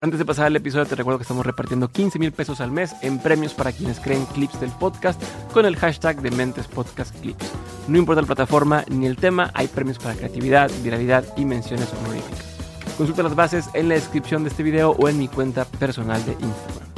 Antes 0.00 0.20
de 0.20 0.24
pasar 0.24 0.46
al 0.46 0.54
episodio, 0.54 0.86
te 0.86 0.94
recuerdo 0.94 1.18
que 1.18 1.22
estamos 1.22 1.44
repartiendo 1.44 1.88
15 1.88 2.20
mil 2.20 2.30
pesos 2.30 2.60
al 2.60 2.70
mes 2.70 2.94
en 3.02 3.18
premios 3.18 3.52
para 3.52 3.72
quienes 3.72 3.98
creen 3.98 4.26
clips 4.26 4.60
del 4.60 4.70
podcast 4.70 5.20
con 5.52 5.66
el 5.66 5.74
hashtag 5.74 6.22
de 6.22 6.30
Mentes 6.30 6.68
Podcast 6.68 7.20
Clips. 7.20 7.52
No 7.88 7.98
importa 7.98 8.20
la 8.20 8.28
plataforma 8.28 8.84
ni 8.88 9.06
el 9.06 9.16
tema, 9.16 9.50
hay 9.54 9.66
premios 9.66 9.98
para 9.98 10.14
creatividad, 10.14 10.70
viralidad 10.84 11.24
y 11.36 11.44
menciones 11.44 11.92
honoríficas. 11.92 12.94
Consulta 12.96 13.24
las 13.24 13.34
bases 13.34 13.70
en 13.74 13.88
la 13.88 13.96
descripción 13.96 14.44
de 14.44 14.50
este 14.50 14.62
video 14.62 14.92
o 14.92 15.08
en 15.08 15.18
mi 15.18 15.26
cuenta 15.26 15.64
personal 15.64 16.24
de 16.24 16.32
Instagram. 16.34 16.88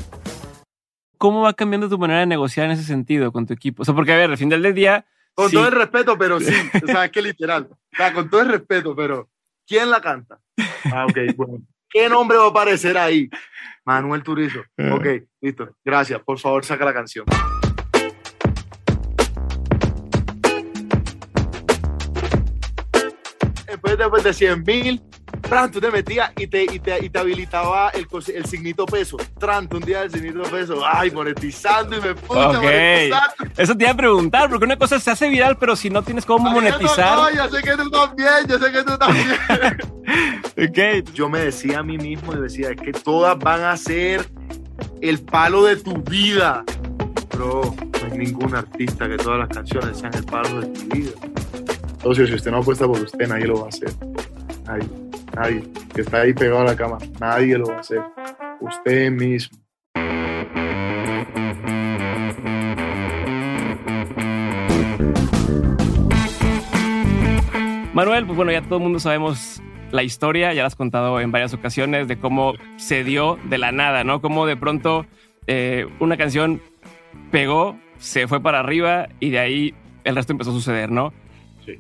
¿Cómo 1.17 1.41
va 1.41 1.55
cambiando 1.55 1.89
tu 1.89 1.97
manera 1.97 2.21
de 2.21 2.27
negociar 2.27 2.67
en 2.67 2.73
ese 2.73 2.85
sentido 2.85 3.33
con 3.33 3.47
tu 3.47 3.55
equipo? 3.55 3.81
O 3.81 3.87
sea, 3.87 3.95
porque 3.95 4.13
a 4.13 4.17
ver, 4.19 4.31
al 4.31 4.37
final 4.37 4.61
del 4.61 4.75
día. 4.75 5.07
Con 5.33 5.49
sí. 5.49 5.57
todo 5.57 5.69
el 5.69 5.73
respeto, 5.73 6.19
pero 6.19 6.39
sí. 6.39 6.53
O 6.85 6.87
sea, 6.87 7.07
es 7.07 7.11
que 7.11 7.23
literal. 7.23 7.67
O 7.71 7.97
sea, 7.97 8.13
con 8.13 8.29
todo 8.29 8.43
el 8.43 8.49
respeto, 8.51 8.95
pero 8.95 9.31
¿quién 9.67 9.89
la 9.89 10.03
canta? 10.03 10.39
Ah, 10.93 11.07
ok, 11.07 11.17
bueno. 11.37 11.63
¿Qué 11.91 12.09
nombre 12.09 12.39
va 12.39 12.45
a 12.45 12.49
aparecer 12.51 12.97
ahí? 12.97 13.29
Manuel 13.85 14.23
Turizo. 14.23 14.61
Ok, 14.93 15.07
listo. 15.41 15.77
Gracias. 15.85 16.21
Por 16.23 16.39
favor, 16.39 16.65
saca 16.65 16.85
la 16.85 16.95
canción. 16.95 17.27
Después, 23.67 23.99
después 23.99 24.23
de 24.23 24.33
100 24.33 24.63
mil, 24.65 25.03
Tran, 25.51 25.71
tú 25.73 25.81
te 25.81 25.91
metías 25.91 26.31
y 26.37 26.47
te, 26.47 26.63
y 26.63 26.79
te, 26.79 27.05
y 27.05 27.11
te 27.11 27.19
habilitaba 27.19 27.91
el, 27.91 28.07
el 28.35 28.45
signito 28.47 28.87
peso. 28.87 29.17
Tran, 29.39 29.69
tú 29.69 29.79
un 29.79 29.83
día 29.83 30.03
el 30.03 30.11
signito 30.13 30.43
peso. 30.45 30.81
Ay, 30.87 31.11
monetizando 31.11 31.97
y 31.97 32.01
me 32.01 32.15
puse 32.15 32.39
Ok. 32.41 32.55
monetizando. 32.63 33.35
Eso 33.57 33.77
te 33.77 33.83
iba 33.85 33.91
a 33.93 33.97
preguntar, 33.97 34.49
porque 34.49 34.65
una 34.65 34.77
cosa 34.77 35.01
se 35.01 35.11
hace 35.11 35.29
viral, 35.29 35.57
pero 35.59 35.75
si 35.75 35.91
no 35.91 36.03
tienes 36.03 36.25
cómo 36.25 36.49
Ay, 36.49 36.55
monetizar. 36.55 37.19
No, 37.19 37.31
yo 37.35 37.49
sé 37.49 37.63
que 37.63 37.77
tú 37.77 37.91
también, 37.91 38.29
yo 38.49 38.59
sé 38.61 38.73
que 38.73 38.83
tú 38.85 38.97
también. 38.97 39.27
Ok. 40.61 41.09
yo 41.15 41.29
me 41.29 41.39
decía 41.41 41.79
a 41.79 41.83
mí 41.83 41.97
mismo 41.97 42.35
y 42.35 42.41
decía, 42.41 42.71
es 42.71 42.77
que 42.81 42.93
todas 42.93 43.39
van 43.39 43.63
a 43.63 43.77
ser 43.77 44.29
el 45.01 45.21
palo 45.21 45.65
de 45.65 45.77
tu 45.77 45.95
vida. 46.03 46.65
Bro, 47.35 47.75
no 48.01 48.13
hay 48.13 48.19
ningún 48.19 48.55
artista 48.55 49.09
que 49.09 49.17
todas 49.17 49.39
las 49.39 49.49
canciones 49.49 49.99
sean 49.99 50.13
el 50.15 50.25
palo 50.25 50.61
de 50.61 50.67
tu 50.67 50.81
vida. 50.95 51.11
Entonces, 51.93 52.29
si 52.29 52.35
usted 52.35 52.51
no 52.51 52.59
apuesta 52.59 52.87
por 52.87 53.01
usted, 53.01 53.27
nadie 53.29 53.47
lo 53.47 53.61
va 53.61 53.67
a 53.67 53.69
hacer. 53.69 53.91
Nadie, 54.65 54.89
nadie. 55.35 55.63
Que 55.95 56.03
está 56.03 56.23
ahí 56.23 56.33
pegado 56.33 56.61
a 56.61 56.65
la 56.65 56.77
cama, 56.77 56.99
nadie 57.21 57.59
lo 57.59 57.67
va 57.67 57.77
a 57.77 57.81
hacer. 57.81 58.01
Usted 58.61 59.11
mismo. 59.11 59.59
Manuel, 67.93 68.25
pues 68.25 68.37
bueno, 68.37 68.53
ya 68.53 68.63
todo 68.63 68.77
el 68.77 68.83
mundo 68.83 68.99
sabemos 68.99 69.61
la 69.91 70.03
historia, 70.03 70.53
ya 70.55 70.63
la 70.63 70.69
has 70.69 70.77
contado 70.77 71.21
en 71.21 71.33
varias 71.33 71.53
ocasiones 71.53 72.09
de 72.09 72.19
cómo 72.19 72.55
se 72.77 73.05
dio 73.05 73.39
de 73.45 73.59
la 73.59 73.73
nada, 73.73 74.05
¿no? 74.05 74.21
Cómo 74.21 74.47
de 74.47 74.57
pronto 74.57 75.07
eh, 75.47 75.87
una 75.99 76.17
canción 76.17 76.63
pegó, 77.31 77.77
se 77.99 78.29
fue 78.29 78.41
para 78.41 78.61
arriba 78.61 79.09
y 79.19 79.31
de 79.31 79.39
ahí 79.39 79.75
el 80.05 80.15
resto 80.15 80.33
empezó 80.33 80.51
a 80.51 80.55
suceder, 80.55 80.91
¿no? 80.91 81.13
Sí, 81.67 81.79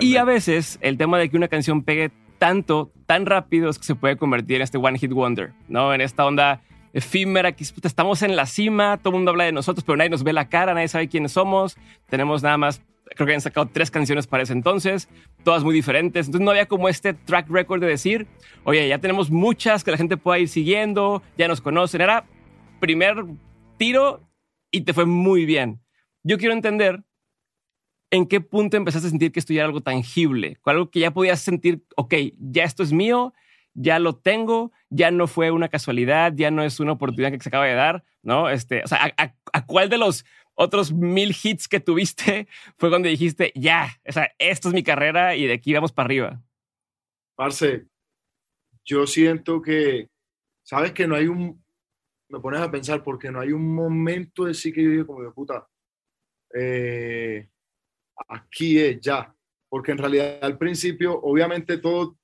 Y 0.00 0.16
a 0.16 0.24
veces 0.24 0.78
el 0.82 0.98
tema 0.98 1.18
de 1.18 1.30
que 1.30 1.36
una 1.36 1.48
canción 1.48 1.82
pegue 1.82 2.10
tanto, 2.38 2.92
tan 3.06 3.26
rápido 3.26 3.70
es 3.70 3.78
que 3.78 3.84
se 3.84 3.94
puede 3.94 4.16
convertir 4.16 4.56
en 4.56 4.62
este 4.62 4.78
one 4.78 4.98
hit 4.98 5.12
wonder, 5.12 5.52
¿no? 5.68 5.94
En 5.94 6.00
esta 6.00 6.24
onda 6.26 6.60
efímera 6.92 7.52
que 7.52 7.64
estamos 7.64 8.22
en 8.22 8.36
la 8.36 8.46
cima, 8.46 8.96
todo 8.96 9.10
el 9.10 9.16
mundo 9.16 9.30
habla 9.30 9.44
de 9.44 9.52
nosotros, 9.52 9.84
pero 9.84 9.96
nadie 9.96 10.08
nos 10.08 10.24
ve 10.24 10.32
la 10.32 10.48
cara, 10.48 10.72
nadie 10.72 10.88
sabe 10.88 11.08
quiénes 11.08 11.32
somos, 11.32 11.76
tenemos 12.08 12.42
nada 12.42 12.56
más, 12.56 12.80
creo 13.14 13.26
que 13.26 13.34
han 13.34 13.42
sacado 13.42 13.66
tres 13.66 13.90
canciones 13.90 14.26
para 14.26 14.44
ese 14.44 14.54
entonces, 14.54 15.08
todas 15.44 15.62
muy 15.62 15.74
diferentes, 15.74 16.26
entonces 16.26 16.44
no 16.44 16.52
había 16.52 16.66
como 16.66 16.88
este 16.88 17.12
track 17.12 17.50
record 17.50 17.82
de 17.82 17.88
decir, 17.88 18.26
oye, 18.64 18.88
ya 18.88 18.98
tenemos 18.98 19.30
muchas 19.30 19.84
que 19.84 19.90
la 19.90 19.98
gente 19.98 20.16
pueda 20.16 20.38
ir 20.38 20.48
siguiendo, 20.48 21.22
ya 21.36 21.48
nos 21.48 21.60
conocen, 21.60 22.00
era 22.00 22.24
primer 22.80 23.24
tiro 23.76 24.22
y 24.70 24.80
te 24.80 24.94
fue 24.94 25.04
muy 25.04 25.44
bien. 25.44 25.80
Yo 26.22 26.38
quiero 26.38 26.54
entender 26.54 27.02
¿en 28.16 28.26
qué 28.26 28.40
punto 28.40 28.76
empezaste 28.76 29.06
a 29.08 29.10
sentir 29.10 29.32
que 29.32 29.38
esto 29.40 29.52
ya 29.52 29.60
era 29.60 29.66
algo 29.66 29.80
tangible? 29.82 30.58
Algo 30.64 30.90
que 30.90 31.00
ya 31.00 31.12
podías 31.12 31.40
sentir, 31.40 31.84
ok, 31.96 32.14
ya 32.38 32.64
esto 32.64 32.82
es 32.82 32.92
mío, 32.92 33.32
ya 33.74 33.98
lo 33.98 34.16
tengo, 34.16 34.72
ya 34.90 35.10
no 35.10 35.26
fue 35.26 35.50
una 35.50 35.68
casualidad, 35.68 36.32
ya 36.34 36.50
no 36.50 36.62
es 36.62 36.80
una 36.80 36.92
oportunidad 36.92 37.30
que 37.32 37.40
se 37.40 37.48
acaba 37.48 37.66
de 37.66 37.74
dar, 37.74 38.04
¿no? 38.22 38.48
Este, 38.50 38.82
o 38.84 38.86
sea, 38.86 39.04
¿a, 39.16 39.22
a- 39.22 39.34
a 39.52 39.66
cuál 39.66 39.88
de 39.88 39.98
los 39.98 40.24
otros 40.54 40.92
mil 40.92 41.36
hits 41.42 41.68
que 41.68 41.80
tuviste 41.80 42.48
fue 42.78 42.88
cuando 42.88 43.08
dijiste, 43.08 43.52
ya, 43.54 44.00
o 44.08 44.12
sea, 44.12 44.32
esto 44.38 44.68
es 44.68 44.74
mi 44.74 44.82
carrera 44.82 45.36
y 45.36 45.46
de 45.46 45.52
aquí 45.54 45.72
vamos 45.74 45.92
para 45.92 46.06
arriba? 46.06 46.42
Parce, 47.36 47.86
yo 48.84 49.06
siento 49.06 49.60
que, 49.60 50.08
sabes 50.62 50.92
que 50.92 51.06
no 51.06 51.14
hay 51.16 51.26
un, 51.26 51.62
me 52.30 52.40
pones 52.40 52.60
a 52.60 52.70
pensar 52.70 53.02
porque 53.02 53.30
no 53.30 53.40
hay 53.40 53.52
un 53.52 53.74
momento 53.74 54.44
de 54.46 54.54
sí 54.54 54.72
que 54.72 54.82
yo 54.82 54.90
digo 54.90 55.06
como 55.06 55.22
de 55.22 55.30
puta, 55.32 55.68
eh, 56.54 57.48
aquí 58.28 58.78
es 58.78 59.00
ya, 59.00 59.34
porque 59.68 59.92
en 59.92 59.98
realidad 59.98 60.38
al 60.42 60.58
principio, 60.58 61.18
obviamente 61.20 61.78
todos, 61.78 62.16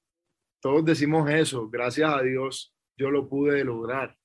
todos 0.60 0.84
decimos 0.84 1.30
eso, 1.30 1.69
gracias 1.69 2.12
a 2.12 2.22
Dios 2.22 2.75
yo 2.97 3.10
lo 3.10 3.28
pude 3.28 3.64
lograr, 3.64 4.16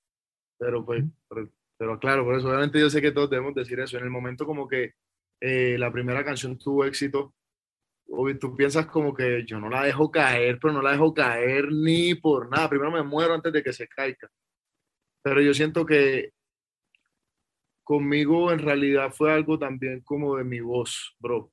pero 0.57 0.85
pues, 0.85 1.03
pero, 1.29 1.49
pero 1.77 1.99
claro, 1.99 2.23
por 2.23 2.35
eso 2.35 2.47
obviamente 2.47 2.79
yo 2.79 2.89
sé 2.89 3.01
que 3.01 3.11
todos 3.11 3.29
debemos 3.29 3.55
decir 3.55 3.79
eso, 3.79 3.97
en 3.97 4.03
el 4.03 4.09
momento 4.09 4.45
como 4.45 4.67
que 4.67 4.93
eh, 5.39 5.77
la 5.77 5.91
primera 5.91 6.23
canción 6.23 6.57
tuvo 6.57 6.85
éxito, 6.85 7.33
tú 8.39 8.55
piensas 8.55 8.87
como 8.87 9.13
que 9.13 9.45
yo 9.45 9.59
no 9.59 9.69
la 9.69 9.83
dejo 9.83 10.09
caer, 10.11 10.59
pero 10.59 10.73
no 10.73 10.81
la 10.81 10.91
dejo 10.91 11.13
caer 11.13 11.71
ni 11.71 12.15
por 12.15 12.49
nada. 12.49 12.69
Primero 12.69 12.91
me 12.91 13.03
muero 13.03 13.33
antes 13.33 13.51
de 13.53 13.63
que 13.63 13.73
se 13.73 13.87
caiga. 13.87 14.29
Pero 15.21 15.41
yo 15.41 15.53
siento 15.53 15.85
que 15.85 16.31
conmigo 17.83 18.51
en 18.51 18.59
realidad 18.59 19.11
fue 19.13 19.31
algo 19.31 19.59
también 19.59 20.01
como 20.01 20.37
de 20.37 20.43
mi 20.43 20.59
voz, 20.59 21.15
bro. 21.19 21.51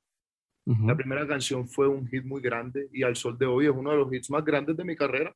La 0.65 0.95
primera 0.95 1.27
canción 1.27 1.67
fue 1.67 1.87
un 1.87 2.07
hit 2.07 2.23
muy 2.23 2.41
grande 2.41 2.89
y 2.91 3.03
al 3.03 3.15
sol 3.15 3.37
de 3.37 3.45
hoy 3.45 3.65
es 3.65 3.71
uno 3.71 3.91
de 3.91 3.97
los 3.97 4.11
hits 4.11 4.31
más 4.31 4.43
grandes 4.43 4.75
de 4.75 4.83
mi 4.83 4.95
carrera. 4.95 5.35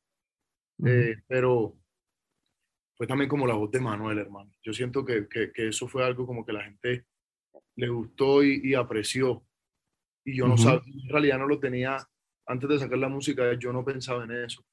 Eh, 0.84 1.16
pero 1.28 1.76
fue 2.96 3.06
también 3.06 3.28
como 3.28 3.46
la 3.46 3.54
voz 3.54 3.70
de 3.70 3.80
Manuel, 3.80 4.18
hermano. 4.18 4.50
Yo 4.62 4.72
siento 4.72 5.04
que, 5.04 5.28
que, 5.28 5.52
que 5.52 5.68
eso 5.68 5.86
fue 5.86 6.04
algo 6.04 6.26
como 6.26 6.44
que 6.44 6.52
la 6.52 6.64
gente 6.64 7.06
le 7.76 7.88
gustó 7.88 8.42
y, 8.42 8.60
y 8.64 8.74
apreció. 8.74 9.44
Y 10.24 10.36
yo 10.36 10.48
no 10.48 10.56
sabía, 10.56 10.82
en 10.84 11.08
realidad 11.08 11.38
no 11.38 11.46
lo 11.46 11.60
tenía, 11.60 11.98
antes 12.46 12.68
de 12.68 12.78
sacar 12.78 12.98
la 12.98 13.08
música, 13.08 13.54
yo 13.54 13.72
no 13.72 13.84
pensaba 13.84 14.24
en 14.24 14.32
eso. 14.32 14.64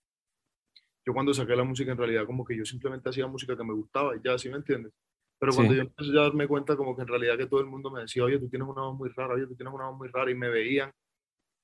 Yo 1.06 1.14
cuando 1.14 1.34
saqué 1.34 1.56
la 1.56 1.64
música, 1.64 1.92
en 1.92 1.98
realidad 1.98 2.26
como 2.26 2.44
que 2.44 2.58
yo 2.58 2.66
simplemente 2.66 3.08
hacía 3.10 3.28
música 3.28 3.56
que 3.56 3.64
me 3.64 3.74
gustaba 3.74 4.16
y 4.16 4.20
ya, 4.24 4.38
¿sí 4.38 4.50
me 4.50 4.58
entiendes? 4.58 4.92
Pero 5.40 5.54
cuando 5.54 5.74
Sí. 5.74 5.78
yo 5.78 5.84
empecé 5.84 6.12
a 6.12 6.22
darme 6.24 6.48
cuenta 6.48 6.76
como 6.76 6.96
que 6.96 7.04
en 7.04 7.08
realidad 7.08 7.38
que 7.38 7.46
todo 7.46 7.60
el 7.60 7.68
mundo 7.68 7.92
me 7.92 8.02
decía, 8.02 8.24
oye, 8.24 8.40
tú 8.40 8.50
tienes 8.50 8.68
una 8.68 8.82
voz 8.82 8.98
muy 8.98 9.10
rara, 9.10 9.36
oye, 9.36 9.46
tú 9.46 9.56
tienes 9.56 9.74
una 9.74 9.88
voz 9.90 9.98
muy 9.98 10.08
rara, 10.08 10.32
y 10.32 10.36
me 10.36 10.50
veían 10.50 10.92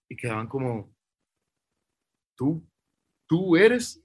y 0.09 0.16
quedaban 0.16 0.47
como, 0.47 0.94
tú, 2.35 2.63
tú 3.28 3.56
eres. 3.56 4.00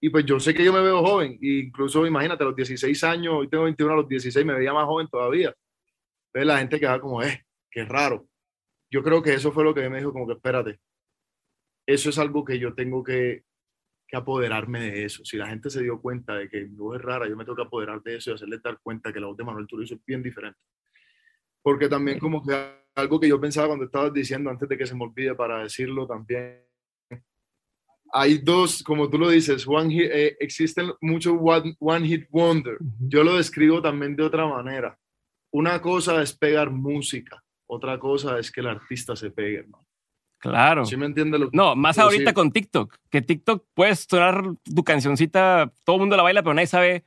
Y 0.00 0.10
pues 0.10 0.26
yo 0.26 0.38
sé 0.40 0.52
que 0.52 0.64
yo 0.64 0.72
me 0.72 0.82
veo 0.82 1.00
joven, 1.02 1.38
e 1.40 1.64
incluso 1.66 2.06
imagínate, 2.06 2.42
a 2.42 2.46
los 2.46 2.56
16 2.56 3.04
años, 3.04 3.34
hoy 3.34 3.48
tengo 3.48 3.64
21, 3.64 3.92
a 3.92 3.96
los 3.96 4.08
16 4.08 4.44
me 4.44 4.54
veía 4.54 4.72
más 4.72 4.84
joven 4.84 5.08
todavía. 5.08 5.54
Entonces 6.32 6.46
la 6.46 6.58
gente 6.58 6.80
quedaba 6.80 7.00
como, 7.00 7.22
eh, 7.22 7.44
qué 7.70 7.84
raro. 7.84 8.26
Yo 8.90 9.02
creo 9.02 9.22
que 9.22 9.34
eso 9.34 9.52
fue 9.52 9.64
lo 9.64 9.74
que 9.74 9.88
me 9.88 9.98
dijo, 9.98 10.12
como 10.12 10.26
que 10.26 10.34
espérate, 10.34 10.78
eso 11.86 12.10
es 12.10 12.18
algo 12.18 12.44
que 12.44 12.58
yo 12.58 12.74
tengo 12.74 13.02
que, 13.04 13.44
que 14.14 14.22
apoderarme 14.22 14.80
de 14.80 15.04
eso. 15.04 15.24
Si 15.24 15.36
la 15.36 15.48
gente 15.48 15.68
se 15.70 15.82
dio 15.82 16.00
cuenta 16.00 16.34
de 16.36 16.48
que 16.48 16.64
mi 16.64 16.76
voz 16.76 16.96
es 16.96 17.02
rara, 17.02 17.28
yo 17.28 17.36
me 17.36 17.44
tengo 17.44 17.56
que 17.56 17.62
apoderar 17.62 18.02
de 18.02 18.16
eso 18.16 18.30
y 18.30 18.34
hacerle 18.34 18.58
dar 18.62 18.78
cuenta 18.82 19.12
que 19.12 19.20
la 19.20 19.26
voz 19.26 19.36
de 19.36 19.44
Manuel 19.44 19.66
Turizo 19.66 19.94
es 19.94 20.04
bien 20.04 20.22
diferente. 20.22 20.58
Porque 21.62 21.88
también 21.88 22.18
como 22.18 22.42
que 22.44 22.54
algo 22.94 23.18
que 23.18 23.28
yo 23.28 23.40
pensaba 23.40 23.66
cuando 23.68 23.86
estabas 23.86 24.12
diciendo, 24.12 24.50
antes 24.50 24.68
de 24.68 24.78
que 24.78 24.86
se 24.86 24.94
me 24.94 25.04
olvide 25.04 25.34
para 25.34 25.62
decirlo 25.62 26.06
también, 26.06 26.62
hay 28.12 28.38
dos, 28.38 28.82
como 28.84 29.10
tú 29.10 29.18
lo 29.18 29.28
dices, 29.28 29.66
one 29.66 29.92
hit- 29.92 30.10
eh, 30.12 30.36
existen 30.38 30.92
muchos 31.00 31.34
one, 31.40 31.74
one 31.80 32.06
hit 32.06 32.28
wonder. 32.30 32.78
Yo 33.00 33.24
lo 33.24 33.36
describo 33.36 33.82
también 33.82 34.14
de 34.14 34.22
otra 34.22 34.46
manera. 34.46 34.96
Una 35.52 35.80
cosa 35.80 36.22
es 36.22 36.32
pegar 36.36 36.70
música, 36.70 37.42
otra 37.66 37.98
cosa 37.98 38.38
es 38.38 38.52
que 38.52 38.60
el 38.60 38.68
artista 38.68 39.16
se 39.16 39.30
pegue, 39.30 39.58
hermano. 39.60 39.83
Claro. 40.50 40.84
¿Sí 40.84 40.94
me 40.98 41.06
entiendes 41.06 41.40
lo 41.40 41.50
que 41.50 41.56
No, 41.56 41.74
más 41.74 41.96
quiero 41.96 42.08
ahorita 42.08 42.20
decir? 42.24 42.34
con 42.34 42.52
TikTok, 42.52 42.94
que 43.10 43.22
TikTok 43.22 43.64
puedes 43.72 44.00
sonar 44.00 44.42
tu 44.62 44.84
cancioncita, 44.84 45.72
todo 45.84 45.96
el 45.96 46.00
mundo 46.00 46.18
la 46.18 46.22
baila, 46.22 46.42
pero 46.42 46.52
nadie 46.52 46.66
sabe 46.66 47.04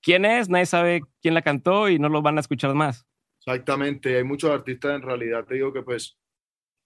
quién 0.00 0.24
es, 0.24 0.48
nadie 0.48 0.66
sabe 0.66 1.02
quién 1.20 1.34
la 1.34 1.42
cantó 1.42 1.88
y 1.88 1.98
no 1.98 2.08
lo 2.08 2.22
van 2.22 2.36
a 2.36 2.40
escuchar 2.40 2.72
más. 2.74 3.04
Exactamente, 3.40 4.16
hay 4.16 4.22
muchos 4.22 4.52
artistas 4.52 4.94
en 4.94 5.02
realidad, 5.02 5.44
te 5.44 5.54
digo 5.56 5.72
que 5.72 5.82
pues 5.82 6.16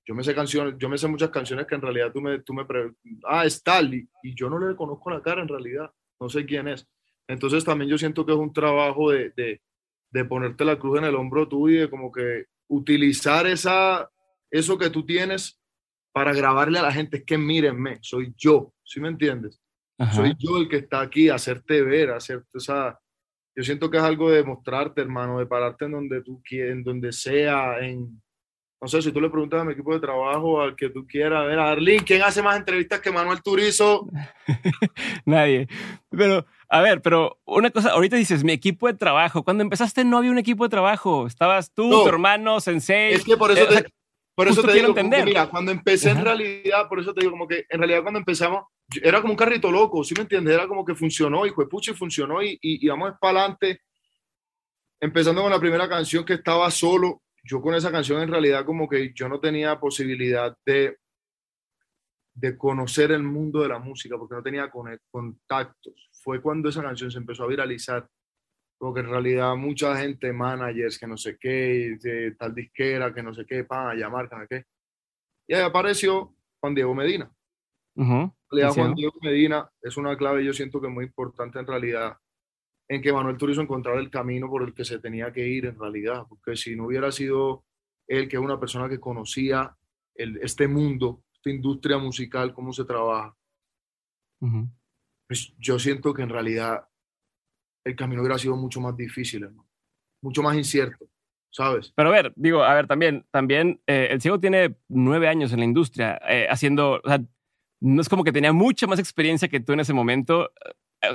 yo 0.07 0.15
me 0.15 0.25
sé 0.25 0.35
canciones, 0.35 0.75
yo 0.79 0.89
me 0.89 0.97
sé 0.97 1.07
muchas 1.07 1.29
canciones 1.29 1.67
que 1.67 1.75
en 1.75 1.83
realidad 1.83 2.13
tú 2.15 2.23
me, 2.23 2.39
tú 2.39 2.55
me 2.55 2.65
ah, 3.29 3.45
es 3.45 3.63
tal, 3.63 3.93
y, 3.93 4.09
y 4.23 4.35
yo 4.35 4.49
no 4.49 4.59
le 4.59 4.75
conozco 4.75 5.11
la 5.11 5.21
cara 5.21 5.43
en 5.43 5.49
realidad, 5.49 5.91
no 6.19 6.31
sé 6.31 6.47
quién 6.47 6.67
es. 6.69 6.89
Entonces 7.29 7.63
también 7.63 7.91
yo 7.91 7.99
siento 7.99 8.25
que 8.25 8.33
es 8.33 8.39
un 8.39 8.55
trabajo 8.55 9.11
de, 9.11 9.35
de, 9.37 9.61
de 10.13 10.25
ponerte 10.25 10.65
la 10.65 10.79
cruz 10.79 10.97
en 10.97 11.05
el 11.05 11.15
hombro 11.15 11.47
tú 11.47 11.69
y 11.69 11.75
de 11.75 11.91
como 11.91 12.11
que 12.11 12.47
utilizar 12.69 13.47
esa, 13.47 14.11
eso 14.51 14.79
que 14.79 14.89
tú 14.89 15.05
tienes 15.05 15.58
para 16.19 16.33
grabarle 16.33 16.81
a 16.81 16.83
la 16.83 16.91
gente, 16.91 17.19
es 17.19 17.25
que 17.25 17.39
mírenme, 17.39 18.01
soy 18.03 18.35
yo, 18.37 18.75
¿sí 18.83 18.99
me 18.99 19.07
entiendes? 19.07 19.61
Soy 20.13 20.35
yo 20.37 20.57
el 20.57 20.69
que 20.69 20.79
está 20.79 21.01
aquí, 21.01 21.29
hacerte 21.29 21.81
ver, 21.81 22.11
hacerte, 22.11 22.59
o 22.59 22.61
sea, 22.61 22.99
yo 23.55 23.63
siento 23.63 23.89
que 23.89 23.99
es 23.99 24.03
algo 24.03 24.29
de 24.29 24.43
mostrarte, 24.43 25.01
hermano, 25.01 25.39
de 25.39 25.47
pararte 25.47 25.85
en 25.85 25.93
donde 25.93 26.21
tú 26.25 26.43
quieras, 26.43 26.73
en 26.73 26.83
donde 26.83 27.13
sea, 27.13 27.79
en, 27.79 28.21
no 28.81 28.89
sé, 28.89 29.01
si 29.01 29.13
tú 29.13 29.21
le 29.21 29.31
preguntas 29.31 29.61
a 29.61 29.65
mi 29.65 29.75
equipo 29.75 29.95
de 29.95 30.01
trabajo, 30.01 30.61
al 30.61 30.75
que 30.75 30.91
tú 30.91 31.07
quieras, 31.07 31.41
a 31.41 31.45
ver, 31.45 31.61
a 31.61 31.71
Arlene, 31.71 32.03
¿quién 32.05 32.23
hace 32.23 32.43
más 32.43 32.57
entrevistas 32.57 32.99
que 32.99 33.13
Manuel 33.13 33.41
Turizo? 33.41 34.09
Nadie. 35.25 35.69
Pero, 36.11 36.47
a 36.69 36.81
ver, 36.81 37.01
pero 37.01 37.39
una 37.45 37.71
cosa, 37.71 37.91
ahorita 37.91 38.17
dices, 38.17 38.43
mi 38.43 38.51
equipo 38.51 38.89
de 38.89 38.95
trabajo. 38.95 39.45
Cuando 39.45 39.63
empezaste 39.63 40.05
no 40.05 40.19
había 40.19 40.33
un 40.33 40.39
equipo 40.39 40.65
de 40.65 40.71
trabajo. 40.71 41.29
Estabas 41.29 41.73
tú, 41.73 41.89
tu 41.91 42.09
hermano, 42.09 42.59
Sensei. 42.59 43.13
Es 43.13 43.25
que 43.25 43.37
por 43.37 43.53
eso 43.53 43.63
eh, 43.63 43.83
te, 43.83 43.98
por 44.39 44.47
eso 44.47 44.63
te 44.63 44.73
digo, 44.73 44.87
entender. 44.87 45.25
mira, 45.25 45.51
cuando 45.51 45.73
empecé 45.73 46.11
en 46.11 46.23
realidad, 46.23 46.89
por 46.89 47.01
eso 47.01 47.13
te 47.13 47.23
digo, 47.23 47.33
como 47.33 47.49
que 47.49 47.67
en 47.69 47.79
realidad 47.81 48.03
cuando 48.03 48.21
empezamos, 48.21 48.67
era 49.03 49.21
como 49.21 49.33
un 49.33 49.37
carrito 49.37 49.69
loco, 49.69 50.05
¿sí 50.05 50.15
me 50.17 50.23
entiendes? 50.23 50.55
Era 50.55 50.69
como 50.69 50.85
que 50.85 50.95
funcionó, 50.95 51.45
y 51.45 51.51
fue 51.51 51.69
pucha, 51.69 51.91
y 51.91 51.95
funcionó, 51.95 52.41
y, 52.41 52.51
y, 52.63 52.87
y 52.87 52.89
vamos 52.89 53.15
para 53.21 53.41
adelante. 53.41 53.81
Empezando 55.01 55.43
con 55.43 55.51
la 55.51 55.59
primera 55.59 55.89
canción 55.89 56.25
que 56.25 56.35
estaba 56.35 56.71
solo, 56.71 57.23
yo 57.43 57.61
con 57.61 57.75
esa 57.75 57.91
canción 57.91 58.23
en 58.23 58.31
realidad 58.31 58.65
como 58.65 58.89
que 58.89 59.13
yo 59.13 59.29
no 59.29 59.41
tenía 59.41 59.81
posibilidad 59.81 60.57
de, 60.65 60.99
de 62.33 62.57
conocer 62.57 63.11
el 63.11 63.25
mundo 63.25 63.61
de 63.63 63.71
la 63.71 63.81
música 63.81 64.17
porque 64.17 64.37
no 64.37 64.43
tenía 64.45 64.71
contactos. 65.11 66.11
Fue 66.13 66.41
cuando 66.41 66.69
esa 66.69 66.83
canción 66.83 67.11
se 67.11 67.19
empezó 67.19 67.43
a 67.43 67.49
viralizar, 67.49 68.09
porque 68.79 69.01
en 69.01 69.11
realidad 69.11 69.57
mucha 69.57 69.97
gente, 69.97 70.33
managers, 70.33 70.99
que 70.99 71.07
no 71.07 71.17
sé 71.17 71.37
qué, 71.39 71.99
de 72.01 72.33
tal 72.39 72.55
disquera, 72.55 73.13
que 73.13 73.23
no 73.23 73.35
sé 73.35 73.45
qué, 73.45 73.65
pan, 73.65 73.89
a 73.89 73.95
llamar, 73.95 74.29
que 74.29 74.37
no 74.37 74.43
sé 74.43 74.49
qué. 74.49 74.65
Y 75.49 75.55
ahí 75.55 75.63
apareció 75.63 76.35
Juan 76.61 76.75
Diego 76.75 76.95
Medina. 76.95 77.31
Juan 77.95 78.95
Diego 78.95 79.19
Medina 79.21 79.69
es 79.83 79.97
una 79.97 80.17
clave, 80.17 80.45
yo 80.45 80.53
siento 80.53 80.81
que 80.81 80.89
muy 80.89 81.07
importante 81.07 81.59
en 81.59 81.67
realidad 81.67 82.17
en 82.89 83.03
que 83.03 83.13
Manuel 83.13 83.37
Turizo 83.37 83.61
encontrara 83.61 84.01
el 84.01 84.11
camino 84.11 84.49
por 84.49 84.63
el 84.63 84.73
que 84.73 84.85
se 84.85 84.99
tenía 84.99 85.33
que 85.33 85.47
ir 85.47 85.67
en 85.67 85.79
realidad, 85.79 86.25
porque 86.29 86.57
si 86.57 86.75
no 86.75 86.87
hubiera 86.87 87.13
sido 87.13 87.65
él, 88.07 88.29
que 88.29 88.37
es 88.37 88.43
una 88.43 88.59
persona 88.59 88.89
que 88.89 88.99
conocía 88.99 89.77
el, 90.15 90.39
este 90.39 90.67
mundo, 90.69 91.23
esta 91.35 91.51
industria 91.51 91.99
musical, 91.99 92.55
cómo 92.55 92.73
se 92.73 92.85
trabaja, 92.85 93.37
pues 95.27 95.55
yo 95.59 95.79
siento 95.79 96.15
que 96.15 96.23
en 96.23 96.31
realidad 96.31 96.89
el 97.89 97.97
camino 97.97 98.23
hubiera 98.23 98.39
sido 98.39 98.57
mucho 98.57 98.81
más 98.81 98.97
difícil, 98.97 99.49
mucho 100.23 100.43
más 100.43 100.57
incierto. 100.57 101.07
¿Sabes? 101.51 101.93
Pero 101.97 102.11
a 102.11 102.13
ver, 102.13 102.33
digo, 102.37 102.63
a 102.63 102.75
ver, 102.75 102.87
también, 102.87 103.25
también 103.31 103.81
eh, 103.87 104.09
el 104.11 104.21
ciego 104.21 104.39
tiene 104.39 104.77
nueve 104.89 105.29
años 105.29 105.51
en 105.53 105.61
la 105.61 105.65
industria, 105.65 106.21
eh, 106.29 106.47
haciendo, 106.51 107.01
o 107.03 107.09
sea, 107.09 107.23
no 107.81 108.03
es 108.03 108.09
como 108.09 108.23
que 108.23 108.33
tenía 108.33 108.53
mucha 108.53 108.87
más 108.87 108.99
experiencia 108.99 109.49
que 109.49 109.59
tú 109.59 109.73
en 109.73 109.81
ese 109.81 109.95
momento 109.95 110.51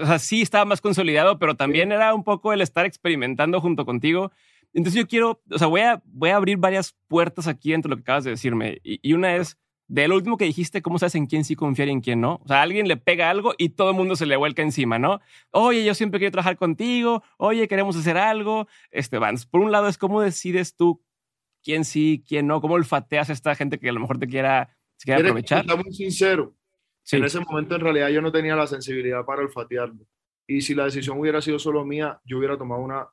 o 0.01 0.05
sea, 0.05 0.19
sí 0.19 0.41
estaba 0.41 0.65
más 0.65 0.81
consolidado, 0.81 1.39
pero 1.39 1.55
también 1.55 1.91
era 1.91 2.13
un 2.13 2.23
poco 2.23 2.53
el 2.53 2.61
estar 2.61 2.85
experimentando 2.85 3.59
junto 3.59 3.85
contigo. 3.85 4.31
Entonces 4.73 4.99
yo 4.99 5.07
quiero, 5.07 5.41
o 5.51 5.57
sea, 5.57 5.67
voy 5.67 5.81
a, 5.81 6.01
voy 6.05 6.29
a 6.29 6.37
abrir 6.37 6.57
varias 6.57 6.95
puertas 7.07 7.47
aquí 7.47 7.73
entre 7.73 7.89
lo 7.89 7.97
que 7.97 8.01
acabas 8.01 8.23
de 8.23 8.31
decirme. 8.31 8.79
Y, 8.83 9.13
una 9.13 9.35
es, 9.35 9.57
de 9.93 10.07
lo 10.07 10.15
último 10.15 10.37
que 10.37 10.45
dijiste, 10.45 10.81
¿cómo 10.81 10.97
sabes 10.97 11.13
en 11.13 11.27
quién 11.27 11.43
sí 11.43 11.55
confiar 11.55 11.87
y 11.87 11.91
en 11.91 12.01
quién 12.01 12.19
no? 12.19 12.39
O 12.43 12.47
sea, 12.47 12.63
alguien 12.63 12.87
le 12.87 12.97
pega 12.97 13.29
algo 13.29 13.53
y 13.59 13.69
todo 13.69 13.91
el 13.91 13.95
mundo 13.95 14.15
se 14.15 14.25
le 14.25 14.35
vuelca 14.35 14.63
encima, 14.63 14.97
¿no? 14.97 15.21
Oye, 15.51 15.85
yo 15.85 15.93
siempre 15.93 16.19
quiero 16.19 16.31
trabajar 16.31 16.57
contigo. 16.57 17.21
Oye, 17.37 17.67
queremos 17.67 17.95
hacer 17.95 18.17
algo. 18.17 18.67
Este, 18.89 19.19
por 19.51 19.61
un 19.61 19.71
lado 19.71 19.87
es 19.87 19.99
cómo 19.99 20.19
decides 20.19 20.75
tú 20.75 21.03
quién 21.63 21.85
sí, 21.85 22.23
quién 22.27 22.47
no, 22.47 22.59
cómo 22.59 22.73
olfateas 22.73 23.29
a 23.29 23.33
esta 23.33 23.53
gente 23.53 23.77
que 23.77 23.87
a 23.87 23.93
lo 23.93 23.99
mejor 23.99 24.17
te 24.17 24.25
quiera, 24.25 24.75
se 24.97 25.05
quiera 25.05 25.19
aprovechar. 25.19 25.61
Está 25.61 25.75
muy 25.75 25.93
sincero. 25.93 26.55
En 27.11 27.23
ese 27.23 27.39
momento 27.41 27.75
en 27.75 27.81
realidad 27.81 28.09
yo 28.09 28.21
no 28.23 28.31
tenía 28.31 28.55
la 28.55 28.65
sensibilidad 28.65 29.23
para 29.23 29.43
olfatearlo. 29.43 30.07
Y 30.47 30.61
si 30.61 30.73
la 30.73 30.85
decisión 30.85 31.19
hubiera 31.19 31.39
sido 31.39 31.59
solo 31.59 31.85
mía, 31.85 32.19
yo 32.25 32.39
hubiera 32.39 32.57
tomado 32.57 32.81
una 32.81 33.07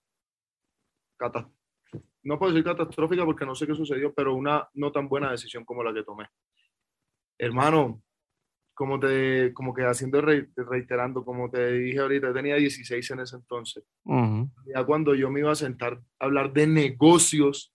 no 2.23 2.39
puedo 2.39 2.53
decir 2.53 2.65
catastrófica 2.65 3.27
porque 3.27 3.45
no 3.45 3.55
sé 3.55 3.67
qué 3.67 3.75
sucedió, 3.75 4.15
pero 4.15 4.35
una 4.35 4.67
no 4.73 4.91
tan 4.93 5.09
buena 5.09 5.31
decisión 5.31 5.67
como 5.67 5.83
la 5.83 5.93
que 5.93 6.03
tomé. 6.03 6.25
Hermano, 7.43 8.03
como 8.75 9.01
te, 9.01 9.53
como 9.55 9.73
que 9.73 9.85
haciendo 9.85 10.21
reiterando, 10.21 11.25
como 11.25 11.51
te 11.51 11.73
dije 11.73 12.01
ahorita, 12.01 12.33
tenía 12.35 12.57
16 12.57 13.11
en 13.11 13.21
ese 13.21 13.37
entonces. 13.37 13.85
Ya 14.05 14.85
cuando 14.85 15.15
yo 15.15 15.31
me 15.31 15.41
iba 15.41 15.53
a 15.53 15.57
sentar 15.57 16.01
a 16.19 16.25
hablar 16.25 16.53
de 16.53 16.67
negocios 16.67 17.73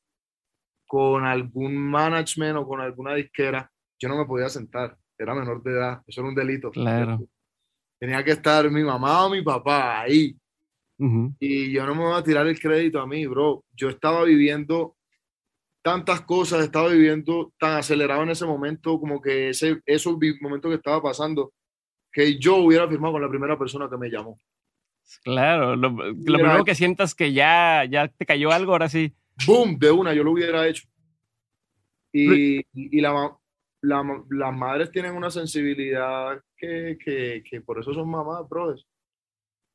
con 0.87 1.25
algún 1.25 1.75
management 1.77 2.57
o 2.57 2.67
con 2.67 2.79
alguna 2.79 3.15
disquera, 3.15 3.71
yo 3.99 4.07
no 4.07 4.17
me 4.17 4.25
podía 4.25 4.49
sentar 4.49 4.97
era 5.17 5.33
menor 5.33 5.63
de 5.63 5.71
edad, 5.71 6.01
eso 6.05 6.21
era 6.21 6.29
un 6.29 6.35
delito. 6.35 6.71
Claro. 6.71 7.25
Tenía 7.99 8.23
que 8.23 8.31
estar 8.31 8.69
mi 8.69 8.83
mamá 8.83 9.25
o 9.25 9.29
mi 9.29 9.41
papá 9.41 10.01
ahí. 10.01 10.37
Y 11.39 11.71
yo 11.71 11.85
no 11.85 11.93
me 11.93 12.03
voy 12.03 12.17
a 12.17 12.23
tirar 12.23 12.47
el 12.47 12.59
crédito 12.59 12.99
a 12.99 13.07
mí, 13.07 13.25
bro. 13.25 13.63
Yo 13.73 13.89
estaba 13.89 14.23
viviendo 14.23 14.95
tantas 15.85 16.21
cosas, 16.21 16.63
estaba 16.63 16.89
viviendo 16.89 17.53
tan 17.59 17.77
acelerado 17.77 18.23
en 18.23 18.31
ese 18.31 18.43
momento, 18.43 18.99
como 18.99 19.21
que 19.21 19.49
ese, 19.49 19.83
esos 19.85 20.17
momentos 20.41 20.71
que 20.71 20.77
estaba 20.77 20.99
pasando, 20.99 21.53
que 22.11 22.39
yo 22.39 22.55
hubiera 22.55 22.89
firmado 22.89 23.13
con 23.13 23.21
la 23.21 23.29
primera 23.29 23.55
persona 23.55 23.87
que 23.87 23.95
me 23.95 24.09
llamó. 24.09 24.41
Claro, 25.23 25.75
lo, 25.75 25.95
primero 25.95 26.65
que 26.65 26.73
sientas 26.73 27.13
que 27.13 27.33
ya, 27.33 27.85
ya 27.85 28.07
te 28.07 28.25
cayó 28.25 28.51
algo, 28.51 28.71
ahora 28.71 28.89
sí. 28.89 29.15
Boom, 29.45 29.77
de 29.77 29.91
una, 29.91 30.11
yo 30.15 30.23
lo 30.23 30.31
hubiera 30.31 30.67
hecho. 30.67 30.87
Y, 32.11 32.65
y 32.73 32.99
la, 32.99 33.37
las 33.83 34.55
madres 34.55 34.89
tienen 34.89 35.15
una 35.15 35.29
sensibilidad 35.29 36.41
que, 36.57 36.97
que, 36.99 37.43
que, 37.47 37.61
por 37.61 37.79
eso 37.79 37.93
son 37.93 38.09
mamás, 38.09 38.49
brothers. 38.49 38.87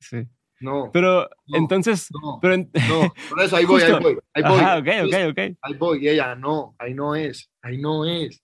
Sí. 0.00 0.26
No. 0.60 0.90
Pero 0.92 1.28
entonces. 1.46 2.08
No, 2.22 2.38
pero 2.40 2.58
no, 2.58 3.14
por 3.30 3.42
eso 3.42 3.56
ahí 3.56 3.64
voy, 3.64 3.82
ahí 3.82 3.92
voy. 3.92 4.18
Ahí 4.34 4.42
voy. 4.42 4.60
Ajá, 4.60 4.78
ok, 4.78 4.88
ok, 5.06 5.30
ok. 5.30 5.56
Ahí 5.62 5.74
voy. 5.78 6.04
Y 6.04 6.08
ella, 6.10 6.34
no, 6.34 6.74
ahí 6.78 6.94
no 6.94 7.14
es. 7.14 7.50
Ahí 7.62 7.78
no 7.78 8.04
es. 8.04 8.42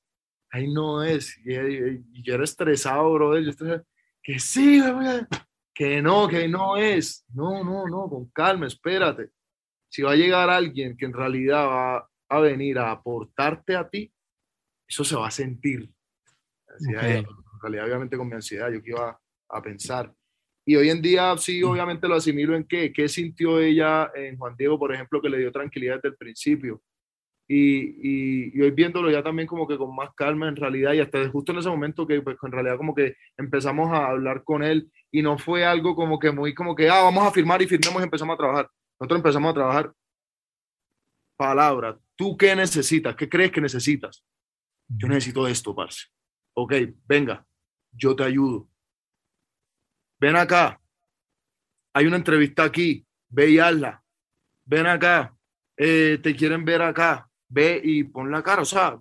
Ahí 0.51 0.73
no 0.73 1.03
es. 1.03 1.39
Y, 1.45 2.23
yo 2.23 2.35
era 2.35 2.45
estresado, 2.45 3.13
brother. 3.13 3.45
Yo 3.45 3.51
estresado. 3.51 3.85
Que 4.23 4.39
sí, 4.39 4.83
que 5.75 6.01
no, 6.01 6.27
que 6.27 6.49
no 6.49 6.77
es. 6.77 7.25
No, 7.35 7.63
no, 7.63 7.87
no, 7.87 8.09
con 8.09 8.31
calma, 8.31 8.67
espérate. 8.67 9.29
Si 9.89 10.03
va 10.03 10.13
a 10.13 10.17
llegar 10.17 10.49
alguien 10.49 10.97
que 10.97 11.05
en 11.05 11.13
realidad 11.13 11.67
va 11.67 12.09
a 12.29 12.41
venir 12.41 12.79
a 12.79 12.91
aportarte 12.91 13.77
a 13.77 13.89
ti, 13.89 14.11
eso 14.89 15.05
se 15.05 15.17
va 15.17 15.29
a 15.29 15.31
sentir. 15.31 15.91
En 16.81 16.95
realidad, 17.63 17.85
obviamente 17.85 18.17
con 18.17 18.29
mi 18.29 18.35
ansiedad, 18.35 18.71
yo 18.71 18.83
que 18.83 18.91
iba 18.91 19.21
a 19.49 19.63
pensar. 19.63 20.13
Y 20.67 20.77
hoy 20.77 20.91
en 20.91 21.01
día 21.01 21.37
sí, 21.39 21.63
mm. 21.63 21.69
obviamente 21.69 22.09
lo 22.09 22.17
asimilo 22.17 22.55
en 22.57 22.65
qué, 22.65 22.93
qué 22.93 23.09
sintió 23.09 23.61
ella 23.61 24.11
en 24.15 24.37
Juan 24.37 24.57
Diego, 24.57 24.79
por 24.79 24.93
ejemplo, 24.93 25.23
que 25.23 25.31
le 25.31 25.39
dio 25.39 25.53
tranquilidad 25.53 25.97
desde 25.97 26.09
el 26.09 26.17
principio. 26.17 26.83
Y, 27.49 28.51
y, 28.57 28.61
hoy 28.61 28.73
viéndolo 28.73 29.09
ya 29.09 29.23
también 29.23 29.47
como 29.47 29.69
que 29.69 29.79
con 29.79 29.95
más 29.95 30.11
calma 30.17 30.49
en 30.49 30.57
realidad 30.57 30.95
y 30.95 30.99
hasta 30.99 31.29
justo 31.31 31.53
en 31.53 31.59
ese 31.59 31.69
momento 31.69 32.05
que 32.05 32.21
pues 32.21 32.37
en 32.43 32.51
realidad 32.51 32.77
como 32.77 32.93
que 32.93 33.15
empezamos 33.37 33.93
a 33.93 34.09
hablar 34.09 34.43
con 34.43 34.65
él 34.65 34.91
y 35.13 35.23
no 35.23 35.39
fue 35.39 35.65
algo 35.65 35.95
como 35.95 36.19
que 36.19 36.33
muy 36.33 36.53
como 36.55 36.75
que, 36.75 36.91
ah, 36.91 37.05
vamos 37.05 37.25
a 37.25 37.31
firmar 37.31 37.63
y 37.63 37.69
firmamos 37.69 38.03
y 38.03 38.05
empezamos 38.05 38.35
a 38.35 38.37
trabajar. 38.37 38.69
Nosotros 38.99 39.19
empezamos 39.19 39.51
a 39.53 39.55
trabajar 39.55 39.93
palabra. 41.37 41.97
¿Tú 42.17 42.37
qué 42.37 42.57
necesitas? 42.57 43.15
¿Qué 43.15 43.29
crees 43.29 43.53
que 43.53 43.61
necesitas? 43.61 44.25
yo 44.89 45.09
necesito 45.09 45.47
esto, 45.47 45.75
parce. 45.75 46.07
Ok, 46.55 46.73
venga, 47.07 47.47
yo 47.93 48.15
te 48.15 48.25
ayudo. 48.25 48.69
Ven 50.19 50.37
acá, 50.37 50.81
hay 51.93 52.07
una 52.07 52.17
entrevista 52.17 52.65
aquí, 52.65 53.07
ve 53.29 53.51
y 53.51 53.59
hazla. 53.59 54.03
Ven 54.65 54.87
acá, 54.87 55.35
eh, 55.77 56.19
te 56.23 56.35
quieren 56.35 56.65
ver 56.65 56.83
acá, 56.83 57.29
ve 57.49 57.81
y 57.83 58.05
pon 58.05 58.31
la 58.31 58.43
cara, 58.43 58.63
o 58.63 58.67
sea, 58.67 58.99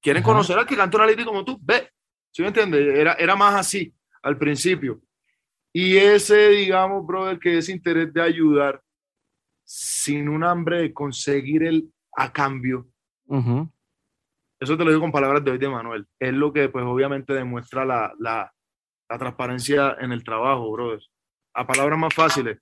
quieren 0.00 0.22
conocer 0.22 0.58
al 0.58 0.66
que 0.66 0.76
canta 0.76 0.98
una 0.98 1.06
lady 1.06 1.24
como 1.24 1.44
tú, 1.44 1.58
ve. 1.62 1.90
¿Sí 2.30 2.42
me 2.42 2.48
entiendes? 2.48 2.96
Era, 2.96 3.14
era 3.14 3.36
más 3.36 3.54
así 3.54 3.94
al 4.22 4.36
principio. 4.36 5.00
Y 5.72 5.96
ese, 5.96 6.50
digamos, 6.50 7.06
brother, 7.06 7.38
que 7.38 7.58
ese 7.58 7.72
interés 7.72 8.12
de 8.12 8.22
ayudar 8.22 8.80
sin 9.64 10.28
un 10.28 10.44
hambre 10.44 10.82
de 10.82 10.92
conseguir 10.92 11.64
el 11.64 11.92
a 12.16 12.32
cambio, 12.32 12.86
eso 14.60 14.76
te 14.76 14.84
lo 14.84 14.90
digo 14.90 15.00
con 15.00 15.10
palabras 15.10 15.44
de 15.44 15.50
hoy 15.50 15.58
de 15.58 15.68
Manuel. 15.68 16.06
Es 16.18 16.32
lo 16.32 16.52
que, 16.52 16.68
pues, 16.68 16.84
obviamente 16.84 17.32
demuestra 17.32 17.84
la, 17.84 18.14
la, 18.20 18.53
la 19.08 19.18
transparencia 19.18 19.96
en 20.00 20.12
el 20.12 20.24
trabajo, 20.24 20.70
brother. 20.70 21.00
A 21.54 21.66
palabras 21.66 21.98
más 21.98 22.14
fáciles. 22.14 22.58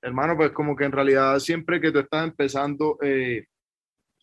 Hermano, 0.00 0.36
pues, 0.36 0.50
como 0.52 0.74
que 0.76 0.84
en 0.84 0.92
realidad 0.92 1.38
siempre 1.38 1.80
que 1.80 1.92
tú 1.92 1.98
estás 1.98 2.24
empezando 2.24 2.98
eh, 3.02 3.46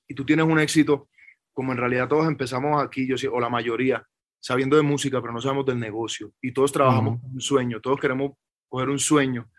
y 0.08 0.16
tú 0.16 0.26
tienes 0.26 0.46
un 0.46 0.60
éxito, 0.60 1.10
como 1.54 1.72
en 1.72 1.78
realidad 1.78 2.08
todos 2.08 2.28
empezamos 2.28 2.82
aquí, 2.84 3.08
yo 3.08 3.16
o 3.32 3.40
la 3.40 3.50
mayoría, 3.50 4.06
sabiendo 4.40 4.76
de 4.76 4.84
música, 4.84 5.22
pero 5.22 5.34
no 5.34 5.42
sabemos 5.42 5.66
del 5.66 5.80
negocio. 5.80 6.32
Y 6.42 6.52
todos 6.52 6.72
trabajamos 6.72 7.22
con 7.22 7.32
un 7.32 7.42
sueño, 7.42 7.82
todos 7.82 8.00
queremos 8.00 8.32
coger 8.68 8.90
un 8.90 9.00
sueño. 9.00 9.50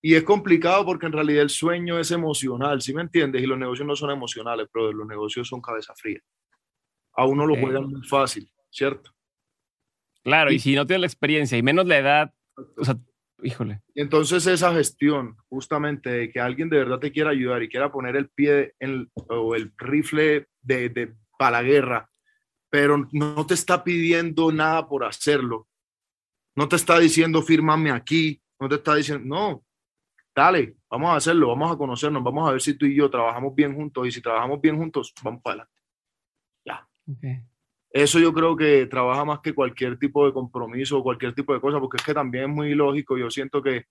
Y 0.00 0.14
es 0.14 0.22
complicado 0.22 0.84
porque 0.84 1.06
en 1.06 1.12
realidad 1.12 1.42
el 1.42 1.50
sueño 1.50 1.98
es 1.98 2.10
emocional, 2.10 2.80
¿sí 2.82 2.94
me 2.94 3.02
entiendes? 3.02 3.42
Y 3.42 3.46
los 3.46 3.58
negocios 3.58 3.86
no 3.86 3.96
son 3.96 4.10
emocionales, 4.10 4.68
pero 4.72 4.92
los 4.92 5.06
negocios 5.06 5.48
son 5.48 5.60
cabeza 5.60 5.92
fría 5.96 6.20
a 7.18 7.26
uno 7.26 7.44
lo 7.44 7.56
juegan 7.56 7.88
muy 7.90 8.02
fácil, 8.06 8.48
¿cierto? 8.70 9.10
Claro, 10.28 10.52
y, 10.52 10.58
si 10.58 10.74
no 10.74 10.86
tienes 10.86 11.00
la 11.00 11.06
experiencia 11.06 11.56
y 11.56 11.62
menos 11.62 11.86
la 11.86 11.98
edad, 11.98 12.34
o 12.76 12.84
sea, 12.84 12.98
híjole. 13.42 13.80
Entonces 13.94 14.46
esa 14.46 14.74
gestión, 14.74 15.36
justamente, 15.48 16.10
de 16.10 16.30
que 16.30 16.38
alguien 16.38 16.68
de 16.68 16.78
verdad 16.78 16.98
te 16.98 17.12
quiera 17.12 17.30
ayudar 17.30 17.62
y 17.62 17.68
quiera 17.68 17.90
poner 17.90 18.14
el 18.14 18.28
pie 18.28 18.74
en, 18.78 19.10
o 19.14 19.54
el 19.54 19.72
rifle 19.78 20.46
de, 20.60 20.90
de, 20.90 21.14
para 21.38 21.62
la 21.62 21.62
guerra, 21.62 22.10
pero 22.68 23.08
no 23.12 23.46
te 23.46 23.54
está 23.54 23.82
pidiendo 23.82 24.52
nada 24.52 24.86
por 24.86 25.04
hacerlo. 25.04 25.66
No 26.54 26.68
te 26.68 26.76
está 26.76 26.98
diciendo, 26.98 27.40
fírmame 27.40 27.90
aquí, 27.90 28.42
no 28.60 28.68
te 28.68 28.74
está 28.74 28.96
diciendo, 28.96 29.24
no, 29.24 29.64
dale, 30.34 30.76
vamos 30.90 31.10
a 31.10 31.16
hacerlo, 31.16 31.48
vamos 31.48 31.72
a 31.72 31.78
conocernos, 31.78 32.22
vamos 32.22 32.48
a 32.48 32.52
ver 32.52 32.60
si 32.60 32.74
tú 32.74 32.84
y 32.84 32.94
yo 32.94 33.08
trabajamos 33.08 33.54
bien 33.54 33.74
juntos 33.74 34.06
y 34.06 34.10
si 34.12 34.20
trabajamos 34.20 34.60
bien 34.60 34.76
juntos, 34.76 35.14
vamos 35.22 35.40
para 35.42 35.62
adelante. 35.62 35.82
Ya. 36.66 36.88
Eso 37.90 38.18
yo 38.18 38.32
creo 38.34 38.56
que 38.56 38.86
trabaja 38.86 39.24
más 39.24 39.40
que 39.40 39.54
cualquier 39.54 39.98
tipo 39.98 40.26
de 40.26 40.32
compromiso 40.32 40.98
o 40.98 41.02
cualquier 41.02 41.34
tipo 41.34 41.54
de 41.54 41.60
cosa, 41.60 41.80
porque 41.80 41.96
es 41.96 42.04
que 42.04 42.14
también 42.14 42.44
es 42.44 42.50
muy 42.50 42.74
lógico. 42.74 43.16
Yo 43.16 43.30
siento 43.30 43.62
que 43.62 43.86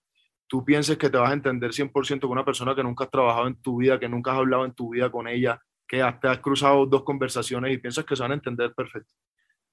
tú 0.47 0.63
pienses 0.63 0.97
que 0.97 1.09
te 1.09 1.17
vas 1.17 1.31
a 1.31 1.33
entender 1.33 1.71
100% 1.71 2.21
con 2.21 2.31
una 2.31 2.45
persona 2.45 2.75
que 2.75 2.83
nunca 2.83 3.05
has 3.05 3.11
trabajado 3.11 3.47
en 3.47 3.61
tu 3.61 3.77
vida, 3.77 3.99
que 3.99 4.07
nunca 4.07 4.31
has 4.31 4.37
hablado 4.37 4.65
en 4.65 4.73
tu 4.73 4.91
vida 4.91 5.11
con 5.11 5.27
ella, 5.27 5.61
que 5.87 6.01
hasta 6.01 6.31
has 6.31 6.39
cruzado 6.39 6.85
dos 6.85 7.03
conversaciones 7.03 7.73
y 7.73 7.77
piensas 7.77 8.05
que 8.05 8.15
se 8.15 8.21
van 8.21 8.31
a 8.31 8.35
entender 8.35 8.73
perfecto. 8.73 9.13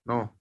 No. 0.04 0.38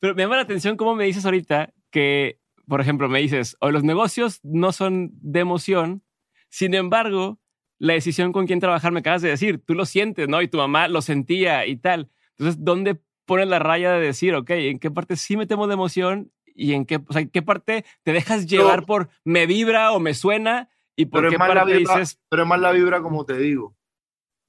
Pero 0.00 0.14
me 0.14 0.22
llama 0.22 0.36
la 0.36 0.42
atención 0.42 0.76
cómo 0.76 0.94
me 0.94 1.04
dices 1.04 1.24
ahorita 1.24 1.72
que, 1.90 2.40
por 2.66 2.80
ejemplo, 2.80 3.08
me 3.08 3.20
dices, 3.20 3.56
o 3.60 3.70
los 3.70 3.84
negocios 3.84 4.40
no 4.42 4.72
son 4.72 5.10
de 5.14 5.40
emoción, 5.40 6.02
sin 6.48 6.74
embargo, 6.74 7.38
la 7.78 7.94
decisión 7.94 8.32
con 8.32 8.46
quién 8.46 8.60
trabajar 8.60 8.92
me 8.92 9.00
acabas 9.00 9.22
de 9.22 9.30
decir, 9.30 9.62
tú 9.64 9.74
lo 9.74 9.86
sientes, 9.86 10.28
¿no? 10.28 10.42
Y 10.42 10.48
tu 10.48 10.58
mamá 10.58 10.88
lo 10.88 11.02
sentía 11.02 11.66
y 11.66 11.76
tal. 11.76 12.10
Entonces, 12.36 12.62
¿dónde 12.64 13.00
pones 13.24 13.48
la 13.48 13.58
raya 13.58 13.92
de 13.92 14.00
decir, 14.00 14.34
ok, 14.34 14.50
en 14.50 14.78
qué 14.78 14.90
parte 14.90 15.16
sí 15.16 15.36
me 15.36 15.46
temo 15.46 15.66
de 15.66 15.74
emoción 15.74 16.32
y 16.54 16.72
en 16.72 16.86
qué, 16.86 16.96
o 16.96 17.12
sea, 17.12 17.22
en 17.22 17.30
qué 17.30 17.42
parte 17.42 17.84
te 18.02 18.12
dejas 18.12 18.46
llevar 18.46 18.86
por 18.86 19.08
me 19.24 19.46
vibra 19.46 19.92
o 19.92 20.00
me 20.00 20.14
suena 20.14 20.70
y 20.96 21.06
por 21.06 21.28
qué 21.28 21.36
parte 21.36 21.78
dices. 21.78 22.20
Pero 22.28 22.42
es 22.42 22.48
más 22.48 22.60
la 22.60 22.72
vibra, 22.72 23.02
como 23.02 23.24
te 23.24 23.36
digo, 23.36 23.76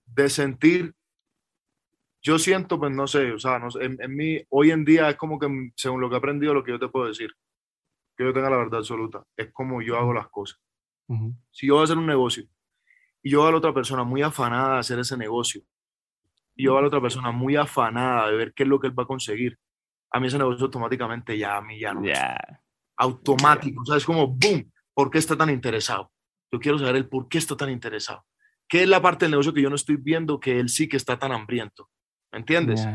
de 0.05 0.29
sentir. 0.29 0.95
Yo 2.21 2.39
siento, 2.39 2.79
pues 2.79 2.91
no 2.91 3.05
sé, 3.07 3.33
o 3.33 3.39
sea, 3.39 3.59
no 3.59 3.67
en, 3.79 4.01
en, 4.01 4.15
mí, 4.15 4.41
hoy 4.49 4.71
en 4.71 4.83
día 4.83 5.09
es 5.09 5.15
como 5.15 5.37
que, 5.37 5.47
según 5.75 6.01
lo 6.01 6.09
que 6.09 6.15
he 6.15 6.17
aprendido, 6.17 6.55
lo 6.55 6.63
que 6.63 6.71
yo 6.71 6.79
te 6.79 6.87
puedo 6.87 7.05
decir, 7.05 7.31
que 8.17 8.23
yo 8.23 8.33
tenga 8.33 8.49
la 8.49 8.57
verdad 8.57 8.79
absoluta, 8.79 9.23
es 9.37 9.51
como 9.51 9.81
yo 9.81 9.97
hago 9.97 10.13
las 10.13 10.27
cosas. 10.29 10.59
Si 11.51 11.67
yo 11.67 11.75
voy 11.75 11.81
a 11.81 11.83
hacer 11.83 11.99
un 11.99 12.07
negocio 12.07 12.47
y 13.21 13.29
yo 13.29 13.39
veo 13.39 13.49
a 13.49 13.51
la 13.51 13.57
otra 13.59 13.75
persona 13.75 14.03
muy 14.03 14.23
afanada 14.23 14.73
de 14.73 14.79
hacer 14.79 14.97
ese 14.97 15.15
negocio, 15.15 15.61
y 16.55 16.65
yo 16.65 16.77
a 16.77 16.81
la 16.81 16.87
otra 16.87 17.01
persona 17.01 17.31
muy 17.31 17.55
afanada 17.55 18.29
de 18.29 18.37
ver 18.37 18.53
qué 18.53 18.63
es 18.63 18.69
lo 18.69 18.79
que 18.79 18.87
él 18.87 18.97
va 18.97 19.03
a 19.03 19.07
conseguir, 19.07 19.57
a 20.11 20.19
mí 20.19 20.27
ese 20.27 20.37
negocio 20.37 20.65
automáticamente 20.65 21.37
ya 21.37 21.57
a 21.57 21.61
mí 21.61 21.79
ya 21.79 21.93
no 21.93 22.01
automático, 22.97 23.81
o 23.81 23.85
sea, 23.85 23.97
es 23.97 24.05
como 24.05 24.27
boom, 24.27 24.71
¿por 24.93 25.11
qué 25.11 25.17
está 25.17 25.35
tan 25.35 25.49
interesado? 25.49 26.11
Yo 26.51 26.59
quiero 26.59 26.79
saber 26.79 26.95
el 26.95 27.09
por 27.09 27.27
qué 27.27 27.37
está 27.37 27.57
tan 27.57 27.69
interesado. 27.69 28.25
¿Qué 28.67 28.83
es 28.83 28.89
la 28.89 29.01
parte 29.01 29.25
del 29.25 29.31
negocio 29.31 29.53
que 29.53 29.61
yo 29.61 29.69
no 29.69 29.75
estoy 29.75 29.97
viendo 29.97 30.39
que 30.39 30.59
él 30.59 30.69
sí 30.69 30.87
que 30.87 30.97
está 30.97 31.19
tan 31.19 31.33
hambriento? 31.33 31.89
¿Me 32.31 32.39
entiendes? 32.39 32.87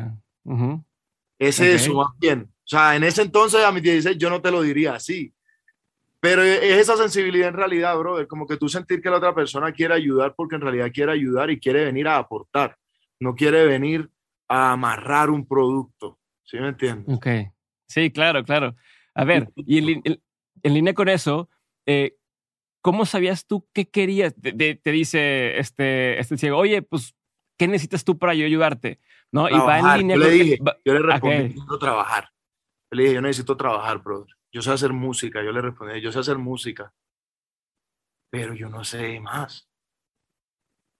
Es 1.39 1.61
eso, 1.61 1.95
más 1.95 2.19
bien. 2.19 2.51
O 2.51 2.67
sea, 2.71 2.97
en 2.97 3.05
ese 3.05 3.23
entonces, 3.23 3.63
a 3.63 3.71
mis 3.71 3.83
16, 3.83 4.17
yo 4.17 4.31
no 4.31 4.41
te 4.41 4.51
lo 4.51 4.63
diría 4.63 4.95
así. 4.95 5.35
Pero 6.19 6.43
es 6.43 6.63
esa 6.63 6.97
sensibilidad 6.97 7.49
en 7.49 7.55
realidad, 7.55 7.97
brother, 7.99 8.27
como 8.27 8.47
que 8.47 8.57
tú 8.57 8.69
sentir 8.69 9.01
que 9.01 9.11
la 9.11 9.19
otra 9.19 9.35
persona 9.35 9.73
quiere 9.73 9.95
ayudar 9.95 10.35
porque 10.35 10.57
en 10.57 10.63
realidad 10.63 10.91
quiere 10.93 11.13
ayudar 11.13 11.51
y 11.51 11.61
quiere 11.61 11.85
venir 11.85 12.09
a 12.09 12.17
aportar 12.17 12.77
no 13.21 13.35
quiere 13.35 13.65
venir 13.67 14.11
a 14.49 14.73
amarrar 14.73 15.31
un 15.31 15.47
producto. 15.47 16.19
¿Sí 16.45 16.59
me 16.59 16.69
entiendes? 16.69 17.15
Ok. 17.15 17.27
Sí, 17.87 18.11
claro, 18.11 18.43
claro. 18.45 18.75
A 19.15 19.25
ver, 19.25 19.53
y 19.55 19.79
en, 19.79 20.75
línea 20.75 20.95
con 20.95 21.09
eso, 21.09 21.49
eh, 21.87 22.17
¿cómo 22.81 23.05
sabías 23.07 23.47
tú 23.47 23.69
qué 23.73 23.89
querías? 23.89 24.35
Te, 24.35 24.81
dice 24.85 25.59
este, 25.59 26.19
este 26.19 26.39
ciego, 26.39 26.59
oye, 26.59 26.83
pues, 26.83 27.15
¿qué 27.59 27.69
necesitas 27.69 28.05
tú 28.05 28.19
para 28.19 28.35
yo 28.35 28.47
ayudarte? 28.47 28.99
¿No? 29.33 29.49
y 29.49 29.53
va 29.53 29.79
en 29.79 29.99
línea 29.99 30.17
yo 30.17 30.23
le 30.25 30.31
dije, 30.31 30.59
yo 30.85 30.93
le 30.93 31.01
respondí, 31.01 31.37
necesito 31.37 31.79
trabajar. 31.79 32.31
Yo 32.91 32.97
le 32.97 33.03
dije, 33.03 33.15
yo 33.15 33.21
necesito 33.21 33.57
trabajar, 33.57 34.03
brother. 34.03 34.35
Yo 34.53 34.63
sé 34.63 34.73
hacer 34.73 34.93
música. 34.93 35.43
Yo 35.45 35.53
le 35.53 35.61
respondí, 35.61 36.01
yo 36.01 36.11
sé 36.11 36.19
hacer 36.19 36.39
música. 36.39 36.93
Pero 38.31 38.55
yo 38.55 38.69
no 38.69 38.83
sé 38.83 39.21
más. 39.21 39.69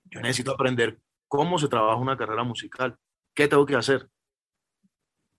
Yo 0.05 0.21
necesito 0.21 0.53
aprender 0.53 1.01
cómo 1.31 1.59
se 1.59 1.69
trabaja 1.69 1.97
una 1.97 2.17
carrera 2.17 2.43
musical, 2.43 2.97
qué 3.35 3.47
tengo 3.47 3.65
que 3.65 3.77
hacer. 3.77 4.09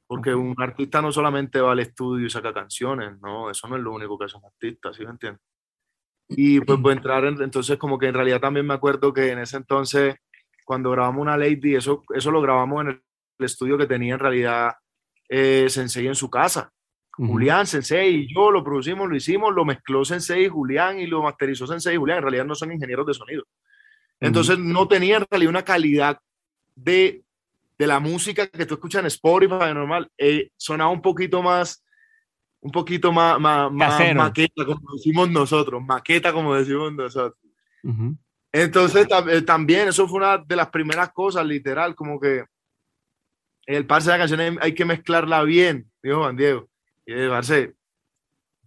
Porque 0.07 0.33
un 0.33 0.55
artista 0.57 1.01
no 1.01 1.11
solamente 1.11 1.59
va 1.59 1.73
al 1.73 1.81
estudio 1.81 2.25
y 2.25 2.29
saca 2.29 2.53
canciones, 2.53 3.19
no, 3.21 3.51
eso 3.51 3.67
no 3.67 3.75
es 3.75 3.83
lo 3.83 3.91
único 3.91 4.17
que 4.17 4.25
hace 4.25 4.37
un 4.37 4.45
artista, 4.45 4.93
¿sí 4.93 5.03
me 5.03 5.11
entiendes? 5.11 5.41
Y 6.29 6.61
pues 6.61 6.79
voy 6.79 6.93
a 6.93 6.95
entrar, 6.95 7.25
en, 7.25 7.41
entonces 7.41 7.77
como 7.77 7.99
que 7.99 8.07
en 8.07 8.13
realidad 8.13 8.39
también 8.39 8.65
me 8.65 8.73
acuerdo 8.73 9.13
que 9.13 9.31
en 9.31 9.39
ese 9.39 9.57
entonces, 9.57 10.15
cuando 10.63 10.91
grabamos 10.91 11.21
una 11.21 11.35
Lady, 11.35 11.75
eso, 11.75 12.03
eso 12.15 12.31
lo 12.31 12.41
grabamos 12.41 12.81
en 12.81 12.87
el, 12.87 13.03
estudio 13.39 13.77
que 13.77 13.87
tenía 13.87 14.13
en 14.13 14.19
realidad 14.19 14.73
eh, 15.27 15.65
Sensei 15.67 16.07
en 16.07 16.15
su 16.15 16.29
casa. 16.29 16.71
Julián, 17.11 17.65
Sensei 17.67 18.15
y 18.15 18.33
yo 18.33 18.49
lo 18.49 18.63
producimos, 18.63 19.09
lo 19.09 19.15
hicimos, 19.15 19.53
lo 19.53 19.65
mezcló 19.65 20.05
Sensei 20.05 20.45
y 20.45 20.47
Julián 20.47 20.99
y 20.99 21.07
lo 21.07 21.23
masterizó 21.23 21.67
Sensei 21.67 21.95
y 21.95 21.97
Julián. 21.97 22.19
En 22.19 22.23
realidad 22.23 22.45
no 22.45 22.55
son 22.55 22.71
ingenieros 22.71 23.05
de 23.07 23.13
sonido. 23.15 23.43
Entonces 24.21 24.59
no 24.59 24.87
tenía 24.87 25.17
en 25.17 25.25
realidad 25.29 25.49
una 25.49 25.65
calidad 25.65 26.19
de, 26.75 27.23
de 27.77 27.87
la 27.87 27.99
música 27.99 28.47
que 28.47 28.67
tú 28.67 28.75
escuchas 28.75 29.01
en 29.01 29.07
Spotify 29.07 29.73
normal. 29.73 30.09
Eh, 30.17 30.51
sonaba 30.55 30.91
un 30.91 31.01
poquito 31.01 31.41
más, 31.41 31.83
un 32.61 32.71
poquito 32.71 33.11
más, 33.11 33.39
más, 33.39 33.71
maqueta, 33.71 34.63
como 34.63 34.93
decimos 34.93 35.29
nosotros, 35.29 35.83
maqueta 35.83 36.31
como 36.31 36.55
decimos 36.55 36.93
nosotros. 36.93 37.39
Entonces 38.51 39.07
eh, 39.29 39.41
también 39.41 39.87
eso 39.87 40.07
fue 40.07 40.19
una 40.19 40.37
de 40.37 40.55
las 40.55 40.69
primeras 40.69 41.11
cosas, 41.11 41.43
literal, 41.43 41.95
como 41.95 42.19
que 42.19 42.45
el 43.65 43.87
parce 43.87 44.11
de 44.11 44.17
la 44.17 44.27
canción 44.27 44.59
hay 44.61 44.75
que 44.75 44.85
mezclarla 44.85 45.41
bien, 45.43 45.89
dijo 46.03 46.19
Juan 46.19 46.37
Diego. 46.37 46.69
Y 47.07 47.13
el 47.13 47.29
parce, 47.29 47.73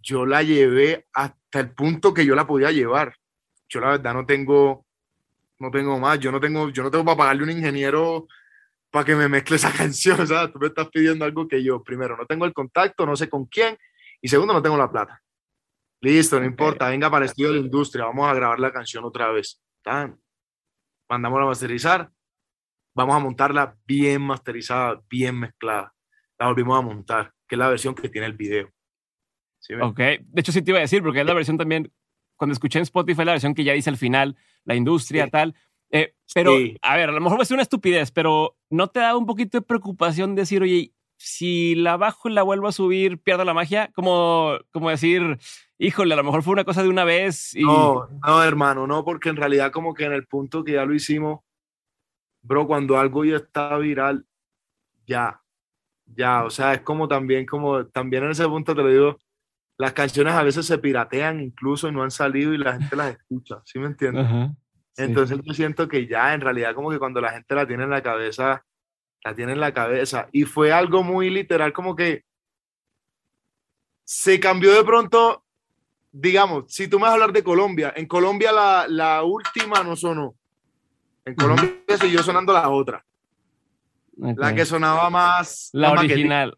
yo 0.03 0.27
la 0.27 0.43
llevé 0.43 1.07
hasta 1.13 1.61
el 1.61 1.71
punto 1.71 2.13
que 2.13 2.27
yo 2.27 2.35
la 2.35 2.47
podía 2.47 2.73
llevar. 2.73 3.15
Yo 3.69 3.81
la 3.81 3.91
verdad 3.91 4.15
no 4.15 4.27
tengo 4.27 4.84
no 5.59 5.71
tengo 5.71 5.99
más, 5.99 6.19
yo 6.19 6.33
no 6.33 6.41
tengo, 6.41 6.71
yo 6.71 6.83
no 6.83 6.91
tengo 6.91 7.05
para 7.05 7.17
pagarle 7.17 7.45
un 7.45 7.51
ingeniero 7.51 8.27
para 8.91 9.05
que 9.05 9.17
me 9.17 9.29
mezcle 9.29 9.57
esa 9.57 9.73
canción, 9.77 10.21
o 10.21 10.27
sea, 10.27 10.51
tú 10.51 10.59
me 10.59 10.69
estás 10.69 10.89
pidiendo 10.89 11.25
algo 11.25 11.49
que 11.49 11.63
yo, 11.63 11.83
primero, 11.83 12.17
no 12.17 12.27
tengo 12.27 12.45
el 12.45 12.53
contacto, 12.53 13.05
no 13.05 13.17
sé 13.17 13.29
con 13.29 13.47
quién, 13.47 13.77
y 14.21 14.29
segundo, 14.29 14.53
no 14.53 14.63
tengo 14.63 14.77
la 14.77 14.91
plata. 14.91 15.21
Listo, 16.01 16.39
no 16.39 16.47
importa, 16.47 16.89
venga 16.91 17.11
para 17.11 17.25
el 17.25 17.31
estudio 17.31 17.49
de 17.49 17.59
la 17.59 17.65
industria, 17.65 18.05
vamos 18.05 18.29
a 18.29 18.35
grabar 18.35 18.61
la 18.61 18.73
canción 18.73 19.05
otra 19.05 19.31
vez. 19.33 19.61
¿Tan? 19.83 20.19
Mandamos 21.09 21.41
a 21.41 21.47
masterizar, 21.47 22.11
vamos 22.95 23.17
a 23.17 23.19
montarla 23.19 23.77
bien 23.87 24.23
masterizada, 24.23 25.01
bien 25.09 25.41
mezclada. 25.41 25.93
La 26.39 26.47
volvimos 26.47 26.79
a 26.79 26.83
montar, 26.83 27.33
que 27.49 27.55
es 27.55 27.59
la 27.59 27.69
versión 27.69 27.95
que 27.95 28.09
tiene 28.09 28.27
el 28.27 28.35
video. 28.35 28.71
ok, 29.81 29.99
de 29.99 30.41
hecho 30.41 30.53
sí 30.53 30.63
te 30.63 30.71
iba 30.71 30.79
a 30.79 30.83
decir, 30.83 31.03
porque 31.03 31.21
es 31.21 31.27
la 31.27 31.35
versión 31.35 31.59
también 31.59 31.91
cuando 32.37 32.53
escuché 32.53 32.79
en 32.79 32.85
Spotify 32.85 33.25
la 33.25 33.33
versión 33.33 33.55
que 33.55 33.65
ya 33.65 33.73
dice 33.73 33.91
al 33.91 33.97
final, 33.97 34.37
la 34.65 34.75
industria, 34.75 35.29
tal. 35.29 35.55
Eh, 35.91 36.15
pero, 36.35 36.53
a 36.83 36.97
ver, 36.97 37.09
a 37.09 37.13
lo 37.13 37.21
mejor 37.21 37.39
va 37.39 37.43
a 37.43 37.47
ser 37.47 37.55
una 37.55 37.63
estupidez, 37.63 38.11
pero 38.11 38.57
¿no 38.71 38.89
te 38.89 39.01
da 39.01 39.17
un 39.17 39.27
poquito 39.27 39.59
de 39.59 39.63
preocupación 39.63 40.35
decir, 40.35 40.63
oye, 40.63 40.93
si 41.17 41.75
la 41.77 41.97
bajo 41.97 42.29
y 42.29 42.33
la 42.33 42.43
vuelvo 42.43 42.67
a 42.67 42.73
subir, 42.73 43.19
pierdo 43.19 43.45
la 43.45 43.55
magia? 43.55 43.91
Como, 43.95 44.59
como 44.73 44.91
decir, 44.91 45.39
híjole, 45.79 46.15
a 46.15 46.17
lo 46.17 46.25
mejor 46.25 46.43
fue 46.43 46.55
una 46.55 46.65
cosa 46.65 46.83
de 46.83 46.89
una 46.89 47.05
vez. 47.05 47.55
Y... 47.55 47.63
No, 47.63 48.09
no, 48.27 48.43
hermano, 48.43 48.87
no, 48.87 49.05
porque 49.05 49.29
en 49.29 49.37
realidad 49.37 49.71
como 49.71 49.95
que 49.95 50.05
en 50.05 50.13
el 50.13 50.27
punto 50.27 50.65
que 50.65 50.73
ya 50.73 50.85
lo 50.85 50.95
hicimos, 50.95 51.41
bro, 52.43 52.67
cuando 52.67 52.99
algo 52.99 53.25
ya 53.25 53.37
está 53.37 53.77
viral, 53.79 54.27
ya, 55.07 55.41
ya, 56.07 56.45
o 56.45 56.51
sea, 56.51 56.75
es 56.75 56.81
como 56.81 57.09
también, 57.09 57.47
como 57.47 57.87
también 57.87 58.25
en 58.25 58.31
ese 58.31 58.47
punto 58.47 58.75
te 58.75 58.83
lo 58.83 58.89
digo, 58.89 59.19
las 59.77 59.93
canciones 59.93 60.35
a 60.35 60.43
veces 60.43 60.67
se 60.67 60.79
piratean 60.79 61.41
incluso 61.41 61.89
y 61.89 61.93
no 61.93 62.03
han 62.03 62.11
salido 62.11 62.55
y 62.55 62.59
la 62.59 62.75
gente 62.75 62.97
las 62.97 63.17
escucha, 63.17 63.61
¿sí 63.65 63.79
me 63.79 63.87
entiendes? 63.87 64.27
Entonces 64.97 65.39
yo 65.43 65.53
siento 65.53 65.89
que 65.89 66.07
ya 66.07 66.35
en 66.35 66.41
realidad 66.41 66.75
como 66.75 66.91
que 66.91 66.99
cuando 66.99 67.21
la 67.21 67.33
gente 67.33 67.55
la 67.55 67.67
tiene 67.67 67.85
en 67.85 67.91
la 67.91 68.03
cabeza, 68.03 68.65
la 69.25 69.35
tiene 69.35 69.53
en 69.53 69.61
la 69.61 69.75
cabeza. 69.75 70.29
Y 70.31 70.45
fue 70.45 70.73
algo 70.73 71.03
muy 71.03 71.31
literal 71.31 71.73
como 71.73 71.97
que 71.97 72.25
se 74.05 74.39
cambió 74.39 74.73
de 74.73 74.85
pronto, 74.85 75.45
digamos, 76.13 76.65
si 76.69 76.87
tú 76.87 76.99
me 76.99 77.05
vas 77.05 77.11
a 77.11 77.15
hablar 77.15 77.33
de 77.33 77.43
Colombia, 77.43 77.93
en 77.97 78.07
Colombia 78.07 78.53
la, 78.53 78.87
la 78.89 79.25
última 79.25 79.83
no 79.83 79.97
sonó. 79.97 80.37
En 81.25 81.35
Colombia 81.35 81.73
siguió 82.01 82.23
sonando 82.23 82.53
la 82.53 82.69
otra. 82.69 83.05
La 84.17 84.55
que 84.55 84.65
sonaba 84.65 85.11
más... 85.11 85.71
La 85.73 85.91
original. 85.91 86.57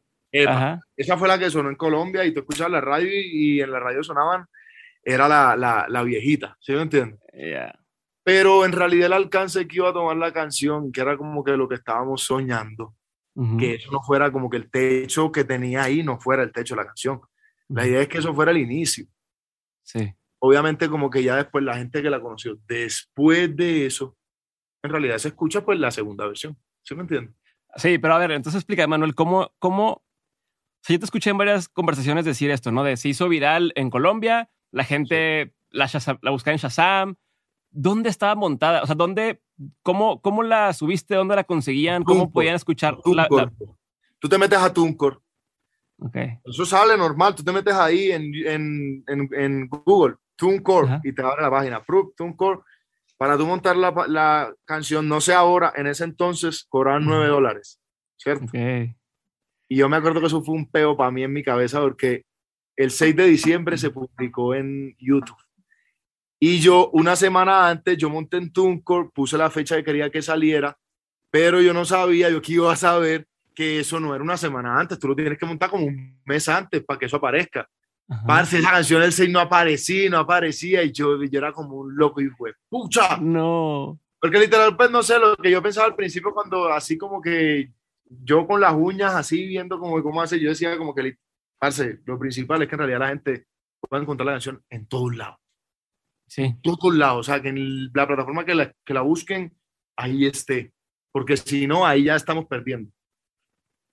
Esa 0.97 1.16
fue 1.16 1.28
la 1.28 1.38
que 1.38 1.50
sonó 1.50 1.69
en 1.69 1.76
Colombia 1.76 2.25
y 2.25 2.33
tú 2.33 2.40
escuchabas 2.40 2.73
la 2.73 2.81
radio 2.81 3.09
y, 3.12 3.61
en 3.61 3.71
la 3.71 3.81
radio 3.81 4.02
sonaban, 4.02 4.47
era 5.02 5.28
la, 5.28 5.57
la, 5.57 5.87
la 5.88 6.02
viejita, 6.02 6.57
¿sí 6.61 6.73
me 6.73 6.83
entiendes? 6.83 7.21
Pero 8.25 8.64
en 8.64 8.73
realidad 8.73 9.07
el 9.07 9.12
alcance 9.12 9.69
que 9.69 9.76
iba 9.76 9.90
a 9.90 9.93
tomar 9.93 10.16
la 10.16 10.33
canción, 10.33 10.90
que 10.90 11.00
era 11.00 11.16
como 11.16 11.45
que 11.45 11.57
lo 11.57 11.69
que 11.69 11.76
estábamos 11.76 12.23
soñando, 12.23 12.95
que 13.59 13.75
eso 13.75 13.93
no 13.93 14.00
fuera 14.02 14.33
como 14.33 14.49
que 14.49 14.57
el 14.57 14.71
techo 14.71 15.31
que 15.31 15.45
tenía 15.45 15.83
ahí 15.85 16.02
no 16.02 16.19
fuera 16.19 16.43
el 16.43 16.52
techo 16.52 16.75
de 16.75 16.81
la 16.81 16.87
canción. 16.87 17.21
La 17.69 17.87
idea 17.87 18.00
es 18.00 18.09
que 18.09 18.19
eso 18.19 18.35
fuera 18.35 18.50
el 18.50 18.57
inicio. 18.59 19.07
Sí. 19.83 20.12
Obviamente 20.38 20.88
como 20.88 21.11
que 21.11 21.23
ya 21.23 21.37
después 21.37 21.62
la 21.62 21.76
gente 21.76 22.02
que 22.02 22.11
la 22.11 22.21
conoció, 22.21 22.59
después 22.66 23.55
de 23.55 23.87
eso, 23.87 24.16
en 24.83 24.90
realidad 24.90 25.19
se 25.19 25.28
escucha 25.28 25.64
pues 25.64 25.78
la 25.78 25.90
segunda 25.90 26.26
versión. 26.26 26.57
¿Sí 26.83 26.95
me 26.95 27.02
entiendes? 27.02 27.35
Sí, 27.76 27.99
pero 27.99 28.14
a 28.14 28.19
ver, 28.19 28.31
entonces 28.31 28.61
explica, 28.61 28.87
Manuel, 28.87 29.14
¿cómo, 29.14 29.52
cómo... 29.59 30.02
Sea, 30.87 30.95
yo 30.95 31.00
te 31.00 31.05
escuché 31.07 31.31
en 31.31 31.38
varias 31.38 31.69
conversaciones 31.69 32.25
decir 32.25 32.50
esto, 32.50 32.71
¿no? 32.71 32.85
De 32.85 32.97
se 32.97 33.09
hizo 33.09 33.28
viral 33.28 33.73
en 33.75 33.90
Colombia, 33.90 34.50
la 34.71 34.85
gente 34.85 35.52
la, 35.71 35.90
la 36.23 36.31
buscaba 36.31 36.52
en 36.52 36.59
Shazam. 36.59 37.16
¿Dónde 37.71 38.09
estaba 38.09 38.37
montada? 38.37 38.83
O 38.83 38.87
sea, 38.87 38.95
¿dónde, 38.95 39.43
cómo, 39.83 40.23
cómo 40.23 40.45
la 40.45 40.73
subiste? 40.73 41.16
¿Dónde 41.16 41.35
la 41.35 41.43
conseguían? 41.43 42.05
¿Cómo 42.05 42.31
podían 42.31 42.55
escuchar? 42.55 42.97
La, 43.05 43.28
Tú 44.21 44.28
te 44.28 44.38
metes 44.38 44.59
a 44.59 44.73
Tuncor. 44.73 45.21
Okay. 45.99 46.38
Eso 46.45 46.64
sale 46.64 46.97
normal. 46.97 47.35
Tú 47.35 47.43
te 47.43 47.52
metes 47.52 47.75
ahí 47.75 48.12
en, 48.12 48.33
en, 48.47 49.05
en, 49.09 49.28
en 49.33 49.69
Google, 49.69 50.14
TuneCore, 50.37 51.00
y 51.02 51.12
te 51.12 51.23
abre 51.23 51.43
la 51.43 51.50
página. 51.50 51.85
TuneCore 52.16 52.61
para 53.16 53.37
tú 53.37 53.45
montar 53.45 53.76
la, 53.76 53.93
la, 54.07 54.55
canción, 54.64 55.09
no 55.09 55.21
sé 55.21 55.33
ahora, 55.33 55.73
en 55.75 55.88
ese 55.88 56.05
entonces 56.05 56.64
cobraban 56.69 57.07
9 57.07 57.26
dólares, 57.26 57.81
¿cierto? 58.16 58.45
Okay. 58.45 58.95
Y 59.69 59.77
yo 59.77 59.89
me 59.89 59.97
acuerdo 59.97 60.21
que 60.21 60.27
eso 60.27 60.43
fue 60.43 60.55
un 60.55 60.71
peo 60.71 60.97
para 60.97 61.11
mí 61.11 61.23
en 61.23 61.33
mi 61.33 61.43
cabeza 61.43 61.81
porque 61.81 62.25
el 62.77 62.91
6 62.91 63.17
de 63.17 63.27
diciembre 63.27 63.79
se 63.79 63.91
publicó 63.91 64.55
en 64.55 64.95
YouTube. 64.99 65.37
Y 66.39 66.61
yo, 66.61 66.91
una 66.93 67.17
semana 67.17 67.69
antes, 67.69 67.97
yo 67.97 68.11
monté 68.11 68.37
en 68.37 68.53
TuneCore, 68.53 69.09
puse 69.15 69.39
la 69.39 69.51
fecha 69.51 69.77
que 69.77 69.85
quería 69.85 70.11
que 70.11 70.21
saliera, 70.21 70.77
pero 71.31 71.61
yo 71.63 71.73
no 71.73 71.85
sabía, 71.85 72.29
yo 72.31 72.43
que 72.43 72.53
iba 72.53 72.71
a 72.71 72.77
saber 72.77 73.27
que 73.55 73.81
eso 73.81 73.99
no 73.99 74.15
era 74.15 74.23
una 74.23 74.37
semana 74.37 74.79
antes, 74.79 74.99
tú 74.99 75.09
lo 75.09 75.17
tienes 75.17 75.39
que 75.39 75.47
montar 75.47 75.71
como 75.71 75.87
un 75.87 76.21
mes 76.27 76.47
antes 76.49 76.85
para 76.85 76.99
que 76.99 77.07
eso 77.07 77.17
aparezca. 77.17 77.67
Parce, 78.27 78.59
esa 78.59 78.71
canción 78.71 79.03
el 79.03 79.13
6 79.13 79.31
no 79.31 79.41
aparecía, 79.41 80.11
no 80.11 80.19
aparecía, 80.19 80.83
y 80.83 80.93
yo, 80.93 81.21
yo 81.25 81.39
era 81.39 81.53
como 81.53 81.77
un 81.77 81.97
loco 81.97 82.21
y 82.21 82.29
fue, 82.29 82.53
¡pucha! 82.69 83.17
No. 83.17 83.99
Porque 84.21 84.39
literal, 84.39 84.77
pues 84.77 84.91
no 84.91 85.03
sé, 85.03 85.19
lo 85.19 85.35
que 85.37 85.51
yo 85.51 85.63
pensaba 85.63 85.87
al 85.87 85.97
principio 85.97 86.33
cuando 86.33 86.69
así 86.69 86.97
como 86.97 87.21
que 87.21 87.73
yo 88.09 88.47
con 88.47 88.61
las 88.61 88.75
uñas 88.75 89.15
así 89.15 89.47
viendo 89.47 89.79
como 89.79 90.03
cómo 90.03 90.23
hace, 90.23 90.41
yo 90.41 90.51
decía 90.51 90.77
como 90.77 90.95
que, 90.95 91.17
parce, 91.59 92.01
lo 92.05 92.19
principal 92.19 92.63
es 92.63 92.69
que 92.69 92.75
en 92.75 92.79
realidad 92.79 93.01
la 93.01 93.09
gente 93.09 93.47
puede 93.81 94.03
encontrar 94.03 94.27
la 94.27 94.33
canción 94.33 94.63
en 94.71 94.87
todos 94.87 95.17
lados. 95.17 95.39
Sí. 96.29 96.43
En 96.43 96.61
todos 96.61 96.95
lados, 96.95 97.21
o 97.21 97.23
sea, 97.23 97.41
que 97.41 97.49
en 97.49 97.91
la 97.93 98.07
plataforma 98.07 98.45
que 98.45 98.55
la, 98.55 98.73
que 98.85 98.95
la 98.95 99.03
busquen, 99.03 99.57
ahí 99.97 100.27
esté. 100.27 100.73
Porque 101.13 101.37
si 101.37 101.67
no, 101.67 101.87
ahí 101.87 102.05
ya 102.05 102.17
estamos 102.17 102.47
perdiendo. 102.47 102.91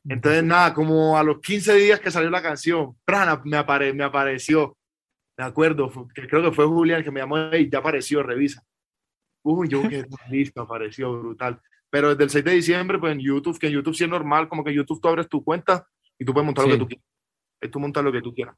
Entonces, 0.06 0.44
nada, 0.44 0.74
como 0.74 1.18
a 1.18 1.24
los 1.24 1.40
15 1.40 1.76
días 1.76 2.00
que 2.00 2.12
salió 2.12 2.30
la 2.30 2.42
canción, 2.42 2.98
me, 3.46 3.58
apare, 3.58 3.94
me 3.94 4.04
apareció, 4.04 4.78
me 5.38 5.46
acuerdo, 5.46 5.90
que 6.14 6.28
creo 6.28 6.44
que 6.44 6.52
fue 6.52 6.66
Julián 6.66 7.04
que 7.04 7.12
me 7.12 7.22
llamó 7.22 7.38
y 7.56 7.70
ya 7.70 7.80
apareció, 7.80 8.22
revisa. 8.22 8.62
Uy, 9.46 9.70
yo 9.70 9.88
que 9.88 10.06
listo, 10.30 10.62
apareció 10.62 11.18
brutal. 11.20 11.62
Pero 11.94 12.10
desde 12.10 12.24
el 12.24 12.30
6 12.32 12.46
de 12.46 12.52
diciembre, 12.54 12.98
pues 12.98 13.14
en 13.14 13.20
YouTube, 13.20 13.60
que 13.60 13.68
en 13.68 13.74
YouTube 13.74 13.94
sí 13.94 14.04
es 14.04 14.10
normal, 14.10 14.50
como 14.50 14.64
que 14.64 14.72
en 14.72 14.78
YouTube 14.78 15.00
tú 15.00 15.10
abres 15.10 15.30
tu 15.30 15.44
cuenta 15.44 15.88
y 16.18 16.26
tú 16.26 16.34
puedes 16.34 16.44
montar 16.44 16.66
lo 16.66 16.72
que 16.72 16.80
tú 16.80 16.88
quieras. 16.88 17.06
Y 17.62 17.68
tú 17.68 17.80
montas 17.80 18.04
lo 18.04 18.12
que 18.12 18.22
tú 18.24 18.34
quieras. 18.34 18.56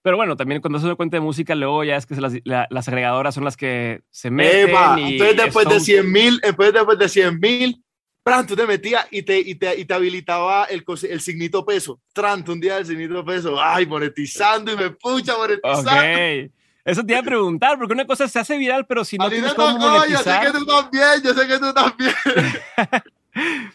Pero 0.00 0.16
bueno, 0.16 0.34
también 0.34 0.62
cuando 0.62 0.78
se 0.78 0.86
da 0.86 0.94
cuenta 0.94 1.18
de 1.18 1.20
música, 1.20 1.54
luego 1.54 1.84
ya 1.84 1.96
es 1.96 2.06
que 2.06 2.14
las, 2.14 2.32
las 2.42 2.88
agregadoras 2.88 3.34
son 3.34 3.44
las 3.44 3.58
que 3.58 4.00
se 4.08 4.30
meten. 4.30 4.70
Eva, 4.70 4.98
y 4.98 5.12
entonces 5.12 5.36
después 5.36 5.68
de 5.68 5.78
100 5.78 6.10
mil, 6.10 6.40
después, 6.40 6.72
después 6.72 6.98
de 6.98 7.08
100 7.10 7.38
mil, 7.38 7.84
Tran, 8.22 8.46
tú 8.46 8.56
te 8.56 8.66
metías 8.66 9.06
y 9.10 9.24
te, 9.24 9.38
y 9.38 9.56
te, 9.56 9.78
y 9.78 9.84
te 9.84 9.92
habilitaba 9.92 10.64
el, 10.64 10.82
el 11.02 11.20
signito 11.20 11.66
peso. 11.66 12.00
Tran, 12.14 12.42
un 12.48 12.60
día 12.62 12.78
el 12.78 12.86
signito 12.86 13.22
peso. 13.26 13.62
Ay, 13.62 13.84
monetizando 13.84 14.72
y 14.72 14.76
me 14.76 14.88
pucha 14.88 15.36
monetizando. 15.36 15.90
Ok. 15.90 16.50
Eso 16.84 17.04
te 17.04 17.12
iba 17.12 17.20
a 17.20 17.24
preguntar, 17.24 17.78
porque 17.78 17.92
una 17.92 18.06
cosa 18.06 18.26
se 18.28 18.38
hace 18.38 18.56
viral, 18.56 18.86
pero 18.86 19.04
si 19.04 19.18
no 19.18 19.28
tienes 19.28 19.54
cómo 19.54 19.78
no, 19.78 19.90
monetizar... 19.90 20.44
Yo 20.44 20.50
sé 20.50 20.52
que 20.52 20.58
tú 20.58 20.66
también, 20.66 21.22
yo 21.22 21.34
sé 21.34 21.46
que 21.46 21.58
tú 21.58 21.74
también. 21.74 22.14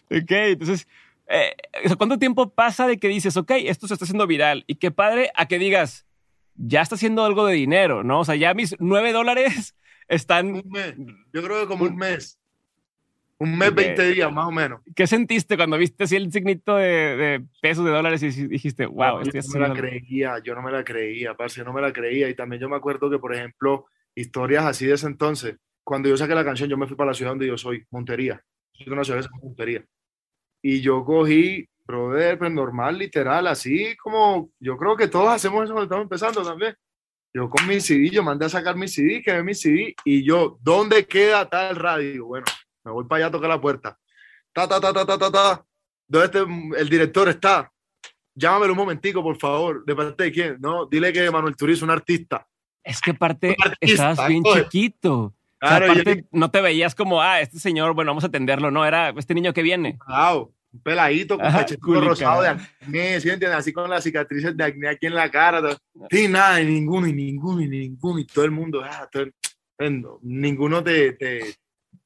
ok, 0.23 0.31
entonces, 0.31 0.87
eh, 1.27 1.55
¿cuánto 1.97 2.17
tiempo 2.17 2.49
pasa 2.49 2.87
de 2.87 2.97
que 2.97 3.07
dices, 3.07 3.37
ok, 3.37 3.51
esto 3.65 3.87
se 3.87 3.93
está 3.93 4.05
haciendo 4.05 4.27
viral? 4.27 4.63
Y 4.67 4.75
qué 4.75 4.91
padre 4.91 5.31
a 5.35 5.47
que 5.47 5.59
digas, 5.59 6.05
ya 6.55 6.81
está 6.81 6.95
haciendo 6.95 7.23
algo 7.23 7.45
de 7.45 7.53
dinero, 7.53 8.03
¿no? 8.03 8.21
O 8.21 8.25
sea, 8.25 8.35
ya 8.35 8.53
mis 8.53 8.75
nueve 8.79 9.11
dólares 9.11 9.75
están... 10.07 10.53
Un 10.53 10.69
mes. 10.69 10.95
Yo 11.33 11.43
creo 11.43 11.61
que 11.61 11.67
como 11.67 11.85
un 11.85 11.95
mes. 11.95 12.39
Un 13.37 13.57
mes, 13.57 13.75
20 13.75 14.11
días, 14.11 14.31
más 14.31 14.47
o 14.47 14.51
menos. 14.51 14.81
¿Qué 14.95 15.07
sentiste 15.07 15.57
cuando 15.57 15.77
viste 15.77 16.05
así 16.05 16.15
el 16.15 16.31
signito 16.31 16.77
de, 16.77 17.17
de 17.17 17.45
pesos, 17.61 17.83
de 17.83 17.91
dólares 17.91 18.23
y 18.23 18.47
dijiste, 18.47 18.85
wow, 18.85 19.19
no, 19.19 19.25
yo 19.25 19.41
no 19.41 19.59
me 19.59 19.67
la 19.67 19.73
creía, 19.73 20.39
yo 20.39 20.55
no 20.55 20.61
me 20.61 20.71
la 20.71 20.83
creía, 20.83 21.33
parce, 21.33 21.57
yo 21.57 21.65
no 21.65 21.73
me 21.73 21.81
la 21.81 21.91
creía. 21.91 22.29
Y 22.29 22.35
también 22.35 22.61
yo 22.61 22.69
me 22.69 22.77
acuerdo 22.77 23.09
que, 23.09 23.19
por 23.19 23.35
ejemplo, 23.35 23.87
historias 24.15 24.63
así 24.63 24.85
de 24.85 24.93
ese 24.93 25.07
entonces, 25.07 25.57
cuando 25.83 26.07
yo 26.07 26.15
saqué 26.15 26.33
la 26.33 26.45
canción, 26.45 26.69
yo 26.69 26.77
me 26.77 26.87
fui 26.87 26.95
para 26.95 27.11
la 27.11 27.13
ciudad 27.13 27.31
donde 27.31 27.47
yo 27.47 27.57
soy, 27.57 27.85
Montería. 27.91 28.41
Soy 28.71 28.85
de 28.85 28.91
una 28.93 29.03
ciudad 29.03 29.21
de 29.21 29.27
Montería. 29.41 29.85
Y 30.61 30.81
yo 30.81 31.03
cogí, 31.03 31.67
brother, 31.85 32.39
pues 32.39 32.51
normal, 32.51 32.97
literal, 32.97 33.47
así 33.47 33.95
como 33.97 34.49
yo 34.59 34.77
creo 34.77 34.95
que 34.95 35.07
todos 35.07 35.29
hacemos 35.29 35.63
eso 35.65 35.73
cuando 35.73 35.83
estamos 35.83 36.03
empezando 36.03 36.41
también. 36.41 36.73
Yo 37.33 37.49
con 37.49 37.67
mi 37.67 37.81
CD, 37.81 38.09
yo 38.09 38.23
mandé 38.23 38.45
a 38.45 38.49
sacar 38.49 38.77
mi 38.77 38.87
CD, 38.87 39.21
que 39.21 39.33
ve 39.33 39.43
mi 39.43 39.53
CD, 39.53 39.93
y 40.05 40.23
yo, 40.23 40.57
¿dónde 40.61 41.05
queda 41.05 41.49
tal 41.49 41.75
radio? 41.75 42.27
Bueno, 42.27 42.45
me 42.85 42.91
voy 42.91 43.05
para 43.05 43.17
allá 43.17 43.27
a 43.27 43.31
tocar 43.31 43.49
la 43.49 43.59
puerta. 43.59 43.97
Ta, 44.53 44.67
ta, 44.67 44.79
ta, 44.79 44.93
ta, 44.93 45.05
ta, 45.05 45.17
ta, 45.17 45.31
ta. 45.31 45.65
¿Dónde 46.07 46.25
este, 46.25 46.79
el 46.79 46.89
director 46.89 47.27
está? 47.27 47.71
Llámamelo 48.35 48.73
un 48.73 48.77
momentico, 48.77 49.23
por 49.23 49.37
favor. 49.37 49.83
¿De 49.83 49.95
parte 49.95 50.25
de 50.25 50.31
quién? 50.31 50.57
No, 50.59 50.85
dile 50.85 51.11
que 51.11 51.29
Manuel 51.31 51.55
Turiz 51.55 51.77
es 51.77 51.81
un 51.81 51.89
artista. 51.89 52.47
Es 52.83 53.01
que 53.01 53.11
aparte 53.11 53.55
estabas 53.81 54.27
bien 54.27 54.43
chiquito. 54.43 55.33
Claro, 55.57 55.91
aparte, 55.91 56.25
no 56.31 56.51
te 56.51 56.61
veías 56.61 56.93
como, 56.93 57.21
ah, 57.21 57.41
este 57.41 57.57
señor, 57.57 57.95
bueno, 57.95 58.11
vamos 58.11 58.23
a 58.23 58.27
atenderlo. 58.27 58.69
No, 58.69 58.85
era 58.85 59.09
este 59.09 59.33
niño 59.33 59.53
que 59.53 59.63
viene. 59.63 59.97
Wow, 60.07 60.53
un 60.71 60.79
peladito 60.81 61.39
con 61.39 61.49
cachetito 61.49 62.01
rosado 62.01 62.43
de 62.43 62.49
acné, 62.49 63.19
¿sí 63.19 63.29
entiendes? 63.29 63.57
Así 63.57 63.73
con 63.73 63.89
las 63.89 64.03
cicatrices 64.03 64.55
de 64.55 64.63
acné 64.63 64.89
aquí 64.89 65.07
en 65.07 65.15
la 65.15 65.31
cara. 65.31 65.75
Sí, 66.11 66.27
nada, 66.27 66.61
y 66.61 66.65
ninguno, 66.65 67.07
y 67.07 67.13
ninguno, 67.13 67.61
y 67.61 67.67
ninguno, 67.67 68.19
y 68.19 68.25
todo 68.25 68.45
el 68.45 68.51
mundo, 68.51 68.83
ah, 68.83 69.09
todo 69.11 69.25
ninguno 70.21 70.83
te, 70.83 71.13
te, 71.13 71.55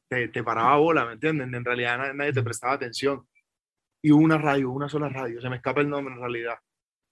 te, 0.10 0.44
paraba 0.44 0.78
bola, 0.78 1.06
¿me 1.06 1.14
entiendes? 1.14 1.48
En 1.54 1.64
realidad 1.64 2.14
nadie, 2.14 2.34
te 2.34 2.42
prestaba 2.42 2.74
atención. 2.74 3.26
Y 4.02 4.12
una 4.12 4.38
radio, 4.38 4.72
una 4.72 4.90
sola 4.90 5.10
radio, 5.10 5.42
se 5.42 5.50
me 5.50 5.58
escapa 5.58 5.82
el 5.82 5.90
nombre 5.90 6.14
en 6.14 6.22
realidad, 6.22 6.56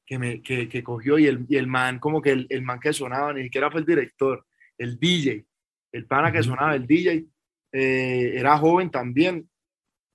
que, 0.05 0.17
me, 0.17 0.41
que, 0.41 0.67
que 0.67 0.83
cogió 0.83 1.19
y 1.19 1.27
el, 1.27 1.45
y 1.47 1.57
el 1.57 1.67
man, 1.67 1.99
como 1.99 2.21
que 2.21 2.31
el, 2.31 2.47
el, 2.49 2.61
man 2.61 2.79
que 2.79 2.93
sonaba, 2.93 3.33
ni 3.33 3.43
siquiera 3.43 3.69
fue 3.69 3.81
el 3.81 3.85
director, 3.85 4.45
el 4.77 4.97
DJ, 4.97 5.45
el 5.91 6.05
pana 6.05 6.31
que 6.31 6.43
sonaba, 6.43 6.75
el 6.75 6.87
DJ, 6.87 7.25
eh, 7.73 8.31
era 8.35 8.57
joven 8.57 8.89
también, 8.89 9.49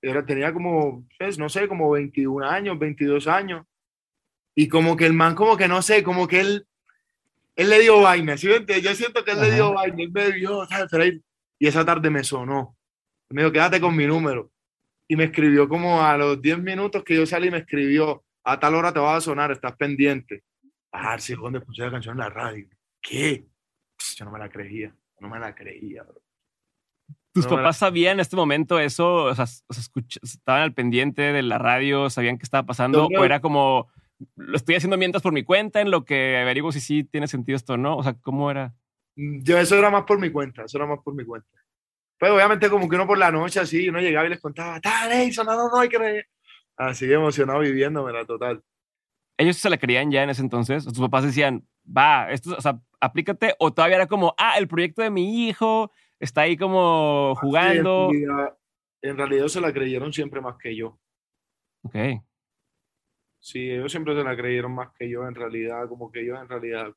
era, 0.00 0.24
tenía 0.24 0.52
como, 0.52 1.06
pues, 1.18 1.38
no 1.38 1.48
sé, 1.48 1.68
como 1.68 1.90
21 1.90 2.44
años, 2.46 2.78
22 2.78 3.28
años, 3.28 3.66
y 4.54 4.66
como 4.68 4.96
que 4.96 5.06
el 5.06 5.12
man, 5.12 5.34
como 5.34 5.56
que 5.56 5.68
no 5.68 5.82
sé, 5.82 6.02
como 6.02 6.26
que 6.26 6.40
él, 6.40 6.66
él 7.54 7.68
le 7.68 7.80
dio 7.80 8.00
vaina, 8.00 8.36
¿sí? 8.36 8.48
Yo 8.82 8.94
siento 8.94 9.24
que 9.24 9.32
él 9.32 9.40
le 9.40 9.52
dio 9.52 9.74
vaina, 9.74 10.02
él 10.02 10.10
me 10.10 10.32
vio, 10.32 10.66
¿sabes? 10.66 11.20
Y 11.62 11.68
esa 11.68 11.84
tarde 11.84 12.10
me 12.10 12.24
sonó. 12.24 12.76
Me 13.30 13.42
dijo, 13.42 13.52
quédate 13.52 13.80
con 13.80 13.94
mi 13.94 14.04
número. 14.04 14.50
Y 15.06 15.14
me 15.14 15.22
escribió 15.22 15.68
como 15.68 16.02
a 16.02 16.16
los 16.16 16.42
10 16.42 16.58
minutos 16.58 17.04
que 17.04 17.14
yo 17.14 17.24
salí, 17.24 17.52
me 17.52 17.58
escribió, 17.58 18.24
a 18.42 18.58
tal 18.58 18.74
hora 18.74 18.92
te 18.92 18.98
va 18.98 19.14
a 19.14 19.20
sonar, 19.20 19.52
estás 19.52 19.76
pendiente. 19.76 20.42
Ah, 20.90 21.16
sí, 21.20 21.34
¿dónde 21.34 21.60
escuché 21.60 21.84
la 21.84 21.92
canción 21.92 22.14
en 22.14 22.18
la 22.18 22.30
radio? 22.30 22.66
¿Qué? 23.00 23.46
Yo 24.16 24.24
no 24.24 24.32
me 24.32 24.40
la 24.40 24.48
creía, 24.48 24.92
no 25.20 25.28
me 25.28 25.38
la 25.38 25.54
creía, 25.54 26.02
bro. 26.02 26.20
¿Tus 27.32 27.46
papás 27.46 27.76
sabían 27.76 28.14
en 28.14 28.20
este 28.20 28.34
momento 28.34 28.80
eso? 28.80 29.26
O 29.26 29.34
sea, 29.36 29.44
estaban 30.20 30.62
al 30.62 30.74
pendiente 30.74 31.22
de 31.32 31.42
la 31.42 31.58
radio, 31.58 32.10
sabían 32.10 32.38
qué 32.38 32.42
estaba 32.42 32.66
pasando, 32.66 33.06
o 33.06 33.24
era 33.24 33.40
como, 33.40 33.88
lo 34.34 34.56
estoy 34.56 34.74
haciendo 34.74 34.98
mientras 34.98 35.22
por 35.22 35.32
mi 35.32 35.44
cuenta, 35.44 35.80
en 35.80 35.92
lo 35.92 36.04
que 36.04 36.38
averiguo 36.38 36.72
si 36.72 36.80
sí 36.80 37.04
tiene 37.04 37.28
sentido 37.28 37.54
esto 37.54 37.74
o 37.74 37.76
no. 37.76 37.96
O 37.96 38.02
sea, 38.02 38.14
¿cómo 38.14 38.50
era? 38.50 38.74
Yo 39.14 39.58
eso 39.58 39.76
era 39.76 39.90
más 39.90 40.04
por 40.04 40.18
mi 40.18 40.30
cuenta, 40.30 40.64
eso 40.64 40.78
era 40.78 40.86
más 40.86 41.00
por 41.00 41.14
mi 41.14 41.24
cuenta. 41.24 41.48
Pues 42.18 42.30
obviamente 42.30 42.70
como 42.70 42.88
que 42.88 42.96
uno 42.96 43.06
por 43.06 43.18
la 43.18 43.30
noche 43.30 43.60
así, 43.60 43.88
uno 43.88 44.00
llegaba 44.00 44.26
y 44.26 44.30
les 44.30 44.40
contaba, 44.40 44.78
dale, 44.80 45.30
no, 45.36 45.44
no, 45.44 45.68
no 45.68 45.78
hay 45.78 45.88
que... 45.88 46.24
Así 46.76 47.12
emocionado 47.12 47.60
viviéndome 47.60 48.12
la 48.12 48.24
total. 48.24 48.62
¿Ellos 49.36 49.56
se 49.56 49.70
la 49.70 49.76
creían 49.76 50.10
ya 50.10 50.22
en 50.22 50.30
ese 50.30 50.42
entonces? 50.42 50.84
¿Tus 50.84 51.00
papás 51.00 51.24
decían, 51.24 51.66
va, 51.84 52.30
esto, 52.30 52.54
o 52.56 52.60
sea, 52.60 52.80
aplícate? 53.00 53.54
¿O 53.58 53.72
todavía 53.72 53.96
era 53.96 54.06
como, 54.06 54.34
ah, 54.38 54.56
el 54.58 54.68
proyecto 54.68 55.02
de 55.02 55.10
mi 55.10 55.48
hijo 55.48 55.90
está 56.18 56.42
ahí 56.42 56.56
como 56.56 57.34
jugando? 57.36 58.10
en, 58.10 58.20
realidad, 58.20 58.58
en 59.02 59.16
realidad 59.16 59.48
se 59.48 59.60
la 59.60 59.72
creyeron 59.72 60.12
siempre 60.12 60.40
más 60.40 60.56
que 60.56 60.76
yo. 60.76 60.98
Ok. 61.82 61.96
Sí, 63.40 63.70
ellos 63.70 63.90
siempre 63.90 64.14
se 64.14 64.22
la 64.22 64.36
creyeron 64.36 64.72
más 64.72 64.92
que 64.92 65.08
yo 65.08 65.26
en 65.26 65.34
realidad, 65.34 65.88
como 65.88 66.12
que 66.12 66.20
ellos 66.20 66.38
en 66.40 66.48
realidad 66.48 66.94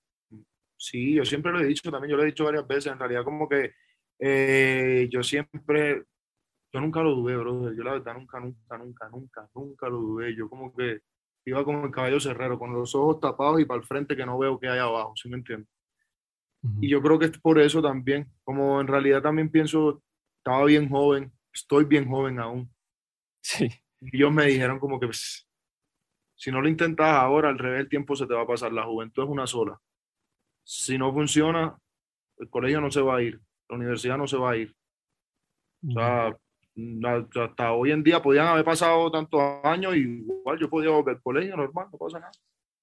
Sí, 0.77 1.13
yo 1.13 1.25
siempre 1.25 1.51
lo 1.51 1.59
he 1.59 1.65
dicho 1.65 1.89
también, 1.89 2.11
yo 2.11 2.17
lo 2.17 2.23
he 2.23 2.27
dicho 2.27 2.45
varias 2.45 2.67
veces, 2.67 2.91
en 2.91 2.99
realidad 2.99 3.23
como 3.23 3.47
que 3.47 3.73
eh, 4.19 5.07
yo 5.11 5.23
siempre, 5.23 6.03
yo 6.71 6.79
nunca 6.79 7.01
lo 7.01 7.15
dudé, 7.15 7.35
bro. 7.37 7.73
Yo 7.73 7.83
la 7.83 7.93
verdad 7.93 8.15
nunca, 8.15 8.39
nunca, 8.39 8.77
nunca, 8.77 9.09
nunca, 9.09 9.49
nunca 9.53 9.89
lo 9.89 9.97
dudé. 9.97 10.35
Yo 10.35 10.49
como 10.49 10.75
que 10.75 11.01
iba 11.45 11.63
como 11.63 11.85
el 11.85 11.91
caballo 11.91 12.19
cerrero, 12.19 12.57
con 12.57 12.73
los 12.73 12.95
ojos 12.95 13.19
tapados 13.19 13.61
y 13.61 13.65
para 13.65 13.79
el 13.79 13.85
frente 13.85 14.15
que 14.15 14.25
no 14.25 14.37
veo 14.37 14.59
qué 14.59 14.69
hay 14.69 14.79
abajo, 14.79 15.13
¿sí 15.15 15.29
me 15.29 15.37
entiendes? 15.37 15.69
Y 16.81 16.89
yo 16.89 16.99
creo 16.99 17.19
que 17.19 17.25
es 17.25 17.37
por 17.37 17.59
eso 17.59 17.79
también, 17.79 18.27
como 18.43 18.81
en 18.81 18.87
realidad 18.87 19.21
también 19.21 19.51
pienso, 19.51 20.01
estaba 20.37 20.65
bien 20.65 20.89
joven, 20.89 21.31
estoy 21.53 21.85
bien 21.85 22.09
joven 22.09 22.39
aún. 22.39 22.73
Sí. 23.39 23.69
Y 24.01 24.17
ellos 24.17 24.33
me 24.33 24.47
dijeron 24.47 24.79
como 24.79 24.99
que 24.99 25.05
pues, 25.05 25.47
si 26.33 26.51
no 26.51 26.61
lo 26.61 26.67
intentas 26.67 27.07
ahora, 27.07 27.49
al 27.49 27.59
revés 27.59 27.81
el 27.81 27.89
tiempo 27.89 28.15
se 28.15 28.25
te 28.25 28.33
va 28.33 28.41
a 28.41 28.47
pasar, 28.47 28.73
la 28.73 28.83
juventud 28.83 29.23
es 29.23 29.29
una 29.29 29.45
sola. 29.45 29.79
Si 30.67 30.97
no 30.97 31.13
funciona, 31.13 31.77
el 32.37 32.49
colegio 32.49 32.81
no 32.81 32.89
se 32.89 33.01
va 33.01 33.17
a 33.17 33.21
ir, 33.21 33.39
la 33.69 33.75
universidad 33.75 34.17
no 34.17 34.27
se 34.27 34.37
va 34.37 34.51
a 34.51 34.57
ir. 34.57 34.75
O 35.87 35.91
sea, 35.91 36.35
hasta 37.43 37.71
hoy 37.73 37.91
en 37.91 38.03
día 38.03 38.21
podían 38.21 38.47
haber 38.47 38.65
pasado 38.65 39.11
tantos 39.11 39.39
años 39.63 39.95
y 39.95 39.99
igual 39.99 40.57
yo 40.59 40.67
podía 40.67 40.89
volver 40.89 41.17
al 41.17 41.21
colegio 41.21 41.55
normal, 41.55 41.87
no 41.91 41.97
pasa 41.99 42.19
nada. 42.19 42.31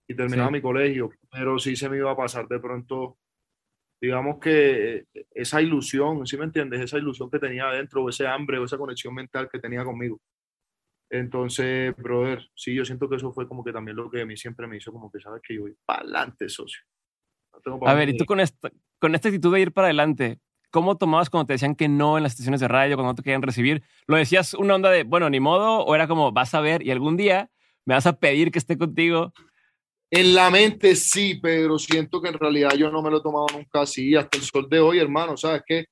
Y 0.06 0.14
terminaba 0.14 0.50
mi 0.50 0.62
colegio, 0.62 1.10
pero 1.30 1.58
sí 1.58 1.74
se 1.74 1.88
me 1.88 1.96
iba 1.96 2.12
a 2.12 2.16
pasar 2.16 2.46
de 2.46 2.60
pronto, 2.60 3.18
digamos 4.00 4.38
que 4.38 5.06
esa 5.32 5.60
ilusión, 5.60 6.24
¿sí 6.24 6.36
me 6.36 6.44
entiendes? 6.44 6.80
Esa 6.80 6.98
ilusión 6.98 7.30
que 7.30 7.40
tenía 7.40 7.68
adentro, 7.68 8.04
o 8.04 8.08
ese 8.08 8.26
hambre, 8.28 8.58
o 8.58 8.64
esa 8.64 8.78
conexión 8.78 9.12
mental 9.14 9.48
que 9.50 9.58
tenía 9.58 9.84
conmigo. 9.84 10.20
Entonces, 11.10 11.94
brother, 11.96 12.48
sí, 12.54 12.74
yo 12.74 12.84
siento 12.84 13.08
que 13.08 13.16
eso 13.16 13.32
fue 13.32 13.48
como 13.48 13.64
que 13.64 13.72
también 13.72 13.96
lo 13.96 14.08
que 14.08 14.22
a 14.22 14.26
mí 14.26 14.36
siempre 14.36 14.66
me 14.68 14.76
hizo 14.76 14.92
como 14.92 15.10
que, 15.10 15.20
¿sabes? 15.20 15.42
Que 15.46 15.56
yo 15.56 15.62
voy 15.62 15.76
para 15.84 16.02
adelante, 16.02 16.48
socio. 16.48 16.80
A 17.86 17.94
ver, 17.94 18.08
y 18.08 18.16
tú 18.16 18.24
con 18.24 18.40
esta, 18.40 18.70
con 18.98 19.14
esta 19.14 19.28
actitud 19.28 19.52
de 19.54 19.60
ir 19.60 19.72
para 19.72 19.88
adelante, 19.88 20.38
¿cómo 20.70 20.96
tomabas 20.96 21.30
cuando 21.30 21.46
te 21.46 21.54
decían 21.54 21.74
que 21.74 21.88
no 21.88 22.16
en 22.16 22.22
las 22.22 22.32
estaciones 22.32 22.60
de 22.60 22.68
radio, 22.68 22.96
cuando 22.96 23.12
no 23.12 23.14
te 23.14 23.22
querían 23.22 23.42
recibir? 23.42 23.82
¿Lo 24.06 24.16
decías 24.16 24.54
una 24.54 24.74
onda 24.74 24.90
de, 24.90 25.04
bueno, 25.04 25.30
ni 25.30 25.40
modo, 25.40 25.84
o 25.84 25.94
era 25.94 26.08
como, 26.08 26.32
vas 26.32 26.54
a 26.54 26.60
ver 26.60 26.84
y 26.84 26.90
algún 26.90 27.16
día 27.16 27.50
me 27.84 27.94
vas 27.94 28.06
a 28.06 28.18
pedir 28.18 28.50
que 28.50 28.58
esté 28.58 28.78
contigo? 28.78 29.32
En 30.10 30.34
la 30.34 30.50
mente 30.50 30.94
sí, 30.94 31.38
pero 31.40 31.78
siento 31.78 32.20
que 32.20 32.28
en 32.28 32.38
realidad 32.38 32.72
yo 32.74 32.90
no 32.90 33.02
me 33.02 33.10
lo 33.10 33.18
he 33.18 33.22
tomado 33.22 33.46
nunca 33.52 33.82
así, 33.82 34.14
hasta 34.14 34.38
el 34.38 34.44
sol 34.44 34.68
de 34.68 34.80
hoy, 34.80 34.98
hermano, 34.98 35.36
¿sabes 35.36 35.62
qué? 35.66 35.86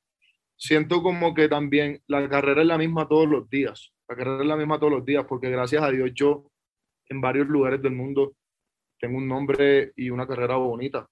Siento 0.57 1.03
como 1.03 1.33
que 1.35 1.49
también 1.49 2.03
la 2.07 2.29
carrera 2.29 2.61
es 2.61 2.67
la 2.67 2.77
misma 2.77 3.09
todos 3.09 3.27
los 3.27 3.49
días, 3.49 3.93
la 4.09 4.17
carrera 4.17 4.43
es 4.43 4.47
la 4.47 4.57
misma 4.57 4.79
todos 4.79 4.93
los 4.93 5.05
días, 5.05 5.25
porque 5.27 5.49
gracias 5.49 5.83
a 5.83 5.91
Dios 5.91 6.11
yo 6.15 6.45
en 7.09 7.21
varios 7.21 7.49
lugares 7.49 7.81
del 7.81 7.93
mundo 7.93 8.35
tengo 8.99 9.17
un 9.17 9.27
nombre 9.27 9.93
y 9.97 10.11
una 10.11 10.27
carrera 10.27 10.57
bonita 10.57 11.09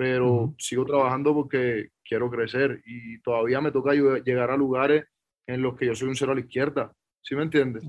pero 0.00 0.54
sigo 0.56 0.86
trabajando 0.86 1.34
porque 1.34 1.90
quiero 2.02 2.30
crecer 2.30 2.80
y 2.86 3.20
todavía 3.20 3.60
me 3.60 3.70
toca 3.70 3.92
llegar 3.92 4.50
a 4.50 4.56
lugares 4.56 5.04
en 5.46 5.60
los 5.60 5.76
que 5.76 5.84
yo 5.84 5.94
soy 5.94 6.08
un 6.08 6.16
cero 6.16 6.32
a 6.32 6.36
la 6.36 6.40
izquierda, 6.40 6.90
¿sí 7.20 7.36
me 7.36 7.42
entiendes? 7.42 7.84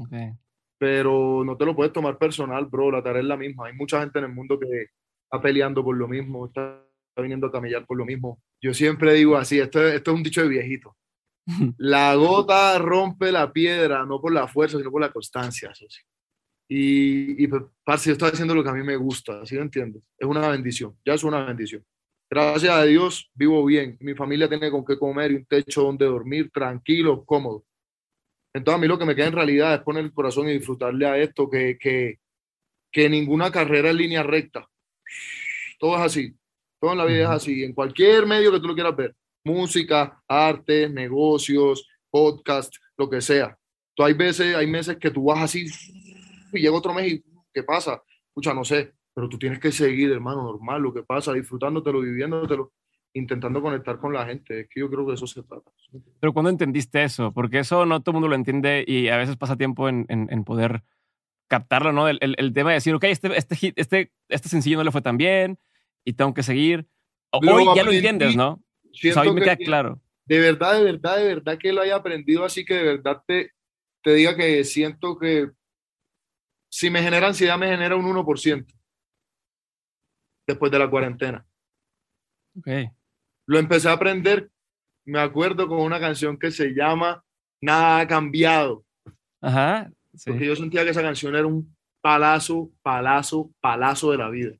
Pero 0.78 1.45
no 1.45 1.56
te 1.56 1.63
lo 1.63 1.74
puedes 1.74 1.93
tomar 1.93 2.17
personal, 2.17 2.65
bro, 2.65 2.91
la 2.91 3.02
tarea 3.02 3.21
es 3.21 3.28
la 3.30 3.38
misma. 3.38 3.67
Hay 3.67 3.76
mucha 3.76 4.02
gente 4.02 4.19
en 4.19 4.26
el 4.26 4.34
mundo 4.34 4.60
que 4.60 4.88
está 5.24 5.41
peleando 5.41 5.86
por 5.86 5.95
lo 5.95 6.06
mismo, 6.06 6.47
está 6.47 6.84
viniendo 7.15 7.47
a 7.47 7.52
camellar 7.54 7.86
por 7.86 7.97
lo 7.97 8.04
mismo. 8.04 8.41
Yo 8.62 8.74
siempre 8.74 9.13
digo 9.13 9.38
así, 9.38 9.60
esto, 9.60 9.82
esto 9.82 10.12
es 10.12 10.17
un 10.17 10.24
dicho 10.24 10.41
de 10.41 10.50
viejito. 10.50 10.97
La 11.78 12.13
gota 12.15 12.78
rompe 12.78 13.32
la 13.32 13.54
piedra, 13.54 14.06
no 14.06 14.19
por 14.19 14.34
la 14.34 14.50
fuerza, 14.50 14.78
sino 14.78 14.91
por 14.91 15.00
la 15.00 15.13
constancia. 15.13 15.71
Y, 16.67 17.41
y 17.41 17.47
pues, 17.47 17.63
parce, 17.86 18.10
yo 18.10 18.12
estoy 18.12 18.32
haciendo 18.32 18.54
lo 18.54 18.63
que 18.65 18.69
a 18.69 18.74
mí 18.74 18.84
me 18.84 18.97
gusta, 18.97 19.45
¿sí 19.45 19.56
me 19.56 19.62
entiendes? 19.62 20.04
Es 20.17 20.28
una 20.28 20.50
bendición, 20.50 20.97
ya 21.06 21.13
es 21.13 21.24
una 21.24 21.45
bendición. 21.45 21.86
Gracias 22.34 22.74
a 22.74 22.84
Dios 22.86 23.30
vivo 23.34 23.65
bien. 23.65 23.98
Mi 24.00 24.13
familia 24.13 24.48
tiene 24.48 24.72
con 24.72 24.86
qué 24.86 24.98
comer 24.98 25.32
y 25.32 25.36
un 25.36 25.46
techo 25.46 25.84
donde 25.84 26.06
dormir, 26.06 26.50
tranquilo, 26.50 27.26
cómodo. 27.26 27.65
Entonces 28.54 28.78
a 28.78 28.82
mí 28.82 28.88
lo 28.88 28.98
que 28.98 29.04
me 29.04 29.13
queda 29.13 29.28
en 29.28 29.34
realidad 29.34 29.74
es 29.74 29.82
poner 29.82 30.06
el 30.06 30.13
corazón 30.13 30.48
y 30.48 30.54
disfrutarle 30.54 31.06
a 31.06 31.17
esto, 31.17 31.50
que, 31.50 31.78
que, 31.78 32.20
que 32.89 33.10
ninguna 33.10 33.52
carrera 33.52 33.89
es 33.89 33.96
línea 33.96 34.24
recta. 34.24 34.65
Todo 35.78 35.98
es 35.98 36.04
así. 36.04 36.34
Todo 36.80 36.94
en 36.94 37.00
la 37.00 37.06
vida 37.06 37.24
es 37.24 37.30
así. 37.30 37.65
En 37.65 37.74
cualquier 37.74 38.26
medio 38.26 38.50
que 38.50 38.62
tú 38.62 38.67
lo 38.67 38.76
quieras 38.76 38.96
ver. 38.96 39.13
Música, 39.44 40.24
arte, 40.26 40.88
negocios, 40.88 41.86
podcast, 42.10 42.74
lo 42.96 43.10
que 43.10 43.20
sea. 43.20 43.58
Tú 43.94 44.04
hay 44.06 44.13
veces, 44.13 44.56
hay 44.56 44.67
meses 44.67 44.96
que 44.96 45.12
tú 45.12 45.26
vas 45.26 45.39
así 45.39 45.65
y 46.54 46.62
llega 46.62 46.78
otro 46.78 46.94
mes 46.94 47.12
y 47.12 47.24
¿qué 47.54 47.63
pasa? 47.63 48.02
Escucha, 48.30 48.54
no 48.54 48.63
sé, 48.63 48.94
pero 49.13 49.28
tú 49.28 49.38
tienes 49.38 49.60
que 49.60 49.71
seguir, 49.71 50.12
hermano, 50.12 50.43
normal, 50.43 50.82
lo 50.82 50.93
que 50.93 51.04
pasa, 51.04 51.34
disfrutándotelo, 51.34 52.02
viviéndotelo, 52.02 52.71
intentando 53.13 53.62
conectar 53.62 54.00
con 54.00 54.13
la 54.13 54.26
gente. 54.26 54.62
Es 54.62 54.69
que 54.69 54.80
yo 54.80 54.89
creo 54.89 55.06
que 55.06 55.13
eso 55.13 55.28
se 55.28 55.43
trata. 55.43 55.69
Pero 56.19 56.34
¿cuándo 56.34 56.50
entendiste 56.50 57.04
eso? 57.04 57.32
Porque 57.34 57.60
eso 57.60 57.86
no 57.86 58.02
todo 58.02 58.12
el 58.12 58.15
mundo 58.15 58.30
lo 58.30 58.36
entiende 58.36 58.86
y 58.88 59.10
a 59.10 59.17
veces 59.17 59.36
pasa 59.36 59.58
tiempo 59.58 59.89
en, 59.89 60.06
en, 60.08 60.43
poder 60.45 60.84
captarlo, 61.47 61.91
¿no? 61.91 62.08
El, 62.08 62.19
el, 62.21 62.54
tema 62.54 62.69
de 62.69 62.76
decir, 62.76 62.93
ok, 62.95 63.04
este, 63.06 63.36
este, 63.38 63.74
este, 63.76 64.12
este 64.30 64.50
sencillo 64.50 64.78
no 64.78 64.86
le 64.86 64.91
fue 64.91 65.02
tan 65.02 65.17
bien 65.17 65.60
y 66.06 66.13
tengo 66.13 66.34
que 66.34 66.43
seguir. 66.43 66.88
Hoy 67.32 67.65
ya 67.76 67.84
lo 67.84 67.91
entiendes, 67.91 68.36
¿no? 68.36 68.63
O 69.15 69.19
hoy 69.19 69.34
me 69.34 69.41
queda 69.41 69.58
claro. 69.58 70.00
De 70.26 70.39
verdad, 70.39 70.78
de 70.78 70.84
verdad, 70.84 71.17
de 71.17 71.26
verdad 71.26 71.58
que 71.58 71.74
lo 71.74 71.82
haya 71.82 71.97
aprendido 71.97 72.45
así 72.45 72.63
que 72.63 72.76
de 72.76 72.84
verdad 72.84 73.21
te, 73.28 73.52
te 74.02 74.13
diga 74.13 74.38
que 74.38 74.63
siento 74.63 75.17
que 75.17 75.50
si 76.69 76.89
me 76.89 77.04
genera 77.04 77.28
ansiedad, 77.28 77.58
me 77.58 77.67
genera 77.67 77.97
un 77.97 78.06
1% 78.06 78.81
después 80.52 80.72
de 80.72 80.80
la 80.80 80.90
cuarentena. 80.90 81.46
Okay. 82.60 82.90
Lo 83.46 83.60
empecé 83.60 83.90
a 83.90 83.94
aprender, 83.94 84.50
me 85.06 85.20
acuerdo, 85.20 85.68
con 85.68 85.80
una 85.80 86.00
canción 86.00 86.38
que 86.38 86.52
se 86.52 86.70
llama 86.70 87.24
Nada 87.62 88.00
ha 88.00 88.08
cambiado. 88.08 88.84
Ajá. 89.42 89.92
Porque 90.26 90.46
yo 90.46 90.56
sentía 90.56 90.84
que 90.84 90.92
esa 90.92 91.02
canción 91.02 91.36
era 91.36 91.48
un 91.48 91.76
palazo, 92.02 92.72
palazo, 92.82 93.52
palazo 93.62 94.12
de 94.12 94.18
la 94.18 94.30
vida. 94.30 94.52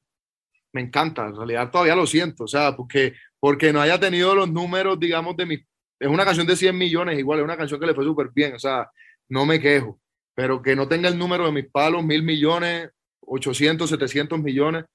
Me 0.74 0.82
encanta, 0.82 1.28
en 1.28 1.36
realidad 1.36 1.70
todavía 1.70 1.96
lo 1.96 2.08
siento, 2.08 2.46
o 2.46 2.48
sea, 2.48 2.76
porque, 2.76 3.14
porque 3.40 3.74
no 3.74 3.82
haya 3.82 4.00
tenido 4.00 4.34
los 4.34 4.50
números, 4.50 5.00
digamos, 5.00 5.36
de 5.36 5.46
mi... 5.46 5.56
Es 6.00 6.08
una 6.08 6.24
canción 6.24 6.48
de 6.48 6.56
100 6.56 6.78
millones, 6.78 7.20
igual, 7.20 7.40
es 7.40 7.46
una 7.46 7.58
canción 7.58 7.80
que 7.80 7.86
le 7.86 7.94
fue 7.94 8.06
súper 8.06 8.30
bien, 8.34 8.56
o 8.56 8.60
sea, 8.60 8.90
no 9.28 9.46
me 9.46 9.60
quejo, 9.60 10.00
pero 10.34 10.62
que 10.62 10.76
no 10.76 10.88
tenga 10.88 11.10
el 11.10 11.18
número 11.18 11.46
de 11.46 11.52
mis 11.52 11.70
palos, 11.70 12.04
mil 12.04 12.24
millones, 12.24 12.90
800, 13.22 13.90
700 13.90 14.40
millones, 14.40 14.86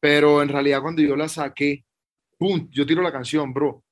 pero 0.00 0.42
en 0.42 0.48
realidad 0.48 0.82
cuando 0.82 1.02
yo 1.02 1.16
la 1.16 1.28
saqué, 1.28 1.84
¡pum! 2.38 2.68
Yo 2.70 2.86
tiro 2.86 3.02
la 3.02 3.12
canción, 3.12 3.52
bro. 3.52 3.84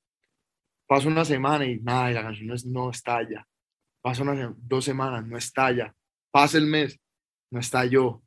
Paso 0.87 1.09
una 1.09 1.25
semana 1.25 1.65
y 1.65 1.79
nada, 1.79 2.11
y 2.11 2.13
la 2.13 2.23
canción 2.23 2.47
no, 2.47 2.55
no 2.65 2.89
estalla. 2.91 3.45
Unas 4.03 4.53
dos 4.57 4.85
semanas, 4.85 5.25
no 5.25 5.37
estalla. 5.37 5.93
Pasa 6.31 6.57
el 6.57 6.65
mes, 6.65 6.97
no 7.51 7.59
estalló. 7.59 8.21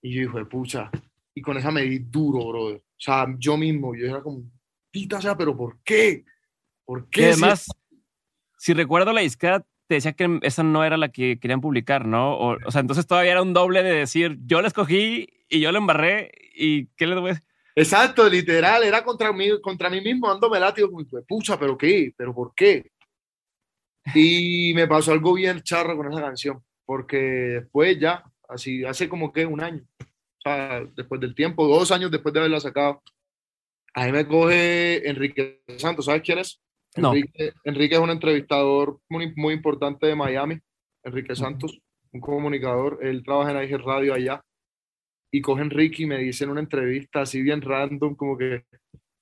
Y 0.00 0.14
yo 0.14 0.28
dije, 0.28 0.44
pucha. 0.44 0.90
Y 1.34 1.42
con 1.42 1.56
esa 1.56 1.72
me 1.72 1.82
di 1.82 1.98
duro, 1.98 2.46
brother. 2.46 2.76
O 2.76 3.00
sea, 3.00 3.26
yo 3.38 3.56
mismo, 3.56 3.94
yo 3.96 4.06
era 4.06 4.22
como, 4.22 4.44
pita 4.92 5.20
sea, 5.20 5.36
pero 5.36 5.56
¿por 5.56 5.80
qué? 5.82 6.24
¿Por 6.84 7.08
qué? 7.08 7.26
además, 7.26 7.66
si, 8.58 8.74
recuerdo 8.74 9.12
la 9.12 9.22
disquera, 9.22 9.64
te 9.86 9.96
decía 9.96 10.12
que 10.12 10.38
esa 10.42 10.62
no 10.62 10.84
era 10.84 10.96
la 10.96 11.10
que 11.10 11.38
querían 11.38 11.60
publicar, 11.60 12.06
¿no? 12.06 12.38
O, 12.38 12.70
sea, 12.70 12.80
entonces 12.80 13.06
todavía 13.06 13.32
era 13.32 13.42
un 13.42 13.52
doble 13.52 13.82
de 13.82 13.92
decir, 13.92 14.38
yo 14.46 14.62
la 14.62 14.68
escogí 14.68 15.28
y 15.48 15.60
yo 15.60 15.72
la 15.72 15.78
embarré 15.78 16.32
y 16.54 16.86
¿qué 16.96 17.06
le 17.06 17.14
doy? 17.14 17.34
Exacto, 17.76 18.28
literal, 18.28 18.84
era 18.84 19.02
contra 19.04 19.32
mí, 19.32 19.60
contra 19.60 19.90
mí 19.90 20.00
mismo, 20.00 20.28
dándome 20.28 20.60
látigo, 20.60 20.90
pucha, 21.26 21.58
pero 21.58 21.76
qué, 21.76 22.14
pero 22.16 22.32
por 22.34 22.54
qué. 22.54 22.92
Y 24.14 24.72
me 24.74 24.86
pasó 24.86 25.12
algo 25.12 25.34
bien 25.34 25.62
charro 25.62 25.96
con 25.96 26.10
esa 26.10 26.20
canción, 26.20 26.62
porque 26.84 27.16
después 27.16 27.98
ya, 27.98 28.24
así, 28.48 28.84
hace 28.84 29.08
como 29.08 29.32
que 29.32 29.44
un 29.44 29.60
año, 29.60 29.82
o 30.00 30.40
sea, 30.42 30.84
después 30.94 31.20
del 31.20 31.34
tiempo, 31.34 31.66
dos 31.66 31.90
años 31.90 32.10
después 32.10 32.32
de 32.32 32.40
haberla 32.40 32.60
sacado, 32.60 33.02
ahí 33.92 34.12
me 34.12 34.26
coge 34.26 35.08
Enrique 35.08 35.62
Santos, 35.78 36.04
¿sabes 36.04 36.22
quién 36.22 36.38
es? 36.38 36.60
No. 36.96 37.12
Enrique, 37.64 37.94
es 37.94 38.00
un 38.00 38.10
entrevistador 38.10 39.00
muy, 39.08 39.32
muy 39.34 39.54
importante 39.54 40.06
de 40.06 40.14
Miami, 40.14 40.58
Enrique 41.02 41.34
Santos, 41.34 41.80
un 42.12 42.20
comunicador, 42.20 43.00
él 43.02 43.22
trabaja 43.24 43.50
en 43.50 43.68
IG 43.68 43.78
Radio 43.78 44.14
allá 44.14 44.42
y 45.32 45.40
cogen 45.40 45.70
Ricky 45.70 46.04
y 46.04 46.06
me 46.06 46.18
dicen 46.18 46.48
una 46.48 46.60
entrevista 46.60 47.22
así 47.22 47.42
bien 47.42 47.60
random, 47.60 48.14
como 48.14 48.38
que, 48.38 48.66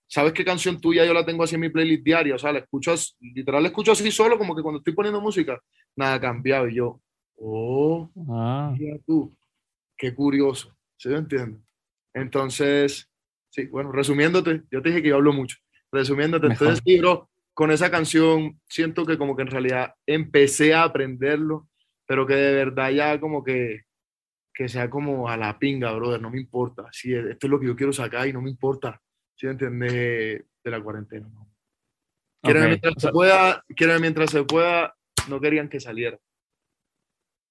¿sabes 0.07 0.35
qué 0.35 0.45
canción 0.45 0.79
tuya 0.79 1.07
yo 1.07 1.15
la 1.15 1.25
tengo 1.25 1.43
así 1.43 1.55
en 1.55 1.63
mi 1.63 1.71
playlist 1.71 2.05
diaria? 2.05 2.35
O 2.35 2.39
sea, 2.39 2.53
la 2.53 2.59
escucho, 2.59 2.95
literal 3.21 3.63
la 3.63 3.69
escucho 3.71 3.93
así 3.93 4.11
solo, 4.11 4.37
como 4.37 4.55
que 4.55 4.61
cuando 4.61 4.79
estoy 4.79 4.93
poniendo 4.93 5.23
música, 5.23 5.59
nada 5.97 6.15
ha 6.15 6.21
cambiado. 6.21 6.69
Y 6.69 6.75
yo, 6.75 7.01
oh, 7.37 8.11
ah. 8.29 8.75
mira 8.79 8.99
tú, 9.07 9.35
qué 9.97 10.15
curioso, 10.15 10.77
¿se 10.99 11.09
me 11.09 11.17
entiende? 11.17 11.61
Entonces, 12.13 13.09
sí, 13.49 13.65
bueno, 13.69 13.91
resumiéndote, 13.91 14.65
yo 14.71 14.83
te 14.83 14.91
dije 14.91 15.03
que 15.03 15.09
yo 15.09 15.17
hablo 15.17 15.33
mucho, 15.33 15.57
resumiéndote, 15.91 16.49
entonces, 16.49 16.83
bro, 17.01 17.31
con 17.55 17.71
esa 17.71 17.91
canción 17.91 18.61
siento 18.69 19.05
que 19.05 19.19
como 19.19 19.37
que 19.37 19.43
en 19.43 19.49
realidad 19.49 19.95
empecé 20.07 20.75
a 20.75 20.85
aprenderlo, 20.85 21.69
pero 22.07 22.27
que 22.27 22.35
de 22.35 22.55
verdad 22.55 22.91
ya 22.91 23.21
como 23.21 23.45
que 23.45 23.83
que 24.55 24.69
sea 24.69 24.91
como 24.91 25.29
a 25.29 25.37
la 25.37 25.59
pinga, 25.59 25.93
brother, 25.93 26.21
no 26.21 26.31
me 26.31 26.39
importa. 26.39 26.89
Si 26.93 27.15
esto 27.15 27.47
es 27.47 27.51
lo 27.51 27.59
que 27.59 27.67
yo 27.67 27.77
quiero 27.77 27.93
sacar 27.93 28.29
y 28.29 28.33
no 28.33 28.43
me 28.43 28.51
importa, 28.51 29.01
si 29.35 29.47
entiendes, 29.47 29.93
de 29.93 30.71
la 30.71 30.83
cuarentena. 30.83 31.29
¿no? 31.29 31.51
Quiero 32.43 32.61
mientras, 32.61 32.95
se 32.99 33.11
pueda, 33.11 33.65
quiero 33.75 33.99
mientras 34.01 34.31
se 34.31 34.45
pueda 34.45 34.95
no 35.29 35.41
querían 35.41 35.69
que 35.69 35.81
saliera. 35.81 36.19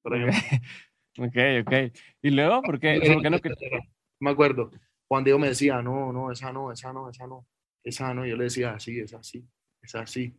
Por 0.03 0.15
ejemplo. 0.15 0.37
ok, 1.17 1.37
ok. 1.65 1.73
¿Y 2.21 2.29
luego? 2.29 2.61
¿Por 2.61 2.79
qué, 2.79 2.99
¿por 2.99 3.21
qué 3.21 3.29
no? 3.29 3.37
Me 4.19 4.29
acuerdo, 4.29 4.71
Juan 5.07 5.23
Diego 5.23 5.39
me 5.39 5.49
decía, 5.49 5.81
no, 5.81 6.13
no, 6.13 6.31
esa 6.31 6.53
no, 6.53 6.71
esa 6.71 6.93
no, 6.93 7.09
esa 7.09 7.25
no, 7.25 7.47
esa 7.83 8.13
no. 8.13 8.25
Yo 8.25 8.37
le 8.37 8.45
decía, 8.45 8.73
así, 8.73 8.99
es 8.99 9.13
así, 9.13 9.43
es 9.81 9.95
así. 9.95 10.35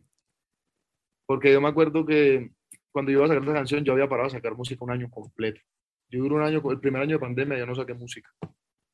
Porque 1.25 1.51
yo 1.51 1.61
me 1.61 1.69
acuerdo 1.69 2.05
que 2.05 2.51
cuando 2.91 3.11
yo 3.11 3.19
iba 3.19 3.25
a 3.25 3.27
sacar 3.27 3.43
esta 3.43 3.53
canción, 3.53 3.83
yo 3.83 3.93
había 3.93 4.09
parado 4.09 4.27
a 4.27 4.31
sacar 4.31 4.55
música 4.55 4.83
un 4.83 4.91
año 4.91 5.09
completo. 5.09 5.61
Yo 6.09 6.19
duré 6.19 6.35
un 6.35 6.43
año, 6.43 6.61
el 6.69 6.79
primer 6.79 7.01
año 7.01 7.15
de 7.15 7.21
pandemia, 7.21 7.57
yo 7.57 7.65
no 7.65 7.75
saqué 7.75 7.93
música. 7.93 8.29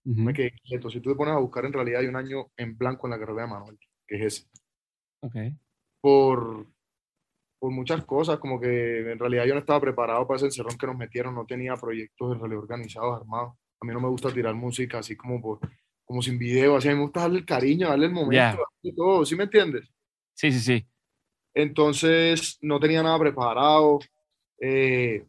Me 0.05 0.33
quedé 0.33 0.51
quieto. 0.63 0.89
Si 0.89 1.01
tú 1.01 1.11
te 1.11 1.15
pones 1.15 1.35
a 1.35 1.39
buscar, 1.39 1.65
en 1.65 1.73
realidad 1.73 2.01
hay 2.01 2.07
un 2.07 2.15
año 2.15 2.51
en 2.55 2.77
blanco 2.77 3.07
en 3.07 3.11
la 3.11 3.19
carrera 3.19 3.41
de 3.43 3.47
Manuel, 3.49 3.77
que 4.07 4.15
es 4.15 4.21
ese. 4.21 4.49
Ok. 5.21 5.35
Por, 6.01 6.65
por 7.59 7.71
muchas 7.71 8.05
cosas, 8.05 8.39
como 8.39 8.59
que 8.59 9.11
en 9.11 9.19
realidad 9.19 9.45
yo 9.45 9.53
no 9.53 9.59
estaba 9.59 9.81
preparado 9.81 10.25
para 10.25 10.37
ese 10.37 10.45
encerrón 10.45 10.77
que 10.77 10.87
nos 10.87 10.97
metieron, 10.97 11.35
no 11.35 11.45
tenía 11.45 11.75
proyectos 11.75 12.33
en 12.33 12.39
realidad 12.39 12.63
organizados, 12.63 13.19
armados. 13.19 13.55
A 13.81 13.85
mí 13.85 13.93
no 13.93 13.99
me 13.99 14.07
gusta 14.07 14.31
tirar 14.31 14.55
música 14.55 14.99
así 14.99 15.15
como 15.15 15.41
por, 15.41 15.59
como 16.05 16.21
sin 16.21 16.39
video, 16.39 16.77
así 16.77 16.87
a 16.87 16.91
mí 16.91 16.97
me 16.97 17.03
gusta 17.03 17.21
darle 17.21 17.39
el 17.39 17.45
cariño, 17.45 17.89
darle 17.89 18.07
el 18.07 18.13
momento, 18.13 18.65
y 18.81 18.95
todo, 18.95 19.25
¿sí 19.25 19.35
me 19.35 19.43
entiendes? 19.43 19.89
Sí, 20.39 20.53
sí, 20.53 20.59
sí. 20.61 20.87
Entonces 21.53 22.57
no 22.61 22.79
tenía 22.79 23.03
nada 23.03 23.19
preparado. 23.19 23.99
Eh, 24.61 25.25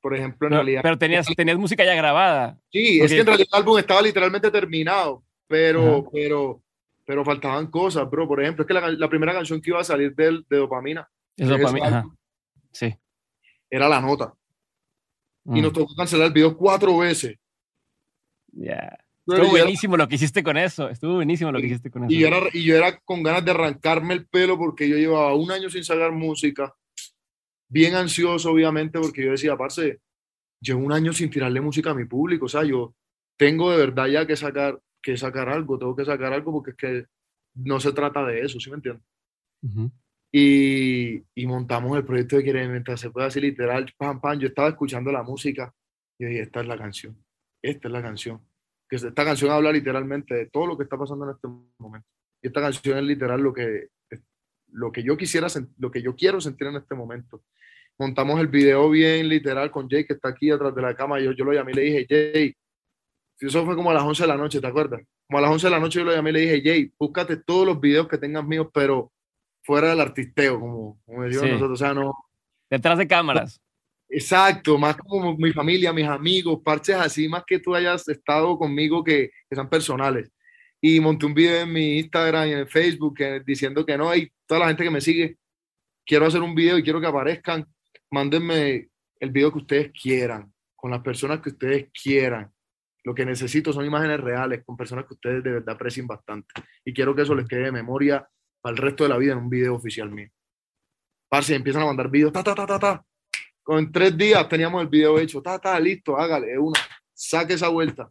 por 0.00 0.14
ejemplo, 0.14 0.46
en 0.46 0.54
realidad. 0.54 0.80
Pero 0.80 0.96
tenías, 0.96 1.26
tenías 1.36 1.58
música 1.58 1.84
ya 1.84 1.96
grabada. 1.96 2.56
Sí, 2.70 3.00
es 3.00 3.10
que 3.10 3.18
en 3.18 3.26
realidad 3.26 3.48
el 3.52 3.58
álbum 3.58 3.78
estaba 3.78 4.00
literalmente 4.00 4.48
terminado, 4.52 5.24
pero, 5.48 6.08
pero, 6.12 6.62
pero 7.04 7.24
faltaban 7.24 7.66
cosas, 7.66 8.08
bro. 8.08 8.28
Por 8.28 8.40
ejemplo, 8.40 8.62
es 8.62 8.68
que 8.68 8.74
la, 8.74 8.92
la 8.92 9.08
primera 9.08 9.32
canción 9.32 9.60
que 9.60 9.70
iba 9.70 9.80
a 9.80 9.84
salir 9.84 10.14
de, 10.14 10.44
de 10.48 10.56
Dopamina. 10.56 11.08
Es 11.36 11.48
Dopamina. 11.48 12.04
Sí. 12.70 12.94
Era 13.68 13.88
la 13.88 14.00
nota. 14.00 14.32
Y 15.46 15.60
nos 15.60 15.72
mm. 15.72 15.74
tocó 15.74 15.96
cancelar 15.96 16.28
el 16.28 16.32
video 16.32 16.56
cuatro 16.56 16.96
veces. 16.96 17.36
Ya. 18.52 19.01
Estuvo 19.26 19.50
buenísimo 19.50 19.96
lo 19.96 20.08
que 20.08 20.16
hiciste 20.16 20.42
con 20.42 20.56
eso. 20.56 20.88
Estuvo 20.88 21.14
buenísimo 21.14 21.52
lo 21.52 21.60
que 21.60 21.66
hiciste 21.66 21.90
con 21.90 22.04
eso. 22.04 22.12
Y 22.12 22.18
yo, 22.18 22.26
era, 22.26 22.40
y 22.52 22.64
yo 22.64 22.76
era 22.76 22.98
con 23.00 23.22
ganas 23.22 23.44
de 23.44 23.52
arrancarme 23.52 24.14
el 24.14 24.26
pelo 24.26 24.58
porque 24.58 24.88
yo 24.88 24.96
llevaba 24.96 25.34
un 25.34 25.50
año 25.50 25.70
sin 25.70 25.84
sacar 25.84 26.12
música 26.12 26.74
bien 27.72 27.94
ansioso, 27.94 28.50
obviamente, 28.50 28.98
porque 28.98 29.24
yo 29.24 29.30
decía, 29.30 29.56
parce, 29.56 30.00
llevo 30.60 30.84
un 30.84 30.92
año 30.92 31.12
sin 31.12 31.30
tirarle 31.30 31.60
música 31.60 31.90
a 31.90 31.94
mi 31.94 32.04
público, 32.04 32.44
o 32.44 32.48
sea, 32.48 32.64
yo 32.64 32.94
tengo 33.38 33.70
de 33.70 33.78
verdad 33.78 34.06
ya 34.06 34.26
que 34.26 34.36
sacar, 34.36 34.78
que 35.02 35.16
sacar 35.16 35.48
algo, 35.48 35.78
tengo 35.78 35.96
que 35.96 36.04
sacar 36.04 36.34
algo 36.34 36.52
porque 36.52 36.72
es 36.72 36.76
que 36.76 37.06
no 37.54 37.80
se 37.80 37.92
trata 37.92 38.26
de 38.26 38.42
eso, 38.42 38.60
¿sí 38.60 38.68
me 38.68 38.76
entiendes? 38.76 39.04
y, 40.30 41.22
y, 41.34 41.46
montamos 41.46 41.96
el 41.96 42.04
proyecto 42.04 42.36
de 42.36 42.42
Quiere 42.42 42.66
mientras 42.68 43.00
se 43.00 43.10
puede 43.10 43.28
así 43.28 43.40
literal, 43.40 43.92
pam, 43.96 44.20
pam, 44.20 44.38
yo 44.38 44.48
estaba 44.48 44.68
escuchando 44.68 45.10
la 45.10 45.22
música 45.22 45.72
y 46.18 46.26
dije, 46.26 46.40
esta 46.42 46.60
es 46.60 46.66
la 46.66 46.76
canción, 46.76 47.16
esta 47.62 47.88
es 47.88 47.92
la 47.92 48.02
canción. 48.02 48.40
Que 48.92 49.06
esta 49.06 49.24
canción 49.24 49.50
habla 49.50 49.72
literalmente 49.72 50.34
de 50.34 50.46
todo 50.50 50.66
lo 50.66 50.76
que 50.76 50.82
está 50.82 50.98
pasando 50.98 51.24
en 51.24 51.30
este 51.30 51.48
momento. 51.78 52.08
Y 52.42 52.48
esta 52.48 52.60
canción 52.60 52.98
es 52.98 53.04
literal 53.04 53.40
lo 53.40 53.54
que, 53.54 53.88
lo 54.72 54.92
que 54.92 55.02
yo 55.02 55.16
quisiera, 55.16 55.46
lo 55.78 55.90
que 55.90 56.02
yo 56.02 56.14
quiero 56.14 56.42
sentir 56.42 56.66
en 56.66 56.76
este 56.76 56.94
momento 56.94 57.42
montamos 58.02 58.40
el 58.40 58.48
video 58.48 58.90
bien 58.90 59.28
literal 59.28 59.70
con 59.70 59.88
Jay, 59.88 60.04
que 60.04 60.14
está 60.14 60.28
aquí 60.28 60.50
atrás 60.50 60.74
de 60.74 60.82
la 60.82 60.94
cama. 60.94 61.20
Yo, 61.20 61.32
yo 61.32 61.44
lo 61.44 61.52
llamé 61.52 61.72
y 61.72 61.74
le 61.74 61.82
dije, 61.82 62.06
Jay, 62.08 62.54
eso 63.38 63.64
fue 63.64 63.76
como 63.76 63.90
a 63.90 63.94
las 63.94 64.02
11 64.02 64.24
de 64.24 64.26
la 64.26 64.36
noche, 64.36 64.60
¿te 64.60 64.66
acuerdas? 64.66 65.02
Como 65.26 65.38
a 65.38 65.42
las 65.42 65.50
11 65.50 65.66
de 65.66 65.70
la 65.70 65.80
noche 65.80 65.98
yo 66.00 66.04
lo 66.04 66.14
llamé 66.14 66.30
y 66.30 66.32
le 66.32 66.40
dije, 66.40 66.62
Jay, 66.62 66.92
búscate 66.98 67.36
todos 67.36 67.66
los 67.66 67.80
videos 67.80 68.08
que 68.08 68.18
tengas 68.18 68.44
míos, 68.44 68.68
pero 68.74 69.12
fuera 69.62 69.90
del 69.90 70.00
artisteo, 70.00 70.58
como, 70.58 71.00
como 71.04 71.22
decimos 71.22 71.50
nosotros, 71.50 71.80
o 71.80 71.84
sea, 71.84 71.94
no... 71.94 72.12
Detrás 72.68 72.98
de 72.98 73.06
cámaras. 73.06 73.60
Exacto, 74.14 74.76
más 74.76 74.96
como 74.98 75.34
mi 75.38 75.52
familia, 75.52 75.90
mis 75.90 76.06
amigos, 76.06 76.60
parches 76.62 76.96
así, 76.96 77.28
más 77.28 77.44
que 77.46 77.58
tú 77.58 77.74
hayas 77.74 78.06
estado 78.08 78.58
conmigo 78.58 79.02
que, 79.02 79.30
que 79.48 79.56
sean 79.56 79.70
personales. 79.70 80.30
Y 80.82 81.00
monté 81.00 81.24
un 81.24 81.32
video 81.32 81.62
en 81.62 81.72
mi 81.72 81.98
Instagram 81.98 82.48
y 82.48 82.52
en 82.52 82.68
Facebook 82.68 83.18
diciendo 83.46 83.86
que 83.86 83.96
no, 83.96 84.14
y 84.14 84.30
toda 84.46 84.60
la 84.60 84.66
gente 84.68 84.84
que 84.84 84.90
me 84.90 85.00
sigue, 85.00 85.38
quiero 86.04 86.26
hacer 86.26 86.42
un 86.42 86.54
video 86.54 86.76
y 86.76 86.82
quiero 86.82 87.00
que 87.00 87.06
aparezcan 87.06 87.66
mándenme 88.10 88.90
el 89.18 89.30
video 89.30 89.50
que 89.50 89.58
ustedes 89.58 89.92
quieran, 89.92 90.52
con 90.76 90.90
las 90.90 91.00
personas 91.00 91.40
que 91.40 91.48
ustedes 91.48 91.90
quieran. 91.90 92.52
Lo 93.04 93.14
que 93.14 93.24
necesito 93.24 93.72
son 93.72 93.86
imágenes 93.86 94.20
reales, 94.20 94.62
con 94.64 94.76
personas 94.76 95.06
que 95.06 95.14
ustedes 95.14 95.42
de 95.42 95.52
verdad 95.52 95.74
aprecien 95.74 96.06
bastante. 96.06 96.48
Y 96.84 96.92
quiero 96.92 97.16
que 97.16 97.22
eso 97.22 97.34
les 97.34 97.48
quede 97.48 97.64
de 97.64 97.72
memoria 97.72 98.28
para 98.60 98.76
el 98.76 98.82
resto 98.82 99.04
de 99.04 99.08
la 99.08 99.16
vida 99.16 99.32
en 99.32 99.38
un 99.38 99.48
video 99.48 99.74
oficial 99.74 100.10
mío. 100.10 100.28
Parce, 101.28 101.54
empiezan 101.54 101.82
a 101.82 101.86
mandar 101.86 102.10
videos, 102.10 102.32
ta, 102.32 102.44
ta, 102.44 102.54
ta, 102.54 102.66
ta, 102.66 102.78
ta. 102.78 103.04
Con 103.62 103.92
tres 103.92 104.16
días 104.16 104.48
teníamos 104.48 104.82
el 104.82 104.88
video 104.88 105.18
hecho, 105.18 105.40
ta, 105.40 105.58
ta, 105.58 105.78
listo, 105.78 106.16
hágale, 106.16 106.58
una, 106.58 106.80
saque 107.12 107.54
esa 107.54 107.68
vuelta. 107.68 108.10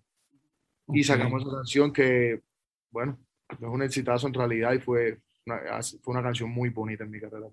Y 0.88 1.04
sacamos 1.04 1.42
esa 1.42 1.52
canción 1.52 1.94
que, 1.94 2.42
bueno, 2.90 3.18
es 3.50 3.60
un 3.62 3.84
exitazo 3.84 4.28
en 4.28 4.34
realidad 4.34 4.74
y 4.74 4.80
fue 4.80 5.20
fue 6.04 6.14
una 6.14 6.24
canción 6.24 6.50
muy 6.50 6.70
bonita 6.70 7.04
en 7.04 7.12
mi 7.12 7.20
carrera. 7.20 7.48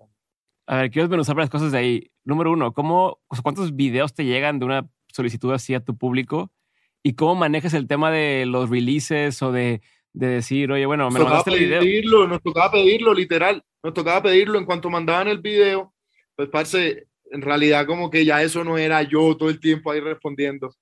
A 0.67 0.77
ver, 0.77 0.91
quiero 0.91 1.07
desmenuzar 1.07 1.35
varias 1.35 1.49
cosas 1.49 1.71
de 1.71 1.77
ahí. 1.77 2.11
Número 2.23 2.51
uno, 2.51 2.73
¿cómo, 2.73 3.19
¿cuántos 3.41 3.75
videos 3.75 4.13
te 4.13 4.25
llegan 4.25 4.59
de 4.59 4.65
una 4.65 4.87
solicitud 5.07 5.51
así 5.51 5.73
a 5.73 5.79
tu 5.79 5.97
público? 5.97 6.51
¿Y 7.01 7.13
cómo 7.13 7.35
manejas 7.35 7.73
el 7.73 7.87
tema 7.87 8.11
de 8.11 8.45
los 8.45 8.69
releases 8.69 9.41
o 9.41 9.51
de, 9.51 9.81
de 10.13 10.27
decir, 10.27 10.71
oye, 10.71 10.85
bueno, 10.85 11.09
me 11.09 11.19
nos 11.19 11.27
mandaste 11.27 11.51
el 11.51 11.59
video? 11.81 12.27
Nos 12.27 12.41
tocaba 12.41 12.71
pedirlo, 12.71 13.13
literal. 13.13 13.63
Nos 13.81 13.93
tocaba 13.93 14.21
pedirlo 14.21 14.59
en 14.59 14.65
cuanto 14.65 14.89
mandaban 14.89 15.27
el 15.27 15.39
video. 15.39 15.93
Pues, 16.35 16.49
parce, 16.49 17.07
en 17.31 17.41
realidad 17.41 17.85
como 17.85 18.09
que 18.09 18.25
ya 18.25 18.41
eso 18.41 18.63
no 18.63 18.77
era 18.77 19.03
yo 19.03 19.35
todo 19.37 19.49
el 19.49 19.59
tiempo 19.59 19.91
ahí 19.91 19.99
respondiendo. 19.99 20.73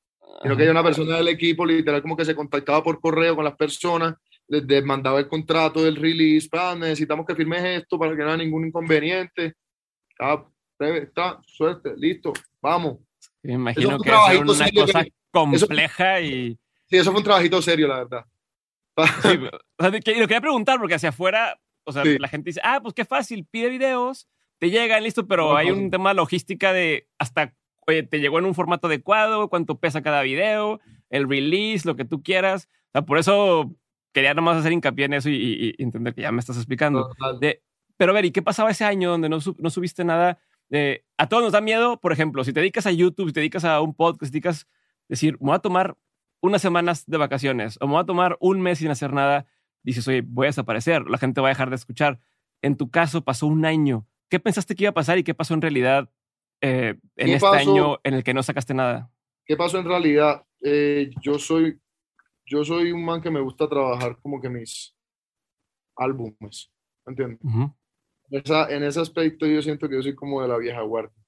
Sino 0.42 0.56
que 0.56 0.64
hay 0.64 0.70
una 0.70 0.84
persona 0.84 1.18
del 1.18 1.30
equipo, 1.30 1.66
literal, 1.66 2.02
como 2.02 2.16
que 2.16 2.26
se 2.26 2.36
contactaba 2.36 2.84
por 2.84 3.00
correo 3.00 3.36
con 3.36 3.46
las 3.46 3.56
personas, 3.56 4.16
les, 4.48 4.84
mandaba 4.84 5.20
el 5.20 5.28
contrato 5.28 5.84
del 5.84 5.96
release, 5.96 6.50
necesitamos 6.78 7.26
que 7.26 7.36
firmes 7.36 7.64
esto 7.64 7.98
para 7.98 8.16
que 8.16 8.24
no 8.24 8.30
haya 8.30 8.38
ningún 8.38 8.68
inconveniente 8.68 9.56
está, 10.80 11.40
suerte, 11.46 11.94
listo, 11.98 12.34
vamos. 12.62 12.98
Me 13.44 13.54
imagino 13.54 14.00
que 14.00 14.10
es 14.10 14.40
una 14.40 14.72
cosa 14.72 15.06
compleja 15.32 16.22
y... 16.22 16.58
Sí, 16.90 16.98
eso 16.98 17.12
fue 17.12 17.20
un 17.20 17.26
trabajito 17.26 17.62
serio, 17.62 17.88
la 17.88 17.98
verdad. 17.98 18.26
Sí, 19.22 19.38
lo 20.20 20.28
quería 20.28 20.42
preguntar 20.42 20.80
porque 20.80 20.96
hacia 20.96 21.10
afuera, 21.10 21.60
o 21.84 21.92
sea, 21.92 22.04
la 22.04 22.28
gente 22.28 22.50
dice, 22.50 22.62
ah, 22.64 22.80
pues 22.82 22.94
qué 22.94 23.06
fácil, 23.06 23.46
pide 23.46 23.70
videos, 23.70 24.28
te 24.60 24.70
llegan, 24.70 25.04
listo, 25.04 25.28
pero 25.28 25.56
hay 25.56 25.72
un 25.72 25.92
tema 25.92 26.14
logística 26.14 26.74
de 26.74 27.08
hasta, 27.18 27.54
oye, 27.88 28.04
te 28.04 28.20
llegó 28.20 28.40
en 28.40 28.46
un 28.46 28.56
formato 28.56 28.88
adecuado, 28.88 29.50
cuánto 29.50 29.80
pesa 29.80 30.02
cada 30.02 30.22
video, 30.22 30.80
el 31.10 31.30
release, 31.30 31.88
lo 31.88 31.96
que 31.96 32.06
tú 32.06 32.24
quieras. 32.24 32.68
O 32.88 32.92
sea, 32.94 33.02
por 33.04 33.18
eso 33.18 33.76
quería 34.14 34.34
nomás 34.34 34.58
hacer 34.58 34.72
hincapié 34.72 35.06
en 35.06 35.14
eso 35.14 35.30
y, 35.30 35.76
entender 35.78 36.14
que 36.14 36.22
ya 36.22 36.32
me 36.32 36.40
estás 36.40 36.58
explicando. 36.58 37.10
De, 37.40 37.62
pero 37.98 38.12
a 38.12 38.16
ver, 38.16 38.26
¿y 38.26 38.32
qué 38.32 38.42
pasaba 38.42 38.72
ese 38.72 38.86
año 38.86 39.12
donde 39.12 39.30
no, 39.30 39.40
no 39.58 39.70
subiste 39.70 40.04
nada? 40.04 40.40
a 41.18 41.28
todos 41.28 41.44
nos 41.44 41.54
da 41.54 41.62
miedo, 41.62 41.98
por 42.00 42.12
ejemplo, 42.12 42.44
si 42.44 42.52
te 42.52 42.60
dedicas 42.60 42.86
a 42.86 42.92
YouTube, 42.92 43.28
si 43.28 43.34
te 43.34 43.40
dedicas 43.40 43.64
a 43.64 43.80
un 43.82 43.94
podcast, 43.94 44.32
te 44.32 44.40
dedicas 44.40 44.64
a 44.64 44.68
decir, 45.08 45.34
me 45.40 45.48
voy 45.48 45.56
a 45.56 45.60
tomar 45.60 45.98
unas 46.42 46.62
semanas 46.62 47.06
de 47.08 47.18
vacaciones 47.18 47.78
o 47.80 47.88
me 47.88 47.94
voy 47.94 48.02
a 48.02 48.06
tomar 48.06 48.38
un 48.40 48.62
mes 48.62 48.80
sin 48.80 48.90
hacer 48.90 49.14
nada, 49.14 49.46
dices, 49.84 50.08
oye, 50.08 50.24
voy 50.26 50.48
a 50.48 50.50
desaparecer, 50.50 51.10
la 51.10 51.18
gente 51.18 51.42
va 51.42 51.48
a 51.48 51.50
dejar 51.50 51.70
de 51.70 51.78
escuchar. 51.78 52.20
En 52.62 52.76
tu 52.76 52.90
caso 52.90 53.24
pasó 53.24 53.48
un 53.48 53.66
año. 53.66 54.08
¿Qué 54.30 54.40
pensaste 54.40 54.76
que 54.76 54.84
iba 54.84 54.92
a 54.92 54.94
pasar 54.94 55.18
y 55.18 55.24
qué 55.24 55.34
pasó 55.34 55.54
en 55.54 55.62
realidad 55.62 56.10
eh, 56.62 56.96
en 57.16 57.30
este 57.30 57.48
año 57.48 58.00
en 58.04 58.14
el 58.14 58.24
que 58.24 58.34
no 58.34 58.44
sacaste 58.44 58.74
nada? 58.74 59.10
¿Qué 59.46 59.56
pasó 59.56 59.80
en 59.80 59.86
realidad? 59.86 60.44
Eh, 60.62 61.12
yo 61.22 61.40
soy 61.40 61.80
yo 62.48 62.64
soy 62.64 62.92
un 62.92 63.04
man 63.04 63.22
que 63.22 63.30
me 63.30 63.42
gusta 63.42 63.68
trabajar 63.68 64.18
como 64.22 64.42
que 64.42 64.50
mis 64.50 64.96
álbumes, 65.96 66.72
¿entiendes? 67.06 67.40
en 68.70 68.84
ese 68.84 69.00
aspecto 69.00 69.46
yo 69.46 69.62
siento 69.62 69.88
que 69.88 69.96
yo 69.96 70.02
soy 70.02 70.16
como 70.16 70.42
de 70.42 70.48
la 70.48 70.58
vieja 70.58 70.82
guardia, 70.82 71.24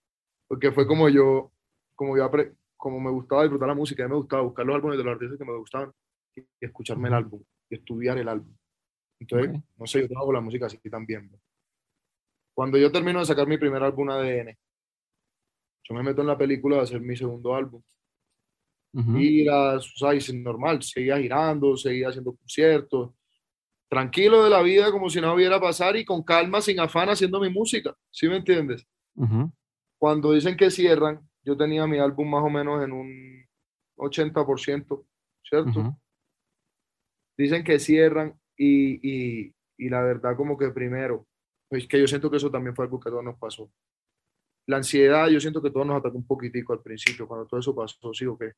porque 0.47 0.71
fue 0.71 0.88
como 0.88 1.09
yo, 1.09 1.51
como 1.95 2.17
yo 2.17 2.29
como 2.77 2.99
me 2.99 3.12
gustaba 3.12 3.43
disfrutar 3.43 3.67
la 3.67 3.75
música, 3.75 4.03
a 4.03 4.07
mí 4.07 4.12
me 4.12 4.19
gustaba 4.19 4.43
buscar 4.43 4.65
los 4.65 4.75
álbumes 4.75 4.97
de 4.97 5.03
los 5.03 5.13
artistas 5.13 5.38
que 5.38 5.45
me 5.45 5.57
gustaban 5.57 5.91
y 6.35 6.43
escucharme 6.62 7.09
el 7.09 7.15
álbum 7.15 7.43
y 7.69 7.75
estudiar 7.75 8.17
el 8.17 8.29
álbum. 8.29 8.55
Entonces, 9.19 9.62
no 9.77 9.85
sé, 9.85 10.01
yo 10.01 10.07
trabajo 10.07 10.31
la 10.31 10.39
música 10.39 10.67
así 10.67 10.77
también. 10.89 11.29
Cuando 12.60 12.78
yo 12.78 12.91
termino 12.91 13.19
de 13.19 13.26
sacar 13.26 13.48
mi 13.48 13.58
primer 13.58 13.82
álbum 13.82 14.10
ADN, 14.10 14.54
yo 15.82 15.95
me 15.95 16.04
meto 16.04 16.19
en 16.19 16.28
la 16.28 16.38
película 16.38 16.76
de 16.76 16.82
hacer 16.82 17.00
mi 17.00 17.15
segundo 17.15 17.56
álbum. 17.56 17.82
Y 19.15 19.45
las, 19.45 19.86
o 19.86 19.95
sea, 19.95 20.34
normal, 20.34 20.84
seguía 20.84 21.17
girando, 21.17 21.78
seguía 21.78 22.10
haciendo 22.10 22.36
conciertos, 22.36 23.12
tranquilo 23.88 24.43
de 24.43 24.50
la 24.50 24.62
vida 24.62 24.91
como 24.91 25.10
si 25.10 25.22
no 25.22 25.34
hubiera 25.34 25.58
pasar 25.62 25.95
y 25.95 26.04
con 26.04 26.22
calma, 26.22 26.60
sin 26.60 26.82
afán, 26.82 27.08
haciendo 27.08 27.39
mi 27.39 27.50
música. 27.50 27.95
¿Sí 28.12 28.28
me 28.28 28.36
entiendes? 28.36 28.86
Cuando 29.98 30.34
dicen 30.34 30.58
que 30.58 30.69
cierran, 30.69 31.22
yo 31.45 31.56
tenía 31.56 31.88
mi 31.88 32.00
álbum 32.00 32.30
más 32.30 32.43
o 32.43 32.50
menos 32.50 32.84
en 32.84 32.91
un 32.91 33.45
80%, 33.95 35.06
¿cierto? 35.43 35.98
Dicen 37.38 37.63
que 37.63 37.80
cierran 37.80 38.38
y, 38.58 39.00
y, 39.02 39.56
y, 39.78 39.88
la 39.88 40.02
verdad 40.02 40.36
como 40.36 40.58
que 40.58 40.72
primero, 40.72 41.26
pues 41.69 41.88
que 41.88 41.99
yo 41.99 42.08
siento 42.08 42.29
que 42.29 42.38
eso 42.38 42.49
también 42.49 42.75
fue 42.75 42.86
algo 42.86 42.99
que 42.99 43.10
a 43.10 43.12
todos 43.12 43.23
nos 43.23 43.38
pasó. 43.38 43.71
la 44.65 44.77
ansiedad, 44.77 45.27
yo 45.29 45.39
siento 45.39 45.62
que 45.62 45.71
todos 45.71 45.86
nos 45.86 45.97
atacó 45.97 46.17
un 46.17 46.27
poquitico 46.27 46.73
al 46.73 46.82
principio, 46.82 47.27
cuando 47.27 47.47
todo 47.47 47.60
eso 47.60 47.75
pasó, 47.75 48.13
sí 48.13 48.25
o 48.25 48.38
qué. 48.38 48.53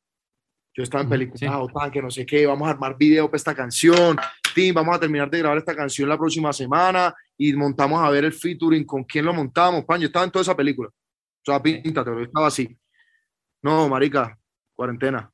Yo 0.74 0.84
estaba 0.84 1.04
en 1.04 1.10
película, 1.10 1.68
tan, 1.74 1.92
que 1.92 2.02
no 2.02 2.10
sé 2.10 2.26
qué, 2.26 2.46
vamos 2.46 2.68
a 2.68 2.72
armar 2.72 2.98
video 2.98 3.28
para 3.28 3.38
esta 3.38 3.54
canción, 3.54 4.18
Tim, 4.56 4.74
vamos 4.74 4.96
a 4.96 5.00
terminar 5.00 5.30
de 5.30 5.40
grabar 5.40 5.58
esta 5.58 5.76
canción 5.76 6.08
la 6.08 6.18
próxima 6.18 6.54
semana 6.54 7.14
y 7.38 7.54
montamos 7.54 8.02
a 8.02 8.10
ver 8.10 8.26
el 8.26 8.34
featuring, 8.34 8.86
con 8.86 9.04
quién 9.04 9.26
lo 9.26 9.34
montamos, 9.34 9.84
pan, 9.86 10.00
yo 10.00 10.08
estaba 10.08 10.26
en 10.26 10.32
toda 10.32 10.44
esa 10.44 10.56
película. 10.56 10.90
O 10.90 11.44
sea, 11.44 11.62
píntate, 11.62 12.12
yo 12.12 12.22
estaba 12.22 12.48
así. 12.48 12.78
No, 13.62 13.90
marica, 13.90 14.38
cuarentena. 14.74 15.32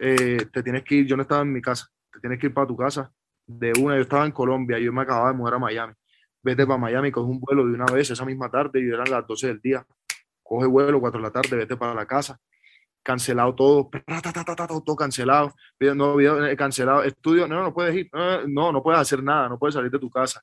Eh, 0.00 0.46
te 0.52 0.62
tienes 0.62 0.84
que 0.84 0.96
ir, 0.96 1.06
yo 1.06 1.16
no 1.16 1.22
estaba 1.22 1.42
en 1.42 1.52
mi 1.52 1.62
casa, 1.62 1.86
te 2.12 2.20
tienes 2.20 2.38
que 2.38 2.46
ir 2.46 2.54
para 2.54 2.66
tu 2.66 2.76
casa 2.76 3.10
de 3.46 3.72
una, 3.80 3.94
yo 3.96 4.02
estaba 4.02 4.26
en 4.26 4.32
Colombia, 4.32 4.78
yo 4.78 4.92
me 4.92 5.02
acababa 5.02 5.30
de 5.30 5.36
mudar 5.36 5.54
a 5.54 5.58
Miami. 5.58 5.94
Vete 6.46 6.64
para 6.64 6.78
Miami, 6.78 7.10
coge 7.10 7.28
un 7.28 7.40
vuelo 7.40 7.66
de 7.66 7.72
una 7.72 7.86
vez 7.86 8.08
esa 8.08 8.24
misma 8.24 8.48
tarde 8.48 8.80
y 8.80 8.88
eran 8.88 9.10
las 9.10 9.26
12 9.26 9.48
del 9.48 9.60
día. 9.60 9.84
Coge 10.44 10.68
vuelo, 10.68 11.00
4 11.00 11.18
de 11.18 11.22
la 11.24 11.32
tarde, 11.32 11.56
vete 11.56 11.76
para 11.76 11.92
la 11.92 12.06
casa. 12.06 12.38
Cancelado 13.02 13.52
todo, 13.56 13.90
todo 14.84 14.94
cancelado. 14.94 15.52
No, 15.96 16.20
eh, 16.20 16.56
cancelado. 16.56 17.02
Estudio, 17.02 17.48
no, 17.48 17.64
no 17.64 17.74
puedes 17.74 17.96
ir, 17.96 18.08
no, 18.46 18.70
no 18.70 18.80
puedes 18.80 19.00
hacer 19.00 19.24
nada, 19.24 19.48
no 19.48 19.58
puedes 19.58 19.74
salir 19.74 19.90
de 19.90 19.98
tu 19.98 20.08
casa. 20.08 20.40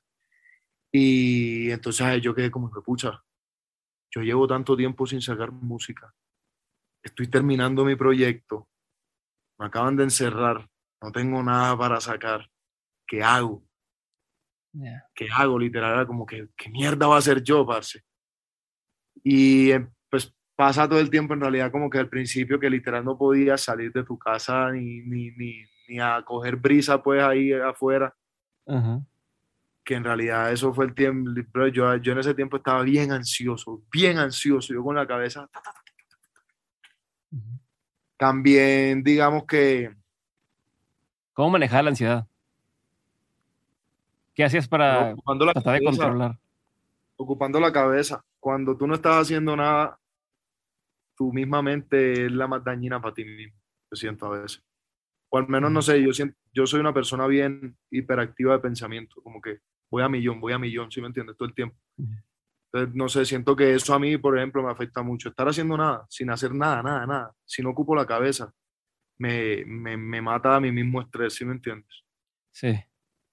Y 0.92 1.70
entonces 1.70 2.20
yo 2.20 2.34
quedé 2.34 2.50
como, 2.50 2.70
pucha, 2.82 3.24
yo 4.10 4.20
llevo 4.20 4.46
tanto 4.46 4.76
tiempo 4.76 5.06
sin 5.06 5.22
sacar 5.22 5.52
música. 5.52 6.12
Estoy 7.02 7.28
terminando 7.28 7.82
mi 7.82 7.96
proyecto. 7.96 8.68
Me 9.58 9.66
acaban 9.68 9.96
de 9.96 10.04
encerrar. 10.04 10.68
No 11.00 11.10
tengo 11.12 11.42
nada 11.42 11.78
para 11.78 11.98
sacar. 11.98 12.46
¿qué 13.06 13.22
hago? 13.22 13.62
¿Qué 15.14 15.28
hago? 15.32 15.58
Literal, 15.58 15.92
era 15.92 16.06
como 16.06 16.26
que, 16.26 16.48
¿qué 16.56 16.68
mierda 16.70 17.06
va 17.06 17.16
a 17.16 17.18
hacer 17.18 17.42
yo, 17.42 17.64
parce? 17.64 18.02
Y 19.22 19.70
eh, 19.70 19.86
pues 20.10 20.34
pasa 20.56 20.88
todo 20.88 20.98
el 20.98 21.10
tiempo 21.10 21.34
en 21.34 21.40
realidad 21.40 21.70
como 21.70 21.88
que 21.88 21.98
al 21.98 22.08
principio 22.08 22.58
que 22.58 22.70
literal 22.70 23.04
no 23.04 23.16
podías 23.16 23.60
salir 23.60 23.92
de 23.92 24.04
tu 24.04 24.18
casa 24.18 24.70
ni, 24.72 25.00
ni, 25.02 25.30
ni, 25.32 25.64
ni 25.88 26.00
a 26.00 26.22
coger 26.24 26.56
brisa 26.56 27.02
pues 27.02 27.22
ahí 27.22 27.52
afuera. 27.52 28.14
Que 29.84 29.94
en 29.94 30.04
realidad 30.04 30.50
eso 30.50 30.72
fue 30.72 30.86
el 30.86 30.94
tiempo, 30.94 31.30
pero 31.52 31.68
yo, 31.68 31.94
yo 31.96 32.12
en 32.12 32.18
ese 32.18 32.34
tiempo 32.34 32.56
estaba 32.56 32.82
bien 32.82 33.12
ansioso, 33.12 33.82
bien 33.92 34.18
ansioso, 34.18 34.72
yo 34.72 34.82
con 34.82 34.96
la 34.96 35.06
cabeza. 35.06 35.48
También 38.16 39.02
digamos 39.02 39.44
que... 39.44 39.94
¿Cómo 41.34 41.50
manejar 41.50 41.84
la 41.84 41.90
ansiedad? 41.90 42.26
¿Qué 44.34 44.44
hacías 44.44 44.66
para 44.66 45.12
ocupando 45.12 45.46
la 45.46 45.52
tratar 45.52 45.78
de 45.78 45.84
controlar? 45.84 46.38
Ocupando 47.16 47.60
la 47.60 47.72
cabeza. 47.72 48.24
Cuando 48.40 48.76
tú 48.76 48.86
no 48.86 48.94
estás 48.94 49.22
haciendo 49.22 49.56
nada, 49.56 49.98
tu 51.16 51.32
misma 51.32 51.62
mente 51.62 52.26
es 52.26 52.32
la 52.32 52.48
más 52.48 52.62
dañina 52.64 53.00
para 53.00 53.14
ti 53.14 53.24
mismo, 53.24 53.56
yo 53.90 53.96
siento 53.96 54.26
a 54.26 54.40
veces. 54.40 54.62
O 55.28 55.38
al 55.38 55.48
menos, 55.48 55.70
no 55.70 55.82
sé, 55.82 56.02
yo, 56.02 56.12
siento, 56.12 56.36
yo 56.52 56.66
soy 56.66 56.80
una 56.80 56.92
persona 56.92 57.26
bien 57.26 57.76
hiperactiva 57.90 58.54
de 58.54 58.58
pensamiento, 58.58 59.22
como 59.22 59.40
que 59.40 59.58
voy 59.90 60.02
a 60.02 60.08
millón, 60.08 60.40
voy 60.40 60.52
a 60.52 60.58
millón, 60.58 60.90
¿sí 60.90 61.00
me 61.00 61.06
entiendes? 61.06 61.36
Todo 61.36 61.48
el 61.48 61.54
tiempo. 61.54 61.76
Entonces, 62.72 62.94
no 62.94 63.08
sé, 63.08 63.24
siento 63.24 63.54
que 63.54 63.74
eso 63.74 63.94
a 63.94 64.00
mí, 64.00 64.16
por 64.16 64.36
ejemplo, 64.36 64.62
me 64.62 64.70
afecta 64.70 65.02
mucho. 65.02 65.28
Estar 65.28 65.48
haciendo 65.48 65.76
nada, 65.76 66.04
sin 66.08 66.30
hacer 66.30 66.52
nada, 66.52 66.82
nada, 66.82 67.06
nada, 67.06 67.34
si 67.44 67.62
no 67.62 67.70
ocupo 67.70 67.94
la 67.94 68.06
cabeza, 68.06 68.52
me, 69.18 69.64
me, 69.64 69.96
me 69.96 70.20
mata 70.20 70.56
a 70.56 70.60
mí 70.60 70.72
mismo 70.72 71.00
estrés, 71.00 71.34
¿sí 71.34 71.44
me 71.44 71.52
entiendes? 71.52 72.02
Sí. 72.50 72.74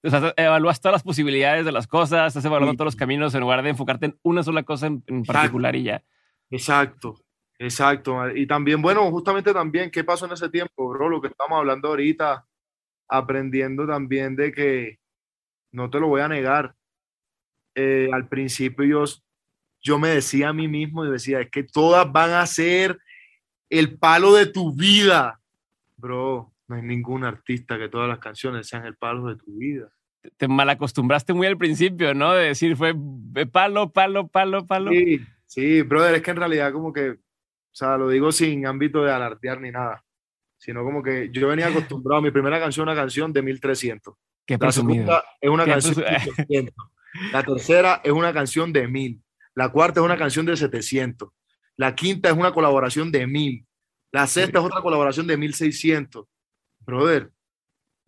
O 0.03 0.09
sea, 0.09 0.33
evalúas 0.35 0.81
todas 0.81 0.93
las 0.93 1.03
posibilidades 1.03 1.63
de 1.63 1.71
las 1.71 1.85
cosas, 1.85 2.29
estás 2.29 2.45
evaluando 2.45 2.75
todos 2.75 2.87
los 2.87 2.95
caminos 2.95 3.35
en 3.35 3.41
lugar 3.41 3.61
de 3.61 3.69
enfocarte 3.69 4.07
en 4.07 4.19
una 4.23 4.41
sola 4.41 4.63
cosa 4.63 4.87
en, 4.87 5.23
particular 5.23 5.75
y 5.75 5.83
ya. 5.83 6.03
Exacto, 6.49 7.21
exacto. 7.59 8.29
Y 8.35 8.47
también, 8.47 8.81
bueno, 8.81 9.09
justamente 9.11 9.53
también, 9.53 9.91
¿qué 9.91 10.03
pasó 10.03 10.25
en 10.25 10.31
ese 10.31 10.49
tiempo, 10.49 10.89
bro? 10.89 11.07
Lo 11.07 11.21
que 11.21 11.27
estamos 11.27 11.57
hablando 11.57 11.89
ahorita, 11.89 12.47
aprendiendo 13.07 13.85
también 13.85 14.35
de 14.35 14.51
que, 14.51 14.99
no 15.71 15.89
te 15.91 15.99
lo 15.99 16.07
voy 16.07 16.21
a 16.21 16.27
negar, 16.27 16.73
eh, 17.75 18.09
al 18.11 18.27
principio 18.27 18.83
yo, 18.83 19.03
yo 19.81 19.99
me 19.99 20.09
decía 20.09 20.49
a 20.49 20.53
mí 20.53 20.67
mismo 20.67 21.05
y 21.05 21.11
decía, 21.11 21.41
es 21.41 21.51
que 21.51 21.63
todas 21.63 22.11
van 22.11 22.31
a 22.31 22.45
ser 22.47 22.97
el 23.69 23.97
palo 23.99 24.33
de 24.33 24.47
tu 24.47 24.75
vida, 24.75 25.39
bro 25.95 26.50
no 26.71 26.77
hay 26.77 26.83
ningún 26.83 27.25
artista 27.25 27.77
que 27.77 27.89
todas 27.89 28.07
las 28.07 28.19
canciones 28.19 28.65
sean 28.65 28.85
el 28.85 28.95
palo 28.95 29.27
de 29.27 29.35
tu 29.35 29.57
vida. 29.57 29.89
Te 30.37 30.47
malacostumbraste 30.47 31.33
muy 31.33 31.45
al 31.45 31.57
principio, 31.57 32.13
¿no? 32.13 32.33
De 32.33 32.45
decir, 32.45 32.77
fue 32.77 32.95
palo, 33.51 33.91
palo, 33.91 34.27
palo, 34.29 34.65
palo. 34.65 34.91
Sí, 34.91 35.19
sí, 35.45 35.81
brother, 35.81 36.15
es 36.15 36.21
que 36.21 36.31
en 36.31 36.37
realidad 36.37 36.71
como 36.71 36.93
que, 36.93 37.09
o 37.09 37.17
sea, 37.73 37.97
lo 37.97 38.07
digo 38.07 38.31
sin 38.31 38.65
ámbito 38.65 39.03
de 39.03 39.11
alardear 39.11 39.59
ni 39.59 39.69
nada, 39.69 40.01
sino 40.57 40.83
como 40.83 41.03
que 41.03 41.29
yo 41.33 41.47
venía 41.49 41.67
acostumbrado 41.67 42.19
a 42.19 42.21
mi 42.21 42.31
primera 42.31 42.57
canción, 42.57 42.87
una 42.87 42.95
canción 42.95 43.33
de 43.33 43.41
1300. 43.41 44.13
Qué 44.45 44.57
la 44.57 44.71
segunda 44.71 45.23
es 45.41 45.49
una 45.49 45.65
canción 45.65 45.95
de 45.95 46.19
700. 46.19 46.75
La 47.33 47.43
tercera 47.43 48.01
es 48.01 48.11
una 48.13 48.31
canción 48.31 48.71
de 48.71 48.87
1000. 48.87 49.21
La 49.55 49.69
cuarta 49.69 49.99
es 49.99 50.05
una 50.05 50.17
canción 50.17 50.45
de 50.45 50.55
700. 50.55 51.29
La 51.75 51.95
quinta 51.95 52.29
es 52.29 52.37
una 52.37 52.53
colaboración 52.53 53.11
de 53.11 53.27
1000. 53.27 53.65
La 54.13 54.25
sexta 54.27 54.59
es 54.59 54.65
otra 54.65 54.81
colaboración 54.81 55.27
de 55.27 55.35
1600 55.35 56.25
brother, 56.85 57.31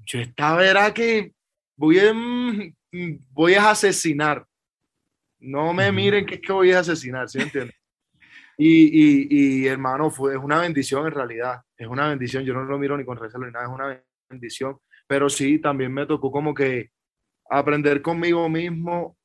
yo 0.06 0.20
estaba, 0.20 0.66
era 0.66 0.94
que 0.94 1.34
voy 1.76 2.00
a, 2.00 2.14
voy 3.32 3.54
a 3.54 3.72
asesinar. 3.72 4.46
No 5.40 5.74
me 5.74 5.92
miren 5.92 6.26
que 6.26 6.36
es 6.36 6.42
que 6.42 6.54
voy 6.54 6.72
a 6.72 6.80
asesinar, 6.80 7.30
¿sí 7.30 7.38
me 7.38 7.46
entiendes? 7.46 7.76
Y, 8.58 9.64
y, 9.64 9.68
hermano, 9.68 10.12
fue, 10.12 10.34
es 10.34 10.40
una 10.40 10.60
bendición 10.60 11.08
en 11.08 11.14
realidad, 11.14 11.62
es 11.76 11.88
una 11.88 12.08
bendición, 12.10 12.44
yo 12.44 12.54
no 12.54 12.64
lo 12.64 12.78
miro 12.78 12.96
ni 12.96 13.04
con 13.04 13.18
recelo 13.18 13.46
ni 13.46 13.52
nada, 13.52 13.66
es 13.66 13.72
una 13.72 14.04
bendición, 14.30 14.78
pero 15.08 15.28
sí, 15.28 15.60
también 15.60 15.92
me 15.92 16.06
tocó 16.06 16.32
como 16.32 16.54
que 16.54 16.92
aprender 17.50 18.02
conmigo 18.02 18.48
mismo 18.50 19.18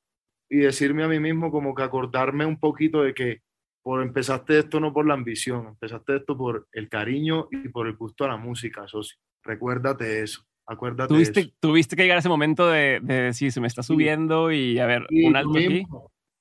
y 0.48 0.58
decirme 0.58 1.04
a 1.04 1.08
mí 1.08 1.20
mismo 1.20 1.50
como 1.50 1.74
que 1.74 1.82
acordarme 1.82 2.46
un 2.46 2.58
poquito 2.58 3.02
de 3.02 3.12
que 3.12 3.42
por 3.82 4.02
empezaste 4.02 4.58
esto 4.58 4.80
no 4.80 4.92
por 4.92 5.06
la 5.06 5.14
ambición, 5.14 5.66
empezaste 5.66 6.16
esto 6.16 6.36
por 6.36 6.66
el 6.72 6.88
cariño 6.88 7.48
y 7.50 7.68
por 7.68 7.86
el 7.86 7.96
gusto 7.96 8.24
a 8.24 8.28
la 8.28 8.36
música, 8.36 8.88
socio. 8.88 9.18
Recuérdate 9.48 10.22
eso. 10.22 10.44
Acuérdate 10.66 11.08
¿Tuviste, 11.08 11.40
eso. 11.40 11.50
Tuviste 11.58 11.96
que 11.96 12.02
llegar 12.02 12.16
a 12.16 12.20
ese 12.20 12.28
momento 12.28 12.68
de, 12.68 13.00
de 13.02 13.22
decir, 13.22 13.50
se 13.50 13.62
me 13.62 13.66
está 13.66 13.82
subiendo 13.82 14.52
y 14.52 14.78
a 14.78 14.84
ver, 14.84 15.06
un 15.10 15.34
alto 15.34 15.56
aquí. 15.56 15.84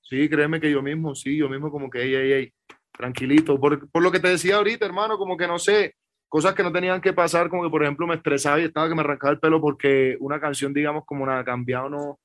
Sí, 0.01 0.27
créeme 0.27 0.59
que 0.59 0.69
yo 0.69 0.81
mismo, 0.81 1.15
sí, 1.15 1.37
yo 1.37 1.47
mismo 1.47 1.71
como 1.71 1.89
que, 1.89 2.01
ey, 2.01 2.15
ey, 2.15 2.31
ey, 2.33 2.53
tranquilito. 2.91 3.57
Por, 3.59 3.89
por, 3.89 4.03
lo 4.03 4.11
que 4.11 4.19
te 4.19 4.27
decía 4.27 4.57
ahorita, 4.57 4.85
hermano, 4.85 5.17
como 5.17 5.37
que 5.37 5.47
no 5.47 5.57
sé, 5.57 5.95
cosas 6.27 6.53
que 6.53 6.63
no 6.63 6.71
tenían 6.73 6.99
que 6.99 7.13
pasar, 7.13 7.49
como 7.49 7.63
que 7.63 7.69
por 7.69 7.83
ejemplo 7.83 8.07
me 8.07 8.15
estresaba 8.15 8.59
y 8.59 8.65
estaba 8.65 8.89
que 8.89 8.95
me 8.95 9.01
arrancaba 9.01 9.31
el 9.31 9.39
pelo 9.39 9.61
porque 9.61 10.17
una 10.19 10.41
canción, 10.41 10.73
digamos, 10.73 11.05
como 11.05 11.25
nada 11.25 11.45
cambiado, 11.45 11.89
no, 11.89 12.19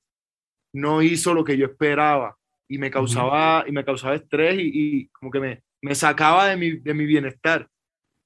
no 0.74 1.00
hizo 1.00 1.32
lo 1.32 1.44
que 1.44 1.56
yo 1.56 1.66
esperaba 1.66 2.36
y 2.68 2.78
me 2.78 2.90
causaba, 2.90 3.64
y 3.68 3.70
me 3.70 3.84
causaba 3.84 4.16
estrés 4.16 4.58
y, 4.58 4.70
y 4.74 5.08
como 5.10 5.30
que 5.30 5.38
me, 5.38 5.62
me 5.80 5.94
sacaba 5.94 6.48
de 6.48 6.56
mi, 6.56 6.70
de 6.72 6.94
mi 6.94 7.06
bienestar. 7.06 7.68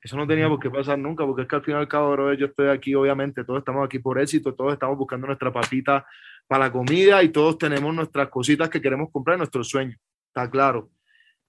Eso 0.01 0.17
no 0.17 0.27
tenía 0.27 0.49
por 0.49 0.61
qué 0.61 0.71
pasar 0.71 0.99
nunca, 0.99 1.25
porque 1.27 1.43
es 1.43 1.49
que 1.49 1.57
al 1.57 1.65
final 1.65 1.81
y 1.81 1.83
al 1.83 1.89
cabo, 1.89 2.13
bro, 2.13 2.35
yo 2.35 2.47
estoy 2.47 2.69
aquí, 2.69 2.95
obviamente, 2.95 3.45
todos 3.45 3.61
estamos 3.61 3.85
aquí 3.85 3.99
por 3.99 4.21
éxito, 4.21 4.55
todos 4.55 4.73
estamos 4.73 4.97
buscando 4.97 5.27
nuestra 5.27 5.53
papita 5.53 6.07
para 6.47 6.67
la 6.67 6.73
comida 6.73 7.23
y 7.23 7.31
todos 7.31 7.59
tenemos 7.59 7.95
nuestras 7.95 8.29
cositas 8.29 8.69
que 8.69 8.81
queremos 8.81 9.11
comprar, 9.11 9.39
nuestros 9.39 9.69
sueños, 9.69 9.99
está 10.29 10.49
claro. 10.51 10.91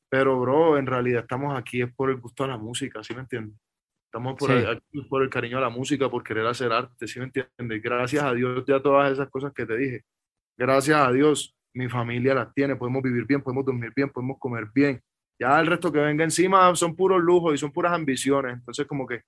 Pero, 0.09 0.39
bro, 0.39 0.77
en 0.77 0.85
realidad 0.87 1.21
estamos 1.21 1.57
aquí 1.57 1.81
es 1.81 1.93
por 1.93 2.09
el 2.09 2.17
gusto 2.17 2.45
a 2.45 2.47
la 2.47 2.57
música, 2.57 3.03
¿sí 3.03 3.13
me 3.13 3.21
entiendes? 3.21 3.59
Estamos 4.05 4.35
por, 4.35 4.51
el, 4.51 4.81
por 5.09 5.21
el 5.21 5.29
cariño 5.29 5.57
a 5.57 5.61
la 5.61 5.69
música, 5.69 6.09
por 6.09 6.23
querer 6.23 6.47
hacer 6.47 6.71
arte, 6.71 7.07
¿sí 7.07 7.19
me 7.19 7.25
entiendes? 7.25 7.81
Gracias 7.81 8.23
a 8.23 8.33
Dios 8.33 8.63
ya 8.65 8.81
todas 8.81 9.11
esas 9.11 9.29
cosas 9.29 9.53
que 9.53 9.65
te 9.65 9.77
dije. 9.77 10.03
Gracias 10.57 10.97
a 10.97 11.11
Dios 11.11 11.57
mi 11.77 11.87
familia 11.87 12.33
las 12.33 12.53
tiene, 12.53 12.75
podemos 12.75 13.03
vivir 13.03 13.25
bien, 13.25 13.41
podemos 13.41 13.63
dormir 13.63 13.91
bien, 13.95 14.09
podemos 14.09 14.37
comer 14.39 14.67
bien, 14.73 15.01
ya 15.39 15.59
el 15.59 15.67
resto 15.67 15.91
que 15.91 15.99
venga 15.99 16.23
encima 16.23 16.73
son 16.75 16.95
puros 16.95 17.21
lujos 17.21 17.53
y 17.53 17.57
son 17.57 17.71
puras 17.71 17.93
ambiciones. 17.93 18.55
Entonces, 18.55 18.87
como 18.87 19.05
que 19.05 19.21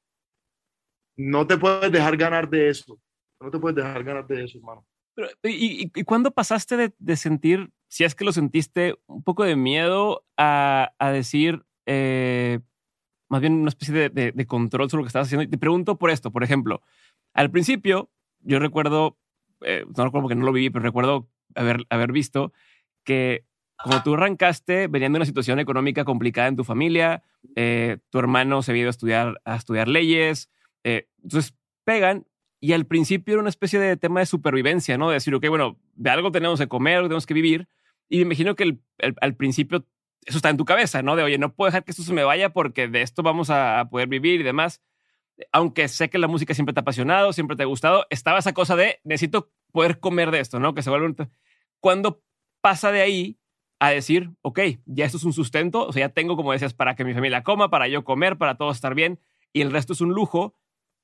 no 1.18 1.46
te 1.46 1.58
puedes 1.58 1.92
dejar 1.92 2.18
ganar 2.18 2.50
de 2.50 2.70
eso. 2.70 3.00
No 3.42 3.52
te 3.52 3.60
puedes 3.60 3.76
dejar 3.76 4.04
ganar 4.04 4.28
de 4.28 4.46
eso, 4.46 4.58
hermano. 4.58 4.86
¿y, 5.44 5.92
y, 5.94 6.04
cuándo 6.04 6.32
pasaste 6.32 6.78
de, 6.78 6.94
de, 6.98 7.18
sentir, 7.18 7.72
si 7.90 8.06
es 8.06 8.16
que 8.16 8.24
lo 8.24 8.32
sentiste, 8.32 8.96
un 9.06 9.24
poco 9.24 9.44
de 9.44 9.56
miedo 9.56 10.26
a, 10.38 10.94
a 10.98 11.12
decir, 11.12 11.64
eh, 11.86 12.60
más 13.28 13.42
bien 13.42 13.54
una 13.54 13.70
especie 13.70 14.10
de, 14.10 14.32
de, 14.32 14.48
control 14.48 14.90
sobre 14.90 15.02
lo 15.02 15.06
que 15.06 15.10
estabas 15.10 15.28
haciendo? 15.28 15.50
Te 15.50 15.58
pregunto 15.58 15.98
por 15.98 16.10
esto, 16.10 16.32
por 16.32 16.44
ejemplo, 16.44 16.82
al 17.34 17.52
principio, 17.52 18.10
yo 18.40 18.60
recuerdo, 18.60 19.18
eh, 19.62 19.84
no 19.86 20.06
recuerdo 20.06 20.24
porque 20.24 20.36
no 20.36 20.46
lo 20.46 20.54
viví, 20.54 20.70
pero 20.70 20.84
recuerdo 20.84 21.30
haber, 21.56 21.86
haber 21.90 22.12
visto 22.12 22.54
que 23.04 23.46
como 23.84 24.04
tú 24.04 24.14
arrancaste, 24.16 24.88
venían 24.88 25.14
de 25.14 25.18
una 25.18 25.26
situación 25.26 25.60
económica 25.60 26.04
complicada 26.06 26.48
en 26.48 26.56
tu 26.56 26.64
familia, 26.64 27.24
eh, 27.56 27.98
tu 28.10 28.20
hermano 28.20 28.62
se 28.62 28.72
había 28.72 28.82
ido 28.82 28.90
a 28.90 28.92
estudiar, 28.92 29.42
a 29.46 29.56
estudiar 29.56 29.88
leyes, 29.88 30.50
eh, 30.84 31.08
entonces 31.24 31.56
pegan 31.86 32.26
y 32.60 32.74
al 32.74 32.86
principio 32.86 33.36
era 33.36 33.42
una 33.42 33.50
especie 33.50 33.80
de 33.80 33.96
tema 33.96 34.20
de 34.20 34.26
supervivencia, 34.26 34.98
¿no? 34.98 35.10
De 35.10 35.16
decir, 35.16 35.34
ok, 35.34 35.48
bueno, 35.48 35.80
de 35.96 36.10
algo 36.10 36.32
tenemos 36.32 36.60
que 36.60 36.68
comer, 36.68 37.04
tenemos 37.04 37.26
que 37.26 37.34
vivir. 37.34 37.70
Y 38.10 38.18
me 38.18 38.24
imagino 38.24 38.56
que 38.56 38.80
al 39.22 39.36
principio 39.36 39.86
eso 40.26 40.38
está 40.38 40.50
en 40.50 40.58
tu 40.58 40.66
cabeza, 40.66 41.02
¿no? 41.02 41.16
De, 41.16 41.24
oye, 41.24 41.38
no 41.38 41.54
puedo 41.54 41.70
dejar 41.70 41.86
que 41.86 41.92
esto 41.92 42.04
se 42.04 42.14
me 42.14 42.24
vaya 42.24 42.50
porque 42.52 42.88
de 42.88 43.02
esto 43.02 43.24
vamos 43.24 43.50
a, 43.50 43.88
poder 43.90 44.10
vivir 44.10 44.42
y 44.42 44.44
demás. 44.44 44.82
Aunque 45.54 45.88
sé 45.88 46.10
que 46.10 46.18
la 46.18 46.28
música 46.28 46.54
siempre 46.54 46.74
te 46.74 46.80
ha 46.80 46.82
apasionado, 46.82 47.32
siempre 47.32 47.56
te 47.56 47.64
ha 47.64 47.66
gustado, 47.66 48.06
estaba 48.10 48.40
esa 48.40 48.54
cosa 48.54 48.76
de 48.76 49.00
necesito 49.06 49.52
poder 49.72 50.00
comer 50.00 50.32
de 50.32 50.42
esto, 50.42 50.60
¿no? 50.60 50.74
Que 50.74 50.82
se 50.82 50.90
vuelve 50.90 51.06
un... 51.06 51.16
Cuando 51.80 52.22
pasa 52.62 52.92
de 52.92 53.02
ahí 53.02 53.39
a 53.80 53.90
decir, 53.90 54.32
ok, 54.42 54.60
ya 54.86 55.06
esto 55.06 55.18
es 55.18 55.24
un 55.24 55.34
sustento, 55.34 55.88
o 55.88 55.94
sea, 55.94 56.08
ya 56.08 56.14
tengo, 56.14 56.36
como 56.36 56.52
decías, 56.52 56.74
para 56.74 56.96
que 56.96 57.06
mi 57.06 57.14
familia 57.14 57.44
coma, 57.44 57.70
para 57.70 57.88
yo 57.88 58.04
comer, 58.04 58.38
para 58.38 58.56
todo 58.56 58.72
estar 58.72 58.94
bien, 58.94 59.20
y 59.54 59.62
el 59.62 59.72
resto 59.72 59.94
es 59.94 60.02
un 60.02 60.14
lujo, 60.14 60.54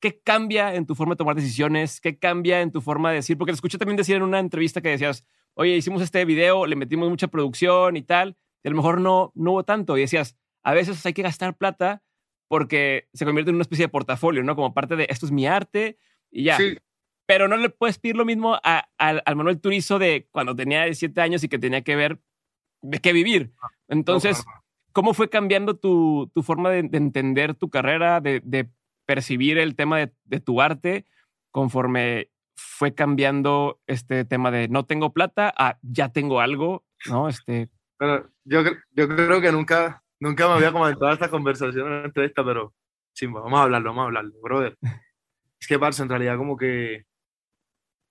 ¿qué 0.02 0.20
cambia 0.22 0.76
en 0.76 0.86
tu 0.86 0.94
forma 0.94 1.14
de 1.14 1.18
tomar 1.18 1.36
decisiones? 1.36 2.02
¿Qué 2.02 2.20
cambia 2.20 2.62
en 2.62 2.72
tu 2.72 2.82
forma 2.82 3.10
de 3.10 3.18
decir? 3.18 3.38
Porque 3.38 3.54
te 3.54 3.56
escuché 3.56 3.78
también 3.78 3.98
decir 3.98 4.18
en 4.18 4.24
una 4.24 4.40
entrevista 4.40 4.82
que 4.82 4.90
decías, 4.90 5.26
oye, 5.54 5.76
hicimos 5.76 6.02
este 6.02 6.26
video, 6.26 6.66
le 6.66 6.76
metimos 6.76 7.10
mucha 7.10 7.28
producción 7.28 7.96
y 7.98 8.04
tal, 8.04 8.38
y 8.64 8.68
a 8.68 8.72
lo 8.72 8.78
mejor 8.78 9.00
no, 9.00 9.32
no 9.36 9.54
hubo 9.54 9.64
tanto. 9.64 9.98
Y 9.98 10.02
decías, 10.02 10.38
a 10.64 10.74
veces 10.74 11.04
hay 11.06 11.14
que 11.14 11.22
gastar 11.22 11.58
plata 11.58 12.04
porque 12.48 13.08
se 13.14 13.26
convierte 13.26 13.50
en 13.50 13.56
una 13.56 13.64
especie 13.64 13.86
de 13.86 13.90
portafolio, 13.90 14.44
¿no? 14.44 14.56
Como 14.56 14.74
parte 14.74 14.96
de 14.96 15.08
esto 15.10 15.26
es 15.26 15.32
mi 15.32 15.48
arte 15.48 15.98
y 16.30 16.44
ya. 16.44 16.58
Sí. 16.58 16.78
Pero 17.26 17.48
no 17.48 17.58
le 17.58 17.70
puedes 17.70 17.98
pedir 17.98 18.16
lo 18.16 18.26
mismo 18.26 18.60
al 18.64 19.36
Manuel 19.36 19.60
Turizo 19.60 19.98
de 19.98 20.28
cuando 20.30 20.56
tenía 20.56 20.84
17 20.84 21.20
años 21.22 21.44
y 21.44 21.50
que 21.50 21.58
tenía 21.58 21.82
que 21.82 21.96
ver 21.96 22.20
de 22.90 23.00
qué 23.00 23.14
vivir. 23.14 23.52
Entonces, 23.88 24.44
¿cómo 24.92 25.14
fue 25.14 25.30
cambiando 25.30 25.76
tu, 25.76 26.32
tu 26.34 26.44
forma 26.44 26.70
de, 26.70 26.80
entender 26.80 27.56
tu 27.56 27.70
carrera, 27.70 28.22
de, 28.22 28.42
de 28.44 28.70
percibir 29.06 29.58
el 29.58 29.76
tema 29.76 30.00
de, 30.00 30.14
de, 30.24 30.40
tu 30.40 30.62
arte 30.62 31.06
conforme 31.52 32.30
fue 32.56 32.96
cambiando 32.96 33.82
este 33.88 34.26
tema 34.26 34.52
de 34.52 34.68
no 34.68 34.86
tengo 34.86 35.14
plata 35.14 35.54
a 35.58 35.78
ya 35.82 36.10
tengo 36.10 36.40
algo, 36.40 36.86
¿no? 37.08 37.28
Este... 37.28 37.70
Bueno, 38.00 38.28
yo, 38.44 38.62
yo 38.92 39.08
creo 39.08 39.42
que 39.42 39.52
nunca, 39.52 40.04
nunca 40.20 40.48
me 40.48 40.56
había 40.56 40.72
comentado 40.72 41.12
esta 41.12 41.30
conversación 41.30 41.92
en 41.92 42.06
entrevista, 42.06 42.44
pero 42.44 42.74
sí, 43.14 43.26
vamos 43.26 43.60
a 43.60 43.64
hablarlo, 43.64 43.90
vamos 43.90 44.04
a 44.04 44.06
hablarlo, 44.06 44.34
brother. 44.42 44.78
Es 45.60 45.68
que, 45.68 45.80
Barça, 45.80 46.04
en 46.04 46.10
realidad 46.10 46.38
como 46.38 46.58
que 46.58 47.06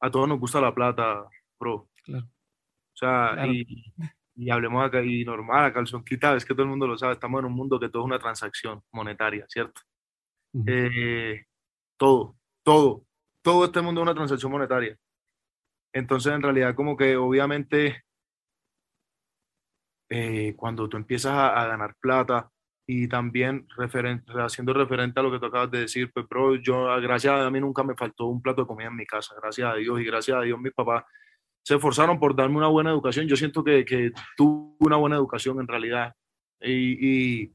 a 0.00 0.10
todos 0.10 0.28
nos 0.28 0.40
gusta 0.40 0.60
la 0.60 0.74
plata, 0.74 1.24
bro. 1.58 1.88
Claro. 2.02 2.26
O 2.26 2.96
sea, 2.96 3.46
y, 3.46 3.92
y, 4.36 4.50
hablemos 4.50 4.84
acá, 4.84 5.02
y 5.02 5.24
normal, 5.24 5.64
a 5.66 5.72
calzón 5.72 6.04
quitado, 6.04 6.36
es 6.36 6.44
que 6.44 6.54
todo 6.54 6.64
el 6.64 6.70
mundo 6.70 6.86
lo 6.86 6.98
sabe, 6.98 7.14
estamos 7.14 7.40
en 7.40 7.46
un 7.46 7.52
mundo 7.52 7.78
que 7.78 7.88
todo 7.88 8.02
es 8.02 8.06
una 8.06 8.18
transacción 8.18 8.82
monetaria, 8.92 9.46
¿cierto? 9.48 9.80
Eh, 10.66 11.44
todo, 11.96 12.36
todo, 12.62 13.04
todo 13.42 13.64
este 13.64 13.80
mundo 13.80 14.00
es 14.00 14.04
una 14.04 14.14
transacción 14.14 14.52
monetaria. 14.52 14.96
Entonces, 15.92 16.32
en 16.32 16.42
realidad, 16.42 16.74
como 16.74 16.96
que 16.96 17.16
obviamente, 17.16 18.04
eh, 20.08 20.54
cuando 20.56 20.88
tú 20.88 20.96
empiezas 20.96 21.32
a, 21.32 21.66
ganar 21.66 21.94
plata 22.00 22.50
y 22.86 23.08
también 23.08 23.66
haciendo 24.36 24.74
referente 24.74 25.20
a 25.20 25.22
lo 25.22 25.30
que 25.30 25.38
tú 25.38 25.46
acabas 25.46 25.70
de 25.70 25.80
decir, 25.80 26.10
pues, 26.12 26.26
bro, 26.28 26.56
yo, 26.56 26.84
gracias 27.00 27.34
a 27.34 27.50
mí 27.50 27.60
nunca 27.60 27.82
me 27.82 27.94
faltó 27.96 28.26
un 28.26 28.42
plato 28.42 28.62
de 28.62 28.66
comida 28.66 28.88
en 28.88 28.96
mi 28.96 29.06
casa, 29.06 29.34
gracias 29.40 29.72
a 29.72 29.76
Dios, 29.76 30.00
y 30.00 30.04
gracias 30.04 30.36
a 30.36 30.42
Dios 30.42 30.58
mis 30.58 30.72
papás 30.72 31.04
se 31.64 31.74
esforzaron 31.74 32.20
por 32.20 32.36
darme 32.36 32.58
una 32.58 32.68
buena 32.68 32.90
educación. 32.90 33.26
Yo 33.26 33.36
siento 33.36 33.64
que, 33.64 33.84
que 33.84 34.12
tuve 34.36 34.76
una 34.80 34.96
buena 34.96 35.16
educación 35.16 35.58
en 35.60 35.66
realidad. 35.66 36.14
Y, 36.60 37.52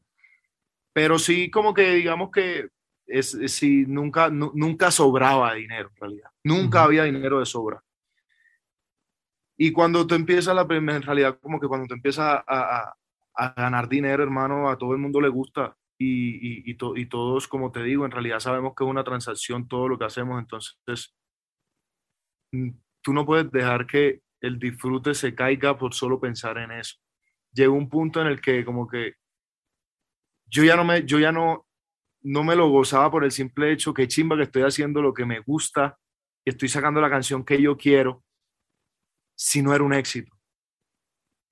pero 0.92 1.20
sí, 1.20 1.50
como 1.52 1.74
que 1.74 1.94
digamos 1.94 2.32
que 2.32 2.70
es, 3.06 3.38
si 3.48 3.86
nunca, 3.86 4.30
nunca 4.30 4.90
sobraba 4.90 5.54
dinero 5.54 5.90
en 5.90 5.96
realidad. 5.96 6.32
Nunca 6.44 6.84
había 6.84 7.04
dinero 7.04 7.40
de 7.40 7.46
sobra. 7.46 7.84
Y 9.56 9.72
cuando 9.72 10.08
tú 10.08 10.16
empiezas 10.16 10.56
la 10.56 10.68
primera, 10.68 10.98
en 10.98 11.04
realidad, 11.04 11.38
como 11.40 11.60
que 11.60 11.68
cuando 11.68 11.86
tú 11.86 11.94
empiezas 11.94 12.42
a, 12.48 12.96
a, 13.36 13.54
ganar 13.56 13.88
dinero, 13.88 14.24
hermano, 14.24 14.70
a 14.70 14.78
todo 14.78 14.94
el 14.94 15.00
mundo 15.00 15.22
le 15.22 15.30
gusta. 15.30 15.76
Y, 16.00 16.72
y, 16.72 16.78
y, 16.96 17.06
todos, 17.06 17.48
como 17.48 17.72
te 17.72 17.84
digo, 17.84 18.06
en 18.06 18.12
realidad 18.12 18.40
sabemos 18.40 18.74
que 18.76 18.86
es 18.86 18.90
una 18.90 19.04
transacción 19.04 19.68
todo 19.68 19.88
lo 19.90 20.00
que 20.00 20.06
hacemos. 20.06 20.40
Entonces, 20.40 21.14
tú 23.10 23.14
no 23.16 23.26
puedes 23.26 23.50
dejar 23.52 23.88
que 23.88 24.22
el 24.40 24.60
disfrute 24.60 25.16
se 25.16 25.34
caiga 25.34 25.76
por 25.76 25.96
solo 25.96 26.20
pensar 26.20 26.60
en 26.60 26.72
eso. 26.74 26.96
Llegó 27.52 27.74
un 27.74 27.90
punto 27.90 28.22
en 28.22 28.28
el 28.28 28.40
que 28.40 28.64
como 28.64 28.88
que 28.88 29.16
yo 30.46 30.64
ya 30.64 30.76
no 30.76 30.84
me, 30.84 31.04
yo 31.08 31.18
ya 31.18 31.32
no, 31.32 31.66
no 32.22 32.44
me 32.44 32.56
lo 32.56 32.70
gozaba 32.70 33.10
por 33.10 33.24
el 33.24 33.32
simple 33.32 33.72
hecho 33.72 33.96
que 33.96 34.08
chimba 34.08 34.38
que 34.38 34.44
estoy 34.44 34.62
haciendo 34.62 35.02
lo 35.02 35.12
que 35.12 35.26
me 35.26 35.40
gusta 35.40 35.98
y 36.46 36.52
estoy 36.52 36.70
sacando 36.70 37.02
la 37.02 37.10
canción 37.10 37.44
que 37.44 37.60
yo 37.60 37.76
quiero, 37.76 38.24
si 39.36 39.64
no 39.64 39.74
era 39.74 39.84
un 39.84 39.94
éxito. 39.96 40.32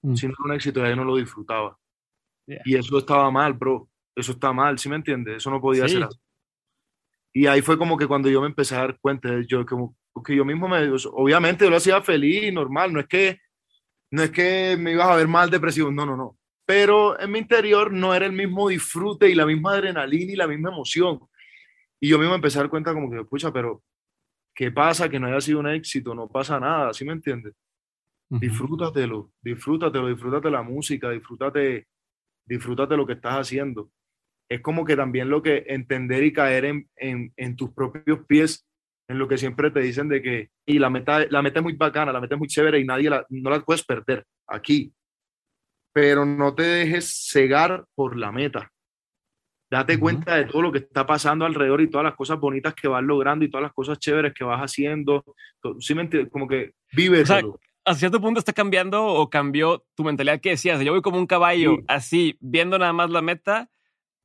Mm. 0.04 0.14
Si 0.14 0.28
no 0.28 0.34
era 0.34 0.44
un 0.46 0.54
éxito, 0.54 0.86
ya 0.86 0.96
no 0.96 1.06
lo 1.06 1.16
disfrutaba. 1.16 1.76
Y 2.66 2.76
eso 2.76 3.00
estaba 3.00 3.32
mal, 3.32 3.54
bro. 3.54 3.90
Eso 4.16 4.34
está 4.34 4.54
mal, 4.54 4.78
¿sí 4.78 4.90
me 4.90 4.96
entiendes? 4.96 5.38
Eso 5.38 5.50
no 5.50 5.60
podía 5.60 5.88
ser 5.88 6.04
así. 6.04 6.20
Y 7.34 7.48
ahí 7.48 7.64
fue 7.64 7.80
como 7.80 7.98
que 7.98 8.06
cuando 8.06 8.30
yo 8.30 8.42
me 8.42 8.48
empecé 8.48 8.76
a 8.76 8.82
dar 8.82 9.00
cuenta, 9.00 9.42
yo 9.48 9.66
como 9.66 9.96
que 10.24 10.36
yo 10.36 10.46
mismo 10.46 10.68
me, 10.68 10.90
obviamente 11.12 11.66
yo 11.66 11.70
lo 11.70 11.78
hacía 11.78 12.02
feliz, 12.02 12.52
normal, 12.54 12.94
no 12.94 13.00
es 13.00 13.08
que, 13.08 13.40
no 14.12 14.24
es 14.24 14.32
que 14.32 14.78
me 14.80 14.92
ibas 14.92 15.08
a 15.08 15.16
ver 15.16 15.28
mal 15.28 15.50
depresivo, 15.50 15.92
no, 15.92 16.06
no, 16.06 16.16
no 16.16 16.38
pero 16.68 17.18
en 17.18 17.32
mi 17.32 17.40
interior 17.40 17.94
no 17.94 18.14
era 18.14 18.26
el 18.26 18.34
mismo 18.34 18.68
disfrute 18.68 19.30
y 19.30 19.36
la 19.36 19.46
misma 19.46 19.72
adrenalina 19.72 20.34
y 20.34 20.36
la 20.36 20.48
misma 20.48 20.70
emoción. 20.70 21.18
Y 21.98 22.10
yo 22.10 22.20
mismo 22.20 22.36
empecé 22.36 22.60
a 22.60 22.64
dar 22.64 22.70
cuenta 22.70 22.94
como 22.94 23.10
que, 23.10 23.22
escucha, 23.22 23.54
pero 23.54 23.84
¿qué 24.54 24.70
pasa? 24.70 25.08
Que 25.08 25.18
no 25.18 25.28
haya 25.28 25.40
sido 25.40 25.60
un 25.60 25.70
éxito, 25.70 26.14
no 26.14 26.28
pasa 26.28 26.60
nada, 26.60 26.94
¿sí 26.94 27.06
me 27.06 27.14
entiendes? 27.14 27.54
Disfrútatelo, 28.30 29.32
disfrútatelo, 29.42 30.10
disfrútate 30.10 30.52
la 30.52 30.62
música, 30.62 31.10
disfrútate, 31.10 31.88
disfrútate 32.46 32.98
lo 32.98 33.08
que 33.08 33.14
estás 33.14 33.36
haciendo. 33.36 33.90
Es 34.50 34.60
como 34.60 34.84
que 34.84 34.98
también 34.98 35.30
lo 35.30 35.42
que 35.42 35.64
entender 35.68 36.26
y 36.26 36.34
caer 36.34 36.66
en, 36.66 36.90
en, 36.98 37.34
en 37.38 37.56
tus 37.56 37.72
propios 37.72 38.26
pies, 38.28 38.67
en 39.08 39.20
lo 39.20 39.28
que 39.28 39.38
siempre 39.38 39.72
te 39.72 39.80
dicen 39.80 40.10
de 40.10 40.22
que, 40.22 40.50
y 40.66 40.80
la 40.80 40.90
meta, 40.90 41.26
la 41.30 41.42
meta 41.42 41.60
es 41.60 41.64
muy 41.64 41.74
bacana, 41.74 42.12
la 42.12 42.22
meta 42.22 42.36
es 42.36 42.40
muy 42.40 42.48
chévere 42.48 42.80
y 42.80 42.86
nadie 42.86 43.10
la, 43.10 43.26
no 43.30 43.50
la 43.50 43.60
puedes 43.62 43.84
perder 43.84 44.26
aquí 44.48 44.94
pero 45.98 46.28
no 46.28 46.54
te 46.54 46.62
dejes 46.62 47.28
cegar 47.32 47.88
por 47.96 48.18
la 48.18 48.32
meta. 48.32 48.72
Date 49.68 50.00
cuenta 50.00 50.36
de 50.36 50.46
todo 50.46 50.62
lo 50.62 50.72
que 50.72 50.78
está 50.78 51.08
pasando 51.08 51.44
alrededor 51.44 51.82
y 51.82 51.90
todas 51.90 52.06
las 52.06 52.14
cosas 52.14 52.40
bonitas 52.40 52.76
que 52.76 52.88
vas 52.88 53.02
logrando 53.02 53.44
y 53.44 53.50
todas 53.50 53.64
las 53.64 53.74
cosas 53.74 53.98
chéveres 53.98 54.32
que 54.36 54.44
vas 54.44 54.60
haciendo. 54.62 55.26
Sí, 55.80 55.96
como 56.30 56.48
que 56.48 56.74
vive. 56.94 57.24
O 57.24 57.60
a 57.84 57.96
cierto 57.96 58.22
punto 58.22 58.38
está 58.38 58.54
cambiando 58.54 59.08
o 59.08 59.28
cambió 59.32 59.88
tu 59.96 60.04
mentalidad 60.04 60.40
que 60.40 60.52
decías, 60.52 60.80
yo 60.82 60.92
voy 60.92 61.02
como 61.02 61.18
un 61.18 61.26
caballo, 61.26 61.78
así, 61.88 62.38
viendo 62.42 62.78
nada 62.78 62.94
más 62.94 63.10
la 63.10 63.24
meta, 63.24 63.68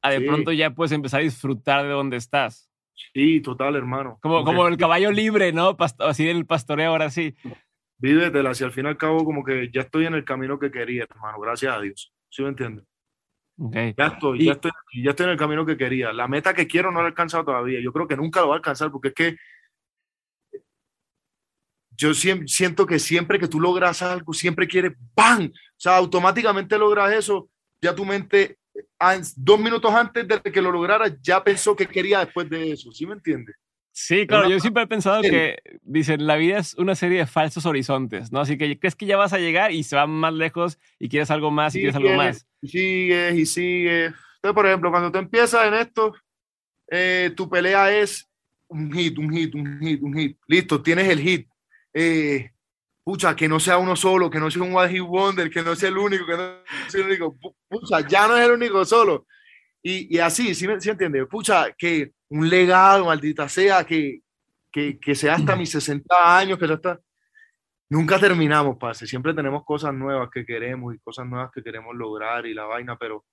a 0.02 0.10
de 0.10 0.20
pronto 0.20 0.52
ya 0.52 0.74
puedes 0.74 0.92
empezar 0.92 1.20
a 1.20 1.24
disfrutar 1.24 1.84
de 1.84 1.92
donde 1.92 2.18
estás. 2.18 2.70
Sí, 3.12 3.40
total, 3.40 3.76
hermano. 3.76 4.18
Como, 4.22 4.44
como 4.44 4.66
el 4.68 4.76
caballo 4.76 5.10
libre, 5.10 5.52
¿no? 5.52 5.76
así 5.98 6.24
del 6.24 6.46
pastoreo, 6.46 6.90
ahora 6.90 7.10
sí 7.10 7.34
vívetela, 8.02 8.52
si 8.52 8.64
al 8.64 8.72
fin 8.72 8.86
y 8.86 8.88
al 8.88 8.96
cabo 8.96 9.24
como 9.24 9.44
que 9.44 9.70
ya 9.72 9.82
estoy 9.82 10.06
en 10.06 10.14
el 10.14 10.24
camino 10.24 10.58
que 10.58 10.72
quería, 10.72 11.06
hermano, 11.08 11.38
gracias 11.38 11.74
a 11.74 11.80
Dios. 11.80 12.12
¿Sí 12.28 12.42
me 12.42 12.48
entiendes? 12.48 12.84
Ya 13.96 14.06
estoy, 14.06 14.44
ya 14.44 14.52
estoy, 14.52 14.72
ya 15.04 15.10
estoy 15.10 15.24
en 15.26 15.32
el 15.32 15.38
camino 15.38 15.64
que 15.64 15.76
quería. 15.76 16.12
La 16.12 16.26
meta 16.26 16.52
que 16.52 16.66
quiero 16.66 16.90
no 16.90 16.98
la 16.98 17.04
he 17.04 17.08
alcanzado 17.10 17.44
todavía. 17.44 17.80
Yo 17.80 17.92
creo 17.92 18.08
que 18.08 18.16
nunca 18.16 18.40
lo 18.40 18.46
voy 18.46 18.54
a 18.54 18.56
alcanzar 18.56 18.90
porque 18.90 19.08
es 19.08 19.14
que 19.14 19.36
yo 21.92 22.12
siento 22.12 22.86
que 22.86 22.98
siempre 22.98 23.38
que 23.38 23.46
tú 23.46 23.60
logras 23.60 24.02
algo, 24.02 24.32
siempre 24.32 24.66
quieres 24.66 24.94
¡bam! 25.14 25.44
O 25.44 25.76
sea, 25.76 25.96
automáticamente 25.96 26.76
logras 26.78 27.12
eso, 27.12 27.50
ya 27.80 27.94
tu 27.94 28.04
mente, 28.04 28.58
dos 29.36 29.60
minutos 29.60 29.92
antes 29.92 30.26
de 30.26 30.40
que 30.40 30.62
lo 30.62 30.72
lograras, 30.72 31.12
ya 31.20 31.42
pensó 31.42 31.74
que 31.74 31.86
quería 31.86 32.20
después 32.20 32.48
de 32.48 32.72
eso. 32.72 32.92
¿Sí 32.92 33.06
me 33.06 33.14
entiendes? 33.14 33.56
Sí, 33.94 34.26
claro, 34.26 34.48
yo 34.48 34.58
siempre 34.58 34.84
he 34.84 34.86
pensado 34.86 35.20
que, 35.20 35.58
dicen, 35.82 36.26
la 36.26 36.36
vida 36.36 36.58
es 36.58 36.74
una 36.74 36.94
serie 36.94 37.18
de 37.18 37.26
falsos 37.26 37.66
horizontes, 37.66 38.32
¿no? 38.32 38.40
Así 38.40 38.56
que 38.56 38.78
crees 38.78 38.96
que 38.96 39.04
ya 39.04 39.18
vas 39.18 39.34
a 39.34 39.38
llegar 39.38 39.70
y 39.70 39.84
se 39.84 39.96
va 39.96 40.06
más 40.06 40.32
lejos 40.32 40.78
y 40.98 41.10
quieres 41.10 41.30
algo 41.30 41.50
más 41.50 41.74
y 41.74 41.80
quieres 41.80 41.96
algo 41.96 42.14
más. 42.14 42.46
Y 42.62 42.68
sigues 42.68 43.34
y 43.36 43.44
sigues. 43.44 44.14
Entonces, 44.36 44.54
por 44.54 44.66
ejemplo, 44.66 44.90
cuando 44.90 45.12
tú 45.12 45.18
empiezas 45.18 45.66
en 45.66 45.74
esto, 45.74 46.14
eh, 46.90 47.32
tu 47.36 47.50
pelea 47.50 47.94
es 47.94 48.26
un 48.66 48.90
hit, 48.90 49.18
un 49.18 49.30
hit, 49.30 49.54
un 49.54 49.78
hit, 49.80 50.02
un 50.02 50.14
hit. 50.14 50.38
Listo, 50.46 50.82
tienes 50.82 51.08
el 51.10 51.20
hit. 51.20 51.48
Eh, 51.92 52.50
pucha, 53.04 53.34
que 53.34 53.48
no 53.48 53.58
sea 53.58 53.78
uno 53.78 53.96
solo, 53.96 54.30
que 54.30 54.38
no 54.38 54.50
sea 54.50 54.62
un 54.62 54.74
one 54.74 54.90
hit 54.90 55.02
wonder, 55.02 55.50
que 55.50 55.62
no 55.62 55.74
sea 55.74 55.88
el 55.88 55.98
único, 55.98 56.26
que 56.26 56.36
no 56.36 56.58
sea 56.88 57.00
el 57.00 57.06
único. 57.06 57.36
Pucha, 57.68 58.06
ya 58.06 58.28
no 58.28 58.36
es 58.36 58.46
el 58.46 58.52
único 58.52 58.84
solo. 58.84 59.26
Y, 59.82 60.16
y 60.16 60.18
así, 60.20 60.54
¿sí, 60.54 60.66
¿sí 60.78 60.90
entiendes? 60.90 61.26
Pucha, 61.26 61.72
que 61.72 62.12
un 62.28 62.48
legado, 62.48 63.06
maldita 63.06 63.48
sea, 63.48 63.84
que, 63.84 64.20
que, 64.70 64.98
que 64.98 65.14
sea 65.14 65.34
hasta 65.34 65.56
mis 65.56 65.70
60 65.70 66.38
años, 66.38 66.58
que 66.58 66.68
ya 66.68 66.74
está. 66.74 67.00
Nunca 67.90 68.18
terminamos, 68.18 68.78
pase. 68.78 69.06
Siempre 69.06 69.34
tenemos 69.34 69.64
cosas 69.64 69.92
nuevas 69.92 70.30
que 70.30 70.46
queremos 70.46 70.94
y 70.94 70.98
cosas 71.00 71.26
nuevas 71.26 71.50
que 71.52 71.62
queremos 71.62 71.94
lograr 71.94 72.46
y 72.46 72.54
la 72.54 72.64
vaina, 72.64 72.96
pero, 72.96 73.26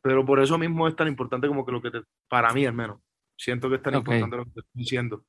pero 0.00 0.24
por 0.24 0.40
eso 0.40 0.56
mismo 0.56 0.86
es 0.86 0.94
tan 0.94 1.08
importante 1.08 1.48
como 1.48 1.66
que 1.66 1.72
lo 1.72 1.82
que 1.82 1.90
te, 1.90 2.02
para 2.28 2.52
mí 2.52 2.64
al 2.64 2.74
menos, 2.74 3.00
siento 3.36 3.68
que 3.68 3.76
es 3.76 3.82
tan 3.82 3.94
importante 3.94 4.36
lo 4.36 4.44
que 4.44 4.50
te 4.52 4.60
estoy 4.60 4.80
diciendo, 4.80 5.24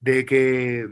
de 0.00 0.26
que 0.26 0.86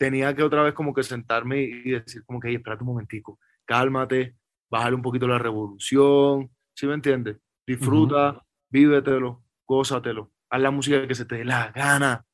tenía 0.00 0.34
que 0.34 0.42
otra 0.42 0.62
vez 0.62 0.72
como 0.72 0.94
que 0.94 1.02
sentarme 1.02 1.60
y 1.60 1.90
decir 1.90 2.24
como 2.24 2.40
que, 2.40 2.48
hey, 2.48 2.54
espérate 2.54 2.82
un 2.82 2.88
momentico, 2.88 3.38
cálmate, 3.66 4.34
bájale 4.70 4.96
un 4.96 5.02
poquito 5.02 5.28
la 5.28 5.38
revolución, 5.38 6.50
¿sí 6.74 6.86
me 6.86 6.94
entiendes? 6.94 7.36
Disfruta, 7.66 8.42
vívetelo, 8.70 9.44
gózatelo, 9.66 10.32
haz 10.48 10.60
la 10.62 10.70
música 10.70 11.06
que 11.06 11.14
se 11.14 11.26
te 11.26 11.36
dé 11.36 11.44
la 11.44 11.70
gana, 11.72 12.24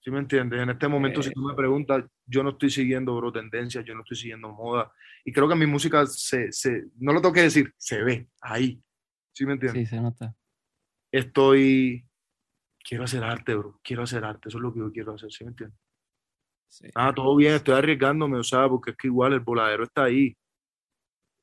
¿sí 0.00 0.10
me 0.10 0.18
entiendes? 0.18 0.62
En 0.62 0.70
este 0.70 0.88
momento, 0.88 1.22
si 1.22 1.30
tú 1.30 1.42
me 1.42 1.54
preguntas, 1.54 2.06
yo 2.24 2.42
no 2.42 2.50
estoy 2.50 2.70
siguiendo, 2.70 3.14
bro, 3.14 3.30
tendencias, 3.30 3.84
yo 3.84 3.94
no 3.94 4.00
estoy 4.00 4.16
siguiendo 4.16 4.50
moda, 4.50 4.90
y 5.26 5.32
creo 5.32 5.46
que 5.46 5.56
mi 5.56 5.66
música 5.66 6.06
se, 6.06 6.50
se 6.52 6.86
no 7.00 7.12
lo 7.12 7.20
tengo 7.20 7.34
que 7.34 7.42
decir, 7.42 7.70
se 7.76 8.02
ve 8.02 8.28
ahí, 8.40 8.82
¿sí 9.34 9.44
me 9.44 9.52
entiendes? 9.52 9.90
Sí, 9.90 9.94
se 9.94 10.00
nota. 10.00 10.34
Estoy, 11.12 12.08
quiero 12.82 13.04
hacer 13.04 13.22
arte, 13.24 13.54
bro, 13.54 13.78
quiero 13.84 14.04
hacer 14.04 14.24
arte, 14.24 14.48
eso 14.48 14.56
es 14.56 14.62
lo 14.62 14.72
que 14.72 14.80
yo 14.80 14.90
quiero 14.90 15.12
hacer, 15.12 15.30
¿sí 15.30 15.44
me 15.44 15.50
entiendes? 15.50 15.83
Sí. 16.74 16.88
Ah, 16.96 17.12
todo 17.14 17.36
bien, 17.36 17.54
estoy 17.54 17.74
arriesgándome, 17.76 18.36
o 18.36 18.42
sea, 18.42 18.68
porque 18.68 18.90
es 18.90 18.96
que 18.96 19.06
igual 19.06 19.32
el 19.32 19.38
voladero 19.40 19.84
está 19.84 20.04
ahí. 20.04 20.36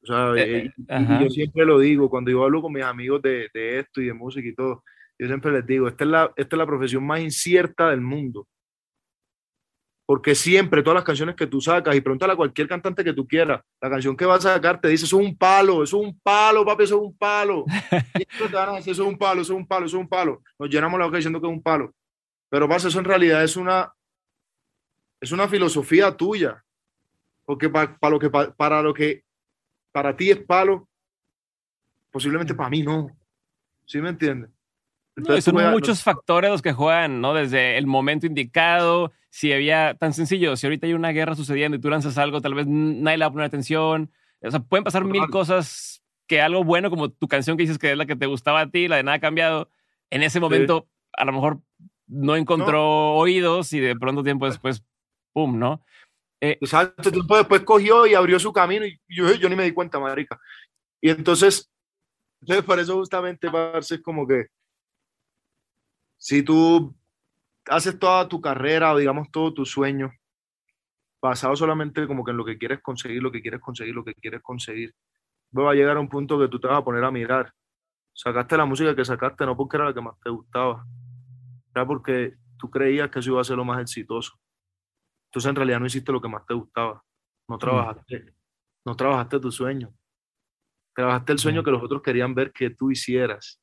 O 0.03 0.05
sea, 0.07 0.33
Eh, 0.35 0.65
eh, 0.65 0.71
y- 0.75 1.23
yo 1.23 1.29
siempre 1.29 1.63
lo 1.63 1.79
digo, 1.79 2.09
cuando 2.09 2.31
yo 2.31 2.43
hablo 2.43 2.61
con 2.61 2.73
mis 2.73 2.83
amigos 2.83 3.21
de, 3.21 3.47
de 3.53 3.79
esto 3.79 4.01
y 4.01 4.07
de 4.07 4.13
música 4.13 4.45
y 4.45 4.53
todo, 4.53 4.83
yo 5.17 5.27
siempre 5.27 5.53
les 5.53 5.65
digo, 5.65 5.87
esta 5.87 6.03
es, 6.03 6.09
la, 6.09 6.33
esta 6.35 6.55
es 6.55 6.57
la 6.57 6.65
profesión 6.65 7.05
más 7.05 7.21
incierta 7.21 7.89
del 7.91 8.01
mundo. 8.01 8.45
Porque 10.05 10.35
siempre, 10.35 10.83
todas 10.83 10.95
las 10.95 11.05
canciones 11.05 11.35
que 11.37 11.47
tú 11.47 11.61
sacas, 11.61 11.95
y 11.95 12.01
pregúntale 12.01 12.33
a 12.33 12.35
cualquier 12.35 12.67
cantante 12.67 13.01
que 13.01 13.13
tú 13.13 13.25
quieras, 13.25 13.61
la 13.81 13.89
canción 13.89 14.17
que 14.17 14.25
vas 14.25 14.45
a 14.45 14.55
sacar 14.55 14.81
te 14.81 14.89
dice, 14.89 15.05
eso 15.05 15.17
es 15.17 15.25
un 15.25 15.37
palo, 15.37 15.81
eso 15.81 16.01
es 16.01 16.07
un 16.07 16.19
palo, 16.19 16.65
papi, 16.65 16.83
eso 16.83 16.95
es 16.97 17.01
un 17.03 17.17
palo. 17.17 17.63
Siempre 18.17 18.47
te 18.49 18.55
van 18.55 18.69
a 18.69 18.73
decir, 18.73 18.91
eso 18.91 19.03
es 19.03 19.07
un 19.09 19.17
palo, 19.17 19.41
eso 19.43 19.53
es 19.53 19.59
un 19.59 19.65
palo, 19.67 19.85
eso 19.85 19.95
es 19.95 20.01
un 20.01 20.09
palo. 20.09 20.41
Nos 20.59 20.69
llenamos 20.69 20.99
la 20.99 21.05
boca 21.05 21.15
diciendo 21.15 21.39
que 21.39 21.47
es 21.47 21.53
un 21.53 21.63
palo. 21.63 21.93
Pero, 22.49 22.67
parce, 22.67 22.89
eso 22.89 22.99
en 22.99 23.05
realidad 23.05 23.41
es 23.45 23.55
una, 23.55 23.93
es 25.21 25.31
una 25.31 25.47
filosofía 25.47 26.15
tuya. 26.17 26.63
Porque 27.45 27.69
pa- 27.69 27.97
para 27.97 28.11
lo 28.11 28.19
que, 28.19 28.29
pa- 28.29 28.51
para 28.53 28.81
lo 28.81 28.93
que 28.93 29.23
para 29.93 30.15
ti 30.15 30.31
es 30.31 30.37
palo, 30.39 30.87
posiblemente 32.11 32.53
para 32.53 32.69
mí 32.69 32.81
no. 32.83 33.09
¿Sí 33.85 33.99
me 33.99 34.09
entiendes? 34.09 34.49
No, 34.49 35.21
Entonces, 35.23 35.43
son 35.43 35.53
tú 35.53 35.57
juegas- 35.59 35.73
muchos 35.73 36.03
factores 36.03 36.49
los 36.51 36.61
que 36.61 36.71
juegan, 36.73 37.19
¿no? 37.21 37.33
Desde 37.33 37.77
el 37.77 37.87
momento 37.87 38.25
indicado, 38.25 39.11
si 39.29 39.51
había 39.51 39.95
tan 39.95 40.13
sencillo, 40.13 40.55
si 40.55 40.65
ahorita 40.65 40.87
hay 40.87 40.93
una 40.93 41.09
guerra 41.09 41.35
sucediendo 41.35 41.77
y 41.77 41.81
tú 41.81 41.89
lanzas 41.89 42.17
algo, 42.17 42.41
tal 42.41 42.53
vez 42.53 42.67
nadie 42.67 43.17
le 43.17 43.25
va 43.25 43.29
a 43.29 43.31
poner 43.31 43.45
atención. 43.47 44.11
O 44.41 44.49
sea, 44.51 44.59
pueden 44.61 44.83
pasar 44.83 45.03
mil 45.03 45.21
cosas 45.29 46.01
que 46.27 46.41
algo 46.41 46.63
bueno, 46.63 46.89
como 46.89 47.09
tu 47.09 47.27
canción 47.27 47.57
que 47.57 47.63
dices 47.63 47.77
que 47.77 47.91
es 47.91 47.97
la 47.97 48.05
que 48.05 48.15
te 48.15 48.25
gustaba 48.25 48.61
a 48.61 48.69
ti, 48.71 48.87
la 48.87 48.95
de 48.95 49.03
nada 49.03 49.17
ha 49.17 49.21
cambiado, 49.21 49.69
en 50.09 50.23
ese 50.23 50.39
momento 50.39 50.87
a 51.13 51.25
lo 51.25 51.33
mejor 51.33 51.59
no 52.07 52.35
encontró 52.37 53.11
oídos 53.15 53.73
y 53.73 53.79
de 53.81 53.95
pronto 53.97 54.23
tiempo 54.23 54.45
después, 54.45 54.81
¡pum! 55.33 55.57
¿no? 55.57 55.83
Exacto, 56.39 57.11
tiempo 57.11 57.37
después 57.37 57.61
cogió 57.61 58.07
y 58.07 58.15
abrió 58.15 58.39
su 58.39 58.51
camino 58.51 58.85
y 58.85 58.99
yo, 59.07 59.31
yo 59.35 59.47
ni 59.47 59.55
me 59.55 59.63
di 59.63 59.73
cuenta, 59.73 59.99
marica. 59.99 60.39
Y 60.99 61.09
entonces, 61.09 61.71
entonces 62.41 62.65
por 62.65 62.79
eso 62.79 62.95
justamente, 62.95 63.51
parce, 63.51 63.95
es 63.95 64.01
como 64.01 64.27
que 64.27 64.47
si 66.17 66.41
tú 66.43 66.95
haces 67.67 67.97
toda 67.99 68.27
tu 68.27 68.41
carrera 68.41 68.93
o 68.93 68.97
digamos 68.97 69.29
todo 69.31 69.53
tu 69.53 69.65
sueño 69.65 70.11
basado 71.21 71.55
solamente 71.55 72.07
como 72.07 72.23
que 72.23 72.31
en 72.31 72.37
lo 72.37 72.45
que 72.45 72.57
quieres 72.57 72.81
conseguir, 72.81 73.21
lo 73.21 73.31
que 73.31 73.41
quieres 73.41 73.61
conseguir, 73.61 73.93
lo 73.93 74.03
que 74.03 74.15
quieres 74.15 74.41
conseguir, 74.41 74.93
pues 75.51 75.65
va 75.65 75.71
a 75.71 75.75
llegar 75.75 75.97
a 75.97 75.99
un 75.99 76.09
punto 76.09 76.39
que 76.39 76.47
tú 76.47 76.59
te 76.59 76.67
vas 76.67 76.79
a 76.79 76.83
poner 76.83 77.03
a 77.03 77.11
mirar. 77.11 77.53
Sacaste 78.13 78.57
la 78.57 78.65
música 78.65 78.95
que 78.95 79.05
sacaste 79.05 79.45
no 79.45 79.55
porque 79.55 79.77
era 79.77 79.85
la 79.85 79.93
que 79.93 80.01
más 80.01 80.15
te 80.23 80.31
gustaba, 80.31 80.85
era 81.73 81.85
porque 81.85 82.33
tú 82.57 82.69
creías 82.69 83.09
que 83.09 83.19
eso 83.19 83.31
iba 83.31 83.41
a 83.41 83.43
ser 83.43 83.57
lo 83.57 83.65
más 83.65 83.81
exitoso. 83.81 84.33
Entonces 85.31 85.49
en 85.49 85.55
realidad 85.55 85.79
no 85.79 85.85
hiciste 85.85 86.11
lo 86.11 86.19
que 86.21 86.27
más 86.27 86.45
te 86.45 86.53
gustaba. 86.53 87.01
No 87.47 87.57
trabajaste, 87.57 88.33
no 88.85 88.95
trabajaste 88.95 89.39
tu 89.39 89.49
sueño. 89.51 89.93
Trabajaste 90.93 91.31
el 91.31 91.39
sueño 91.39 91.61
Mm. 91.61 91.65
que 91.65 91.71
los 91.71 91.83
otros 91.83 92.01
querían 92.01 92.35
ver 92.35 92.51
que 92.51 92.69
tú 92.69 92.91
hicieras. 92.91 93.59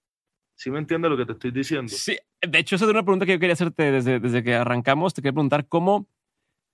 ¿Sí 0.57 0.71
me 0.71 0.79
entiendes 0.79 1.11
lo 1.11 1.17
que 1.17 1.27
te 1.27 1.33
estoy 1.33 1.51
diciendo? 1.51 1.93
Sí, 1.95 2.17
de 2.41 2.59
hecho, 2.59 2.77
esa 2.77 2.87
es 2.87 2.91
una 2.91 3.03
pregunta 3.03 3.27
que 3.27 3.33
yo 3.33 3.39
quería 3.39 3.53
hacerte 3.53 3.93
desde, 3.93 4.19
desde 4.19 4.43
que 4.43 4.55
arrancamos. 4.55 5.13
Te 5.15 5.21
quería 5.21 5.35
preguntar 5.35 5.69
cómo 5.69 6.09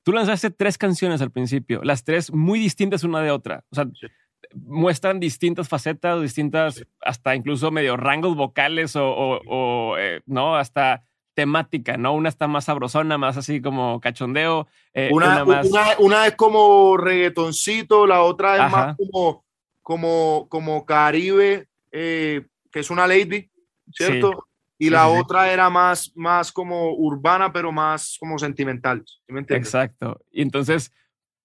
tú 0.05 0.13
lanzaste 0.13 0.51
tres 0.51 0.79
canciones 0.79 1.21
al 1.21 1.33
principio, 1.33 1.83
las 1.83 2.05
tres 2.05 2.33
muy 2.33 2.59
distintas 2.61 3.03
una 3.05 3.21
de 3.21 3.31
otra. 3.33 3.65
O 3.71 3.75
sea, 3.75 3.87
Sí. 3.87 4.07
muestran 4.55 5.19
distintas 5.19 5.69
facetas, 5.69 6.23
distintas, 6.23 6.77
Sí. 6.77 6.85
hasta 7.01 7.35
incluso 7.35 7.71
medio 7.73 7.97
rangos 7.97 8.37
vocales 8.37 8.95
o, 8.97 9.07
o- 9.11 9.41
o, 9.47 9.99
eh, 9.99 10.23
no, 10.27 10.57
hasta 10.57 11.05
temática, 11.35 11.97
¿no? 11.97 12.15
Una 12.15 12.29
está 12.29 12.47
más 12.47 12.65
sabrosona, 12.65 13.19
más 13.19 13.37
así 13.37 13.61
como 13.61 14.01
cachondeo, 14.01 14.69
eh, 14.93 15.11
Una, 15.13 15.43
una, 15.43 15.45
más... 15.45 15.67
una, 15.67 15.85
una 15.99 16.27
es 16.27 16.37
como 16.37 16.97
reggaetoncito, 16.97 18.07
la 18.07 18.23
otra 18.23 18.55
es 18.55 18.61
Ajá. 18.61 18.87
más 18.87 18.97
como, 18.97 19.45
como, 19.83 20.47
como 20.49 20.87
Caribe, 20.87 21.69
eh, 21.93 22.47
que 22.71 22.81
es 22.81 22.91
una 22.91 23.07
lady, 23.07 23.51
¿cierto? 23.93 24.47
Y 24.79 24.87
Sí, 24.87 24.91
la 24.91 25.05
sí, 25.05 25.19
otra 25.21 25.53
era 25.53 25.71
más, 25.71 26.13
más 26.17 26.51
como 26.51 26.93
urbana, 26.95 27.53
pero 27.53 27.71
más 27.71 28.17
como 28.19 28.39
sentimental. 28.39 29.05
Exacto. 29.29 30.21
Y 30.33 30.43
entonces, 30.43 30.93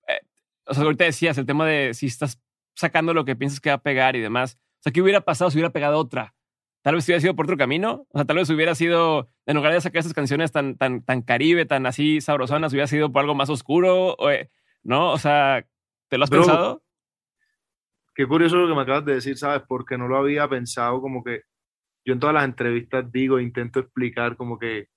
eh, 0.07 0.19
o 0.65 0.73
sea, 0.73 0.83
ahorita 0.83 1.03
decías 1.03 1.37
el 1.37 1.45
tema 1.45 1.65
de 1.65 1.93
si 1.93 2.07
estás 2.07 2.39
sacando 2.75 3.13
lo 3.13 3.25
que 3.25 3.35
piensas 3.35 3.59
que 3.59 3.69
va 3.69 3.75
a 3.75 3.83
pegar 3.83 4.15
y 4.15 4.21
demás. 4.21 4.57
O 4.79 4.83
sea, 4.83 4.91
¿qué 4.91 5.01
hubiera 5.01 5.21
pasado 5.21 5.51
si 5.51 5.57
hubiera 5.57 5.71
pegado 5.71 5.99
otra? 5.99 6.33
Tal 6.81 6.95
vez 6.95 7.05
hubiera 7.05 7.21
sido 7.21 7.35
por 7.35 7.45
otro 7.45 7.57
camino. 7.57 8.07
O 8.09 8.17
sea, 8.17 8.25
tal 8.25 8.37
vez 8.37 8.49
hubiera 8.49 8.73
sido, 8.73 9.29
en 9.49 9.55
lugar 9.55 9.73
de 9.73 9.81
sacar 9.81 10.01
esas 10.01 10.13
canciones 10.13 10.51
tan, 10.51 10.77
tan, 10.77 11.03
tan 11.03 11.23
caribe, 11.23 11.65
tan 11.65 11.87
así 11.87 12.21
sabrosonas, 12.21 12.71
hubiera 12.71 12.85
sido 12.85 13.11
por 13.11 13.21
algo 13.21 13.33
más 13.33 13.49
oscuro, 13.49 14.15
¿no? 14.83 15.11
O 15.11 15.17
sea, 15.17 15.65
¿te 16.07 16.19
lo 16.19 16.23
has 16.23 16.29
pensado? 16.29 16.83
Qué 18.13 18.27
curioso 18.27 18.57
lo 18.57 18.67
que 18.67 18.75
me 18.75 18.83
acabas 18.83 19.05
de 19.05 19.15
decir, 19.15 19.39
¿sabes? 19.39 19.63
Porque 19.67 19.97
no 19.97 20.07
lo 20.07 20.17
había 20.17 20.47
pensado 20.47 21.01
como 21.01 21.23
que 21.23 21.41
yo 22.05 22.13
en 22.13 22.19
todas 22.19 22.35
las 22.35 22.45
entrevistas 22.45 23.11
digo, 23.11 23.39
intento 23.39 23.79
explicar 23.79 24.37
como 24.37 24.59
que 24.59 24.89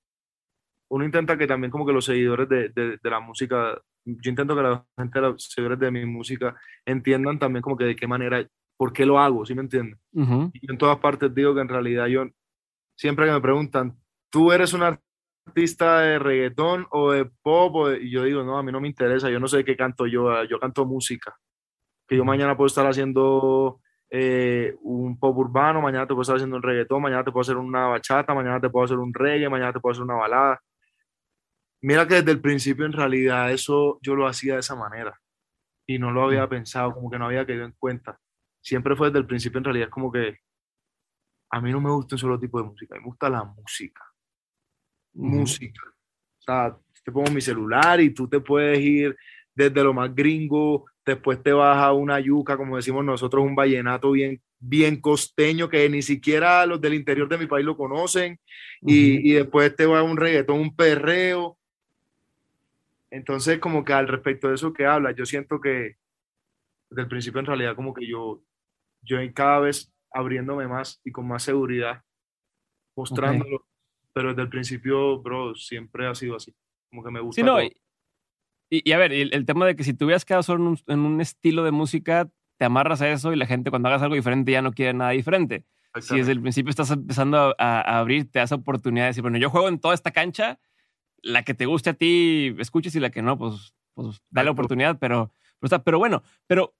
uno 0.90 1.06
intenta 1.06 1.38
que 1.38 1.46
también 1.46 1.70
como 1.70 1.86
que 1.86 1.94
los 1.94 2.04
seguidores 2.04 2.46
de, 2.46 2.68
de, 2.68 2.98
de 3.02 3.10
la 3.10 3.20
música, 3.20 3.80
yo 4.04 4.28
intento 4.30 4.54
que 4.54 4.62
la 4.62 4.84
gente, 4.98 5.18
los 5.22 5.44
seguidores 5.48 5.78
de 5.78 5.90
mi 5.90 6.04
música 6.04 6.54
entiendan 6.84 7.38
también 7.38 7.62
como 7.62 7.78
que 7.78 7.84
de 7.84 7.96
qué 7.96 8.06
manera, 8.06 8.46
por 8.76 8.92
qué 8.92 9.06
lo 9.06 9.18
hago, 9.18 9.46
¿sí 9.46 9.54
me 9.54 9.62
entiendes? 9.62 9.98
Y 10.12 10.66
yo 10.66 10.72
en 10.72 10.76
todas 10.76 10.98
partes 10.98 11.34
digo 11.34 11.54
que 11.54 11.62
en 11.62 11.70
realidad 11.70 12.08
yo, 12.08 12.26
siempre 12.96 13.24
que 13.24 13.32
me 13.32 13.40
preguntan, 13.40 14.01
¿tú 14.32 14.50
eres 14.52 14.72
un 14.72 14.82
artista 14.82 16.00
de 16.00 16.18
reggaetón 16.18 16.86
o 16.90 17.12
de 17.12 17.26
pop? 17.42 17.76
O 17.76 17.88
de-?" 17.88 18.02
Y 18.02 18.10
yo 18.10 18.24
digo, 18.24 18.42
no, 18.42 18.58
a 18.58 18.62
mí 18.64 18.72
no 18.72 18.80
me 18.80 18.88
interesa, 18.88 19.30
yo 19.30 19.38
no 19.38 19.46
sé 19.46 19.64
qué 19.64 19.76
canto 19.76 20.06
yo, 20.06 20.44
yo 20.44 20.58
canto 20.58 20.86
música. 20.86 21.36
Que 22.08 22.16
yo 22.16 22.24
mañana 22.24 22.56
puedo 22.56 22.66
estar 22.66 22.86
haciendo 22.86 23.80
eh, 24.10 24.74
un 24.82 25.18
pop 25.18 25.36
urbano, 25.38 25.80
mañana 25.80 26.06
te 26.06 26.14
puedo 26.14 26.22
estar 26.22 26.36
haciendo 26.36 26.56
un 26.56 26.62
reggaetón, 26.62 27.02
mañana 27.02 27.24
te 27.24 27.32
puedo 27.32 27.42
hacer 27.42 27.56
una 27.56 27.86
bachata, 27.88 28.34
mañana 28.34 28.60
te 28.60 28.70
puedo 28.70 28.84
hacer 28.84 28.98
un 28.98 29.14
reggae, 29.14 29.48
mañana 29.48 29.72
te 29.72 29.80
puedo 29.80 29.92
hacer 29.92 30.04
una 30.04 30.14
balada. 30.14 30.60
Mira 31.82 32.06
que 32.06 32.16
desde 32.16 32.30
el 32.32 32.40
principio 32.40 32.86
en 32.86 32.92
realidad 32.92 33.50
eso 33.52 33.98
yo 34.02 34.14
lo 34.14 34.26
hacía 34.26 34.54
de 34.54 34.60
esa 34.60 34.76
manera 34.76 35.18
y 35.86 35.98
no 35.98 36.12
lo 36.12 36.24
había 36.24 36.48
pensado, 36.48 36.94
como 36.94 37.10
que 37.10 37.18
no 37.18 37.26
había 37.26 37.46
caído 37.46 37.64
en 37.64 37.72
cuenta. 37.78 38.18
Siempre 38.60 38.94
fue 38.96 39.08
desde 39.08 39.20
el 39.20 39.26
principio 39.26 39.58
en 39.58 39.64
realidad 39.64 39.88
como 39.88 40.12
que 40.12 40.38
a 41.50 41.60
mí 41.60 41.72
no 41.72 41.80
me 41.80 41.90
gusta 41.90 42.14
un 42.14 42.18
solo 42.18 42.38
tipo 42.38 42.60
de 42.60 42.68
música, 42.68 42.94
a 42.94 42.98
mí 42.98 43.02
me 43.02 43.08
gusta 43.08 43.28
la 43.28 43.44
música. 43.44 44.11
Música. 45.14 45.82
O 46.38 46.42
sea, 46.42 46.76
te 47.04 47.12
pongo 47.12 47.30
mi 47.30 47.40
celular 47.40 48.00
y 48.00 48.10
tú 48.10 48.28
te 48.28 48.40
puedes 48.40 48.78
ir 48.80 49.16
desde 49.54 49.84
lo 49.84 49.92
más 49.92 50.14
gringo, 50.14 50.86
después 51.04 51.42
te 51.42 51.52
vas 51.52 51.76
a 51.78 51.92
una 51.92 52.18
yuca, 52.20 52.56
como 52.56 52.76
decimos 52.76 53.04
nosotros, 53.04 53.44
un 53.44 53.54
vallenato 53.54 54.12
bien, 54.12 54.40
bien 54.58 55.00
costeño 55.00 55.68
que 55.68 55.88
ni 55.88 56.02
siquiera 56.02 56.64
los 56.64 56.80
del 56.80 56.94
interior 56.94 57.28
de 57.28 57.38
mi 57.38 57.46
país 57.46 57.66
lo 57.66 57.76
conocen, 57.76 58.38
y, 58.80 59.14
Ujú. 59.18 59.26
y 59.26 59.32
después 59.32 59.74
te 59.76 59.86
vas 59.86 60.00
a 60.00 60.02
un 60.04 60.16
reggaetón, 60.16 60.60
un 60.60 60.74
perreo. 60.74 61.58
Entonces, 63.10 63.58
como 63.58 63.84
que 63.84 63.92
al 63.92 64.08
respecto 64.08 64.48
de 64.48 64.54
eso 64.54 64.72
que 64.72 64.86
hablas, 64.86 65.14
yo 65.16 65.26
siento 65.26 65.60
que 65.60 65.96
desde 66.88 67.02
el 67.02 67.08
principio 67.08 67.40
en 67.40 67.46
realidad 67.46 67.76
como 67.76 67.92
que 67.92 68.06
yo, 68.06 68.42
yo 69.02 69.18
cada 69.34 69.60
vez 69.60 69.92
abriéndome 70.12 70.66
más 70.66 71.00
y 71.04 71.10
con 71.10 71.26
más 71.26 71.42
seguridad, 71.42 72.02
mostrándolo, 72.96 73.66
pero 74.12 74.30
desde 74.30 74.42
el 74.42 74.48
principio, 74.48 75.20
bro, 75.20 75.54
siempre 75.54 76.06
ha 76.06 76.14
sido 76.14 76.36
así. 76.36 76.54
Como 76.90 77.02
que 77.04 77.10
me 77.10 77.20
gusta. 77.20 77.40
Sí, 77.40 77.44
no. 77.46 77.62
Y, 77.62 77.72
y- 78.70 78.92
a 78.92 78.98
ver, 78.98 79.12
el, 79.12 79.32
el 79.34 79.44
tema 79.44 79.66
de 79.66 79.76
que 79.76 79.84
si 79.84 79.94
te 79.94 80.04
hubieras 80.04 80.24
quedado 80.24 80.42
solo 80.42 80.62
en 80.62 80.68
un, 80.68 80.78
en 80.86 81.00
un 81.00 81.20
estilo 81.20 81.62
de 81.64 81.70
música, 81.70 82.28
te 82.58 82.64
amarras 82.64 83.02
a 83.02 83.10
eso 83.10 83.32
y 83.32 83.36
la 83.36 83.46
gente 83.46 83.70
cuando 83.70 83.88
hagas 83.88 84.02
algo 84.02 84.14
diferente 84.14 84.52
ya 84.52 84.62
no 84.62 84.72
quiere 84.72 84.94
nada 84.94 85.10
diferente. 85.10 85.64
Si 86.00 86.16
desde 86.16 86.32
el 86.32 86.40
principio 86.40 86.70
estás 86.70 86.90
empezando 86.90 87.36
a, 87.38 87.54
a- 87.58 87.80
a 87.82 87.98
abrirte 87.98 88.40
a 88.40 88.44
esa 88.44 88.54
oportunidad 88.54 89.04
de 89.04 89.08
decir, 89.08 89.22
bueno, 89.22 89.36
yo 89.38 89.50
juego 89.50 89.68
en 89.68 89.78
toda 89.78 89.94
esta 89.94 90.10
cancha, 90.10 90.58
la 91.22 91.42
que 91.42 91.52
te 91.54 91.66
guste 91.66 91.90
a 91.90 91.94
ti, 91.94 92.54
escuches 92.58 92.94
y 92.94 93.00
la 93.00 93.10
que 93.10 93.20
no, 93.20 93.36
pues, 93.36 93.74
pues 93.94 94.22
dale 94.30 94.46
Exacto. 94.46 94.52
oportunidad, 94.52 94.98
pero, 94.98 95.30
pero, 95.60 95.66
está, 95.66 95.82
pero 95.84 95.98
bueno, 95.98 96.22
pero 96.46 96.74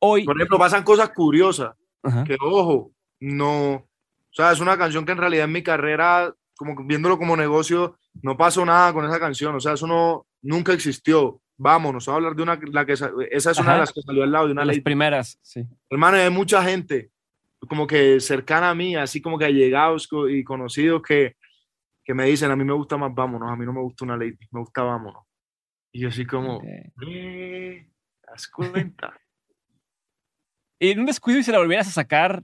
hoy... 0.00 0.24
Por 0.24 0.36
ejemplo, 0.36 0.58
pasan 0.58 0.84
cosas 0.84 1.10
curiosas. 1.10 1.76
Ajá, 2.02 2.24
que 2.24 2.36
ojo, 2.40 2.92
no, 3.20 3.72
o 3.74 3.88
sea, 4.30 4.52
es 4.52 4.60
una 4.60 4.78
canción 4.78 5.04
que 5.04 5.12
en 5.12 5.18
realidad 5.18 5.44
en 5.44 5.52
mi 5.52 5.62
carrera, 5.62 6.34
como 6.60 6.84
viéndolo 6.84 7.16
como 7.16 7.34
negocio, 7.36 7.96
no 8.22 8.36
pasó 8.36 8.66
nada 8.66 8.92
con 8.92 9.06
esa 9.06 9.18
canción, 9.18 9.54
o 9.54 9.60
sea, 9.60 9.72
eso 9.72 9.86
no, 9.86 10.26
nunca 10.42 10.74
existió. 10.74 11.40
vámonos, 11.56 12.06
a 12.08 12.14
hablar 12.14 12.34
de 12.36 12.42
una, 12.42 12.58
la 12.70 12.84
que, 12.84 12.92
esa 12.92 13.10
es 13.50 13.58
una 13.58 13.72
de 13.74 13.78
las 13.80 13.92
que 13.92 14.02
salió 14.02 14.22
al 14.24 14.30
lado 14.32 14.46
de 14.46 14.52
una 14.52 14.64
Las 14.66 14.76
ley. 14.76 14.82
primeras, 14.82 15.38
sí. 15.42 15.64
Hermano, 15.88 16.18
hay 16.18 16.28
mucha 16.30 16.62
gente 16.62 17.10
como 17.66 17.86
que 17.86 18.20
cercana 18.20 18.68
a 18.70 18.74
mí, 18.74 18.94
así 18.94 19.20
como 19.22 19.38
que 19.38 19.46
allegados 19.46 20.06
y 20.30 20.44
conocidos 20.44 21.00
que, 21.02 21.36
que 22.04 22.12
me 22.14 22.24
dicen, 22.26 22.50
a 22.50 22.56
mí 22.56 22.64
me 22.64 22.72
gusta 22.74 22.96
más 22.98 23.14
vámonos, 23.14 23.50
a 23.50 23.56
mí 23.56 23.64
no 23.64 23.72
me 23.72 23.80
gusta 23.80 24.04
una 24.04 24.16
lady, 24.18 24.36
me 24.50 24.60
gusta 24.60 24.82
vámonos. 24.82 25.24
Y 25.92 26.00
yo 26.02 26.08
así 26.08 26.24
como, 26.26 26.56
Ok. 26.58 26.64
"Eh, 27.06 27.88
¿te 28.22 28.30
das 28.30 28.48
cuenta? 28.48 29.12
Y 30.82 30.92
en 30.92 31.00
un 31.00 31.04
descuido 31.06 31.38
y 31.38 31.42
se 31.42 31.52
la 31.52 31.58
volvieras 31.58 31.88
a 31.88 31.90
sacar, 31.90 32.42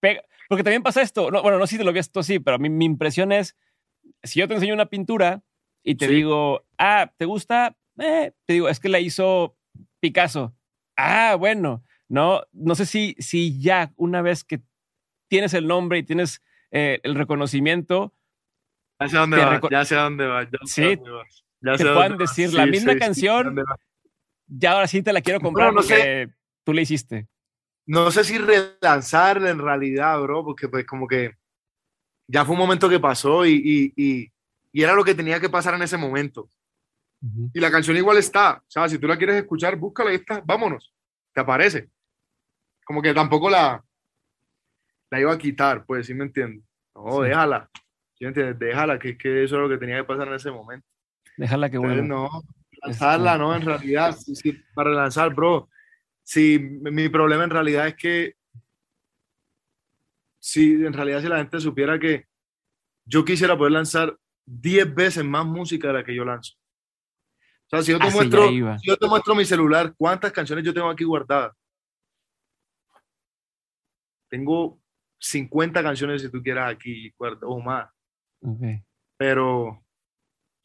pega- 0.00 0.22
porque 0.48 0.62
también 0.64 0.82
pasa 0.82 1.02
esto, 1.02 1.30
no, 1.30 1.42
bueno, 1.42 1.58
no 1.58 1.66
sé 1.66 1.72
si 1.72 1.78
te 1.78 1.84
lo 1.84 1.90
habías 1.90 2.06
esto 2.06 2.22
sí, 2.22 2.38
pero 2.38 2.56
a 2.56 2.58
mí 2.58 2.68
mi 2.68 2.84
impresión 2.84 3.32
es, 3.32 3.56
si 4.22 4.40
yo 4.40 4.48
te 4.48 4.54
enseño 4.54 4.74
una 4.74 4.86
pintura 4.86 5.42
y 5.82 5.96
te 5.96 6.06
Sí. 6.06 6.14
digo, 6.14 6.64
ah, 6.78 7.12
¿te 7.16 7.24
gusta? 7.24 7.76
Eh, 7.98 8.32
te 8.44 8.52
digo, 8.54 8.68
es 8.68 8.78
que 8.80 8.88
la 8.88 9.00
hizo 9.00 9.56
Picasso. 10.00 10.54
Ah, 10.96 11.34
bueno, 11.38 11.82
no, 12.08 12.42
no 12.52 12.74
sé 12.74 12.86
si, 12.86 13.14
si 13.18 13.60
ya 13.60 13.92
una 13.96 14.22
vez 14.22 14.44
que 14.44 14.60
tienes 15.28 15.54
el 15.54 15.66
nombre 15.66 15.98
y 15.98 16.02
tienes 16.04 16.42
eh, 16.70 17.00
el 17.02 17.14
reconocimiento, 17.14 18.12
Ya 19.00 19.08
sé 19.08 19.16
dónde 19.16 19.36
reco- 19.44 19.70
ya 19.70 19.84
sé 19.84 19.94
dónde 19.94 20.26
vas, 20.26 20.46
ya 20.50 20.58
sé 20.66 20.74
Sí, 20.74 20.94
dónde 20.96 21.10
vas. 21.10 21.44
Ya 21.60 21.72
te 21.72 21.78
sé 21.78 21.84
puedan 21.92 22.18
decir 22.18 22.52
la 22.54 22.66
misma 22.66 22.92
sí, 22.92 22.98
canción. 22.98 23.56
ya 24.46 24.72
ahora 24.72 24.86
sí 24.86 25.02
te 25.02 25.12
la 25.12 25.20
quiero 25.20 25.40
comprar 25.40 25.68
no 25.72 25.80
porque 25.80 26.28
tú 26.64 26.72
le 26.72 26.82
hiciste. 26.82 27.26
No 27.86 28.10
sé 28.10 28.24
si 28.24 28.38
relanzarla 28.38 29.50
en 29.50 29.58
realidad, 29.58 30.20
bro, 30.20 30.44
porque 30.44 30.68
pues 30.68 30.84
como 30.86 31.06
que 31.06 31.34
ya 32.28 32.44
fue 32.44 32.54
un 32.54 32.58
momento 32.60 32.88
que 32.88 32.98
pasó 32.98 33.46
y, 33.46 33.52
y, 33.54 33.92
y, 33.96 34.32
y 34.72 34.82
era 34.82 34.94
lo 34.94 35.04
que 35.04 35.14
tenía 35.14 35.38
que 35.40 35.48
pasar 35.48 35.74
en 35.74 35.82
ese 35.82 35.96
momento. 35.96 36.50
Y 37.54 37.60
la 37.60 37.70
canción 37.70 37.96
igual 37.96 38.18
está. 38.18 38.58
O 38.58 38.64
sea, 38.70 38.88
si 38.88 38.98
tú 38.98 39.06
la 39.08 39.16
quieres 39.16 39.36
escuchar, 39.36 39.74
búscala 39.76 40.12
y 40.12 40.16
está. 40.16 40.42
Vámonos. 40.44 40.92
Te 41.32 41.40
aparece. 41.40 41.88
Como 42.84 43.00
que 43.02 43.12
tampoco 43.14 43.48
la, 43.50 43.82
la 45.10 45.20
iba 45.20 45.32
a 45.32 45.38
quitar, 45.38 45.84
pues, 45.86 46.06
¿sí 46.06 46.14
me 46.14 46.24
entiendes? 46.24 46.64
No, 46.94 47.22
Sí. 47.22 47.28
déjala. 47.28 47.70
¿Sí 48.14 48.24
me 48.24 48.28
entiendes? 48.28 48.58
Déjala, 48.58 48.98
que, 48.98 49.16
que 49.18 49.44
eso 49.44 49.56
es 49.56 49.62
lo 49.62 49.68
que 49.68 49.78
tenía 49.78 49.96
que 49.96 50.04
pasar 50.04 50.28
en 50.28 50.34
ese 50.34 50.50
momento. 50.50 50.86
Déjala 51.36 51.68
que 51.70 51.78
bueno. 51.78 52.02
no, 52.02 52.42
lanzarla, 52.82 53.36
¿no? 53.38 53.54
En 53.56 53.62
realidad, 53.62 54.16
sí, 54.16 54.34
sí, 54.36 54.52
para 54.74 54.90
lanzar, 54.90 55.34
bro. 55.34 55.68
Sí, 56.26 56.58
mi 56.58 57.08
problema 57.08 57.44
en 57.44 57.50
realidad 57.50 57.86
es 57.86 57.94
que 57.94 58.34
si 60.40 60.72
en 60.72 60.92
realidad 60.92 61.20
si 61.20 61.28
la 61.28 61.36
gente 61.36 61.60
supiera 61.60 62.00
que 62.00 62.26
yo 63.04 63.24
quisiera 63.24 63.56
poder 63.56 63.72
lanzar 63.72 64.18
10 64.44 64.92
veces 64.92 65.24
más 65.24 65.46
música 65.46 65.86
de 65.86 65.94
la 65.94 66.04
que 66.04 66.16
yo 66.16 66.24
lanzo. 66.24 66.54
O 67.66 67.68
sea, 67.68 67.82
si 67.82 67.92
yo 67.92 68.00
te, 68.00 68.10
muestro, 68.10 68.48
si 68.48 68.88
yo 68.88 68.96
te 68.96 69.06
muestro 69.06 69.36
mi 69.36 69.44
celular, 69.44 69.94
¿cuántas 69.96 70.32
canciones 70.32 70.64
yo 70.64 70.74
tengo 70.74 70.90
aquí 70.90 71.04
guardadas? 71.04 71.52
Tengo 74.28 74.80
50 75.20 75.80
canciones 75.80 76.22
si 76.22 76.28
tú 76.28 76.42
quieras 76.42 76.72
aquí 76.72 77.14
o 77.42 77.60
más, 77.60 77.88
Ok. 78.40 78.82
pero, 79.16 79.80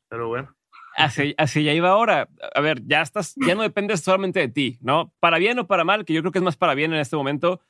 pero 0.09 0.27
bueno. 0.29 0.55
Hacia, 0.95 1.33
hacia 1.37 1.61
allá 1.61 1.73
iba 1.73 1.89
ahora. 1.89 2.29
A 2.53 2.61
ver, 2.61 2.85
ya 2.85 3.01
estás, 3.01 3.33
ya 3.35 3.55
no 3.55 3.61
dependes 3.61 4.01
solamente 4.01 4.39
de 4.39 4.47
ti, 4.47 4.77
¿no? 4.81 5.13
Para 5.19 5.37
bien 5.37 5.59
o 5.59 5.67
para 5.67 5.83
mal, 5.83 6.05
que 6.05 6.13
yo 6.13 6.21
creo 6.21 6.31
que 6.31 6.39
es 6.39 6.43
más 6.43 6.57
para 6.57 6.73
bien 6.73 6.93
en 6.93 6.99
este 6.99 7.15
momento. 7.15 7.61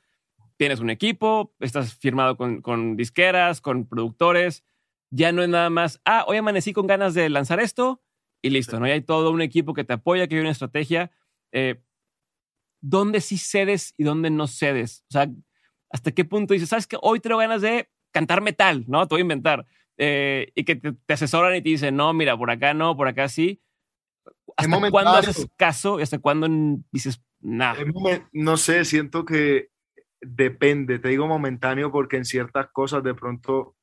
Tienes 0.56 0.80
un 0.80 0.90
equipo, 0.90 1.54
estás 1.60 1.94
firmado 1.94 2.36
con, 2.36 2.62
con 2.62 2.96
disqueras, 2.96 3.60
con 3.60 3.86
productores. 3.86 4.64
Ya 5.10 5.32
no 5.32 5.42
es 5.42 5.48
nada 5.48 5.70
más, 5.70 6.00
ah, 6.04 6.24
hoy 6.26 6.38
amanecí 6.38 6.72
con 6.72 6.86
ganas 6.86 7.14
de 7.14 7.28
lanzar 7.28 7.60
esto 7.60 8.02
y 8.40 8.50
listo, 8.50 8.78
¿no? 8.80 8.86
Ya 8.86 8.94
hay 8.94 9.02
todo 9.02 9.30
un 9.30 9.42
equipo 9.42 9.74
que 9.74 9.84
te 9.84 9.92
apoya, 9.92 10.26
que 10.26 10.36
hay 10.36 10.40
una 10.40 10.50
estrategia. 10.50 11.10
Eh, 11.52 11.82
¿Dónde 12.80 13.20
sí 13.20 13.38
cedes 13.38 13.94
y 13.96 14.04
dónde 14.04 14.30
no 14.30 14.46
cedes? 14.48 15.04
O 15.08 15.12
sea, 15.12 15.30
¿hasta 15.90 16.10
qué 16.10 16.24
punto 16.24 16.54
dices, 16.54 16.68
sabes 16.68 16.86
que 16.86 16.98
hoy 17.00 17.20
tengo 17.20 17.38
ganas 17.38 17.62
de 17.62 17.88
cantar 18.10 18.40
metal, 18.40 18.84
¿no? 18.88 19.06
Te 19.06 19.14
voy 19.14 19.20
a 19.20 19.22
inventar. 19.22 19.66
Eh, 20.04 20.50
y 20.56 20.64
que 20.64 20.74
te, 20.74 20.92
te 20.92 21.12
asesoran 21.14 21.54
y 21.54 21.62
te 21.62 21.68
dicen, 21.68 21.94
no, 21.94 22.12
mira, 22.12 22.36
por 22.36 22.50
acá 22.50 22.74
no, 22.74 22.96
por 22.96 23.06
acá 23.06 23.28
sí. 23.28 23.62
¿Hasta 24.56 24.76
cuándo 24.90 25.12
haces 25.28 25.46
caso 25.56 26.00
y 26.00 26.02
hasta 26.02 26.18
cuándo 26.18 26.48
dices, 26.90 27.22
nada? 27.40 27.74
No 28.32 28.56
sé, 28.56 28.84
siento 28.84 29.24
que 29.24 29.68
depende, 30.20 30.98
te 30.98 31.08
digo 31.08 31.26
momentáneo 31.28 31.92
porque 31.92 32.16
en 32.16 32.24
ciertas 32.24 32.66
cosas 32.72 33.02
de 33.04 33.14
pronto 33.14 33.76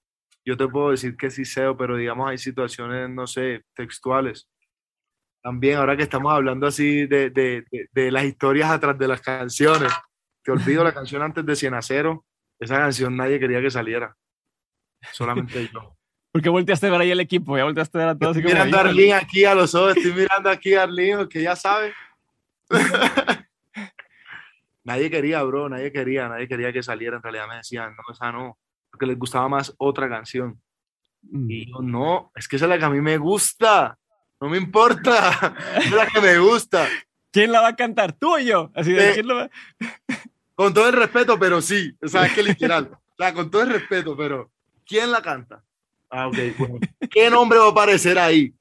yo 0.45 0.57
te 0.57 0.67
puedo 0.67 0.91
decir 0.91 1.15
que 1.15 1.31
sí 1.31 1.45
sé, 1.45 1.63
pero 1.77 1.95
digamos 1.95 2.29
hay 2.29 2.37
situaciones, 2.37 3.09
no 3.09 3.25
sé, 3.25 3.63
textuales. 3.73 4.49
También 5.41 5.77
ahora 5.77 5.95
que 5.95 6.03
estamos 6.03 6.33
hablando 6.33 6.67
así 6.67 7.07
de, 7.07 7.29
de, 7.29 7.63
de- 7.71 7.87
de 7.93 8.11
las 8.11 8.25
historias 8.25 8.69
atrás 8.71 8.97
de 8.97 9.07
las 9.07 9.21
canciones, 9.21 9.91
te 10.43 10.51
olvido 10.51 10.83
la 10.83 10.93
canción 10.93 11.21
antes 11.21 11.45
de 11.45 11.55
Cien 11.55 11.73
a 11.75 11.81
Cero, 11.81 12.25
esa 12.59 12.77
canción 12.77 13.15
nadie 13.15 13.39
quería 13.39 13.61
que 13.61 13.71
saliera, 13.71 14.15
solamente 15.13 15.69
yo. 15.73 15.95
Porque 16.31 16.49
volteaste 16.49 16.87
a 16.87 16.91
ver 16.91 17.01
ahí 17.01 17.11
el 17.11 17.19
equipo, 17.19 17.57
ya 17.57 17.63
volteaste 17.63 17.97
a 17.97 18.01
ver 18.01 18.09
a 18.09 18.17
todos 18.17 18.37
Estoy 18.37 18.51
mirando 18.51 18.77
a. 18.77 18.81
Arlene 18.81 19.13
aquí 19.13 19.45
a 19.45 19.55
los 19.55 19.73
ojos, 19.73 19.97
estoy 19.97 20.13
mirando 20.13 20.49
aquí 20.49 20.75
a 20.75 20.83
Arlene, 20.83 21.27
que 21.27 21.41
ya 21.41 21.55
sabe. 21.55 21.93
nadie 24.83 25.09
quería, 25.09 25.41
bro, 25.43 25.69
nadie 25.69 25.91
quería, 25.91 26.27
nadie 26.27 26.47
quería 26.47 26.71
que 26.71 26.83
saliera. 26.83 27.17
En 27.17 27.23
realidad 27.23 27.47
me 27.47 27.55
decían, 27.55 27.95
no, 27.95 28.13
esa 28.13 28.31
no, 28.31 28.57
porque 28.91 29.07
les 29.07 29.17
gustaba 29.17 29.49
más 29.49 29.73
otra 29.77 30.07
canción. 30.07 30.61
Mm. 31.23 31.49
Y 31.49 31.71
yo, 31.71 31.81
no, 31.81 32.31
es 32.35 32.47
que 32.47 32.57
esa 32.57 32.65
es 32.65 32.69
la 32.69 32.77
que 32.77 32.85
a 32.85 32.89
mí 32.89 33.01
me 33.01 33.17
gusta, 33.17 33.97
no 34.39 34.49
me 34.49 34.57
importa, 34.57 35.55
es 35.77 35.91
la 35.91 36.05
que 36.07 36.21
me 36.21 36.37
gusta. 36.37 36.87
¿Quién 37.31 37.51
la 37.51 37.61
va 37.61 37.69
a 37.69 37.75
cantar? 37.75 38.13
¿Tú 38.13 38.35
o 38.35 38.39
yo? 38.39 38.71
Así 38.73 38.91
de, 38.91 39.11
Eh, 39.11 39.13
¿quién 39.15 39.27
va? 39.29 39.49
Con 40.55 40.73
todo 40.73 40.89
el 40.89 40.93
respeto, 40.93 41.39
pero 41.39 41.61
sí, 41.61 41.95
o 42.01 42.07
sea, 42.07 42.25
es 42.25 42.33
que 42.33 42.43
literal, 42.43 42.89
o 42.93 43.15
sea, 43.17 43.33
con 43.33 43.49
todo 43.49 43.61
el 43.63 43.69
respeto, 43.69 44.15
pero 44.17 44.51
¿quién 44.85 45.11
la 45.11 45.21
canta? 45.21 45.63
Ah, 46.09 46.27
ok, 46.27 46.37
bueno. 46.57 46.79
¿Qué 47.09 47.29
nombre 47.29 47.59
va 47.59 47.65
a 47.67 47.71
aparecer 47.71 48.17
ahí? 48.17 48.53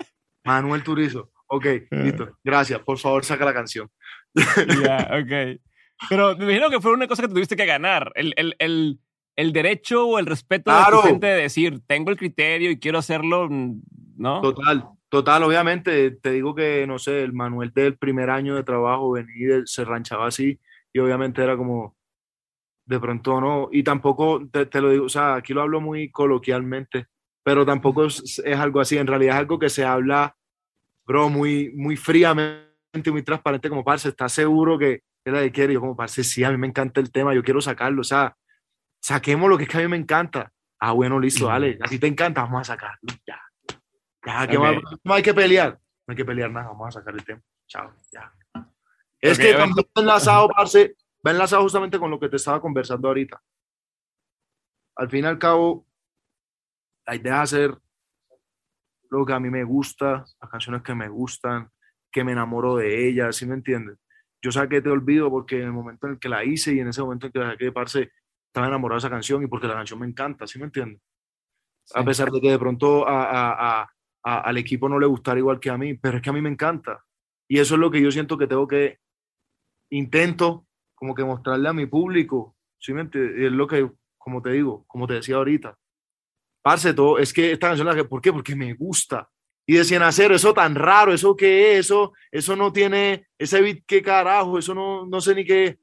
Manuel 0.44 0.82
Turizo. 0.82 1.30
Ok, 1.46 1.66
listo, 1.90 2.36
gracias, 2.44 2.78
por 2.80 2.99
favor, 2.99 3.24
saca 3.24 3.44
la 3.44 3.55
canción. 3.55 3.90
Ya, 4.84 5.09
ok. 5.12 5.61
Pero 6.09 6.36
me 6.36 6.44
imagino 6.44 6.70
que 6.70 6.80
fue 6.80 6.92
una 6.92 7.09
cosa 7.09 7.22
que 7.22 7.28
tuviste 7.28 7.57
que 7.57 7.66
ganar. 7.66 8.12
El, 8.14 8.34
el, 8.36 8.55
el, 8.59 9.01
el 9.34 9.53
derecho 9.53 10.07
o 10.07 10.18
el 10.18 10.26
respeto 10.26 10.70
de 10.70 10.76
Claro. 10.76 11.01
tu 11.01 11.07
gente 11.09 11.26
de 11.26 11.42
decir, 11.42 11.80
tengo 11.86 12.11
el 12.11 12.16
criterio 12.18 12.70
y 12.70 12.78
quiero 12.78 12.99
hacerlo, 12.99 13.49
¿no? 13.51 14.40
Total, 14.42 14.84
total, 15.09 15.42
obviamente, 15.42 16.11
te 16.12 16.32
digo 16.32 16.55
que, 16.55 16.86
no 16.86 16.99
sé, 16.99 17.22
el 17.22 17.32
Manuel 17.32 17.72
del 17.74 17.96
primer 17.96 18.28
año 18.30 18.55
de 18.55 18.62
trabajo 18.62 19.12
venía 19.12 19.62
se 19.64 19.84
ranchaba 19.84 20.26
así, 20.28 20.61
y 20.92 20.99
obviamente 20.99 21.42
era 21.42 21.57
como, 21.57 21.96
de 22.84 23.01
pronto 23.01 23.40
no, 23.40 23.68
y 23.72 23.82
tampoco, 23.82 24.46
te, 24.53 24.66
te 24.66 24.80
lo 24.80 24.90
digo, 24.90 25.07
o 25.07 25.09
sea, 25.09 25.34
aquí 25.34 25.53
lo 25.55 25.62
hablo 25.62 25.80
muy 25.80 26.11
coloquialmente, 26.11 27.07
pero 27.43 27.64
tampoco 27.64 28.05
es, 28.07 28.41
es 28.45 28.59
algo 28.59 28.80
así, 28.80 28.99
en 28.99 29.07
realidad 29.07 29.36
es 29.36 29.41
algo 29.41 29.59
que 29.59 29.68
se 29.68 29.84
habla, 29.84 30.36
bro, 31.07 31.28
muy, 31.28 31.70
muy 31.74 31.97
fríamente, 31.97 33.11
muy 33.11 33.22
transparente, 33.22 33.68
como, 33.68 33.84
parce, 33.84 34.09
¿estás 34.11 34.32
seguro 34.32 34.78
que 34.78 35.03
es 35.24 35.32
la 35.32 35.41
de 35.41 35.53
quiere? 35.53 35.74
Yo 35.74 35.80
como, 35.80 35.97
parce, 35.97 36.24
sí, 36.24 36.45
a 36.45 36.51
mí 36.51 36.57
me 36.57 36.66
encanta 36.66 37.01
el 37.01 37.11
tema, 37.11 37.34
yo 37.34 37.43
quiero 37.43 37.61
sacarlo, 37.61 38.01
o 38.01 38.05
sea, 38.05 38.36
saquemos 39.01 39.49
lo 39.49 39.57
que 39.57 39.64
es 39.64 39.68
que 39.68 39.78
a 39.78 39.80
mí 39.80 39.89
me 39.89 39.97
encanta. 39.97 40.53
Ah, 40.80 40.93
bueno, 40.93 41.18
listo, 41.18 41.47
dale, 41.47 41.78
a 41.82 41.89
ti 41.89 41.99
te 41.99 42.07
encanta, 42.07 42.43
vamos 42.43 42.61
a 42.62 42.64
sacarlo, 42.74 42.99
ya. 43.26 43.41
Ya, 44.24 44.47
¿qué 44.47 44.59
Ok. 44.59 44.62
más? 44.62 44.76
No 45.05 45.14
hay 45.14 45.22
que 45.22 45.34
pelear. 45.34 45.78
No 46.07 46.12
hay 46.12 46.16
que 46.16 46.24
pelear 46.24 46.51
nada, 46.51 46.68
vamos 46.68 46.89
a 46.89 47.01
sacar 47.01 47.14
el 47.14 47.24
tema. 47.24 47.41
Chao, 47.66 47.93
ya. 48.12 48.32
Es 49.20 49.39
Ok, 49.39 49.45
que 49.45 49.55
también 49.55 49.86
va 49.97 50.01
enlazado, 50.01 50.49
parce, 50.49 50.97
va 51.26 51.30
enlazado 51.32 51.62
justamente 51.62 51.99
con 51.99 52.11
lo 52.11 52.20
que 52.20 52.28
te 52.28 52.36
estaba 52.36 52.61
conversando 52.61 53.09
ahorita. 53.09 53.43
Al 54.97 55.11
fin 55.11 55.24
y 55.24 55.26
al 55.26 55.39
cabo, 55.39 55.86
la 57.09 57.16
idea 57.16 57.36
es 57.42 57.54
hacer 57.54 57.78
lo 59.11 59.24
que 59.24 59.32
a 59.32 59.40
mí 59.40 59.48
me 59.48 59.64
gusta, 59.64 60.24
las 60.40 60.50
canciones 60.50 60.82
que 60.82 60.94
me 60.94 61.09
gustan, 61.09 61.70
que 62.12 62.22
me 62.22 62.32
enamoro 62.32 62.76
de 62.76 63.09
ellas, 63.09 63.34
¿sí 63.36 63.46
me 63.46 63.54
entiendes? 63.54 63.96
Yo 64.42 64.52
saqué 64.52 64.82
Te 64.82 64.90
Olvido 64.90 65.30
porque 65.30 65.56
en 65.56 65.64
el 65.68 65.72
momento 65.72 66.06
en 66.06 66.12
el 66.14 66.18
que 66.18 66.28
la 66.28 66.44
hice 66.44 66.74
y 66.74 66.80
en 66.80 66.88
ese 66.88 67.00
momento 67.02 67.26
en 67.26 67.32
que 67.32 67.38
la 67.38 67.50
saqué, 67.52 67.72
parce, 67.72 68.11
estaba 68.46 68.66
enamorado 68.68 68.96
de 68.96 69.06
esa 69.06 69.11
canción 69.11 69.42
y 69.42 69.46
porque 69.46 69.66
la 69.66 69.74
canción 69.74 69.98
me 70.00 70.06
encanta, 70.06 70.46
¿sí 70.46 70.59
me 70.59 70.66
entiendes? 70.66 71.00
a 71.94 72.00
Sí. 72.00 72.04
pesar 72.04 72.30
de 72.30 72.38
que 72.42 72.50
de 72.50 72.59
pronto 72.59 73.09
a- 73.09 73.24
a- 73.24 73.80
a- 73.80 73.90
a- 74.24 74.40
al 74.40 74.59
equipo 74.59 74.90
no 74.90 74.98
le 74.98 75.06
gustara 75.06 75.38
igual 75.38 75.59
que 75.59 75.70
a 75.70 75.78
mí, 75.78 75.94
pero 75.94 76.18
es 76.18 76.22
que 76.22 76.28
a 76.28 76.34
mí 76.34 76.42
me 76.42 76.50
encanta. 76.50 77.02
Y 77.48 77.59
eso 77.61 77.76
es 77.76 77.80
lo 77.80 77.90
que 77.90 78.02
yo 78.02 78.11
siento 78.11 78.36
que 78.36 78.46
tengo 78.46 78.68
que, 78.68 78.98
intento 79.88 80.66
como 80.94 81.14
que 81.14 81.24
mostrarle 81.24 81.66
a 81.66 81.72
mi 81.72 81.86
público, 81.86 82.54
¿sí 82.78 82.92
me 82.92 83.00
entiendes? 83.00 83.38
Y 83.40 83.46
es 83.46 83.52
lo 83.52 83.66
que, 83.66 83.90
como 84.18 84.42
te 84.42 84.50
digo, 84.50 84.84
como 84.86 85.06
te 85.06 85.14
decía 85.14 85.36
ahorita, 85.36 85.78
parce, 86.62 86.94
todo, 86.94 87.18
es 87.18 87.32
que 87.32 87.52
esta 87.52 87.68
canción, 87.68 87.86
la 87.86 87.94
que, 87.94 88.04
¿por 88.04 88.20
qué? 88.20 88.32
Porque 88.32 88.54
me 88.56 88.74
gusta. 88.74 89.28
Y 89.66 89.74
decían 89.74 90.02
hacer 90.02 90.32
eso 90.32 90.54
tan 90.54 90.74
raro, 90.74 91.12
eso 91.12 91.36
qué 91.36 91.74
es, 91.74 91.86
eso, 91.86 92.12
eso 92.30 92.56
no 92.56 92.72
tiene, 92.72 93.26
ese 93.36 93.61
beat 93.61 93.80
qué 93.86 94.02
carajo, 94.02 94.59
eso 94.59 94.74
no, 94.74 95.06
no 95.06 95.20
sé 95.20 95.34
ni 95.34 95.44
qué. 95.44 95.78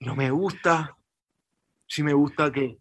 No 0.00 0.16
me 0.16 0.30
gusta. 0.30 0.96
Si 1.86 2.02
me 2.02 2.12
gusta 2.12 2.50
que 2.50 2.78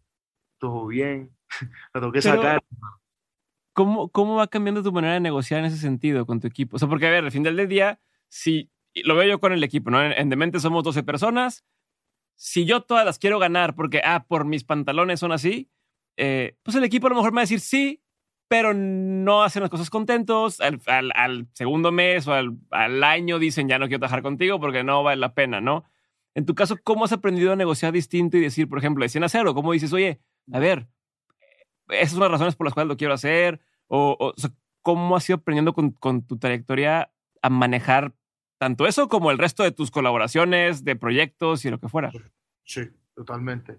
todo 0.58 0.88
bien, 0.88 1.30
la 1.94 2.02
tengo 2.02 2.12
que 2.12 2.22
Pero- 2.22 2.36
sacar. 2.36 2.64
¿cómo, 3.74 4.10
¿cómo 4.10 4.36
va 4.36 4.48
cambiando 4.48 4.84
tu 4.84 4.92
manera 4.92 5.16
de 5.16 5.20
negociar 5.20 5.60
en 5.60 5.66
ese 5.66 5.78
sentido 5.78 6.26
con 6.26 6.40
tu 6.40 6.48
equipo? 6.48 6.76
O 6.76 6.80
sea, 6.80 6.88
porque 6.88 7.08
a 7.08 7.12
ver, 7.12 7.24
al 7.24 7.32
final 7.32 7.56
del 7.56 7.68
día, 7.68 8.00
si 8.30 8.70
lo 9.04 9.16
veo 9.16 9.28
yo 9.28 9.40
con 9.40 9.52
el 9.52 9.64
equipo, 9.64 9.90
¿no? 9.90 10.04
En, 10.04 10.12
en 10.14 10.30
Demente 10.30 10.60
somos 10.60 10.84
12 10.84 11.04
personas. 11.04 11.66
Si 12.36 12.66
yo 12.66 12.82
todas 12.82 13.06
las 13.06 13.20
quiero 13.20 13.40
ganar 13.40 13.76
porque, 13.76 14.02
ah, 14.04 14.26
por 14.28 14.46
mis 14.46 14.64
pantalones 14.64 15.20
son 15.20 15.32
así, 15.32 15.70
eh, 16.18 16.56
pues 16.64 16.76
el 16.76 16.84
equipo 16.84 17.08
a 17.08 17.10
lo 17.10 17.16
mejor 17.16 17.32
me 17.32 17.38
va 17.38 17.42
a 17.42 17.44
decir 17.44 17.60
sí, 17.60 18.02
pero 18.48 18.74
no 18.74 19.44
hacen 19.44 19.62
las 19.62 19.70
cosas 19.70 19.90
contentos. 19.90 20.60
Al, 20.62 20.80
al, 20.86 21.12
al 21.16 21.48
segundo 21.54 21.92
mes 21.92 22.28
o 22.28 22.34
al, 22.34 22.58
al, 22.72 23.04
año 23.04 23.40
dicen 23.40 23.68
ya 23.68 23.80
no 23.80 23.88
quiero 23.88 24.00
trabajar 24.00 24.22
contigo 24.22 24.60
porque 24.60 24.84
no 24.84 25.04
vale 25.04 25.20
la 25.20 25.34
pena, 25.34 25.62
¿no? 25.62 25.86
En 26.36 26.46
tu 26.46 26.56
caso, 26.56 26.78
¿cómo 26.84 27.06
has 27.06 27.12
aprendido 27.12 27.54
a 27.54 27.56
negociar 27.56 27.94
distinto 27.94 28.38
y 28.38 28.42
decir, 28.42 28.68
por 28.68 28.80
ejemplo, 28.80 29.04
de 29.04 29.10
100 29.10 29.24
a 29.24 29.30
0? 29.30 29.54
¿Cómo 29.54 29.72
dices, 29.72 29.94
oye, 29.94 30.20
a 30.52 30.60
ver, 30.60 30.88
esas 31.90 32.12
son 32.12 32.22
las 32.22 32.32
razones 32.32 32.56
por 32.56 32.66
las 32.66 32.74
cuales 32.74 32.90
lo 32.90 32.98
quiero 32.98 33.14
hacer? 33.14 33.60
O, 33.88 34.16
o, 34.20 34.28
o 34.30 34.34
sea, 34.38 34.52
¿cómo 34.82 35.16
has 35.16 35.30
ido 35.30 35.38
aprendiendo 35.38 35.74
con, 35.74 35.92
con, 35.92 36.26
tu 36.26 36.38
trayectoria 36.38 37.12
a 37.42 37.50
manejar 37.50 38.14
tanto 38.58 38.88
eso 38.88 39.10
como 39.10 39.32
el 39.32 39.38
resto 39.38 39.64
de 39.64 39.72
tus 39.72 39.92
colaboraciones, 39.92 40.84
de 40.84 40.96
proyectos 40.96 41.66
y 41.66 41.70
lo 41.70 41.80
que 41.80 41.90
fuera? 41.90 42.12
Sí, 42.64 42.82
totalmente. 43.16 43.78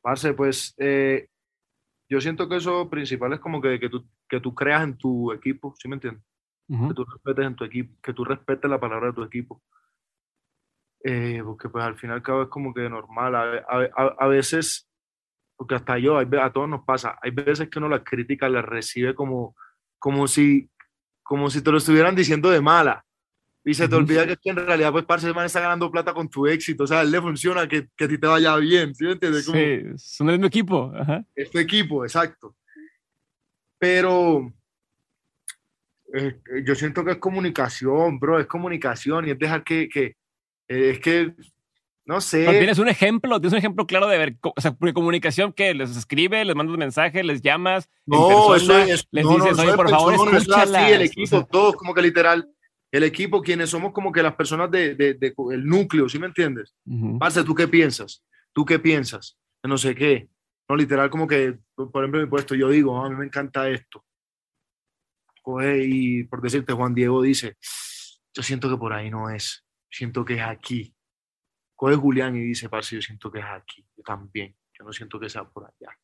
Parce, 0.00 0.32
pues 0.34 0.74
eh, 0.78 1.28
yo 2.08 2.20
siento 2.20 2.48
que 2.48 2.56
eso 2.56 2.88
principal 2.88 3.32
es 3.34 3.40
como 3.40 3.60
que, 3.60 3.78
que, 3.78 3.88
tú, 3.88 4.08
que 4.28 4.40
tú 4.40 4.54
creas 4.54 4.82
en 4.82 4.96
tu 4.96 5.32
equipo, 5.32 5.74
¿sí 5.78 5.88
me 5.88 5.96
entiendes? 5.96 6.24
Uh 6.68 6.76
-huh. 6.76 6.88
Que 6.88 6.94
tú 6.94 7.04
respetes 7.04 7.46
en 7.46 7.56
tu 7.56 7.64
equipo, 7.64 7.94
que 8.02 8.12
tú 8.12 8.24
respetes 8.24 8.70
la 8.70 8.80
palabra 8.80 9.08
de 9.08 9.12
tu 9.12 9.22
equipo. 9.22 9.62
Eh, 11.04 11.40
porque 11.44 11.68
pues 11.68 11.84
al 11.84 11.96
final 11.96 12.22
cada 12.22 12.40
vez 12.40 12.48
como 12.48 12.74
que 12.74 12.88
normal, 12.88 13.34
a, 13.34 13.42
a, 13.68 14.14
a, 14.18 14.26
veces, 14.26 14.88
porque 15.56 15.76
hasta 15.76 15.98
yo, 15.98 16.18
a 16.18 16.52
todos 16.52 16.68
nos 16.68 16.84
pasa, 16.84 17.18
hay 17.22 17.30
veces 17.30 17.68
que 17.68 17.78
uno 17.78 17.88
las 17.88 18.02
críticas 18.02 18.50
las 18.50 18.64
recibe 18.64 19.14
como, 19.14 19.54
como, 19.98 20.26
si, 20.26 20.70
como 21.22 21.50
si 21.50 21.62
te 21.62 21.70
lo 21.70 21.78
estuvieran 21.78 22.16
diciendo 22.16 22.50
de 22.50 22.60
mala. 22.60 23.04
Y 23.68 23.74
se 23.74 23.86
te 23.86 23.94
uh 23.94 23.98
-huh. 23.98 24.00
olvida 24.00 24.24
que 24.24 24.48
en 24.48 24.56
realidad, 24.56 24.90
pues, 24.92 25.04
parce, 25.04 25.30
man 25.34 25.44
está 25.44 25.60
ganando 25.60 25.90
plata 25.90 26.14
con 26.14 26.26
tu 26.26 26.46
éxito. 26.46 26.84
O 26.84 26.86
sea, 26.86 27.00
a 27.00 27.02
él 27.02 27.10
le 27.10 27.20
funciona 27.20 27.68
que, 27.68 27.86
que 27.94 28.04
a 28.04 28.08
ti 28.08 28.16
te 28.16 28.26
vaya 28.26 28.56
bien. 28.56 28.94
¿Sí 28.94 29.04
me 29.04 29.12
entiendes? 29.12 29.44
Como, 29.44 29.58
sí, 29.58 29.82
son 29.98 30.30
el 30.30 30.36
mismo 30.36 30.46
equipo. 30.46 30.90
Ajá. 30.98 31.22
Este 31.34 31.60
equipo, 31.60 32.02
exacto. 32.02 32.56
Pero 33.78 34.50
eh, 36.14 36.40
yo 36.64 36.74
siento 36.74 37.04
que 37.04 37.10
es 37.10 37.18
comunicación, 37.18 38.18
bro. 38.18 38.40
Es 38.40 38.46
comunicación 38.46 39.28
y 39.28 39.32
es 39.32 39.38
dejar 39.38 39.62
que. 39.64 39.86
que 39.90 40.16
eh, 40.68 40.90
es 40.92 41.00
que. 41.00 41.34
No 42.06 42.22
sé. 42.22 42.46
Pero 42.46 42.58
tienes 42.60 42.78
un 42.78 42.88
ejemplo, 42.88 43.38
tienes 43.38 43.52
un 43.52 43.58
ejemplo 43.58 43.86
claro 43.86 44.06
de 44.06 44.16
ver, 44.16 44.36
o 44.40 44.60
sea, 44.62 44.74
comunicación 44.94 45.52
que 45.52 45.74
les 45.74 45.94
escribe, 45.94 46.42
les 46.42 46.56
mandas 46.56 46.78
mensajes, 46.78 47.22
les 47.22 47.42
llamas, 47.42 47.90
no, 48.06 48.46
en 48.46 48.52
persona, 48.52 48.84
eso 48.84 48.94
es, 48.94 49.08
les 49.10 49.24
no, 49.26 49.34
dices, 49.34 49.58
no, 49.58 49.62
oye, 49.62 49.74
por 49.74 49.90
favor, 49.90 50.14
escúchala. 50.14 50.86
Así, 50.86 50.92
el 50.94 51.02
equipo, 51.02 51.36
o 51.36 51.40
sea, 51.40 51.42
todos 51.42 51.76
como 51.76 51.92
que 51.92 52.00
literal, 52.00 52.48
el 52.90 53.02
equipo, 53.02 53.42
quienes 53.42 53.70
somos 53.70 53.92
como 53.92 54.12
que 54.12 54.22
las 54.22 54.34
personas 54.34 54.70
de, 54.70 54.94
de, 54.94 55.14
de, 55.14 55.30
de 55.30 55.34
el 55.52 55.64
núcleo, 55.66 56.08
¿sí 56.08 56.18
me 56.18 56.26
entiendes? 56.26 56.74
Uh 56.86 56.94
-huh. 56.94 57.18
Parce, 57.18 57.44
¿tú 57.44 57.54
qué 57.54 57.68
piensas? 57.68 58.24
¿Tú 58.54 58.64
qué 58.64 58.78
piensas? 58.78 59.38
No 59.62 59.76
sé 59.76 59.94
qué. 59.94 60.28
No, 60.68 60.76
literal, 60.76 61.10
como 61.10 61.26
que, 61.26 61.58
por 61.74 62.02
ejemplo, 62.02 62.20
mi 62.20 62.26
puesto, 62.26 62.54
yo 62.54 62.68
digo, 62.68 62.92
oh, 62.92 63.04
a 63.04 63.10
mí 63.10 63.16
me 63.16 63.24
encanta 63.26 63.68
esto. 63.68 64.04
Coge 65.42 65.84
y, 65.84 66.24
por 66.24 66.40
decirte, 66.42 66.72
Juan 66.72 66.94
Diego 66.94 67.22
dice, 67.22 67.56
yo 68.34 68.42
siento 68.42 68.68
que 68.68 68.76
por 68.76 68.92
ahí 68.92 69.10
no 69.10 69.30
es, 69.30 69.64
siento 69.90 70.24
que 70.24 70.34
es 70.34 70.42
aquí. 70.42 70.94
Coge 71.74 71.96
Julián 71.96 72.36
y 72.36 72.40
dice, 72.40 72.68
parce, 72.68 72.96
yo 72.96 73.02
siento 73.02 73.30
que 73.30 73.38
es 73.38 73.44
aquí, 73.46 73.86
yo 73.96 74.02
también, 74.02 74.54
yo 74.78 74.84
no 74.84 74.92
siento 74.92 75.18
que 75.18 75.28
sea 75.28 75.44
por 75.44 75.64
allá. 75.64 75.96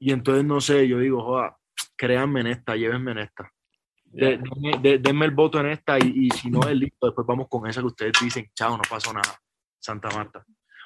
Y 0.00 0.12
entonces, 0.12 0.44
no 0.44 0.60
sé, 0.60 0.88
yo 0.88 0.98
digo, 0.98 1.22
joda, 1.22 1.58
créanme 1.96 2.40
en 2.40 2.46
esta, 2.48 2.74
llévenme 2.74 3.12
en 3.12 3.18
esta. 3.18 3.52
De, 4.12 4.36
de, 4.36 4.78
de, 4.80 4.98
denme 4.98 5.24
el 5.24 5.30
voto 5.30 5.58
en 5.58 5.66
esta 5.66 5.98
y, 5.98 6.26
y, 6.26 6.30
si 6.30 6.50
no 6.50 6.68
es 6.68 6.76
listo, 6.76 7.06
después 7.06 7.26
vamos 7.26 7.48
con 7.48 7.66
esa 7.66 7.80
que 7.80 7.86
ustedes 7.86 8.12
dicen, 8.20 8.50
chao, 8.54 8.76
no 8.76 8.82
pasó 8.88 9.12
nada, 9.12 9.40
Santa 9.78 10.10
Marta. 10.10 10.44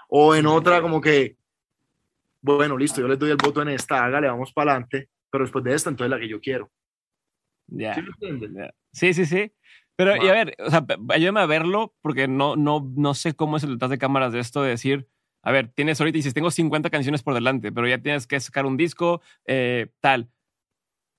O 0.08 0.34
en 0.34 0.46
otra 0.46 0.80
como 0.80 1.00
que, 1.00 1.36
bueno, 2.40 2.76
listo, 2.78 3.00
yo 3.00 3.08
les 3.08 3.18
doy 3.18 3.30
el 3.30 3.36
voto 3.36 3.62
en 3.62 3.70
esta, 3.70 4.04
hágale, 4.04 4.28
vamos 4.28 4.52
para 4.52 4.72
adelante, 4.72 5.08
pero 5.28 5.44
después 5.44 5.64
de 5.64 5.74
esta, 5.74 5.90
entonces 5.90 6.10
la 6.10 6.20
que 6.20 6.28
yo 6.28 6.40
quiero. 6.40 6.70
Ya. 7.66 7.94
¿Sí, 7.94 8.02
yeah. 8.54 8.74
sí, 8.92 9.14
sí, 9.14 9.26
sí. 9.26 9.52
Pero, 9.96 10.14
wow. 10.14 10.24
y 10.24 10.28
a 10.28 10.32
ver, 10.32 10.54
o 10.58 10.70
sea, 10.70 10.86
ayúdame 11.08 11.40
a 11.40 11.46
verlo, 11.46 11.94
porque 12.02 12.28
no, 12.28 12.54
no, 12.54 12.92
no 12.94 13.14
sé 13.14 13.34
cómo 13.34 13.56
es 13.56 13.64
el 13.64 13.72
detrás 13.72 13.90
de 13.90 13.98
cámaras 13.98 14.32
de 14.32 14.38
esto 14.38 14.62
de 14.62 14.70
decir, 14.70 15.08
a 15.42 15.52
ver, 15.52 15.68
tienes 15.68 16.00
ahorita, 16.00 16.18
y 16.18 16.20
dices, 16.20 16.34
tengo 16.34 16.50
50 16.50 16.90
canciones 16.90 17.22
por 17.22 17.34
delante, 17.34 17.72
pero 17.72 17.88
ya 17.88 17.98
tienes 17.98 18.26
que 18.26 18.38
sacar 18.40 18.66
un 18.66 18.76
disco, 18.76 19.22
eh, 19.46 19.88
tal. 20.00 20.28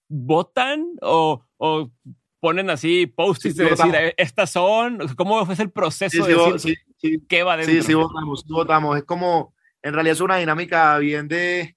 ¿Votan 0.10 0.96
o, 1.02 1.44
o 1.58 1.92
ponen 2.40 2.70
así 2.70 3.08
post-its 3.08 3.56
sí, 3.56 3.64
de 3.64 3.70
decir, 3.70 3.86
votamos. 3.86 4.12
estas 4.18 4.52
son? 4.52 5.00
¿Cómo 5.16 5.46
fue 5.46 5.56
el 5.60 5.72
proceso 5.72 6.24
sí, 6.24 6.32
de 6.32 6.52
decir 6.54 6.78
sí, 6.98 7.26
qué 7.28 7.44
va 7.44 7.58
dentro? 7.58 7.76
Sí, 7.76 7.82
sí, 7.82 7.94
votamos, 7.94 8.46
votamos. 8.48 8.98
Es 8.98 9.04
como, 9.04 9.54
en 9.82 9.94
realidad 9.94 10.14
es 10.14 10.22
una 10.22 10.38
dinámica 10.38 10.98
bien 10.98 11.28
de... 11.28 11.76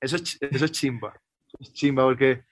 Eso 0.00 0.16
es, 0.16 0.38
eso 0.40 0.64
es 0.64 0.72
chimba. 0.72 1.20
Eso 1.48 1.58
es 1.60 1.72
chimba 1.72 2.04
porque 2.04 2.44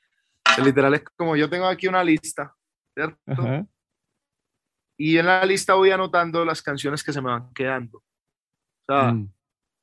literal 0.64 0.94
es 0.94 1.04
como 1.16 1.36
yo 1.36 1.48
tengo 1.48 1.66
aquí 1.66 1.86
una 1.86 2.02
lista, 2.02 2.54
¿cierto? 2.94 3.18
-huh. 3.26 3.68
Y 4.98 5.18
en 5.18 5.26
la 5.26 5.44
lista 5.44 5.74
voy 5.74 5.90
anotando 5.90 6.44
las 6.44 6.62
canciones 6.62 7.04
que 7.04 7.12
se 7.12 7.20
me 7.20 7.30
van 7.30 7.52
quedando. 7.52 7.98
O 7.98 8.04
sea, 8.86 9.12
mm. 9.12 9.30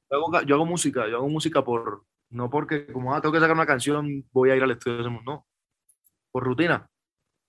yo, 0.09 0.17
hago, 0.17 0.41
yo, 0.41 0.55
hago, 0.55 0.65
música, 0.65 1.07
yo 1.07 1.17
hago 1.17 1.29
música 1.29 1.63
por, 1.63 2.03
no 2.33 2.49
porque 2.49 2.87
como 2.91 3.13
ah, 3.13 3.21
tengo 3.21 3.33
que 3.33 3.39
sacar 3.39 3.55
una 3.55 3.65
canción, 3.65 4.25
voy 4.31 4.49
a 4.49 4.55
ir 4.55 4.63
al 4.63 4.71
estudio, 4.71 5.09
no, 5.23 5.45
por 6.31 6.43
rutina, 6.43 6.89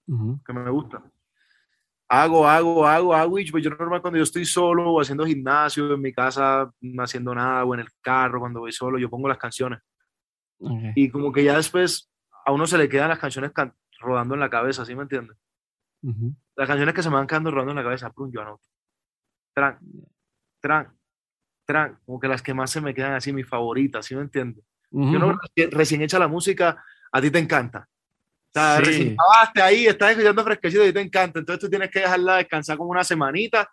uh 0.07 0.15
-huh. 0.15 0.45
que 0.45 0.53
me 0.53 0.71
gusta. 0.71 1.03
Hago, 2.07 2.47
hago, 2.47 2.87
hago, 2.87 3.15
hago, 3.15 3.39
y 3.39 3.51
pues 3.51 3.65
yo 3.65 3.71
normal 3.71 4.03
cuando 4.03 4.19
yo 4.19 4.25
estoy 4.25 4.45
solo 4.45 4.93
o 4.93 5.01
haciendo 5.01 5.25
gimnasio 5.25 5.95
en 5.95 6.03
mi 6.03 6.13
casa, 6.13 6.71
no 6.83 7.03
haciendo 7.03 7.35
nada, 7.35 7.65
o 7.65 7.73
en 7.75 7.81
el 7.81 7.89
carro, 8.03 8.41
cuando 8.41 8.61
voy 8.61 8.73
solo, 8.73 8.99
yo 8.99 9.09
pongo 9.09 9.27
las 9.27 9.39
canciones. 9.39 9.81
Okay. 10.59 10.93
Y 10.97 11.11
como 11.11 11.33
que 11.33 11.43
ya 11.43 11.57
después 11.57 12.13
a 12.45 12.53
uno 12.53 12.67
se 12.67 12.77
le 12.77 12.89
quedan 12.89 13.09
las 13.09 13.19
canciones 13.19 13.53
rodando 14.01 14.35
en 14.35 14.41
la 14.41 14.51
cabeza, 14.51 14.85
¿sí 14.85 14.95
me 14.95 15.03
entiendes? 15.03 15.39
Uh 16.03 16.13
-huh. 16.13 16.37
Las 16.57 16.69
canciones 16.69 16.95
que 16.95 17.03
se 17.03 17.09
me 17.09 17.17
van 17.17 17.27
quedando 17.27 17.51
rodando 17.51 17.73
en 17.73 17.77
la 17.77 17.83
cabeza, 17.83 18.13
prum, 18.13 18.31
yo 18.31 18.43
anoto. 18.43 18.65
Tran, 19.55 19.79
tran, 20.61 20.95
tran, 21.65 21.99
como 22.05 22.21
que 22.21 22.29
las 22.29 22.43
que 22.43 22.53
más 22.53 22.71
se 22.71 22.83
me 22.83 22.93
quedan 22.93 23.15
así, 23.15 23.33
mis 23.33 23.49
favoritas, 23.49 24.05
¿sí 24.05 24.15
me 24.15 24.23
entiendes? 24.23 24.63
Uh 24.95 25.07
-huh. 25.07 25.13
Yo 25.13 25.19
no, 25.19 25.39
recién 25.71 26.03
hecha 26.03 26.19
la 26.19 26.29
música, 26.29 26.83
a 27.11 27.21
ti 27.21 27.31
te 27.31 27.39
encanta. 27.39 27.89
O 27.89 28.53
sea, 28.53 28.77
sí. 28.77 28.85
recién 28.85 29.17
acabaste 29.19 29.63
ahí, 29.63 29.87
estás 29.87 30.11
escuchando 30.13 30.45
fresquecito 30.45 30.87
y 30.87 30.93
te 30.93 31.01
encanta. 31.01 31.41
Entonces 31.41 31.61
tú 31.61 31.69
tienes 31.69 31.91
que 31.91 32.01
dejarla 32.01 32.37
descansar 32.37 32.77
como 32.77 32.91
una 32.91 33.03
semanita 33.03 33.69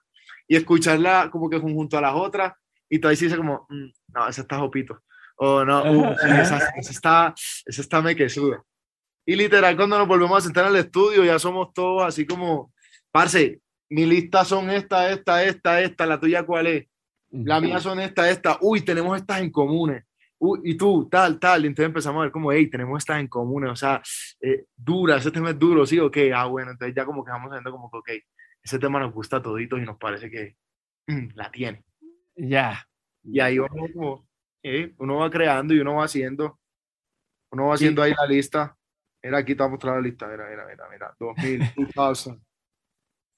y 0.47 0.55
escucharla 0.55 1.30
como 1.32 1.49
que 1.49 1.59
junto 1.59 1.97
a 1.97 2.01
las 2.01 2.13
otras. 2.15 2.53
Y 2.89 2.99
tú 2.99 3.07
ahí 3.07 3.15
sí 3.15 3.26
dices 3.26 3.38
como, 3.38 3.67
mmm, 3.69 3.89
no, 4.15 4.28
ese 4.28 4.41
está 4.41 4.57
jopito. 4.57 5.03
O 5.38 5.63
no, 5.63 5.84
uh, 5.84 6.11
esa, 6.13 6.57
esa, 6.76 6.91
está, 6.91 7.34
esa 7.65 7.82
está 7.82 8.01
mequesuda. 8.01 8.63
Y 9.26 9.36
literal, 9.36 9.76
cuando 9.76 9.97
nos 9.97 10.07
volvemos 10.07 10.38
a 10.38 10.41
sentar 10.41 10.65
en 10.65 10.72
el 10.72 10.82
estudio, 10.82 11.24
ya 11.24 11.38
somos 11.38 11.74
todos 11.74 12.03
así 12.03 12.26
como, 12.26 12.74
parce, 13.11 13.61
mi 13.89 14.05
lista 14.05 14.43
son 14.43 14.69
esta, 14.69 15.11
esta, 15.11 15.43
esta, 15.43 15.82
esta, 15.82 16.05
la 16.05 16.19
tuya 16.19 16.43
cuál 16.43 16.67
es, 16.67 16.88
la 17.30 17.61
mía 17.61 17.80
son 17.80 17.99
esta, 17.99 18.30
esta, 18.30 18.57
uy, 18.61 18.82
tenemos 18.82 19.17
estas 19.17 19.41
en 19.41 19.51
comunes, 19.51 20.03
uy, 20.41 20.59
y 20.63 20.75
tú, 20.75 21.07
tal, 21.09 21.39
tal, 21.39 21.63
y 21.63 21.67
entonces 21.67 21.87
empezamos 21.87 22.19
a 22.19 22.23
ver 22.23 22.31
como, 22.31 22.51
hey, 22.51 22.69
tenemos 22.69 22.97
estas 22.97 23.19
en 23.19 23.27
comunes, 23.27 23.71
o 23.71 23.75
sea, 23.75 24.01
eh, 24.41 24.65
dura, 24.75 25.17
ese 25.17 25.31
tema 25.31 25.51
es 25.51 25.59
duro, 25.59 25.85
sí, 25.85 25.99
ok, 25.99 26.17
ah, 26.35 26.45
bueno, 26.45 26.71
entonces 26.71 26.95
ya 26.95 27.05
como 27.05 27.23
que 27.23 27.31
vamos 27.31 27.51
viendo 27.51 27.71
como 27.71 27.89
que, 27.89 27.97
ok, 27.97 28.09
ese 28.63 28.79
tema 28.79 28.99
nos 28.99 29.13
gusta 29.13 29.37
a 29.37 29.41
toditos 29.41 29.79
y 29.79 29.83
nos 29.83 29.97
parece 29.97 30.29
que 30.29 30.55
mm, 31.07 31.29
la 31.35 31.51
tiene. 31.51 31.83
Ya. 32.35 32.45
Yeah. 32.45 32.87
Y 33.23 33.39
ahí 33.39 33.57
vamos 33.59 33.91
como, 33.93 34.27
eh, 34.63 34.93
uno 34.97 35.17
va 35.17 35.29
creando 35.29 35.73
y 35.73 35.79
uno 35.79 35.95
va 35.95 36.05
haciendo, 36.05 36.59
uno 37.51 37.67
va 37.67 37.75
haciendo 37.75 38.03
sí. 38.03 38.09
ahí 38.09 38.15
la 38.17 38.25
lista, 38.25 38.77
Mira, 39.23 39.37
aquí 39.37 39.53
te 39.53 39.61
voy 39.61 39.67
a 39.67 39.71
mostrar 39.71 39.95
la 39.95 40.01
lista. 40.01 40.27
Mira, 40.27 40.47
mira, 40.49 40.65
mira, 40.65 40.87
mira. 40.89 41.15
2000, 41.19 41.59
2000. 41.95 42.41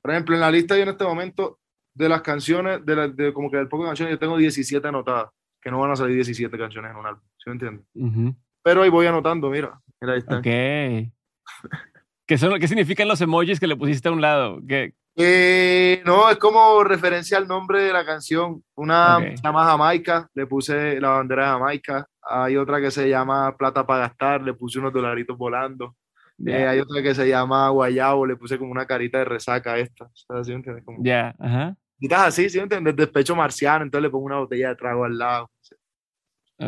Por 0.02 0.12
ejemplo, 0.12 0.36
en 0.36 0.42
la 0.42 0.52
lista 0.52 0.76
yo 0.76 0.84
en 0.84 0.90
este 0.90 1.04
momento 1.04 1.60
de 1.94 2.10
las 2.10 2.22
canciones, 2.22 2.86
de, 2.86 2.96
la, 2.96 3.08
de 3.08 3.34
como 3.34 3.50
que 3.50 3.58
del 3.58 3.68
poco 3.68 3.84
de 3.84 3.90
canciones, 3.90 4.14
yo 4.14 4.20
tengo 4.20 4.38
17 4.38 4.86
anotadas, 4.88 5.30
que 5.64 5.72
no 5.72 5.80
van 5.80 5.92
a 5.92 5.96
salir 5.96 6.16
17 6.16 6.58
canciones 6.58 6.92
en 6.92 6.98
un 6.98 7.06
álbum, 7.06 7.24
¿sí 7.38 7.44
me 7.50 7.54
entiendes? 7.54 7.86
Uh 7.94 8.08
-huh. 8.08 8.36
Pero 8.64 8.82
ahí 8.84 8.90
voy 8.90 9.06
anotando, 9.06 9.50
mira. 9.50 9.80
Mira, 10.02 10.14
ahí 10.14 10.20
está. 10.20 10.38
Ok. 10.38 10.44
¿Qué, 12.28 12.38
son, 12.38 12.60
¿Qué 12.60 12.68
significan 12.68 13.08
los 13.08 13.22
emojis 13.22 13.60
que 13.60 13.68
le 13.68 13.76
pusiste 13.76 14.10
a 14.10 14.12
un 14.12 14.22
lado? 14.22 14.60
¿Qué? 14.68 14.94
Eh, 15.16 16.02
no, 16.06 16.30
es 16.30 16.38
como 16.38 16.84
referencia 16.84 17.38
al 17.38 17.48
nombre 17.48 17.82
de 17.82 17.94
la 17.94 18.06
canción. 18.06 18.64
Una 18.76 19.18
okay. 19.18 19.38
se 19.38 19.44
llama 19.44 19.66
Jamaica, 19.66 20.30
le 20.34 20.48
puse 20.48 21.00
la 21.00 21.10
bandera 21.10 21.44
de 21.44 21.50
Jamaica. 21.50 22.08
Hay 22.22 22.58
otra 22.58 22.82
que 22.82 22.92
se 22.92 23.10
llama 23.10 23.56
Plata 23.58 23.86
para 23.86 24.08
gastar, 24.08 24.42
le 24.42 24.54
puse 24.54 24.80
unos 24.80 24.94
dolaritos 24.94 25.38
volando. 25.38 25.96
Yeah. 26.38 26.60
Eh, 26.60 26.68
hay 26.68 26.80
otra 26.80 27.02
que 27.04 27.14
se 27.14 27.28
llama 27.28 27.70
Guayabo, 27.70 28.26
le 28.26 28.36
puse 28.36 28.58
como 28.58 28.72
una 28.72 28.86
carita 28.86 29.20
de 29.20 29.26
resaca 29.26 29.74
a 29.74 29.80
esta. 29.80 30.10
¿Sí 30.14 30.52
entiendes? 30.52 30.84
Ya, 31.00 31.04
yeah. 31.04 31.36
ajá. 31.40 31.76
Estás 32.00 32.28
así, 32.28 32.50
¿sí 32.50 32.60
entiendes? 32.60 32.96
Despecho 32.96 33.36
marciano, 33.36 33.84
entonces 33.84 34.04
le 34.04 34.10
pongo 34.10 34.26
una 34.26 34.40
botella 34.40 34.70
de 34.70 34.76
trago 34.76 35.06
al 35.06 35.18
lado. 35.18 35.50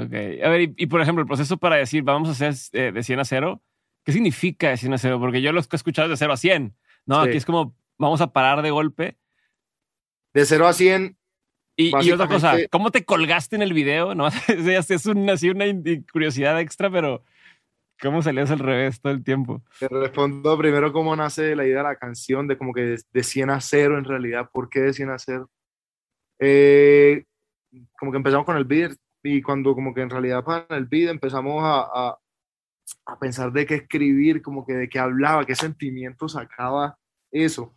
Ok. 0.03 0.13
A 0.43 0.49
ver, 0.49 0.73
y, 0.75 0.85
por 0.87 1.01
ejemplo, 1.01 1.21
el 1.21 1.27
proceso 1.27 1.57
para 1.57 1.77
decir 1.77 2.03
vamos 2.03 2.27
a 2.29 2.31
hacer 2.31 2.53
eh, 2.73 2.91
de 2.91 3.03
100 3.03 3.19
a 3.19 3.25
0, 3.25 3.61
¿qué 4.03 4.11
significa 4.11 4.69
de 4.69 4.77
100 4.77 4.93
a 4.93 4.97
0? 4.97 5.19
Porque 5.19 5.41
yo 5.41 5.51
lo 5.51 5.59
he 5.59 5.75
escuchado 5.75 6.09
de 6.09 6.17
0 6.17 6.33
a 6.33 6.37
100. 6.37 6.75
No, 7.05 7.19
aquí 7.19 7.37
es 7.37 7.45
como 7.45 7.75
vamos 7.97 8.21
a 8.21 8.33
parar 8.33 8.61
de 8.61 8.71
golpe. 8.71 9.17
De 10.33 10.45
0 10.45 10.67
a 10.67 10.73
100. 10.73 11.17
Y, 11.77 11.91
y, 12.05 12.11
otra 12.11 12.27
cosa, 12.27 12.55
¿cómo 12.71 12.89
te 12.89 13.03
colgaste 13.03 13.55
en 13.55 13.61
el 13.61 13.73
video? 13.73 14.15
No, 14.15 14.27
es 14.47 15.05
una, 15.05 15.33
así 15.33 15.49
una 15.49 15.65
curiosidad 16.11 16.59
extra, 16.61 16.89
pero 16.89 17.23
¿cómo 18.01 18.21
salías 18.21 18.49
al 18.49 18.59
revés 18.59 19.01
todo 19.01 19.11
el 19.11 19.23
tiempo? 19.23 19.61
Te 19.79 19.89
respondo 19.89 20.57
primero 20.57 20.93
cómo 20.93 21.15
nace 21.15 21.55
la 21.55 21.65
idea 21.65 21.77
de 21.77 21.83
la 21.83 21.97
canción, 21.97 22.47
de 22.47 22.57
como 22.57 22.73
que 22.73 22.97
de 23.11 23.23
100 23.23 23.49
a 23.49 23.59
0 23.59 23.97
en 23.97 24.05
realidad. 24.05 24.49
¿Por 24.51 24.69
qué 24.69 24.81
de 24.81 24.93
100 24.93 25.09
a 25.09 25.19
0? 25.19 25.49
Eh, 26.39 27.25
como 27.97 28.11
que 28.11 28.17
empezamos 28.17 28.45
con 28.45 28.55
el 28.55 28.65
beat 28.65 28.97
y 29.25 29.41
cuando 29.41 29.73
como 29.73 29.91
que 29.91 30.01
en 30.01 30.09
realidad 30.11 30.43
para 30.43 30.77
el 30.77 30.85
beat 30.85 31.09
empezamos 31.09 31.63
a, 31.63 31.81
a, 31.81 32.19
a 33.07 33.19
pensar 33.19 33.51
de 33.51 33.65
qué 33.65 33.73
escribir, 33.73 34.43
como 34.43 34.63
que 34.63 34.73
de 34.73 34.87
qué 34.87 34.99
hablaba, 34.99 35.45
qué 35.45 35.55
sentimientos 35.55 36.33
sacaba 36.33 36.99
eso. 37.31 37.75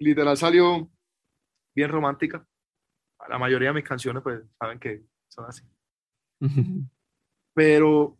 Literal 0.00 0.36
salió 0.36 0.90
bien 1.72 1.88
romántica. 1.88 2.44
La 3.28 3.38
mayoría 3.38 3.68
de 3.68 3.74
mis 3.74 3.84
canciones 3.84 4.24
pues 4.24 4.42
saben 4.58 4.80
que 4.80 5.04
son 5.28 5.44
así. 5.46 5.62
pero, 7.54 8.18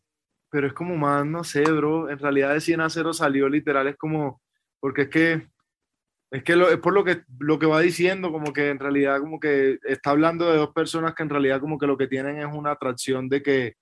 pero 0.51 0.68
es 0.68 0.72
como 0.72 0.97
más, 0.97 1.26
no 1.26 1.43
sé, 1.43 1.64
bro, 1.64 2.11
en 2.11 2.18
realidad 2.20 2.55
de 2.55 2.61
100 2.61 2.80
a 2.80 2.89
0 2.89 3.12
salió 3.12 3.49
literal, 3.49 3.89
es 3.89 3.97
como, 3.97 4.41
porque 4.78 5.03
es 5.03 5.09
que 5.09 5.49
es 6.35 6.43
que 6.43 6.53
es 6.53 6.78
por 6.78 6.93
lo 6.93 7.05
que, 7.05 7.22
lo 7.39 7.61
que 7.61 7.66
va 7.66 7.80
diciendo, 7.80 8.32
como 8.32 8.53
que 8.53 8.70
en 8.70 8.80
realidad 8.80 9.20
como 9.20 9.39
que 9.39 9.78
está 9.85 10.11
hablando 10.11 10.51
de 10.51 10.57
dos 10.57 10.70
personas 10.70 11.14
que 11.14 11.22
en 11.22 11.30
realidad 11.30 11.61
como 11.61 11.78
que 11.78 11.87
lo 11.87 11.97
que 11.97 12.09
tienen 12.09 12.39
es 12.39 12.49
una 12.53 12.72
atracción 12.72 13.28
de 13.28 13.41
que, 13.41 13.74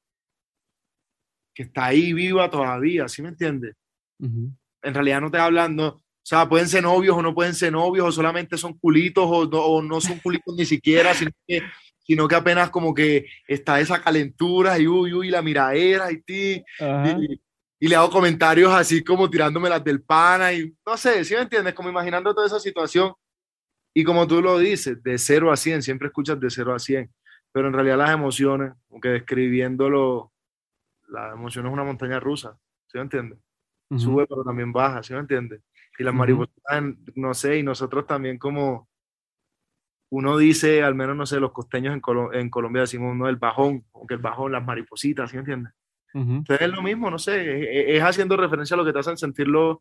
que 1.55 1.63
está 1.63 1.87
ahí 1.87 2.13
viva 2.13 2.51
todavía, 2.51 3.09
¿sí 3.09 3.23
me 3.23 3.31
entiendes? 3.31 3.75
En 4.19 4.95
realidad 4.95 5.23
no 5.23 5.31
te 5.31 5.39
hablando, 5.39 5.87
o 5.97 6.03
sea, 6.23 6.47
pueden 6.47 6.69
ser 6.69 6.83
novios 6.83 7.17
o 7.17 7.23
no 7.23 7.35
pueden 7.35 7.55
ser 7.55 7.73
novios, 7.73 8.07
o 8.07 8.13
solamente 8.13 8.59
son 8.59 8.77
culitos 8.77 9.25
o 9.27 9.47
no, 9.47 9.59
o 9.59 9.81
no 9.81 9.99
son 10.03 10.19
culitos 10.19 10.55
ni 10.55 10.67
siquiera, 10.67 11.15
sino 11.15 11.31
que, 11.49 11.63
sino 12.01 12.29
que 12.29 12.35
apenas 12.35 12.69
como 12.69 12.93
que 12.93 13.25
está 13.49 13.81
esa 13.81 14.03
calentura 14.03 14.79
y 14.79 14.87
uy, 14.87 15.15
uy, 15.15 15.31
la 15.31 15.41
miradera 15.41 16.13
y 16.13 16.21
ti. 16.21 16.63
Y, 16.79 17.41
y 17.83 17.89
le 17.89 17.97
hago 17.97 18.11
comentarios 18.11 18.73
así 18.73 19.03
como 19.03 19.29
tirándome 19.29 19.69
las 19.69 19.83
del 19.83 20.01
pana 20.01 20.53
y 20.53 20.73
no 20.87 20.97
sé, 20.97 21.25
¿sí 21.25 21.35
me 21.35 21.41
entiendes? 21.41 21.75
Como 21.75 21.89
imaginando 21.89 22.33
toda 22.33 22.47
esa 22.47 22.61
situación. 22.61 23.13
Y 23.93 24.05
como 24.05 24.25
tú 24.29 24.41
lo 24.41 24.57
dices, 24.57 25.03
de 25.03 25.19
0 25.19 25.51
a 25.51 25.57
100, 25.57 25.83
siempre 25.83 26.07
escuchas 26.07 26.39
de 26.39 26.49
0 26.49 26.77
a 26.77 26.79
100, 26.79 27.13
pero 27.51 27.67
en 27.67 27.75
realidad 27.75 27.99
las 27.99 28.13
emociones, 28.13 28.73
aunque 28.89 29.09
describiéndolo, 29.09 30.33
la 31.09 31.33
emoción 31.33 31.67
es 31.67 31.73
una 31.73 31.83
montaña 31.83 32.21
rusa, 32.21 32.57
¿sí 32.87 32.99
me 32.99 33.03
entiendes? 33.03 33.41
Sube 33.97 34.29
pero 34.29 34.45
también 34.45 34.73
baja, 34.73 35.03
¿sí 35.03 35.13
me 35.13 35.19
entiendes? 35.19 35.61
Y 35.99 36.05
las 36.05 36.15
mariposas, 36.15 36.55
no 37.17 37.35
sé, 37.35 37.59
y 37.59 37.65
nosotros 37.65 38.07
también 38.07 38.39
como, 38.39 38.89
uno 40.13 40.39
dice, 40.39 40.85
al 40.85 40.95
menos, 40.95 41.17
no 41.17 41.27
sé, 41.27 41.41
los 41.41 41.51
costeños 41.51 41.97
en, 41.97 42.01
en 42.41 42.49
Colombia 42.49 42.83
decimos 42.83 43.11
uno 43.11 43.29
el 43.29 43.37
bajón, 43.39 43.85
aunque 43.93 44.15
el 44.15 44.21
bajón, 44.21 44.53
las 44.53 44.65
maripositas, 44.65 45.31
¿sí 45.31 45.37
me 45.37 45.41
entiendes? 45.41 45.73
Es 46.15 46.69
lo 46.71 46.83
mismo, 46.83 47.11
no 47.11 47.19
sé, 47.19 47.97
es, 47.97 48.03
haciendo 48.03 48.37
referencia 48.37 48.75
a 48.75 48.79
lo 48.79 48.85
que 48.85 48.93
te 48.93 48.99
hacen 48.99 49.17
sentir 49.17 49.49
los 49.49 49.79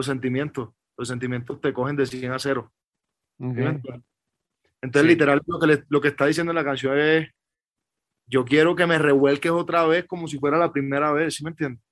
sentimientos. 0.00 0.70
Los 0.96 1.08
sentimientos 1.08 1.60
te 1.60 1.72
cogen 1.72 1.96
de 1.96 2.06
100 2.06 2.32
a 2.32 2.38
0. 2.38 2.72
Entonces, 3.38 5.08
literal, 5.08 5.42
lo 5.46 5.58
que, 5.58 5.84
lo 5.88 6.00
que 6.00 6.08
está 6.08 6.26
diciendo 6.26 6.52
en 6.52 6.56
la 6.56 6.64
canción 6.64 6.98
es, 6.98 7.30
yo 8.26 8.44
quiero 8.44 8.74
que 8.74 8.86
me 8.86 8.98
revuelques 8.98 9.50
otra 9.50 9.86
vez 9.86 10.06
como 10.06 10.28
si 10.28 10.38
fuera 10.38 10.58
la 10.58 10.72
primera 10.72 11.12
vez, 11.12 11.34
¿sí 11.34 11.44
me 11.44 11.50
entiendes? 11.50 11.82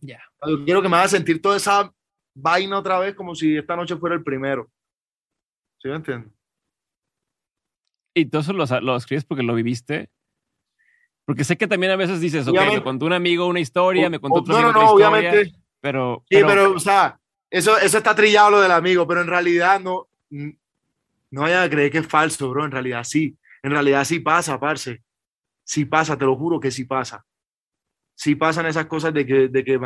Ya. 0.00 0.22
Yo 0.46 0.64
quiero 0.64 0.80
que 0.80 0.88
me 0.88 0.96
hagas 0.96 1.10
sentir 1.10 1.42
toda 1.42 1.56
esa 1.56 1.92
vaina 2.34 2.78
otra 2.78 2.98
vez 2.98 3.14
como 3.14 3.34
si 3.34 3.56
esta 3.56 3.76
noche 3.76 3.96
fuera 3.96 4.14
el 4.14 4.22
primero. 4.22 4.70
¿Sí 5.78 5.88
me 5.88 5.96
entiendes? 5.96 6.32
¿Y 8.14 8.26
todo 8.26 8.40
eso 8.40 8.52
lo, 8.52 8.64
lo 8.80 8.96
escribes 8.96 9.24
porque 9.24 9.42
lo 9.42 9.54
viviste? 9.54 10.10
Porque 11.28 11.44
sé 11.44 11.58
que 11.58 11.66
también 11.66 11.92
a 11.92 11.96
veces 11.96 12.22
dices, 12.22 12.48
ok, 12.48 12.56
me 12.72 12.82
contó 12.82 13.04
un 13.04 13.12
amigo 13.12 13.44
una 13.44 13.60
historia, 13.60 14.08
me 14.08 14.18
contó 14.18 14.40
otro 14.40 14.54
no, 14.54 14.60
amigo 14.60 14.72
no, 14.72 14.80
no, 14.80 14.92
otra 14.92 15.04
historia, 15.04 15.28
obviamente. 15.28 15.58
Pero, 15.78 16.24
sí, 16.30 16.38
pero, 16.40 16.72
o 16.72 16.78
sea, 16.80 17.20
eso, 17.50 17.76
eso 17.76 17.98
está 17.98 18.14
trillado 18.14 18.52
lo 18.52 18.60
del 18.62 18.72
amigo, 18.72 19.06
pero 19.06 19.20
en 19.20 19.26
realidad 19.26 19.78
no, 19.78 20.08
no 20.30 21.42
vaya 21.42 21.64
a 21.64 21.68
creer 21.68 21.92
que 21.92 21.98
es 21.98 22.06
falso, 22.06 22.48
bro. 22.48 22.64
En 22.64 22.70
realidad 22.70 23.04
sí. 23.04 23.36
En 23.62 23.72
realidad 23.72 24.06
sí 24.06 24.20
pasa, 24.20 24.58
parce. 24.58 25.02
Sí 25.64 25.84
pasa, 25.84 26.16
te 26.16 26.24
lo 26.24 26.34
juro 26.34 26.58
que 26.60 26.70
sí 26.70 26.86
pasa. 26.86 27.22
Sí 28.14 28.34
pasan 28.34 28.64
esas 28.64 28.86
cosas 28.86 29.12
de 29.12 29.26
que, 29.26 29.48
de 29.48 29.64
que 29.64 29.78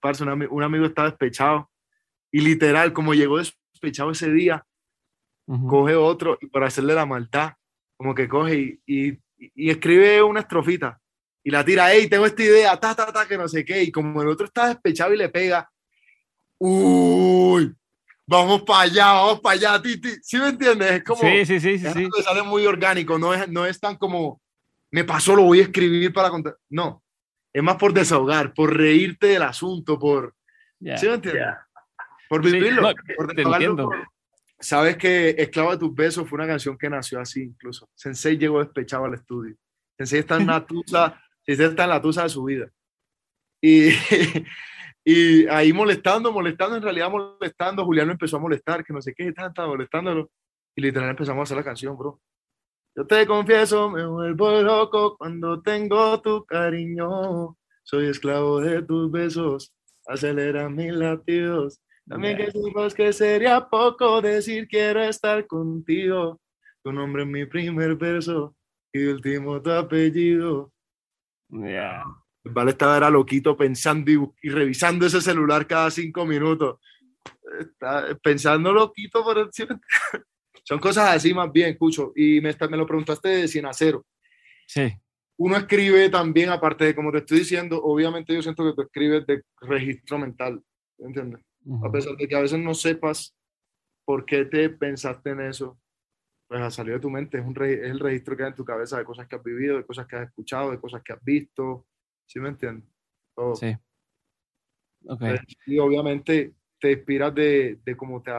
parce, 0.00 0.22
un, 0.22 0.48
un 0.50 0.62
amigo 0.62 0.84
está 0.84 1.04
despechado 1.04 1.70
y 2.30 2.42
literal, 2.42 2.92
como 2.92 3.14
llegó 3.14 3.38
despechado 3.38 4.10
ese 4.10 4.30
día, 4.30 4.66
coge 5.66 5.94
otro 5.94 6.36
y 6.42 6.46
para 6.48 6.66
hacerle 6.66 6.92
la 6.92 7.06
maldad, 7.06 7.54
como 7.96 8.14
que 8.14 8.28
coge 8.28 8.54
y 8.58 8.80
y, 8.86 9.18
escribe 9.54 10.22
una 10.22 10.40
estrofita 10.40 10.98
y 11.42 11.50
la 11.50 11.64
tira, 11.64 11.92
hey, 11.92 12.08
tengo 12.08 12.26
esta 12.26 12.42
idea, 12.42 12.76
ta, 12.76 12.94
ta, 12.94 13.12
ta, 13.12 13.26
que 13.26 13.38
no 13.38 13.48
sé 13.48 13.64
qué, 13.64 13.82
y 13.82 13.90
como 13.90 14.20
el 14.22 14.28
otro 14.28 14.46
está 14.46 14.68
despechado 14.68 15.14
y 15.14 15.16
le 15.16 15.28
pega, 15.28 15.68
uy, 16.58 17.72
vamos 18.26 18.62
para 18.62 18.82
allá, 18.82 19.12
vamos 19.12 19.40
para 19.40 19.54
allá, 19.54 19.82
Titi, 19.82 20.10
¿sí 20.22 20.38
me 20.38 20.48
entiendes? 20.48 20.90
Es 20.92 21.04
como, 21.04 21.20
sí, 21.20 21.46
sí, 21.46 21.58
sí, 21.58 21.78
sí, 21.78 21.88
sí. 21.92 22.08
sale 22.22 22.42
muy 22.42 22.66
orgánico, 22.66 23.18
no 23.18 23.32
es, 23.32 23.48
no 23.48 23.64
es 23.64 23.80
tan 23.80 23.96
como, 23.96 24.40
me 24.90 25.04
pasó, 25.04 25.34
lo 25.34 25.44
voy 25.44 25.60
a 25.60 25.64
escribir 25.64 26.12
para 26.12 26.28
contar, 26.28 26.56
no, 26.68 27.02
es 27.52 27.62
más 27.62 27.76
por 27.76 27.94
desahogar, 27.94 28.52
por 28.52 28.76
reírte 28.76 29.28
del 29.28 29.42
asunto, 29.42 29.98
por, 29.98 30.34
¿sí 30.78 31.06
me 31.06 31.14
entiendes? 31.14 31.46
Por 32.28 32.42
vivirlo, 32.42 32.92
por 33.16 33.34
desahogarlo, 33.34 33.90
Sabes 34.60 34.98
que 34.98 35.30
Esclavo 35.30 35.72
de 35.72 35.78
tus 35.78 35.94
besos 35.94 36.28
fue 36.28 36.36
una 36.36 36.46
canción 36.46 36.76
que 36.76 36.90
nació 36.90 37.18
así 37.18 37.42
incluso. 37.42 37.88
Sensei 37.94 38.36
llegó 38.36 38.60
despechado 38.60 39.06
al 39.06 39.14
estudio. 39.14 39.56
Sensei 39.96 40.20
está 40.20 40.36
en 40.36 40.46
la 40.46 40.64
tusa, 40.66 41.20
Sensei 41.44 41.66
está 41.66 41.84
en 41.84 41.90
la 41.90 42.02
tusa 42.02 42.24
de 42.24 42.28
su 42.28 42.44
vida. 42.44 42.70
Y, 43.62 43.88
y 45.04 45.46
ahí 45.46 45.72
molestando, 45.72 46.30
molestando, 46.30 46.76
en 46.76 46.82
realidad 46.82 47.10
molestando, 47.10 47.84
Julián 47.84 48.10
empezó 48.10 48.36
a 48.36 48.40
molestar, 48.40 48.84
que 48.84 48.92
no 48.92 49.00
sé 49.00 49.14
qué, 49.14 49.28
estaba 49.28 49.68
molestándolo. 49.68 50.30
Y 50.76 50.82
literal 50.82 51.10
empezamos 51.10 51.40
a 51.40 51.42
hacer 51.44 51.56
la 51.56 51.64
canción, 51.64 51.96
bro. 51.96 52.20
Yo 52.96 53.06
te 53.06 53.26
confieso, 53.26 53.88
me 53.88 54.04
vuelvo 54.04 54.62
loco 54.62 55.16
cuando 55.16 55.62
tengo 55.62 56.20
tu 56.20 56.44
cariño. 56.44 57.56
Soy 57.82 58.06
esclavo 58.06 58.60
de 58.60 58.82
tus 58.82 59.10
besos, 59.10 59.72
acelera 60.06 60.68
mis 60.68 60.92
latidos. 60.92 61.80
También 62.06 62.36
que 62.36 62.50
sepas 62.50 62.94
que 62.94 63.12
sería 63.12 63.68
poco 63.68 64.20
decir 64.20 64.66
quiero 64.68 65.02
estar 65.02 65.46
contigo. 65.46 66.40
Tu 66.82 66.92
nombre 66.92 67.22
es 67.22 67.28
mi 67.28 67.46
primer 67.46 67.94
verso 67.96 68.56
y 68.92 69.04
último 69.04 69.60
tu 69.62 69.70
apellido. 69.70 70.72
Yeah. 71.50 72.04
Vale 72.44 72.70
estaba 72.70 72.96
era 72.96 73.10
loquito 73.10 73.56
pensando 73.56 74.10
y, 74.10 74.48
revisando 74.48 75.06
ese 75.06 75.20
celular 75.20 75.66
cada 75.66 75.90
cinco 75.90 76.24
minutos. 76.24 76.78
Está 77.58 78.16
pensando 78.22 78.72
loquito 78.72 79.22
por 79.22 79.38
el 79.38 79.50
Son 80.64 80.78
cosas 80.78 81.16
así 81.16 81.34
más 81.34 81.52
bien, 81.52 81.70
escucho. 81.70 82.12
Y 82.16 82.40
me, 82.40 82.54
me 82.70 82.76
lo 82.76 82.86
preguntaste 82.86 83.28
de 83.28 83.48
100 83.48 83.66
a 83.66 83.72
0. 83.72 84.06
Sí. 84.66 84.92
Uno 85.36 85.56
escribe 85.56 86.08
también, 86.10 86.50
aparte 86.50 86.84
de 86.84 86.94
como 86.94 87.10
te 87.10 87.18
estoy 87.18 87.40
diciendo, 87.40 87.82
obviamente 87.82 88.34
yo 88.34 88.42
siento 88.42 88.64
que 88.64 88.74
tú 88.74 88.82
escribes 88.82 89.26
de 89.26 89.42
registro 89.60 90.18
mental. 90.18 90.62
¿Entiendes? 90.98 91.40
A 91.82 91.90
pesar 91.90 92.16
de 92.16 92.26
que 92.26 92.34
a 92.34 92.40
veces 92.40 92.58
no 92.58 92.74
sepas 92.74 93.36
por 94.04 94.24
qué 94.24 94.44
te 94.44 94.70
pensaste 94.70 95.30
en 95.30 95.40
eso, 95.42 95.78
pues 96.48 96.60
ha 96.60 96.70
salido 96.70 96.96
de 96.96 97.00
tu 97.00 97.10
mente. 97.10 97.38
Es, 97.38 97.44
un 97.44 97.54
es 97.62 97.90
el 97.90 98.00
registro 98.00 98.36
que 98.36 98.42
hay 98.42 98.48
en 98.48 98.54
tu 98.54 98.64
cabeza 98.64 98.98
de 98.98 99.04
cosas 99.04 99.28
que 99.28 99.36
has 99.36 99.42
vivido, 99.42 99.76
de 99.76 99.86
cosas 99.86 100.06
que 100.06 100.16
has 100.16 100.28
escuchado, 100.28 100.70
de 100.70 100.80
cosas 100.80 101.02
que 101.02 101.12
has 101.12 101.22
visto. 101.22 101.86
¿Sí 102.26 102.40
me 102.40 102.48
entiendes? 102.48 102.88
Sí. 103.54 103.76
Okay. 105.06 105.36
Y 105.66 105.78
obviamente 105.78 106.54
te 106.78 106.92
inspiras 106.92 107.34
de, 107.34 107.78
de 107.84 107.96
cómo 107.96 108.22
te, 108.22 108.32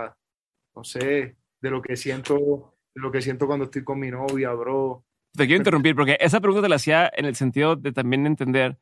no 0.76 0.84
sé, 0.84 1.38
de 1.60 1.70
lo 1.72 1.82
que 1.82 1.96
siento, 1.96 2.76
de 2.94 3.02
lo 3.02 3.12
que 3.12 3.22
siento 3.22 3.48
cuando 3.48 3.66
estoy 3.66 3.84
con 3.84 4.00
mi 4.00 4.12
novia, 4.12 4.52
bro. 4.54 5.06
Te 5.34 5.46
quiero 5.46 5.60
interrumpir 5.60 5.96
porque 5.96 6.18
esa 6.20 6.40
pregunta 6.42 6.64
te 6.64 6.70
la 6.70 6.76
hacía 6.76 7.10
en 7.16 7.26
el 7.26 7.36
sentido 7.36 7.76
de 7.76 7.94
también 7.94 8.26
entender 8.26 8.78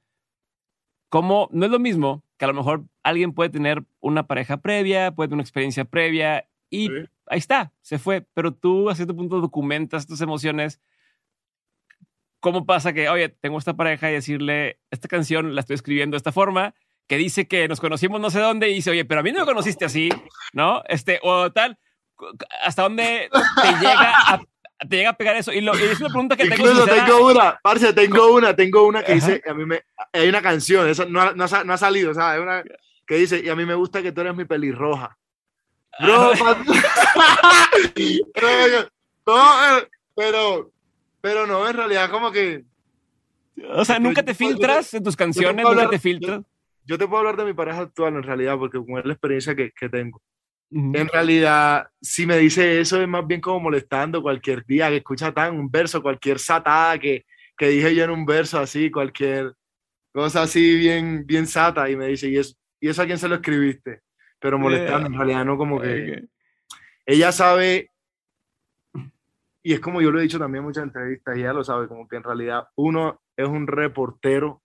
cómo 1.09 1.49
no 1.51 1.65
es 1.65 1.71
lo 1.71 1.79
mismo 1.79 2.23
que 2.37 2.45
a 2.45 2.47
lo 2.47 2.53
mejor 2.53 2.85
alguien 3.09 3.33
puede 3.33 3.49
tener 3.49 3.83
una 3.99 4.25
pareja 4.27 4.57
previa, 4.57 5.11
puede 5.11 5.27
tener 5.27 5.35
una 5.35 5.43
experiencia 5.43 5.85
previa 5.85 6.47
y 6.69 6.89
ahí 7.27 7.39
está, 7.39 7.71
se 7.81 7.99
fue. 7.99 8.25
Pero 8.33 8.53
tú 8.53 8.89
a 8.89 8.95
cierto 8.95 9.15
punto 9.15 9.39
documentas 9.41 10.07
tus 10.07 10.21
emociones. 10.21 10.79
¿Cómo 12.39 12.65
pasa 12.65 12.93
que, 12.93 13.09
oye, 13.09 13.29
tengo 13.29 13.57
esta 13.57 13.75
pareja 13.75 14.09
y 14.09 14.13
decirle, 14.13 14.79
esta 14.91 15.07
canción 15.09 15.55
la 15.55 15.61
estoy 15.61 15.73
escribiendo 15.75 16.15
de 16.15 16.19
esta 16.19 16.31
forma, 16.31 16.73
que 17.07 17.17
dice 17.17 17.47
que 17.47 17.67
nos 17.67 17.81
conocimos 17.81 18.21
no 18.21 18.29
sé 18.29 18.39
dónde 18.39 18.69
y 18.69 18.75
dice, 18.75 18.91
oye, 18.91 19.03
pero 19.03 19.19
a 19.19 19.23
mí 19.23 19.31
no 19.31 19.39
me 19.39 19.45
conociste 19.45 19.83
así, 19.83 20.09
¿no? 20.53 20.81
Este, 20.87 21.19
o 21.23 21.51
tal, 21.51 21.77
hasta 22.63 22.83
dónde 22.83 23.29
te 23.61 23.71
llega 23.81 24.41
te 24.87 24.95
llega 24.95 25.09
a 25.09 25.17
pegar 25.17 25.35
eso. 25.35 25.51
Y, 25.51 25.59
lo, 25.59 25.77
y 25.77 25.81
es 25.83 25.99
una 25.99 26.07
pregunta 26.09 26.37
que 26.37 26.43
tengo. 26.43 26.55
Incluso 26.55 26.85
sincera. 26.85 27.05
tengo 27.05 27.27
una, 27.27 27.59
parce, 27.61 27.91
tengo 27.91 28.33
una, 28.33 28.55
tengo 28.55 28.87
una 28.87 29.03
que 29.03 29.15
dice, 29.15 29.41
a 29.45 29.53
mí 29.53 29.65
me, 29.65 29.81
hay 30.13 30.29
una 30.29 30.41
canción, 30.41 30.87
esa 30.87 31.03
no, 31.05 31.19
ha- 31.21 31.33
no, 31.33 31.43
ha, 31.43 31.63
no 31.65 31.73
ha 31.73 31.77
salido, 31.77 32.13
¿sabes? 32.13 32.41
Una 32.41 32.63
que 33.09 33.15
dice, 33.15 33.41
y 33.43 33.49
a 33.49 33.55
mí 33.55 33.65
me 33.65 33.73
gusta 33.73 34.03
que 34.03 34.11
tú 34.11 34.21
eres 34.21 34.35
mi 34.35 34.45
pelirroja. 34.45 35.17
Bro, 35.99 36.31
Ah. 36.39 36.63
pero, 38.33 38.87
no, 39.25 39.43
pero, 40.15 40.71
pero 41.21 41.47
no, 41.47 41.67
en 41.67 41.75
realidad 41.75 42.09
como 42.11 42.31
que 42.31 42.63
O 43.73 43.83
sea, 43.83 43.99
nunca 43.99 44.23
te 44.23 44.33
filtras 44.33 44.93
en 44.93 45.03
tus 45.03 45.15
canciones, 45.15 45.53
puedo 45.55 45.69
nunca 45.69 45.85
hablar- 45.85 45.89
te 45.89 45.99
filtras. 45.99 46.41
yo 46.85 46.97
te 46.97 47.07
puedo 47.07 47.17
hablar 47.19 47.35
de 47.37 47.45
mi 47.45 47.53
pareja 47.53 47.79
actual 47.79 48.15
en 48.15 48.23
realidad, 48.23 48.57
porque 48.57 48.77
es 48.77 49.05
la 49.05 49.13
experiencia 49.13 49.55
que, 49.55 49.71
que 49.71 49.89
tengo. 49.89 50.21
Ujú. 50.71 50.91
En 50.95 51.07
realidad, 51.07 51.87
si 51.99 52.27
me 52.27 52.37
dice 52.37 52.79
eso 52.79 53.01
es 53.01 53.07
más 53.07 53.25
bien 53.25 53.41
como 53.41 53.59
molestando 53.59 54.21
cualquier 54.21 54.63
día 54.65 54.89
que 54.89 54.97
escucha 54.97 55.31
tan 55.33 55.59
un 55.59 55.69
verso, 55.71 55.99
cualquier 56.01 56.37
satada 56.37 56.99
que, 56.99 57.25
que 57.57 57.69
dije 57.69 57.95
yo 57.95 58.03
en 58.03 58.11
un 58.11 58.23
verso 58.25 58.59
así, 58.59 58.91
cualquier 58.91 59.53
cosa 60.13 60.43
así 60.43 60.77
bien, 60.77 61.25
bien 61.25 61.47
sata 61.47 61.89
y 61.89 61.95
me 61.95 62.05
dice, 62.07 62.29
¿y 62.29 62.37
eso, 62.37 62.55
¿y 62.79 62.89
eso 62.89 63.01
a 63.01 63.05
quién 63.05 63.17
se 63.17 63.27
lo 63.27 63.35
escribiste? 63.35 64.01
Pero 64.39 64.57
molestando, 64.59 65.07
en 65.07 65.13
realidad 65.13 65.45
no 65.45 65.57
como 65.57 65.79
que... 65.81 66.27
Ella 67.05 67.31
sabe, 67.31 67.91
y 69.63 69.73
es 69.73 69.79
como 69.79 70.01
yo 70.01 70.11
lo 70.11 70.19
he 70.19 70.23
dicho 70.23 70.39
también 70.39 70.61
en 70.61 70.67
muchas 70.67 70.83
entrevistas, 70.83 71.35
ella 71.37 71.53
lo 71.53 71.63
sabe, 71.63 71.87
como 71.87 72.07
que 72.07 72.15
en 72.17 72.23
realidad 72.23 72.67
uno 72.75 73.21
es 73.35 73.47
un 73.47 73.67
reportero, 73.67 74.61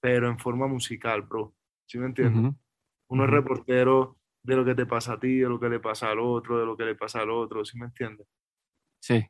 pero 0.00 0.28
en 0.28 0.38
forma 0.38 0.66
musical, 0.66 1.22
bro. 1.22 1.54
¿Sí 1.86 1.98
me 1.98 2.06
entiendes? 2.06 2.52
Uno 3.08 3.24
es 3.24 3.30
reportero 3.30 4.18
de 4.42 4.56
lo 4.56 4.64
que 4.64 4.74
te 4.74 4.86
pasa 4.86 5.14
a 5.14 5.20
ti, 5.20 5.38
de 5.38 5.48
lo 5.48 5.60
que 5.60 5.68
le 5.68 5.80
pasa 5.80 6.10
al 6.10 6.18
otro, 6.18 6.58
de 6.58 6.66
lo 6.66 6.76
que 6.76 6.84
le 6.84 6.94
pasa 6.94 7.20
al 7.20 7.30
otro, 7.30 7.64
¿sí 7.64 7.78
me 7.78 7.86
entiendes? 7.86 8.26
Sí. 9.00 9.24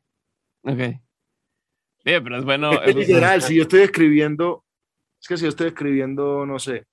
Ok. 0.63 0.79
Sí, 0.79 2.13
pero 2.23 2.37
es 2.37 2.45
bueno. 2.45 2.81
es- 2.81 2.95
literal, 2.95 3.41
si 3.41 3.55
yo 3.55 3.63
estoy 3.63 3.81
escribiendo, 3.81 4.65
es 5.21 5.27
que 5.27 5.37
si 5.37 5.43
yo 5.43 5.49
estoy 5.49 5.67
escribiendo, 5.67 6.45
no 6.45 6.59
sé, 6.59 6.85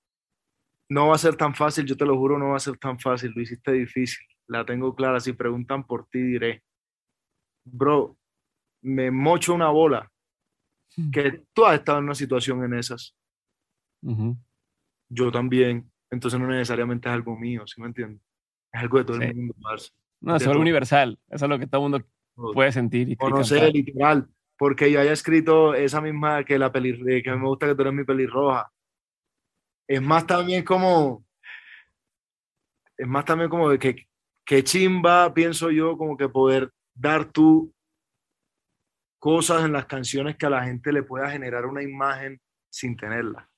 no 0.92 1.08
va 1.08 1.14
a 1.14 1.18
ser 1.18 1.36
tan 1.36 1.54
fácil, 1.54 1.84
yo 1.86 1.96
te 1.96 2.04
lo 2.04 2.16
juro, 2.16 2.38
no 2.38 2.50
va 2.50 2.56
a 2.56 2.60
ser 2.60 2.76
tan 2.76 2.98
fácil, 2.98 3.32
lo 3.34 3.40
hiciste 3.42 3.72
difícil, 3.72 4.24
la 4.46 4.64
tengo 4.64 4.94
clara, 4.94 5.20
si 5.20 5.32
preguntan 5.32 5.86
por 5.86 6.06
ti 6.08 6.20
diré, 6.20 6.62
bro, 7.64 8.16
me 8.82 9.10
mocho 9.10 9.54
una 9.54 9.68
bola, 9.70 10.10
que 11.12 11.44
tú 11.54 11.64
has 11.64 11.74
estado 11.78 11.98
en 11.98 12.04
una 12.04 12.14
situación 12.14 12.64
en 12.64 12.74
esas, 12.74 13.16
yo 15.08 15.30
también, 15.30 15.90
entonces 16.10 16.38
no 16.38 16.46
necesariamente 16.46 17.08
es 17.08 17.14
algo 17.14 17.36
mío, 17.38 17.66
¿sí 17.66 17.80
me 17.80 17.86
entiendes? 17.86 18.20
Es 18.72 18.80
algo 18.80 18.98
de 18.98 19.04
todo 19.04 19.16
Sí. 19.18 19.24
el 19.24 19.34
mundo, 19.34 19.54
parce. 19.62 19.90
No, 20.20 20.36
es 20.36 20.46
algo 20.46 20.60
universal. 20.60 21.18
Es 21.28 21.42
algo 21.42 21.58
que 21.58 21.66
todo 21.66 21.84
el 21.86 21.90
mundo 21.90 22.06
puede 22.54 22.70
sentir 22.72 23.08
y, 23.08 23.12
sé, 23.12 23.18
cantar. 23.18 23.72
literal, 23.72 24.28
porque 24.56 24.90
yo 24.90 25.00
haya 25.00 25.12
escrito 25.12 25.74
esa 25.74 26.00
misma 26.00 26.44
que 26.44 26.58
la 26.58 26.70
peli, 26.70 26.90
eh, 27.08 27.22
que 27.22 27.30
me 27.34 27.46
gusta 27.46 27.66
que 27.66 27.74
tú 27.74 27.82
eres 27.82 27.94
mi 27.94 28.04
pelirroja. 28.04 28.70
Es 29.86 30.00
más 30.00 30.26
también 30.26 30.64
como, 30.64 31.24
es 32.96 33.06
más 33.06 33.24
también 33.24 33.50
como 33.50 33.68
de 33.68 33.78
que, 33.78 34.06
que 34.44 34.62
chimba, 34.64 35.32
pienso 35.34 35.70
yo, 35.70 35.96
como 35.96 36.16
que 36.16 36.28
poder 36.28 36.70
dar 36.94 37.24
tú 37.26 37.74
cosas 39.18 39.64
en 39.64 39.72
las 39.72 39.86
canciones 39.86 40.36
que 40.36 40.46
a 40.46 40.50
la 40.50 40.64
gente 40.64 40.92
le 40.92 41.02
pueda 41.02 41.30
generar 41.30 41.66
una 41.66 41.82
imagen 41.82 42.40
sin 42.70 42.96
tenerla. 42.96 43.48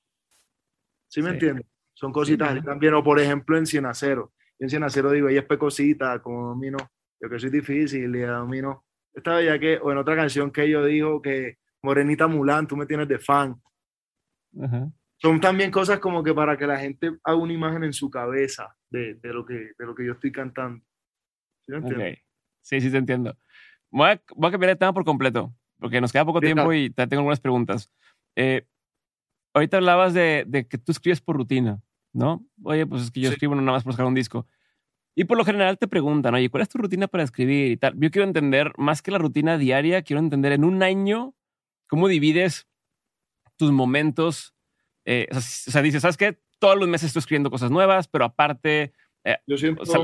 ¿Sí 1.07 1.21
me 1.21 1.29
Sí. 1.29 1.33
entiendes? 1.35 1.65
Son 1.93 2.11
cositas 2.11 2.53
Sí, 2.53 2.61
también, 2.61 2.93
o 2.93 3.03
por 3.03 3.19
ejemplo 3.19 3.57
en 3.57 3.65
Cienacero. 3.65 4.33
Yo 4.59 4.65
en 4.65 4.69
Cienacero 4.69 5.11
digo, 5.11 5.29
ella 5.29 5.39
es 5.39 5.45
pecosita, 5.45 6.21
como 6.21 6.49
domino, 6.49 6.77
yo 7.21 7.29
que 7.29 7.39
soy 7.39 7.49
difícil 7.49 8.13
y 8.15 8.19
domino. 8.21 8.85
Esta 9.13 9.41
ya 9.41 9.57
que, 9.57 9.77
o 9.77 9.91
en 9.91 9.97
otra 9.97 10.15
canción 10.15 10.51
que 10.51 10.69
yo 10.69 10.83
digo 10.83 11.21
que 11.21 11.57
Morenita 11.81 12.27
Mulán, 12.27 12.67
tú 12.67 12.75
me 12.75 12.85
tienes 12.85 13.07
de 13.07 13.17
fan. 13.19 13.55
Ajá. 14.61 14.89
Son 15.17 15.39
también 15.39 15.71
cosas 15.71 15.99
como 15.99 16.23
que 16.23 16.33
para 16.33 16.57
que 16.57 16.67
la 16.67 16.77
gente 16.77 17.11
haga 17.23 17.37
una 17.37 17.53
imagen 17.53 17.83
en 17.83 17.93
su 17.93 18.09
cabeza 18.09 18.75
de, 18.89 19.15
de 19.15 19.33
lo, 19.33 19.45
que, 19.45 19.71
de 19.77 19.85
lo 19.85 19.95
que 19.95 20.05
yo 20.05 20.13
estoy 20.13 20.31
cantando. 20.31 20.83
¿Sí 21.65 21.71
me 21.71 21.77
entiendes? 21.77 22.13
Ok. 22.13 22.19
Sí, 22.61 22.81
sí, 22.81 22.91
te 22.91 22.97
entiendo. 22.97 23.37
Voy 23.91 24.09
a, 24.09 24.21
voy 24.35 24.49
a 24.49 24.51
cambiar 24.51 24.71
de 24.71 24.75
tema 24.75 24.93
por 24.93 25.05
completo, 25.05 25.53
porque 25.79 26.01
nos 26.01 26.11
queda 26.11 26.25
poco 26.25 26.39
Sí, 26.39 26.45
tiempo 26.47 26.63
claro. 26.63 26.73
y 26.73 26.89
te 26.89 27.07
tengo 27.07 27.21
algunas 27.21 27.39
preguntas. 27.39 27.89
Eh, 28.35 28.65
ahorita 29.53 29.77
hablabas 29.77 30.13
de, 30.13 30.43
de 30.47 30.67
que 30.67 30.77
tú 30.77 30.91
escribes 30.91 31.21
por 31.21 31.37
rutina, 31.37 31.81
¿no? 32.11 32.45
Oye, 32.63 32.85
pues 32.85 33.03
es 33.03 33.11
que 33.11 33.21
yo 33.21 33.29
Sí. 33.29 33.33
escribo 33.35 33.55
no 33.55 33.61
nada 33.61 33.77
más 33.77 33.83
por 33.83 33.93
sacar 33.93 34.05
un 34.07 34.15
disco. 34.15 34.47
Y 35.15 35.23
por 35.23 35.37
lo 35.37 35.45
general 35.45 35.77
te 35.77 35.87
preguntan, 35.87 36.33
oye, 36.35 36.49
¿cuál 36.49 36.63
es 36.63 36.69
tu 36.69 36.77
rutina 36.77 37.07
para 37.07 37.23
escribir 37.23 37.71
y 37.71 37.77
tal? 37.77 37.93
Yo 37.97 38.11
quiero 38.11 38.27
entender, 38.27 38.73
más 38.77 39.01
que 39.01 39.11
la 39.11 39.17
rutina 39.17 39.57
diaria, 39.57 40.01
quiero 40.01 40.19
entender 40.19 40.51
en 40.51 40.65
un 40.65 40.83
año 40.83 41.33
cómo 41.87 42.09
divides 42.09 42.67
tus 43.55 43.71
momentos. 43.71 44.54
Eh, 45.05 45.27
o, 45.31 45.33
sea, 45.35 45.69
o 45.69 45.71
sea, 45.71 45.81
dices, 45.81 46.01
¿sabes 46.01 46.17
qué? 46.17 46.39
Todos 46.59 46.77
los 46.77 46.89
meses 46.89 47.07
estoy 47.07 47.19
escribiendo 47.19 47.51
cosas 47.51 47.71
nuevas, 47.71 48.07
pero 48.07 48.25
aparte, 48.25 48.93
Yo 49.47 49.57
siento, 49.57 49.83
o 49.83 49.85
sea, 49.85 50.01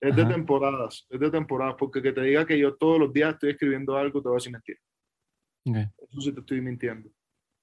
es 0.00 0.16
de 0.16 0.22
ajá. 0.22 0.32
temporadas, 0.32 1.06
es 1.08 1.20
de 1.20 1.30
temporadas, 1.30 1.76
porque 1.78 2.02
que 2.02 2.12
te 2.12 2.22
diga 2.22 2.46
que 2.46 2.58
yo 2.58 2.74
todos 2.76 2.98
los 2.98 3.12
días 3.12 3.34
estoy 3.34 3.50
escribiendo 3.50 3.96
algo, 3.96 4.20
te 4.20 4.28
voy 4.28 4.36
a 4.36 4.40
decir 4.40 4.52
mentira. 4.52 4.78
Ok. 5.64 5.76
Eso 6.10 6.20
sí 6.20 6.32
te 6.32 6.40
estoy 6.40 6.60
mintiendo. 6.60 7.10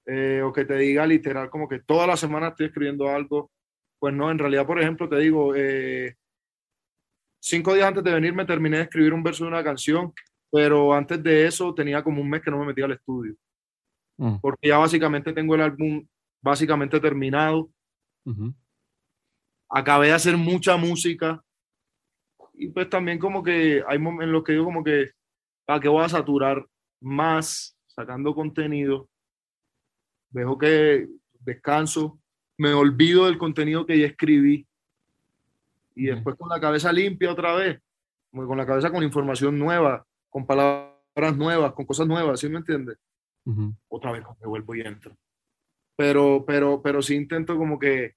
Eh, 0.06 0.40
o 0.42 0.52
que 0.52 0.64
te 0.64 0.76
diga 0.76 1.06
literal 1.06 1.50
como 1.50 1.68
que 1.68 1.80
toda 1.80 2.06
la 2.06 2.16
semana 2.16 2.48
estoy 2.48 2.66
escribiendo 2.66 3.08
algo. 3.08 3.50
Pues 3.98 4.14
no, 4.14 4.30
en 4.30 4.38
realidad, 4.38 4.66
por 4.66 4.80
ejemplo, 4.80 5.08
te 5.08 5.16
digo, 5.16 5.54
eh, 5.56 6.16
cinco 7.40 7.74
días 7.74 7.88
antes 7.88 8.04
de 8.04 8.12
venir 8.14 8.34
me 8.34 8.44
terminé 8.44 8.78
de 8.78 8.84
escribir 8.84 9.12
un 9.12 9.22
verso 9.22 9.44
de 9.44 9.48
una 9.48 9.64
canción, 9.64 10.12
pero 10.50 10.92
antes 10.92 11.22
de 11.22 11.46
eso 11.46 11.74
tenía 11.74 12.02
como 12.02 12.22
un 12.22 12.30
mes 12.30 12.42
que 12.42 12.50
no 12.50 12.58
me 12.58 12.66
metía 12.66 12.84
al 12.84 12.92
estudio, 12.92 13.36
Mm, 14.18 14.36
porque 14.40 14.68
ya 14.68 14.78
básicamente 14.78 15.32
tengo 15.32 15.54
el 15.54 15.60
álbum 15.60 16.06
básicamente 16.42 17.00
terminado, 17.00 17.70
ujú. 18.24 18.54
acabé 19.68 20.08
de 20.08 20.12
hacer 20.12 20.36
mucha 20.36 20.76
música 20.76 21.42
y 22.54 22.68
pues 22.68 22.88
también 22.88 23.18
como 23.18 23.42
que 23.42 23.82
hay 23.86 23.98
mom- 23.98 24.22
en 24.22 24.32
los 24.32 24.42
que 24.44 24.52
digo 24.52 24.64
como 24.64 24.82
que 24.84 25.10
para 25.64 25.80
qué 25.80 25.88
voy 25.88 26.04
a 26.04 26.08
saturar 26.08 26.64
más 27.00 27.76
sacando 27.86 28.34
contenido, 28.34 29.08
dejo 30.30 30.56
que 30.58 31.08
descanso, 31.40 32.18
me 32.58 32.72
olvido 32.72 33.26
del 33.26 33.38
contenido 33.38 33.84
que 33.86 33.98
ya 33.98 34.06
escribí 34.06 34.66
y 35.94 36.04
después 36.06 36.36
con 36.36 36.48
la 36.48 36.60
cabeza 36.60 36.92
limpia 36.92 37.32
otra 37.32 37.54
vez, 37.54 37.80
con 38.30 38.56
la 38.56 38.66
cabeza 38.66 38.90
con 38.90 39.02
información 39.02 39.58
nueva, 39.58 40.06
con 40.28 40.46
palabras 40.46 41.36
nuevas, 41.36 41.72
con 41.72 41.86
cosas 41.86 42.06
nuevas, 42.06 42.38
¿sí 42.40 42.48
me 42.48 42.58
entiendes? 42.58 42.98
Otra 43.88 44.12
vez 44.12 44.22
me 44.40 44.46
vuelvo 44.46 44.74
y 44.74 44.80
entro. 44.82 45.16
Pero, 45.96 46.44
pero, 46.46 46.82
pero 46.82 47.00
sí 47.02 47.14
intento 47.14 47.56
como 47.56 47.78
que 47.78 48.14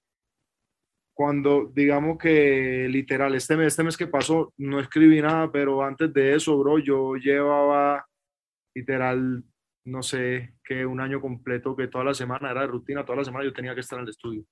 cuando 1.13 1.69
digamos 1.73 2.17
que 2.17 2.87
literal, 2.89 3.35
este 3.35 3.57
mes, 3.57 3.67
este 3.67 3.83
mes 3.83 3.97
que 3.97 4.07
pasó, 4.07 4.53
no 4.57 4.79
escribí 4.79 5.21
nada, 5.21 5.51
pero 5.51 5.83
antes 5.83 6.13
de 6.13 6.33
eso, 6.35 6.57
bro, 6.57 6.79
yo 6.79 7.15
llevaba 7.15 8.05
literal, 8.73 9.43
no 9.85 10.01
sé, 10.01 10.53
que 10.63 10.85
un 10.85 11.01
año 11.01 11.19
completo, 11.19 11.75
que 11.75 11.89
toda 11.89 12.05
la 12.05 12.13
semana 12.13 12.51
era 12.51 12.61
de 12.61 12.67
rutina, 12.67 13.03
toda 13.03 13.17
la 13.17 13.25
semana 13.25 13.43
yo 13.43 13.51
tenía 13.51 13.73
que 13.75 13.81
estar 13.81 13.99
en 13.99 14.03
el 14.03 14.09
estudio. 14.11 14.45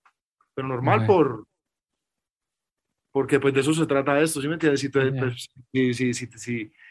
Pero 0.53 0.67
normal 0.67 1.01
Ok. 1.01 1.05
por... 1.07 1.45
Porque 3.13 3.39
pues 3.39 3.53
de 3.53 3.61
eso 3.61 3.73
se 3.73 3.87
trata 3.87 4.19
esto, 4.19 4.41
¿sí 4.41 4.47
me 4.47 4.55
entiendes? 4.55 4.81
Si, 4.81 4.89
tú 4.89 4.99
eres, 4.99 5.13
Ya. 5.13 5.19
pues, 5.21 5.47
si, 5.71 5.93
si, 5.93 6.13
si, 6.13 6.27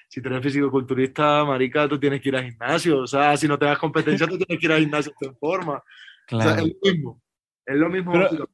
si, 0.09 0.21
tú 0.23 0.29
eres 0.29 0.43
fisicoculturista, 0.43 1.45
marica, 1.45 1.87
tú 1.87 2.01
tienes 2.01 2.21
que 2.23 2.31
ir 2.31 2.37
al 2.37 2.45
gimnasio. 2.45 3.01
O 3.01 3.07
sea, 3.07 3.37
si 3.37 3.47
no 3.47 3.59
te 3.59 3.67
das 3.67 3.79
competencia, 3.79 4.27
tú 4.27 4.39
tienes 4.39 4.59
que 4.59 4.67
ir 4.67 4.73
al 4.73 4.81
gimnasio 4.81 5.13
en 5.21 5.37
forma. 5.37 5.83
O 6.33 6.41
sea, 6.41 6.55
Claro. 6.55 6.67
es 6.67 6.73
lo 6.83 6.93
mismo. 6.93 7.23
Es 7.67 7.77
lo 7.77 7.89
mismo. 7.91 8.13
Pero-. 8.13 8.51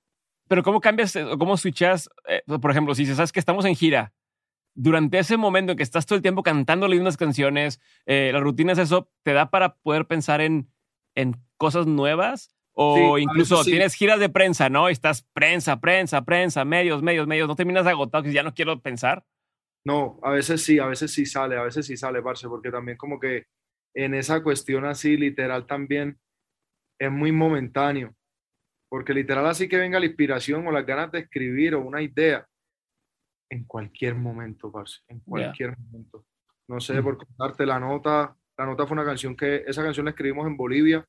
Pero 0.49 0.63
¿cómo 0.63 0.81
cambias 0.81 1.17
o 1.17 1.39
cómo 1.39 1.57
switchas? 1.57 2.11
eh, 2.29 2.43
por 2.61 2.71
ejemplo, 2.71 2.95
si 2.95 3.07
sabes 3.07 3.33
que 3.33 3.41
estamos 3.41 3.65
en 3.65 3.75
gira, 3.75 4.13
durante 4.75 5.19
ese 5.19 5.37
momento 5.37 5.73
en 5.73 5.77
que 5.79 5.83
estás 5.83 6.05
todo 6.07 6.17
el 6.17 6.23
tiempo 6.23 6.43
cantando 6.43 6.89
las 6.89 6.97
mismas 6.97 7.17
canciones, 7.17 7.81
eh, 8.07 8.31
las 8.33 8.43
rutinas, 8.43 8.79
eso, 8.79 9.11
¿te 9.23 9.33
da 9.33 9.51
para 9.51 9.77
poder 9.77 10.07
pensar 10.07 10.41
en, 10.41 10.71
en 11.15 11.37
cosas 11.57 11.87
nuevas? 11.87 12.55
O 12.75 13.17
Sí, 13.17 13.23
incluso 13.23 13.65
sí. 13.65 13.71
tienes 13.71 13.95
giras 13.95 14.19
de 14.19 14.29
prensa, 14.31 14.69
¿no? 14.71 14.89
Y 14.89 14.93
estás 14.93 15.23
prensa, 15.35 15.81
prensa, 15.81 16.23
prensa, 16.25 16.65
medios, 16.65 17.03
medios, 17.03 17.27
medios. 17.27 17.49
¿No 17.49 17.57
terminas 17.57 17.87
agotado 17.87 18.25
que 18.25 18.33
ya 18.33 18.43
no 18.43 18.55
quiero 18.55 18.81
pensar? 18.81 19.25
No, 19.85 20.19
a 20.23 20.31
veces 20.31 20.63
sí, 20.63 20.79
a 20.79 20.87
veces 20.87 21.13
sí 21.13 21.27
sale, 21.27 21.57
a 21.57 21.63
veces 21.65 21.87
sí 21.87 21.97
sale, 21.97 22.23
parce, 22.23 22.49
porque 22.49 22.71
también 22.71 22.97
como 22.97 23.19
que 23.21 23.47
en 23.95 24.15
esa 24.15 24.43
cuestión 24.43 24.85
así, 24.87 25.17
literal, 25.17 25.67
también 25.67 26.19
es 27.05 27.11
muy 27.11 27.33
momentáneo. 27.33 28.15
Porque 28.89 29.13
literal 29.13 29.47
así 29.47 29.69
que 29.69 29.79
venga 29.79 29.99
la 29.99 30.07
inspiración 30.07 30.67
o 30.67 30.71
las 30.71 30.87
ganas 30.87 31.11
de 31.11 31.21
escribir 31.21 31.75
o 31.75 31.81
una 31.81 32.01
idea, 32.01 32.47
en 33.51 33.65
cualquier 33.65 34.15
momento, 34.15 34.71
parce, 34.71 35.01
en 35.09 35.21
cualquier 35.21 35.77
momento. 35.77 36.25
No 36.69 36.81
sé, 36.81 37.01
Mm. 37.01 37.05
por 37.05 37.19
contarte 37.19 37.67
la 37.67 37.81
nota, 37.81 38.37
la 38.57 38.67
nota 38.67 38.87
fue 38.87 38.95
una 38.95 39.05
canción 39.05 39.35
que, 39.35 39.65
esa 39.67 39.83
canción 39.83 40.05
la 40.05 40.11
escribimos 40.11 40.47
en 40.47 40.57
Bolivia, 40.57 41.05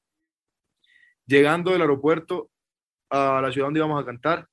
llegando 1.25 1.71
del 1.71 1.81
aeropuerto 1.81 2.49
a 3.09 3.39
la 3.41 3.51
ciudad 3.51 3.67
donde 3.67 3.79
íbamos 3.79 4.01
a 4.01 4.05
cantar, 4.05 4.47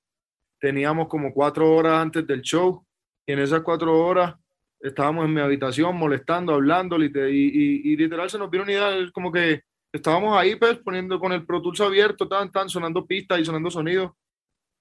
teníamos 0.61 1.09
como 1.09 1.33
cuatro 1.33 1.75
horas 1.75 1.95
antes 1.95 2.27
del 2.27 2.43
show, 2.43 2.85
y 3.27 3.33
en 3.33 3.39
esas 3.39 3.63
cuatro 3.63 3.99
horas 3.99 4.35
estábamos 4.79 5.25
en 5.25 5.35
mi 5.35 5.41
habitación 5.41 5.97
molestando, 5.97 6.53
hablando, 6.53 7.03
y, 7.03 7.11
y, 7.31 7.97
literal 7.97 8.29
se 8.29 8.39
nos 8.39 8.51
vieron 8.51 8.69
ideas 8.69 9.11
como 9.13 9.33
que 9.33 9.63
estábamos 9.93 10.37
ahí 10.37 10.57
pues 10.57 10.79
poniendo 10.79 11.19
con 11.19 11.33
el 11.33 11.45
Pro 11.45 11.61
Tools 11.61 11.81
abierto, 11.81 12.29
tan, 12.29 12.51
tan, 12.51 12.69
sonando 12.69 13.07
pistas 13.07 13.41
y 13.41 13.45
sonando 13.45 13.71
sonidos, 13.71 14.13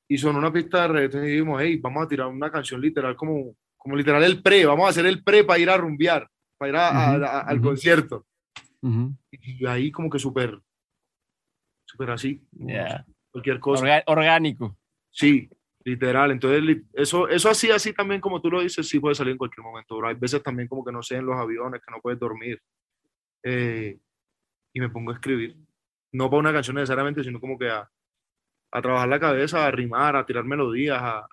y 0.07 0.18
sonó 0.18 0.39
una 0.39 0.51
pista 0.51 0.82
de 0.82 0.88
reggaetón 0.88 1.26
y 1.26 1.30
dijimos, 1.30 1.62
hey, 1.64 1.78
vamos 1.78 2.03
a 2.03 2.07
tirar 2.07 2.28
una 2.28 2.51
canción 2.51 2.82
literal 2.82 3.16
como, 3.16 3.55
como 3.78 3.95
literal 3.95 4.24
el 4.24 4.41
pre, 4.41 4.66
vamos 4.66 4.88
a 4.88 4.89
hacer 4.89 5.05
el 5.05 5.24
pre 5.24 5.43
para 5.43 5.60
ir 5.60 5.70
a 5.70 5.78
rumbear, 5.78 6.28
para 6.57 6.70
ir 6.70 6.76
al 6.76 7.62
concierto. 7.62 8.26
Y 9.32 9.66
ahí 9.66 9.91
como 9.91 10.10
que 10.10 10.20
súper, 10.20 10.60
súper 11.86 12.12
así. 12.12 12.41
Cualquier 13.32 13.60
cosa. 13.60 14.03
orgánico. 14.07 14.78
Sí, 15.12 15.47
literal. 15.84 16.32
Entonces, 16.32 16.84
eso, 16.93 17.28
eso 17.28 17.49
así, 17.49 17.70
así 17.70 17.93
también 17.93 18.22
como 18.22 18.41
tú 18.41 18.49
lo 18.49 18.62
dices, 18.62 18.88
sí 18.88 18.99
puede 18.99 19.16
salir 19.16 19.34
en 19.34 19.38
cualquier 19.38 19.64
momento. 19.64 19.97
Bro. 19.97 20.07
Hay 20.07 20.16
veces 20.16 20.41
también 20.41 20.68
como 20.68 20.84
que 20.84 20.91
no 20.91 21.03
sé 21.03 21.18
en 21.18 21.26
los 21.26 21.36
aviones, 21.36 21.82
que 21.86 21.91
no 21.91 22.01
puedes 22.01 22.20
dormir. 22.20 22.60
Eh, 23.43 23.97
y 24.80 24.82
me 24.82 24.89
pongo 24.89 25.11
a 25.11 25.15
escribir. 25.15 25.57
No 26.11 26.30
para 26.30 26.39
una 26.39 26.53
canción 26.53 26.75
necesariamente, 26.75 27.23
sino 27.23 27.39
como 27.39 27.57
que 27.57 27.69
a, 27.69 27.89
a 28.71 28.82
trabajar 28.82 29.09
la 29.09 29.19
cabeza, 29.19 29.65
a 29.65 29.71
rimar, 29.71 30.15
a 30.15 30.25
tirar 30.25 30.45
melodías, 30.45 30.97
a, 30.99 31.27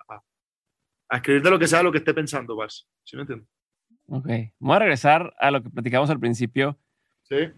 a, 1.09 1.15
escribir 1.15 1.41
de 1.41 1.49
lo 1.49 1.59
que 1.59 1.67
sea 1.67 1.81
lo 1.81 1.91
que 1.91 1.99
esté 1.99 2.13
pensando, 2.13 2.55
vas. 2.55 2.87
¿Sí 3.03 3.15
me 3.15 3.23
entiendes? 3.23 3.47
Ok. 4.07 4.27
Voy 4.59 4.75
a 4.75 4.79
regresar 4.79 5.33
a 5.39 5.51
lo 5.51 5.63
que 5.63 5.69
platicamos 5.69 6.09
al 6.09 6.19
principio. 6.19 6.77
Sí. 7.23 7.49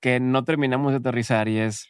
Que 0.00 0.20
no 0.20 0.44
terminamos 0.44 0.92
de 0.92 0.98
aterrizar 0.98 1.48
y 1.48 1.58
es. 1.58 1.88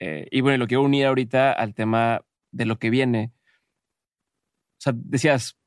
Eh, 0.00 0.26
y 0.30 0.40
bueno, 0.40 0.58
lo 0.58 0.66
quiero 0.66 0.82
unir 0.82 1.06
ahorita 1.06 1.52
al 1.52 1.74
tema 1.74 2.22
de 2.50 2.66
lo 2.66 2.78
que 2.78 2.90
viene. 2.90 3.32
O 4.78 4.80
sea, 4.80 4.92
decías, 4.96 5.58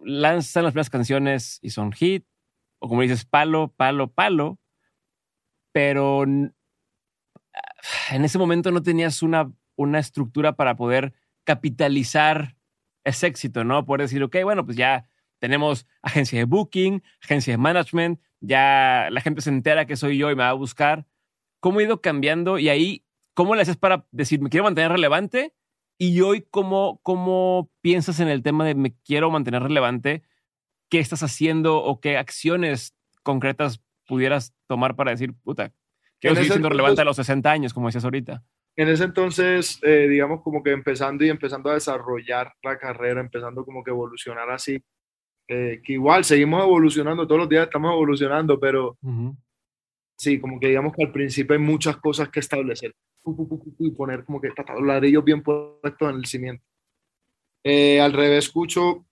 lanzan 0.00 0.64
las 0.64 0.72
primeras 0.72 0.90
canciones 0.90 1.58
y 1.62 1.70
son 1.70 1.92
hit, 1.92 2.26
o 2.78 2.88
como 2.88 3.02
dices, 3.02 3.24
palo, 3.24 3.72
palo, 3.76 4.12
palo, 4.12 4.58
pero 5.76 6.22
en 6.22 6.54
ese 8.08 8.38
momento 8.38 8.70
no 8.70 8.82
tenías 8.82 9.22
una, 9.22 9.52
una 9.76 9.98
estructura 9.98 10.56
para 10.56 10.74
poder 10.74 11.12
capitalizar 11.44 12.56
ese 13.04 13.26
éxito, 13.26 13.62
¿no? 13.62 13.84
Poder 13.84 14.00
decir, 14.00 14.22
ok, 14.22 14.36
bueno, 14.42 14.64
pues 14.64 14.78
ya 14.78 15.06
tenemos 15.38 15.86
agencia 16.00 16.38
de 16.38 16.46
booking, 16.46 17.02
agencia 17.22 17.52
de 17.52 17.58
management, 17.58 18.22
ya 18.40 19.08
la 19.10 19.20
gente 19.20 19.42
se 19.42 19.50
entera 19.50 19.84
que 19.84 19.96
soy 19.96 20.16
yo 20.16 20.30
y 20.30 20.34
me 20.34 20.44
va 20.44 20.48
a 20.48 20.54
buscar. 20.54 21.06
¿Cómo 21.60 21.80
ha 21.80 21.82
ido 21.82 22.00
cambiando? 22.00 22.58
Y 22.58 22.70
ahí, 22.70 23.04
¿cómo 23.34 23.54
le 23.54 23.60
haces 23.60 23.76
para 23.76 24.06
decir, 24.12 24.40
me 24.40 24.48
quiero 24.48 24.64
mantener 24.64 24.92
relevante? 24.92 25.52
Y 25.98 26.22
hoy, 26.22 26.40
¿cómo, 26.50 27.00
¿cómo 27.02 27.70
piensas 27.82 28.18
en 28.20 28.28
el 28.28 28.42
tema 28.42 28.64
de 28.64 28.76
me 28.76 28.94
quiero 29.04 29.30
mantener 29.30 29.62
relevante? 29.62 30.22
¿Qué 30.88 31.00
estás 31.00 31.22
haciendo 31.22 31.84
o 31.84 32.00
qué 32.00 32.16
acciones 32.16 32.96
concretas 33.22 33.82
pudieras 34.06 34.54
tomar 34.66 34.96
para 34.96 35.10
decir, 35.10 35.34
puta, 35.42 35.72
quiero 36.20 36.36
seguir 36.36 36.52
siendo 36.52 36.68
relevante 36.68 37.02
a 37.02 37.04
los 37.04 37.16
60 37.16 37.50
años, 37.50 37.74
como 37.74 37.88
decías 37.88 38.04
ahorita? 38.04 38.42
En 38.76 38.88
ese 38.88 39.04
entonces, 39.04 39.78
eh, 39.82 40.06
digamos, 40.08 40.42
como 40.42 40.62
que 40.62 40.70
empezando 40.70 41.24
y 41.24 41.30
empezando 41.30 41.70
a 41.70 41.74
desarrollar 41.74 42.52
la 42.62 42.78
carrera, 42.78 43.20
empezando 43.20 43.64
como 43.64 43.82
que 43.82 43.90
evolucionar 43.90 44.50
así, 44.50 44.82
eh, 45.48 45.80
que 45.82 45.94
igual 45.94 46.24
seguimos 46.24 46.62
evolucionando, 46.62 47.26
todos 47.26 47.40
los 47.40 47.48
días 47.48 47.64
estamos 47.64 47.92
evolucionando, 47.92 48.60
pero 48.60 48.98
sí, 50.16 50.38
como 50.40 50.60
que 50.60 50.68
digamos 50.68 50.92
que 50.94 51.04
al 51.04 51.12
principio 51.12 51.54
hay 51.54 51.62
muchas 51.62 51.96
cosas 51.96 52.28
que 52.28 52.40
establecer 52.40 52.94
y 53.78 53.90
poner 53.90 54.24
como 54.24 54.40
que 54.40 54.48
los 54.48 54.86
ladrillos 54.86 55.24
bien 55.24 55.42
puestos 55.42 56.10
en 56.10 56.16
el 56.16 56.26
cimiento. 56.26 56.64
Eh, 57.64 58.00
al 58.00 58.12
revés, 58.12 58.44
escucho, 58.44 59.06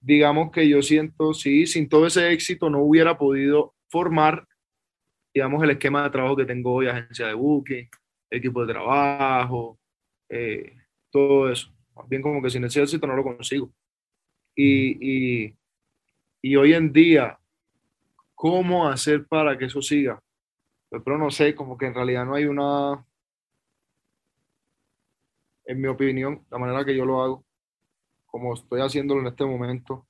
digamos 0.00 0.50
que 0.50 0.68
yo 0.68 0.82
siento, 0.82 1.32
sí, 1.32 1.66
sin 1.66 1.88
todo 1.88 2.06
ese 2.06 2.32
éxito 2.32 2.68
no 2.68 2.80
hubiera 2.80 3.16
podido 3.16 3.74
formar, 3.94 4.44
digamos, 5.32 5.62
el 5.62 5.70
esquema 5.70 6.02
de 6.02 6.10
trabajo 6.10 6.34
que 6.34 6.44
tengo 6.44 6.72
hoy, 6.72 6.88
agencia 6.88 7.28
de 7.28 7.34
booking, 7.34 7.88
equipo 8.28 8.66
de 8.66 8.72
trabajo, 8.72 9.78
eh, 10.28 10.74
todo 11.12 11.48
eso. 11.48 11.72
Bien 12.08 12.20
como 12.20 12.42
que 12.42 12.50
sin 12.50 12.64
ese 12.64 12.82
éxito 12.82 13.06
no 13.06 13.14
lo 13.14 13.22
consigo. 13.22 13.72
Y, 14.56 15.46
y, 15.46 15.56
y 16.42 16.56
hoy 16.56 16.74
en 16.74 16.92
día, 16.92 17.38
¿cómo 18.34 18.88
hacer 18.88 19.28
para 19.28 19.56
que 19.56 19.66
eso 19.66 19.80
siga? 19.80 20.20
Pues, 20.88 21.00
pero 21.04 21.16
no 21.16 21.30
sé, 21.30 21.54
como 21.54 21.78
que 21.78 21.86
en 21.86 21.94
realidad 21.94 22.24
no 22.24 22.34
hay 22.34 22.46
una, 22.46 23.06
en 25.66 25.80
mi 25.80 25.86
opinión, 25.86 26.44
la 26.50 26.58
manera 26.58 26.84
que 26.84 26.96
yo 26.96 27.04
lo 27.04 27.22
hago, 27.22 27.44
como 28.26 28.54
estoy 28.54 28.80
haciéndolo 28.80 29.20
en 29.20 29.28
este 29.28 29.44
momento, 29.44 30.04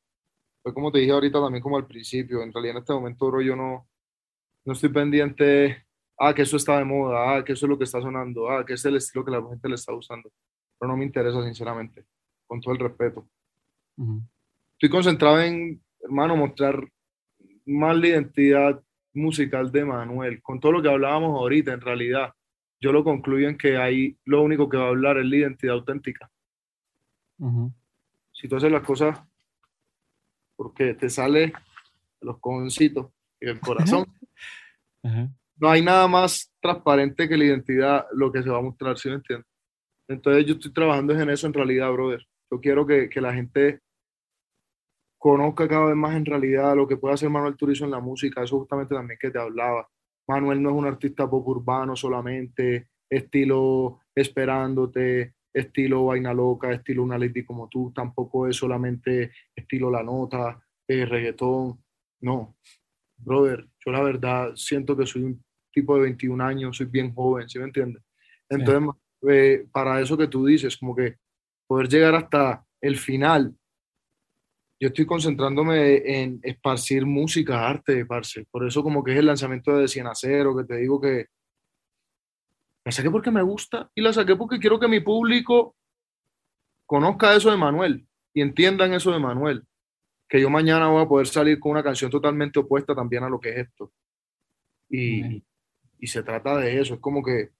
pues 0.65 0.75
como 0.75 0.91
te 0.91 0.99
dije 0.99 1.13
ahorita 1.13 1.43
también 1.43 1.63
como 1.63 1.77
al 1.77 1.87
principio, 1.87 2.43
en 2.43 2.51
realidad 2.51 2.77
en 2.77 2.81
este 2.81 2.95
momento, 2.95 3.27
bro, 3.27 3.43
yo 3.43 3.55
no, 3.55 3.87
no 4.65 4.73
estoy 4.73 4.89
pendiente, 4.89 5.85
ah, 6.19 6.33
que 6.33 6.41
eso 6.41 6.57
está 6.57 6.79
de 6.79 6.87
moda, 6.87 7.37
ah, 7.37 7.45
que 7.45 7.53
eso 7.53 7.67
es 7.67 7.71
lo 7.71 7.77
que 7.77 7.85
está 7.85 8.01
sonando, 8.01 8.49
ah, 8.49 8.65
que 8.65 8.73
es 8.73 8.85
el 8.87 8.97
estilo 8.97 9.27
que 9.27 9.31
la 9.31 9.47
gente 9.47 9.69
le 9.69 9.75
está 9.75 9.93
usando, 9.93 10.33
pero 10.79 10.91
no 10.91 10.97
me 10.97 11.05
interesa 11.05 11.45
sinceramente, 11.45 12.07
con 12.47 12.63
todo 12.63 12.73
el 12.73 12.81
respeto. 12.81 13.29
Estoy 14.73 14.89
concentrado 14.89 15.39
en 15.43 15.83
hermano, 16.01 16.35
mostrar 16.35 16.83
más 17.67 17.97
la 17.99 18.09
identidad 18.09 18.83
musical 19.13 19.71
de 19.71 19.85
Manuel, 19.85 20.41
con 20.41 20.61
todo 20.61 20.73
lo 20.73 20.83
que 20.83 20.89
hablábamos 20.89 21.39
ahorita, 21.39 21.75
en 21.75 21.83
realidad, 21.83 22.33
yo 22.81 22.91
lo 22.91 23.05
concluyo 23.05 23.51
en 23.51 23.59
que 23.59 23.77
ahí 23.77 24.17
lo 24.25 24.41
único 24.41 24.71
que 24.71 24.79
va 24.79 24.87
a 24.87 24.89
hablar 24.89 25.19
es 25.19 25.27
la 25.27 25.37
identidad 25.37 25.75
auténtica. 25.75 26.31
Si 28.33 28.49
tú 28.49 28.57
haces 28.57 28.73
las 28.73 28.83
cosas 28.83 29.21
porque 30.57 30.95
te 30.95 31.09
sale 31.09 31.53
los 32.21 32.39
cojoncitos 32.39 33.11
y 33.41 33.49
el 33.49 33.61
corazón, 33.61 34.07
no 35.57 35.71
hay 35.71 35.83
nada 35.83 36.09
más 36.09 36.53
transparente 36.61 37.29
que 37.29 37.37
la 37.37 37.45
identidad, 37.45 38.07
lo 38.13 38.33
que 38.33 38.43
se 38.43 38.51
va 38.51 38.59
a 38.59 38.63
mostrar, 38.63 38.99
¿sí 38.99 39.09
me 39.09 39.17
entiendes? 39.17 39.47
Entonces 40.09 40.47
yo 40.47 40.55
estoy 40.55 40.73
trabajando 40.73 41.19
en 41.19 41.31
eso 41.31 41.47
en 41.47 41.55
realidad, 41.55 41.91
brother. 41.93 42.27
Yo 42.51 42.61
quiero 42.61 42.87
que, 42.87 43.09
que 43.09 43.21
la 43.21 43.33
gente 43.33 43.81
conozca 45.19 45.67
cada 45.67 45.87
vez 45.87 45.97
más 45.97 46.15
en 46.15 46.27
realidad 46.27 46.77
lo 46.77 46.87
que 46.87 46.99
puede 46.99 47.15
hacer 47.15 47.31
Manuel 47.31 47.57
Turizo 47.57 47.85
en 47.85 47.91
la 47.91 48.01
música, 48.01 48.43
eso 48.43 48.59
justamente 48.59 48.95
también 48.95 49.19
que 49.19 49.31
te 49.31 49.39
hablaba. 49.39 49.89
Manuel 50.29 50.63
no 50.63 50.71
es 50.71 50.77
un 50.77 50.87
artista 50.87 51.29
pop 51.29 51.47
urbano 51.49 51.97
solamente, 51.97 52.89
estilo 53.09 54.01
esperándote, 54.15 55.35
estilo 55.55 56.07
vaina 56.07 56.35
loca, 56.35 56.73
estilo 56.73 57.03
una 57.03 57.17
lady 57.17 57.45
como 57.45 57.69
tú, 57.69 57.93
tampoco 57.95 58.49
es 58.49 58.57
solamente 58.57 59.33
estilo 59.55 59.91
la 59.91 60.03
nota, 60.03 60.61
eh, 60.87 61.07
reggaetón, 61.07 61.83
no. 62.21 62.57
Brother, 63.17 63.69
yo 63.85 63.93
la 63.93 64.03
verdad 64.03 64.53
siento 64.57 64.97
que 64.97 65.07
soy 65.07 65.23
un 65.23 65.45
tipo 65.73 65.95
de 65.95 66.03
21 66.03 66.45
años, 66.45 66.77
soy 66.77 66.87
bien 66.87 67.15
joven, 67.15 67.49
¿sí 67.49 67.59
me 67.59 67.67
entiendes? 67.67 68.03
Entonces, 68.49 68.95
eh, 69.31 69.67
para 69.73 70.01
eso 70.01 70.17
que 70.19 70.29
tú 70.29 70.45
dices, 70.45 70.77
como 70.77 70.95
que 70.95 71.17
poder 71.67 71.89
llegar 71.89 72.15
hasta 72.17 72.67
el 72.81 72.97
final 72.97 73.55
yo 74.81 74.89
estoy 74.89 75.07
concentrándome 75.07 76.23
en 76.23 76.41
esparcir 76.43 77.07
música, 77.07 77.67
arte, 77.67 78.05
parce. 78.05 78.45
Por 78.51 78.67
eso 78.67 78.83
como 78.83 79.03
que 79.03 79.13
es 79.13 79.19
el 79.19 79.27
lanzamiento 79.27 79.77
de 79.77 79.89
Cien 79.89 80.07
a 80.07 80.15
Cero, 80.15 80.55
que 80.55 80.65
te 80.65 80.77
digo 80.77 81.01
que 81.01 81.29
la 82.85 82.93
saqué 82.93 83.11
porque 83.11 83.31
me 83.31 83.43
gusta 83.43 83.91
y 83.95 84.03
la 84.03 84.13
saqué 84.13 84.37
porque 84.37 84.59
quiero 84.59 84.79
que 84.79 84.89
mi 84.89 85.01
público 85.01 85.75
conozca 86.87 87.35
eso 87.35 87.51
de 87.51 87.57
Manuel 87.57 88.07
y 88.35 88.43
entiendan 88.43 88.93
eso 88.93 89.11
de 89.11 89.19
Manuel. 89.19 89.65
Que 90.29 90.41
yo 90.41 90.51
mañana 90.51 90.89
voy 90.89 91.03
a 91.03 91.09
poder 91.09 91.27
salir 91.27 91.59
con 91.59 91.73
una 91.73 91.83
canción 91.83 92.11
totalmente 92.11 92.59
opuesta 92.59 92.95
también 92.95 93.25
a 93.25 93.29
lo 93.29 93.41
que 93.41 93.51
es 93.51 93.57
esto. 93.69 93.93
Y, 94.91 95.43
y 95.99 96.07
se 96.07 96.23
trata 96.23 96.59
de 96.59 96.81
eso, 96.81 96.95
es 96.95 97.01
como 97.01 97.23
que 97.23 97.51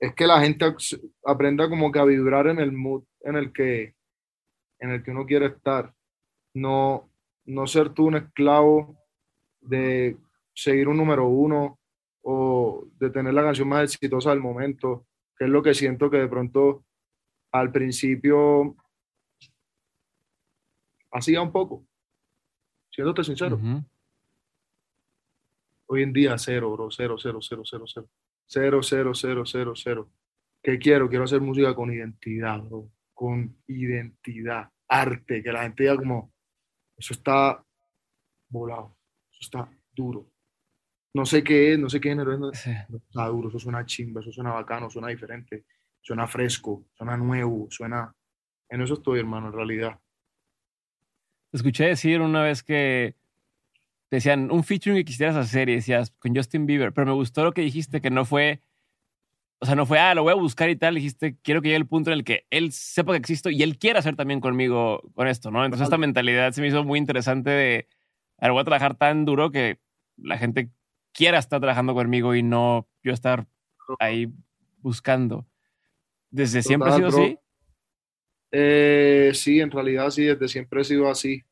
es 0.00 0.14
que 0.14 0.26
la 0.26 0.40
gente 0.40 0.64
aprenda 1.24 1.68
como 1.68 1.92
que 1.92 1.98
a 1.98 2.04
vibrar 2.04 2.46
en 2.46 2.58
el 2.58 2.72
mood 2.72 3.04
en 3.20 3.36
el 3.36 3.52
que 3.52 3.94
en 4.78 4.90
el 4.90 5.02
que 5.02 5.10
uno 5.10 5.26
quiere 5.26 5.46
estar 5.46 5.94
no, 6.54 7.10
no 7.44 7.66
ser 7.66 7.90
tú 7.90 8.06
un 8.06 8.16
esclavo 8.16 8.98
de 9.60 10.16
seguir 10.54 10.88
un 10.88 10.96
número 10.96 11.28
uno 11.28 11.78
o 12.22 12.86
de 12.98 13.10
tener 13.10 13.34
la 13.34 13.42
canción 13.42 13.68
más 13.68 13.84
exitosa 13.84 14.30
del 14.30 14.40
momento, 14.40 15.06
que 15.36 15.44
es 15.44 15.50
lo 15.50 15.62
que 15.62 15.74
siento 15.74 16.10
que 16.10 16.18
de 16.18 16.28
pronto 16.28 16.84
al 17.52 17.72
principio 17.72 18.76
hacía 21.10 21.42
un 21.42 21.52
poco, 21.52 21.86
siéndote 22.90 23.24
sincero. 23.24 23.58
Hoy 25.86 26.02
en 26.02 26.12
día 26.12 26.38
cero, 26.38 26.72
bro, 26.72 26.90
cero, 26.90 27.16
cero, 27.18 27.40
cero, 27.40 27.62
cero, 27.64 27.84
cero, 27.86 28.08
cero, 28.46 28.82
cero, 28.82 29.14
cero, 29.14 29.44
cero, 29.44 29.72
cero. 29.74 30.10
¿Qué 30.62 30.78
quiero? 30.78 31.08
Quiero 31.08 31.24
hacer 31.24 31.40
música 31.40 31.74
con 31.74 31.92
identidad, 31.92 32.60
bro, 32.60 32.90
con 33.14 33.56
identidad, 33.66 34.70
arte, 34.86 35.42
que 35.42 35.52
la 35.52 35.62
gente 35.62 35.84
diga 35.84 35.96
como, 35.96 36.32
eso 36.96 37.14
está 37.14 37.64
volado, 38.48 38.96
eso 39.32 39.40
está 39.40 39.70
duro. 39.90 40.30
No 41.12 41.26
sé 41.26 41.42
qué 41.42 41.72
es, 41.72 41.78
no 41.78 41.88
sé 41.88 42.00
qué 42.00 42.10
género 42.10 42.50
es, 42.50 42.66
está 42.66 43.26
duro, 43.26 43.48
eso 43.48 43.58
suena 43.58 43.84
chimba, 43.84 44.20
eso 44.20 44.30
suena 44.30 44.52
bacano, 44.52 44.88
suena 44.88 45.08
diferente, 45.08 45.64
suena 46.00 46.26
fresco, 46.26 46.86
suena 46.94 47.16
nuevo, 47.16 47.66
suena... 47.70 48.14
En 48.68 48.80
eso 48.82 48.94
estoy, 48.94 49.18
hermano, 49.18 49.48
en 49.48 49.52
realidad. 49.52 49.98
Escuché 51.52 51.86
decir 51.86 52.20
una 52.20 52.44
vez 52.44 52.62
que 52.62 53.16
te 54.08 54.16
decían 54.16 54.50
un 54.52 54.62
featuring 54.62 54.98
que 54.98 55.04
quisieras 55.04 55.34
hacer 55.34 55.68
y 55.68 55.74
decías 55.74 56.12
con 56.18 56.34
Justin 56.34 56.66
Bieber, 56.66 56.92
pero 56.92 57.06
me 57.08 57.12
gustó 57.12 57.42
lo 57.42 57.52
que 57.52 57.62
dijiste, 57.62 58.00
que 58.00 58.10
no 58.10 58.24
fue, 58.24 58.62
o 59.60 59.66
sea, 59.66 59.74
no 59.74 59.86
fue, 59.86 59.98
ah, 59.98 60.14
lo 60.14 60.22
voy 60.22 60.32
a 60.32 60.36
buscar 60.36 60.70
y 60.70 60.76
tal, 60.76 60.94
dijiste, 60.94 61.36
quiero 61.42 61.62
que 61.62 61.68
llegue 61.68 61.76
el 61.76 61.86
punto 61.88 62.10
en 62.10 62.18
el 62.18 62.24
que 62.24 62.46
él 62.50 62.70
sepa 62.70 63.12
que 63.12 63.18
existo 63.18 63.50
y 63.50 63.62
él 63.64 63.78
quiera 63.78 63.98
hacer 63.98 64.14
también 64.14 64.40
conmigo 64.40 65.00
con 65.14 65.26
esto, 65.26 65.50
¿no? 65.50 65.64
Entonces 65.64 65.86
esta 65.86 65.98
mentalidad 65.98 66.52
se 66.52 66.60
me 66.60 66.68
hizo 66.68 66.84
muy 66.84 66.98
interesante 66.98 67.50
de, 67.50 67.88
a 68.38 68.46
ver, 68.46 68.52
voy 68.52 68.60
a 68.60 68.64
trabajar 68.64 68.96
tan 68.96 69.24
duro 69.24 69.50
que 69.50 69.80
la 70.16 70.38
gente 70.38 70.70
quiera 71.12 71.38
estar 71.38 71.60
trabajando 71.60 71.94
conmigo 71.94 72.34
y 72.34 72.42
no 72.42 72.88
yo 73.02 73.12
estar 73.12 73.46
ahí 73.98 74.32
buscando. 74.78 75.46
¿Desde 76.30 76.62
siempre 76.62 76.90
ha 76.90 76.96
sido 76.96 77.08
así? 77.08 77.38
Eh, 78.52 79.32
sí, 79.34 79.60
en 79.60 79.70
realidad 79.70 80.10
sí, 80.10 80.24
desde 80.24 80.48
siempre 80.48 80.80
he 80.80 80.84
sido 80.84 81.08
así. 81.08 81.44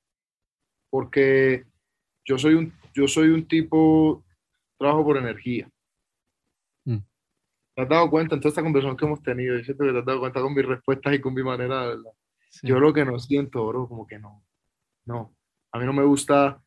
Porque 0.91 1.67
yo 2.25 2.39
soy 2.39 2.55
un, 2.55 2.73
yo 2.95 3.09
soy 3.09 3.31
un 3.31 3.47
tipo, 3.47 4.25
trabajo 4.79 5.05
por 5.05 5.17
energía. 5.17 5.69
Mm. 6.85 6.99
¿Te 7.75 7.83
has 7.83 7.89
dado 7.89 8.11
cuenta 8.11 8.35
en 8.35 8.41
toda 8.41 8.51
esta 8.51 8.63
conversación 8.63 8.97
que 8.97 9.05
hemos 9.05 9.23
tenido? 9.23 9.57
Yo 9.57 9.65
siento 9.65 9.85
que 9.85 9.93
te 9.93 9.99
has 9.99 10.05
dado 10.05 10.21
cuenta 10.21 10.41
con 10.41 10.55
mis 10.55 10.67
respuestas 10.67 11.15
y 11.15 11.21
con 11.21 11.35
mi 11.35 11.43
manera 11.43 11.87
de 11.87 11.93
hablar. 11.93 12.15
Yo 12.63 12.79
lo 12.81 12.93
que 12.93 13.05
no 13.05 13.19
siento, 13.19 13.67
bro, 13.67 13.89
como 13.89 14.07
que 14.07 14.19
no. 14.19 14.45
No. 15.05 15.35
A 15.73 15.79
mí 15.79 15.85
no 15.85 15.93
me 15.93 16.05
gusta, 16.05 16.63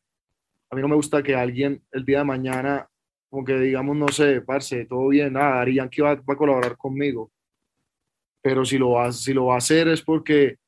a 0.72 0.74
mí 0.74 0.82
no 0.82 0.88
me 0.88 0.96
gusta 0.96 1.22
que 1.22 1.36
alguien 1.36 1.84
el 1.92 2.04
día 2.04 2.18
de 2.18 2.24
mañana, 2.24 2.88
como 3.30 3.44
que 3.44 3.58
digamos, 3.58 3.96
no 3.96 4.08
sé, 4.08 4.40
parce, 4.40 4.86
todo 4.86 5.08
bien, 5.08 5.34
nada, 5.34 5.60
Ari 5.60 5.74
Yankee 5.74 6.00
va, 6.00 6.14
va 6.14 6.34
a 6.34 6.36
colaborar 6.36 6.76
conmigo 6.76 7.30
pero 8.42 8.64
si 8.64 8.76
lo 8.76 8.90
va, 8.90 9.12
si 9.12 9.32
lo 9.32 9.46
va 9.46 9.54
a 9.54 9.58
hacer 9.58 9.88
es 9.88 10.02
porque 10.02 10.58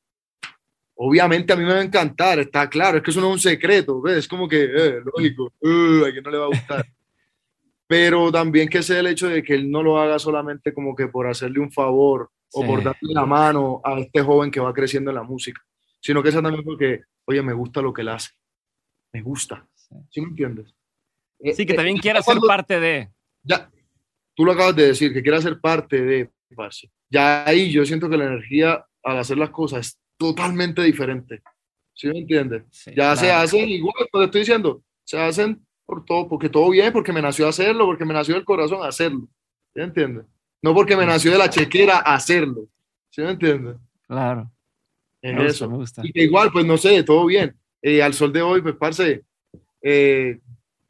obviamente 0.94 1.52
a 1.52 1.56
mí 1.56 1.64
me 1.64 1.74
va 1.74 1.80
a 1.80 1.84
encantar, 1.84 2.38
está 2.38 2.70
claro, 2.70 2.98
es 2.98 3.02
que 3.02 3.10
eso 3.10 3.20
no 3.20 3.28
es 3.28 3.32
un 3.34 3.40
secreto, 3.40 4.00
¿ves? 4.00 4.18
es 4.18 4.28
como 4.28 4.48
que, 4.48 4.62
eh, 4.62 5.00
lógico, 5.04 5.52
uh, 5.60 6.04
a 6.06 6.12
quien 6.12 6.22
no 6.22 6.30
le 6.30 6.38
va 6.38 6.44
a 6.44 6.48
gustar. 6.48 6.86
pero 7.86 8.30
también 8.30 8.68
que 8.68 8.82
sea 8.82 9.00
el 9.00 9.08
hecho 9.08 9.28
de 9.28 9.42
que 9.42 9.54
él 9.54 9.70
no 9.70 9.82
lo 9.82 9.98
haga 9.98 10.18
solamente 10.18 10.72
como 10.72 10.94
que 10.94 11.08
por 11.08 11.26
hacerle 11.26 11.60
un 11.60 11.70
favor 11.70 12.30
o 12.52 12.64
por 12.64 12.82
darle 12.82 13.12
la 13.12 13.26
mano 13.26 13.80
a 13.84 13.98
este 13.98 14.22
joven 14.22 14.50
que 14.50 14.60
va 14.60 14.72
creciendo 14.72 15.10
en 15.10 15.16
la 15.16 15.24
música, 15.24 15.60
sino 16.00 16.22
que 16.22 16.30
sea 16.30 16.40
también 16.40 16.64
porque, 16.64 17.02
oye, 17.24 17.42
me 17.42 17.52
gusta 17.52 17.82
lo 17.82 17.92
que 17.92 18.02
él 18.02 18.08
hace, 18.08 18.30
me 19.12 19.20
gusta, 19.20 19.66
¿sí, 20.10 20.20
me 20.20 20.28
entiendes? 20.28 20.74
Sí, 21.54 21.66
que 21.66 21.72
eh, 21.72 21.76
también 21.76 21.98
quiera 21.98 22.22
ser 22.22 22.38
parte 22.38 22.80
de... 22.80 23.10
Ya, 23.42 23.70
tú 24.34 24.44
lo 24.44 24.52
acabas 24.52 24.76
de 24.76 24.86
decir, 24.88 25.12
que 25.12 25.22
quiera 25.22 25.40
ser 25.40 25.60
parte 25.60 26.00
de, 26.00 26.30
ya 27.10 27.46
ahí 27.46 27.70
yo 27.70 27.84
siento 27.84 28.08
que 28.08 28.16
la 28.16 28.26
energía 28.26 28.84
al 29.02 29.18
hacer 29.18 29.38
las 29.38 29.50
cosas 29.50 29.86
es 29.86 29.98
totalmente 30.16 30.82
diferente. 30.82 31.42
¿Sí 31.94 32.08
me 32.08 32.18
entiendes? 32.18 32.64
ya 32.96 33.14
se 33.14 33.30
hacen 33.30 33.68
igual, 33.68 33.94
lo 34.12 34.24
estoy 34.24 34.40
diciendo, 34.40 34.82
se 35.04 35.20
hacen 35.20 35.64
por 35.86 36.04
todo, 36.04 36.28
porque 36.28 36.48
todo 36.48 36.70
bien, 36.70 36.92
porque 36.92 37.12
me 37.12 37.22
nació 37.22 37.46
hacerlo, 37.46 37.86
porque 37.86 38.04
me 38.04 38.14
nació 38.14 38.34
del 38.34 38.44
corazón 38.44 38.82
hacerlo. 38.82 39.28
¿Sí 39.72 39.80
me 39.80 39.84
entiendes? 39.84 40.24
No 40.62 40.74
porque 40.74 40.96
me 40.96 41.06
nació 41.06 41.30
de 41.30 41.38
la 41.38 41.50
chequera 41.50 41.98
hacerlo. 41.98 42.66
¿Sí 43.10 43.20
me 43.20 43.30
entiendes? 43.30 43.76
Claro. 44.08 44.50
Es 45.20 45.54
eso. 45.54 45.70
me 45.70 45.76
gusta. 45.76 46.02
Y 46.04 46.22
igual, 46.22 46.50
pues 46.52 46.64
no 46.64 46.76
sé, 46.76 47.02
todo 47.04 47.26
bien. 47.26 47.54
Eh, 47.80 48.02
al 48.02 48.14
sol 48.14 48.32
de 48.32 48.42
hoy, 48.42 48.62
pues, 48.62 48.74
parce, 48.76 49.22
eh, 49.84 50.40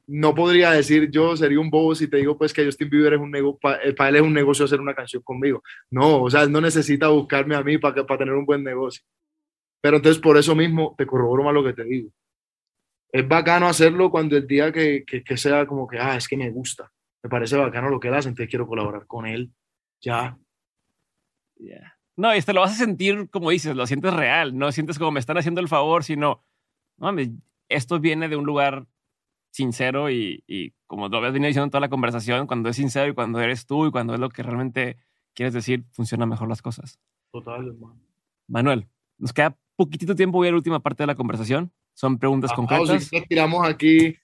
no 0.06 0.34
podría 0.34 0.70
decir 0.70 1.10
yo 1.10 1.36
sería 1.36 1.58
un 1.58 1.70
bobo 1.70 1.94
si 1.94 2.08
te 2.08 2.18
digo 2.18 2.38
pues 2.38 2.52
que 2.52 2.64
Justin 2.64 2.88
Bieber 2.88 3.14
es 3.14 3.20
un 3.20 3.30
negocio, 3.30 3.58
eh, 3.82 3.92
para 3.92 4.10
él 4.10 4.16
es 4.16 4.22
un 4.22 4.32
negocio 4.32 4.64
hacer 4.64 4.80
una 4.80 4.94
canción 4.94 5.22
conmigo. 5.22 5.62
No, 5.90 6.22
o 6.22 6.30
sea, 6.30 6.42
él 6.42 6.52
no 6.52 6.60
necesita 6.60 7.08
buscarme 7.08 7.56
a 7.56 7.62
mí 7.62 7.78
para, 7.78 8.06
para 8.06 8.18
tener 8.18 8.34
un 8.34 8.46
buen 8.46 8.62
negocio. 8.62 9.04
Pero 9.80 9.96
entonces 9.96 10.22
por 10.22 10.36
eso 10.36 10.54
mismo 10.54 10.94
te 10.96 11.06
corroboro 11.06 11.42
más 11.42 11.54
lo 11.54 11.64
que 11.64 11.72
te 11.72 11.84
digo. 11.84 12.10
Es 13.10 13.26
bacano 13.26 13.66
hacerlo 13.66 14.10
cuando 14.10 14.36
el 14.36 14.46
día 14.46 14.72
que, 14.72 15.04
que, 15.04 15.36
sea 15.36 15.66
como 15.66 15.86
que, 15.86 15.98
ah, 15.98 16.16
es 16.16 16.26
que 16.28 16.36
me 16.36 16.50
gusta, 16.50 16.90
me 17.22 17.30
parece 17.30 17.56
bacano 17.56 17.88
lo 17.88 18.00
que 18.00 18.08
él 18.08 18.14
hace, 18.14 18.28
entonces 18.28 18.50
quiero 18.50 18.66
colaborar 18.66 19.06
con 19.06 19.26
él. 19.26 19.50
Ya. 20.00 20.36
No, 22.16 22.34
y 22.34 22.38
este 22.38 22.52
lo 22.52 22.60
vas 22.60 22.72
a 22.72 22.84
sentir, 22.84 23.28
como 23.30 23.50
dices, 23.50 23.74
lo 23.74 23.86
sientes 23.86 24.12
real, 24.14 24.56
no 24.56 24.72
sientes 24.72 24.98
como 24.98 25.12
me 25.12 25.20
están 25.20 25.38
haciendo 25.38 25.60
el 25.60 25.68
favor, 25.68 26.04
sino, 26.04 26.44
no, 26.96 27.12
esto 27.68 28.00
viene 28.00 28.28
de 28.28 28.36
un 28.36 28.44
lugar 28.44 28.86
sincero 29.50 30.10
y, 30.10 30.42
y 30.46 30.72
como 30.86 31.08
lo 31.08 31.18
habías 31.18 31.32
venido 31.32 31.48
diciendo 31.48 31.64
en 31.64 31.70
toda 31.70 31.80
la 31.80 31.88
conversación, 31.88 32.46
cuando 32.46 32.68
es 32.68 32.76
sincero 32.76 33.08
y 33.08 33.14
cuando 33.14 33.40
eres 33.40 33.66
tú 33.66 33.86
y 33.86 33.90
cuando 33.90 34.14
es 34.14 34.20
lo 34.20 34.28
que 34.28 34.42
realmente 34.42 34.98
quieres 35.34 35.54
decir, 35.54 35.84
funcionan 35.92 36.28
mejor 36.28 36.48
las 36.48 36.62
cosas. 36.62 36.98
Total, 37.30 37.66
hermano. 37.66 38.00
Manuel, 38.46 38.88
nos 39.18 39.32
queda 39.32 39.56
poquitito 39.76 40.14
tiempo, 40.14 40.38
voy 40.38 40.48
a 40.48 40.50
la 40.50 40.56
última 40.56 40.80
parte 40.80 41.02
de 41.02 41.06
la 41.08 41.14
conversación. 41.14 41.72
Son 41.94 42.18
preguntas 42.18 42.50
ah, 42.52 42.56
concretas. 42.56 43.12
nos 43.12 43.28
tiramos 43.28 43.66
aquí, 43.66 44.16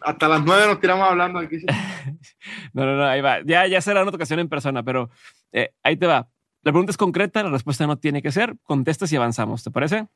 hasta 0.00 0.28
las 0.28 0.44
nueve 0.44 0.66
nos 0.66 0.80
tiramos 0.80 1.08
hablando 1.08 1.38
aquí. 1.38 1.58
no, 2.72 2.84
no, 2.84 2.96
no, 2.96 3.04
ahí 3.04 3.20
va. 3.20 3.42
Ya, 3.44 3.66
ya 3.66 3.80
será 3.80 4.02
una 4.02 4.10
ocasión 4.10 4.38
en 4.40 4.48
persona, 4.48 4.82
pero 4.82 5.10
eh, 5.52 5.72
ahí 5.82 5.96
te 5.96 6.06
va. 6.06 6.28
La 6.62 6.72
pregunta 6.72 6.90
es 6.90 6.96
concreta, 6.96 7.42
la 7.42 7.50
respuesta 7.50 7.86
no 7.86 7.98
tiene 7.98 8.22
que 8.22 8.32
ser. 8.32 8.56
Contestas 8.62 9.12
y 9.12 9.16
avanzamos, 9.16 9.62
¿te 9.62 9.70
parece? 9.70 10.08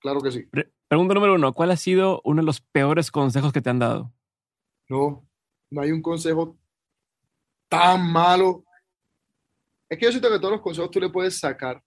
Claro 0.00 0.20
que 0.20 0.32
sí. 0.32 0.48
pregunta 0.88 1.14
número 1.14 1.34
uno, 1.34 1.52
¿cuál 1.52 1.70
ha 1.70 1.76
sido 1.76 2.20
uno 2.24 2.42
de 2.42 2.46
los 2.46 2.60
peores 2.60 3.10
consejos 3.10 3.52
que 3.52 3.60
te 3.60 3.70
han 3.70 3.78
dado? 3.78 4.12
No, 4.88 5.26
no 5.70 5.80
hay 5.80 5.92
un 5.92 6.02
consejo 6.02 6.58
tan 7.68 8.10
malo. 8.10 8.64
Es 9.88 9.98
que 9.98 10.06
yo 10.06 10.10
siento 10.10 10.30
que 10.30 10.38
todos 10.38 10.52
los 10.52 10.60
consejos 10.60 10.90
tú 10.90 11.00
le 11.00 11.10
puedes 11.10 11.38
sacar 11.38 11.82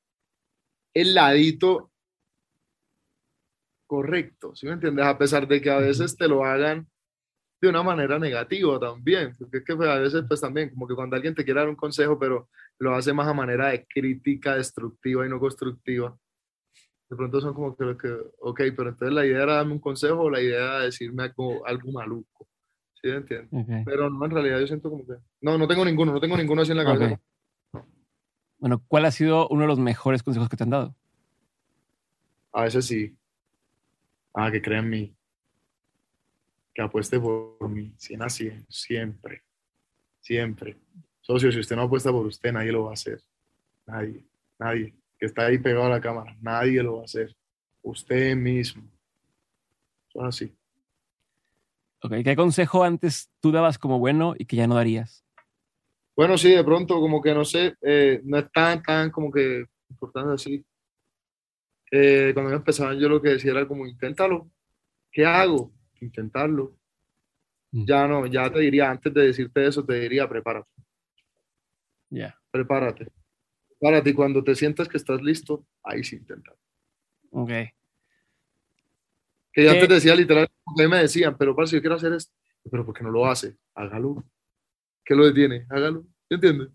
el 0.93 1.13
ladito 1.13 1.91
correcto, 3.87 4.55
¿sí 4.55 4.65
me 4.65 4.73
entiendes? 4.73 5.05
A 5.05 5.17
pesar 5.17 5.47
de 5.47 5.61
que 5.61 5.69
a 5.69 5.77
veces 5.77 6.15
te 6.15 6.27
lo 6.27 6.43
hagan 6.43 6.87
de 7.61 7.69
una 7.69 7.83
manera 7.83 8.19
negativa 8.19 8.79
también, 8.79 9.35
porque 9.37 9.57
es 9.57 9.63
que 9.63 9.75
pues, 9.75 9.89
a 9.89 9.99
veces 9.99 10.23
pues 10.27 10.41
también, 10.41 10.69
como 10.69 10.87
que 10.87 10.95
cuando 10.95 11.15
alguien 11.15 11.33
te 11.35 11.43
quiere 11.45 11.61
dar 11.61 11.69
un 11.69 11.75
consejo, 11.75 12.17
pero 12.19 12.49
lo 12.79 12.93
hace 12.93 13.13
más 13.13 13.27
a 13.27 13.33
manera 13.33 13.67
de 13.69 13.85
crítica 13.85 14.55
destructiva 14.55 15.25
y 15.25 15.29
no 15.29 15.39
constructiva, 15.39 16.17
de 17.13 17.17
pronto 17.17 17.39
son 17.39 17.53
como 17.53 17.75
que, 17.75 17.95
que, 17.95 18.11
ok, 18.39 18.61
pero 18.75 18.89
entonces 18.89 19.13
la 19.13 19.25
idea 19.25 19.43
era 19.43 19.55
darme 19.55 19.73
un 19.73 19.79
consejo 19.79 20.21
o 20.21 20.29
la 20.31 20.41
idea 20.41 20.57
era 20.57 20.79
decirme 20.79 21.23
algo, 21.23 21.65
algo 21.65 21.91
maluco. 21.91 22.47
¿Sí 22.99 23.09
entiendes? 23.09 23.83
Pero 23.85 24.09
no, 24.09 24.25
en 24.25 24.31
realidad 24.31 24.59
yo 24.59 24.67
siento 24.67 24.89
como 24.89 25.05
que, 25.05 25.13
no, 25.41 25.57
no 25.57 25.67
tengo 25.67 25.85
ninguno, 25.85 26.11
no 26.11 26.19
tengo 26.19 26.35
ninguno 26.35 26.63
así 26.63 26.71
en 26.71 26.77
la 26.77 26.85
cabeza. 26.85 27.21
Bueno, 28.57 28.83
¿cuál 28.87 29.05
ha 29.05 29.11
sido 29.11 29.47
uno 29.49 29.61
de 29.61 29.67
los 29.67 29.77
mejores 29.77 30.23
consejos 30.23 30.49
que 30.49 30.57
te 30.57 30.63
han 30.63 30.71
dado? 30.71 30.95
A 32.51 32.63
veces 32.63 32.85
sí. 32.85 33.15
Ah, 34.33 34.49
que 34.51 34.61
crea 34.61 34.79
en 34.79 34.89
mí. 34.89 35.15
Que 36.73 36.81
apueste 36.81 37.19
por 37.19 37.69
mí. 37.69 37.93
100 37.97 38.21
a 38.23 38.29
100, 38.29 38.65
siempre. 38.69 39.43
Siempre. 40.19 40.77
Socio, 41.21 41.51
si 41.51 41.59
usted 41.59 41.75
no 41.75 41.83
apuesta 41.83 42.11
por 42.11 42.25
usted, 42.25 42.51
nadie 42.51 42.71
lo 42.71 42.85
va 42.85 42.91
a 42.91 42.93
hacer. 42.93 43.21
Nadie. 43.85 44.25
Nadie 44.57 44.95
que 45.23 45.27
está 45.27 45.45
ahí 45.45 45.57
pegado 45.57 45.85
a 45.85 45.89
la 45.89 46.01
cámara. 46.01 46.35
Nadie 46.41 46.83
lo 46.83 46.95
va 46.97 47.03
a 47.03 47.05
hacer. 47.05 47.33
Usted 47.81 48.35
mismo. 48.35 48.83
Es 50.13 50.21
así. 50.21 50.53
Ok, 52.01 52.15
¿qué 52.25 52.35
consejo 52.35 52.83
antes 52.83 53.31
tú 53.39 53.53
dabas 53.53 53.77
como 53.77 53.99
bueno 53.99 54.35
y 54.37 54.43
que 54.43 54.57
ya 54.57 54.67
no 54.67 54.75
darías? 54.75 55.23
Bueno, 56.13 56.37
sí, 56.37 56.51
de 56.51 56.63
pronto, 56.65 56.99
como 56.99 57.21
que 57.21 57.33
no 57.33 57.45
sé, 57.45 57.73
eh, 57.81 58.19
no 58.25 58.37
es 58.37 58.51
tan, 58.51 58.83
tan 58.83 59.11
como 59.11 59.31
que 59.31 59.65
importante 59.89 60.33
así. 60.33 60.65
Eh, 61.89 62.31
cuando 62.33 62.51
yo 62.51 62.57
empezaba, 62.57 62.93
yo 62.93 63.07
lo 63.07 63.21
que 63.21 63.29
decía 63.29 63.51
era 63.51 63.65
como, 63.65 63.87
inténtalo. 63.87 64.51
¿Qué 65.09 65.25
hago? 65.25 65.71
Intentarlo. 66.01 66.75
Mm. 67.71 67.85
Ya 67.85 68.07
no, 68.09 68.25
ya 68.25 68.51
te 68.51 68.59
diría, 68.59 68.91
antes 68.91 69.13
de 69.13 69.27
decirte 69.27 69.65
eso, 69.65 69.85
te 69.85 70.01
diría, 70.01 70.27
prepárate. 70.27 70.69
Ya. 72.09 72.37
Prepárate. 72.51 73.07
Para 73.83 74.01
ti, 74.01 74.13
cuando 74.13 74.41
te 74.41 74.55
sientas 74.55 74.87
que 74.87 74.95
estás 74.95 75.21
listo, 75.21 75.67
ahí 75.83 76.05
sí 76.05 76.15
intenta. 76.15 76.55
Ok. 77.31 77.49
Que 79.51 79.65
ya 79.65 79.71
antes 79.71 79.89
te 79.89 79.93
decía 79.95 80.15
literal, 80.15 80.45
a 80.65 80.81
mí 80.81 80.87
me 80.87 80.99
decían, 80.99 81.35
pero 81.37 81.53
para 81.53 81.67
si 81.67 81.75
yo 81.75 81.81
quiero 81.81 81.95
hacer 81.95 82.13
esto, 82.13 82.33
pero 82.71 82.85
¿por 82.85 82.95
qué 82.95 83.03
no 83.03 83.11
lo 83.11 83.25
hace? 83.25 83.57
Hágalo. 83.75 84.23
¿Qué 85.03 85.13
lo 85.13 85.25
detiene? 85.25 85.65
Hágalo. 85.69 86.05
¿Entiendes? 86.29 86.69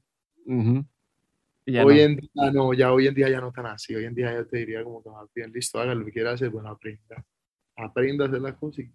hoy 1.83 2.01
en 2.01 2.17
día 2.17 2.53
no, 2.53 2.75
ya 2.75 2.93
hoy 2.93 3.07
en 3.07 3.15
día 3.15 3.31
ya 3.31 3.41
no 3.41 3.53
tan 3.53 3.65
así. 3.65 3.95
Hoy 3.95 4.05
en 4.05 4.15
día 4.15 4.31
ya 4.35 4.45
te 4.45 4.59
diría 4.59 4.85
como 4.85 5.03
que 5.03 5.09
más 5.09 5.33
bien, 5.35 5.51
listo, 5.51 5.81
haga 5.81 5.95
lo 5.95 6.05
que 6.05 6.13
quiera 6.13 6.33
hacer, 6.33 6.51
bueno, 6.51 6.69
aprenda. 6.69 7.25
Aprenda 7.75 8.27
a 8.27 8.29
hacer 8.29 8.43
las 8.43 8.55
cosas 8.57 8.81
y 8.81 8.93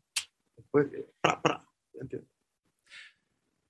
después, 0.55 0.85
pra, 1.19 1.41
pra, 1.41 1.67
¿entiendes? 1.99 2.29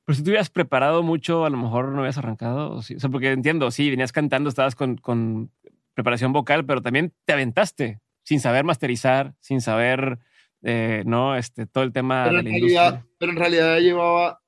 Pero 0.05 0.15
si 0.15 0.23
tú 0.23 0.30
hubieras 0.30 0.49
preparado 0.49 1.01
mucho, 1.01 1.45
a 1.45 1.49
lo 1.49 1.57
mejor 1.57 1.89
no 1.89 1.99
habías 1.99 2.17
arrancado. 2.17 2.71
O, 2.71 2.81
sea, 2.81 3.09
porque 3.09 3.31
entiendo, 3.31 3.71
sí, 3.71 3.89
venías 3.89 4.11
cantando, 4.11 4.49
estabas 4.49 4.75
con, 4.75 4.97
con, 4.97 5.51
preparación 5.93 6.34
vocal, 6.34 6.65
pero 6.65 6.81
también 6.81 7.13
te 7.25 7.34
aventaste 7.34 7.99
sin 8.23 8.39
saber 8.39 8.63
masterizar, 8.63 9.35
sin 9.39 9.61
saber, 9.61 10.19
eh, 10.63 11.03
¿no? 11.05 11.35
Este, 11.35 11.65
todo 11.65 11.84
el 11.84 11.93
tema 11.93 12.25
pero 12.25 12.38
de 12.38 12.43
la 12.43 12.49
industria. 12.49 13.05
Pero 13.17 13.31
en 13.31 13.38
realidad 13.38 13.80
llevaba, 13.80 14.41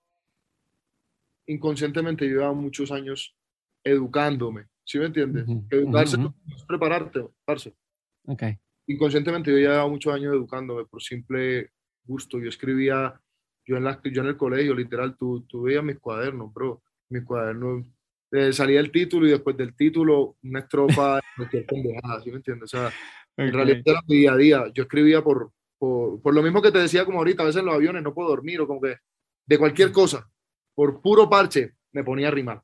inconscientemente 1.45 2.26
llevaba 2.26 2.53
muchos 2.53 2.91
años 2.91 3.36
educándome, 3.84 4.68
¿sí 4.84 4.98
me 4.98 5.06
entiendes? 5.06 5.45
Educarse 5.69 6.18
es 6.56 6.64
prepararte, 6.64 7.27
parce. 7.45 7.76
Ok. 8.26 8.44
Inconscientemente 8.88 9.52
yo 9.52 9.57
llevaba 9.57 9.88
muchos 9.88 10.14
años 10.14 10.34
educándome 10.34 10.86
por 10.86 11.02
simple 11.02 11.72
gusto. 12.03 12.40
Yo 12.40 12.49
escribía, 12.49 13.19
yo 13.66 13.78
en, 13.78 13.84
la, 13.84 14.00
yo 14.04 14.22
en 14.22 14.28
el 14.28 14.38
colegio, 14.38 14.74
literal, 14.76 15.18
tú, 15.18 15.46
tú 15.48 15.64
veías 15.64 15.84
mis 15.84 16.00
cuadernos, 16.00 16.54
bro. 16.54 16.84
Mis 17.10 17.24
cuadernos, 17.24 17.86
eh, 18.32 18.54
salía 18.54 18.80
el 18.80 18.92
título 18.92 19.28
y 19.28 19.32
después 19.32 19.56
del 19.58 19.76
título 19.76 20.38
una 20.44 20.60
estrofa, 20.60 21.20
cualquier 21.36 21.66
pendejada, 21.66 22.22
¿sí 22.22 22.32
me 22.32 22.38
entiendes? 22.38 22.74
O 22.74 22.78
sea, 22.78 22.92
en 23.38 23.54
realidad 23.54 23.82
era 23.86 24.02
mi 24.08 24.18
día 24.18 24.34
a 24.34 24.38
día. 24.38 24.72
Yo 24.74 24.84
escribía 24.84 25.24
por, 25.24 25.52
por, 25.78 26.22
por, 26.22 26.34
lo 26.34 26.42
mismo 26.42 26.62
que 26.62 26.72
te 26.72 26.80
decía 26.80 27.06
como 27.06 27.20
ahorita, 27.20 27.44
a 27.44 27.48
veces 27.48 27.60
en 27.60 27.66
los 27.66 27.76
aviones 27.76 28.04
no 28.04 28.14
puedo 28.14 28.30
dormir 28.30 28.62
o 28.62 28.68
como 28.68 28.82
que 28.82 28.98
de 29.46 29.58
cualquier 29.58 29.92
cosa, 29.92 30.30
por 30.74 31.02
puro 31.02 31.30
parche, 31.30 31.76
me 31.92 32.04
ponía 32.04 32.28
a 32.28 32.32
rimar. 32.32 32.64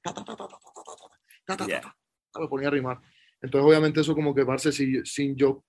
Me 2.40 2.48
ponía 2.48 2.68
a 2.68 2.72
rimar. 2.72 3.00
Entonces, 3.42 3.68
obviamente, 3.68 4.02
eso 4.02 4.16
como 4.16 4.34
que, 4.34 4.46
parce, 4.46 4.72
sin, 4.72 5.06
sin 5.06 5.36
yo 5.36 5.64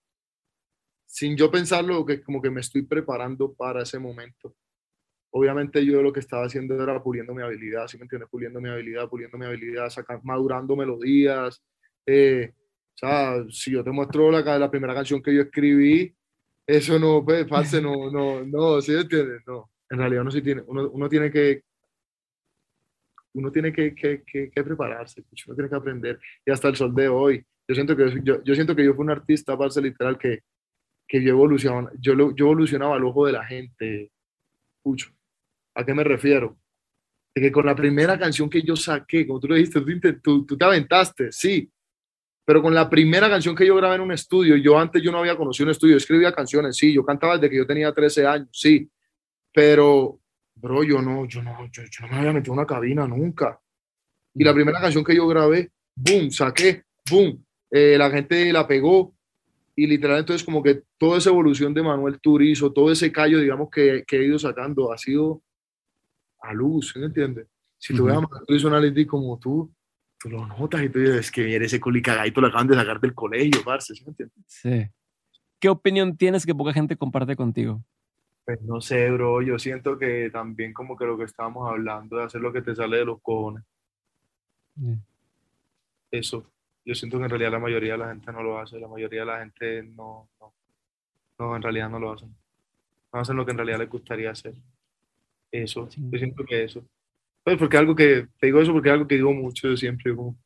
sin 1.13 1.37
yo 1.37 1.51
pensarlo, 1.51 2.07
que 2.07 2.23
como 2.23 2.41
que 2.41 2.51
me 2.51 2.63
estoy 2.63 2.83
preparando 2.83 3.53
para 3.53 3.83
ese 3.83 3.99
momento. 3.99 4.57
Obviamente 5.33 5.85
yo 5.85 6.03
lo 6.03 6.13
que 6.13 6.21
estaba 6.21 6.47
haciendo 6.47 6.81
era 6.83 7.03
puliendo 7.03 7.35
mi 7.35 7.43
habilidad, 7.43 7.89
¿sí 7.89 7.97
me 7.97 8.05
entiendes? 8.05 8.29
Puliendo 8.31 8.61
mi 8.61 8.69
habilidad, 8.69 9.09
puliendo 9.09 9.39
mi 9.39 9.47
habilidad, 9.47 9.89
sacar, 9.89 10.21
madurando 10.23 10.77
melodías. 10.77 11.63
Eh, 12.07 12.53
o 12.55 12.99
sea, 12.99 13.45
si 13.51 13.73
yo 13.73 13.83
te 13.83 13.91
muestro 13.91 14.31
la, 14.31 14.59
la 14.59 14.71
primera 14.71 14.95
canción 14.95 15.23
que 15.23 15.35
yo 15.35 15.43
escribí, 15.43 16.15
eso 16.67 16.99
no, 16.99 17.25
pues, 17.25 17.47
parce, 17.47 17.81
no, 17.81 18.11
no, 18.11 18.45
no, 18.45 18.81
¿sí 18.81 18.93
me 18.93 19.01
entiendes? 19.01 19.43
No, 19.47 19.71
en 19.91 19.99
realidad 19.99 20.23
uno 20.23 20.31
sí 20.31 20.43
tiene, 20.43 20.63
uno, 20.67 20.91
uno 20.91 21.09
tiene 21.09 21.31
que, 21.31 21.63
uno 23.35 23.51
tiene 23.51 23.73
que, 23.73 23.95
que, 23.95 24.23
que, 24.25 24.51
que, 24.51 24.65
prepararse, 24.65 25.25
uno 25.47 25.55
tiene 25.55 25.71
que 25.71 25.77
aprender. 25.77 26.21
Y 26.45 26.51
hasta 26.51 26.69
el 26.69 26.77
sol 26.77 26.95
de 26.95 27.09
hoy, 27.09 27.45
yo 27.67 27.75
siento 27.75 27.97
que 27.97 28.21
yo, 28.23 28.43
yo 28.45 28.55
siento 28.55 28.77
que 28.77 28.85
yo 28.85 28.95
fui 28.95 29.05
un 29.05 29.11
artista, 29.11 29.57
parce, 29.57 29.81
literal, 29.81 30.19
que 30.19 30.41
que 31.13 31.23
yo 31.23 31.29
evolucionaba, 31.29 31.91
yo, 32.01 32.15
yo 32.35 32.47
evolucionaba 32.47 32.97
al 32.97 33.05
ojo 33.05 33.27
de 33.27 33.33
la 33.33 33.45
gente. 33.45 34.11
Pucho. 34.83 35.11
¿A 35.75 35.85
qué 35.85 35.95
me 35.95 36.05
refiero? 36.05 36.59
De 37.35 37.41
que 37.41 37.53
con 37.53 37.65
la 37.65 37.75
primera 37.75 38.19
canción 38.19 38.51
que 38.51 38.63
yo 38.63 38.77
saqué, 38.77 39.27
como 39.27 39.41
tú 39.41 39.49
lo 39.49 39.55
dijiste, 39.55 39.81
tú, 40.23 40.45
tú, 40.45 40.57
te 40.57 40.65
aventaste, 40.65 41.33
sí, 41.33 41.71
pero 42.45 42.61
con 42.61 42.75
la 42.75 42.91
primera 42.91 43.31
canción 43.31 43.55
que 43.55 43.67
yo 43.67 43.77
grabé 43.77 43.95
en 43.95 44.03
un 44.03 44.13
estudio, 44.13 44.57
yo 44.57 44.79
antes 44.79 45.03
yo 45.03 45.11
no 45.13 45.19
había 45.19 45.37
conocido 45.37 45.67
un 45.67 45.71
estudio, 45.71 45.97
escribía 45.97 46.33
canciones, 46.33 46.77
sí, 46.77 46.93
yo 46.93 47.05
cantaba 47.05 47.35
desde 47.35 47.51
que 47.51 47.57
yo 47.57 47.67
tenía 47.67 47.93
13 47.93 48.27
años, 48.27 48.49
sí, 48.53 48.91
pero, 49.53 50.21
bro, 50.57 50.83
yo 50.83 51.01
no, 51.01 51.25
yo 51.27 51.43
no, 51.43 51.71
yo, 51.71 51.83
no 52.01 52.09
me 52.09 52.17
había 52.17 52.33
metido 52.33 52.55
en 52.55 52.59
una 52.59 52.67
cabina 52.67 53.07
nunca. 53.07 53.59
Y 54.35 54.45
la 54.45 54.55
primera 54.55 54.81
canción 54.81 55.05
que 55.05 55.15
yo 55.15 55.27
grabé, 55.29 55.71
boom, 55.95 56.31
saqué, 56.31 56.83
boom, 57.11 57.45
eh, 57.71 57.97
la 57.97 58.11
gente 58.11 58.53
la 58.53 58.67
pegó, 58.67 59.15
y 59.75 59.87
literal 59.87 60.19
entonces 60.19 60.45
como 60.45 60.63
que 60.63 60.83
toda 60.99 61.19
esa 61.19 61.31
evolución 61.31 61.73
de 61.73 61.83
Manuel 61.83 62.21
Turizo, 62.21 62.73
todo 62.73 62.93
ese 62.93 63.11
callo, 63.11 63.39
digamos, 63.41 63.71
que, 63.71 64.05
que 64.07 64.19
he 64.19 64.25
ido 64.25 64.39
sacando, 64.39 64.93
ha 64.93 64.99
sido 64.99 65.43
a 66.43 66.53
luz, 66.53 66.95
¿me 66.97 67.07
entiendes? 67.07 67.47
Si 67.79 67.97
tú 67.97 68.05
ves 68.05 68.17
a 68.17 68.21
Manuel 68.21 68.47
Turizo 68.47 68.69
Analytics 68.69 69.11
como 69.11 69.39
tú, 69.39 69.73
tú 70.19 70.31
lo 70.31 70.47
notas 70.47 70.83
y 70.83 70.89
tú 70.89 70.99
dices, 70.99 71.31
que 71.31 71.43
viene 71.43 71.65
ese 71.65 71.81
colicagadito 71.81 72.41
lo 72.41 72.49
acaban 72.49 72.69
de 72.69 72.75
sacar 72.75 73.01
del 73.01 73.15
colegio, 73.15 73.63
parce, 73.65 73.95
¿sí 73.95 74.05
me 74.05 74.11
entiendes? 74.11 74.39
Sí. 74.47 74.87
¿Qué 75.59 75.69
opinión 75.69 76.17
tienes 76.17 76.45
que 76.45 76.55
poca 76.55 76.73
gente 76.73 76.97
comparte 76.97 77.37
contigo? 77.37 77.85
Pues 78.45 78.61
no 78.63 78.81
sé, 78.81 79.11
bro, 79.11 79.41
yo 79.43 79.59
siento 79.59 79.97
que 79.99 80.29
también 80.31 80.73
como 80.73 80.97
que 80.97 81.05
lo 81.05 81.17
que 81.17 81.25
estábamos 81.25 81.69
hablando 81.71 82.17
de 82.17 82.25
hacer 82.25 82.41
lo 82.41 82.53
que 82.53 82.63
te 82.63 82.75
sale 82.75 82.99
de 82.99 83.05
los 83.05 83.21
cojones. 83.23 83.63
Eso, 86.11 86.51
yo 86.85 86.95
siento 86.95 87.19
que 87.19 87.25
en 87.25 87.31
realidad 87.31 87.53
la 87.53 87.59
mayoría 87.61 87.93
de 87.93 87.99
la 87.99 88.09
gente 88.09 88.33
no 88.33 88.43
lo 88.43 88.59
hace, 88.59 88.81
la 88.81 88.89
mayoría 88.89 89.21
de 89.21 89.27
la 89.27 89.39
gente 89.39 89.83
no, 89.85 90.29
no, 90.41 90.53
no 91.39 91.57
en 91.57 91.63
realidad 91.63 91.89
no 91.89 92.01
lo 92.01 92.13
hacen. 92.13 92.35
No 93.13 93.21
hacen 93.21 93.37
lo 93.37 93.45
que 93.45 93.53
en 93.53 93.59
realidad 93.59 93.79
les 93.79 93.91
gustaría 93.91 94.31
hacer. 94.31 94.55
Eso, 95.53 95.89
yo 95.89 96.19
siento 96.19 96.45
que 96.45 96.65
eso. 96.65 96.85
Pues 97.45 97.57
porque 97.59 97.77
algo 97.77 97.95
que, 97.95 98.27
te 98.41 98.47
digo 98.47 98.61
eso 98.61 98.73
porque 98.73 98.89
es 98.89 98.95
algo 98.95 99.07
que 99.07 99.15
digo 99.17 99.33
mucho, 99.33 99.69
yo 99.69 99.77
siempre 99.77 100.17
como, 100.17 100.37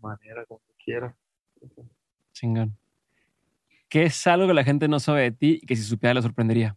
manera, 0.00 0.44
como 0.44 0.60
quiera. 0.84 1.16
Chingón. 2.32 2.76
¿Qué 3.88 4.04
es 4.04 4.26
algo 4.26 4.46
que 4.46 4.54
la 4.54 4.64
gente 4.64 4.86
no 4.86 5.00
sabe 5.00 5.22
de 5.22 5.32
ti 5.32 5.58
y 5.62 5.66
que 5.66 5.74
si 5.74 5.82
supiera 5.82 6.14
le 6.14 6.22
sorprendería? 6.22 6.76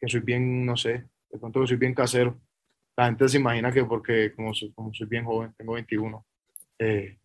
Que 0.00 0.08
soy 0.08 0.20
bien, 0.20 0.64
no 0.64 0.76
sé, 0.76 1.04
de 1.30 1.38
pronto 1.38 1.60
que 1.60 1.66
soy 1.68 1.76
bien 1.76 1.94
casero 1.94 2.40
la 2.96 3.06
gente 3.06 3.28
se 3.28 3.38
imagina 3.38 3.72
que 3.72 3.84
porque 3.84 4.32
como 4.34 4.54
soy, 4.54 4.72
como 4.72 4.92
soy 4.94 5.06
bien 5.06 5.24
joven, 5.24 5.52
tengo 5.56 5.72
21, 5.72 6.24
eh, 6.78 7.18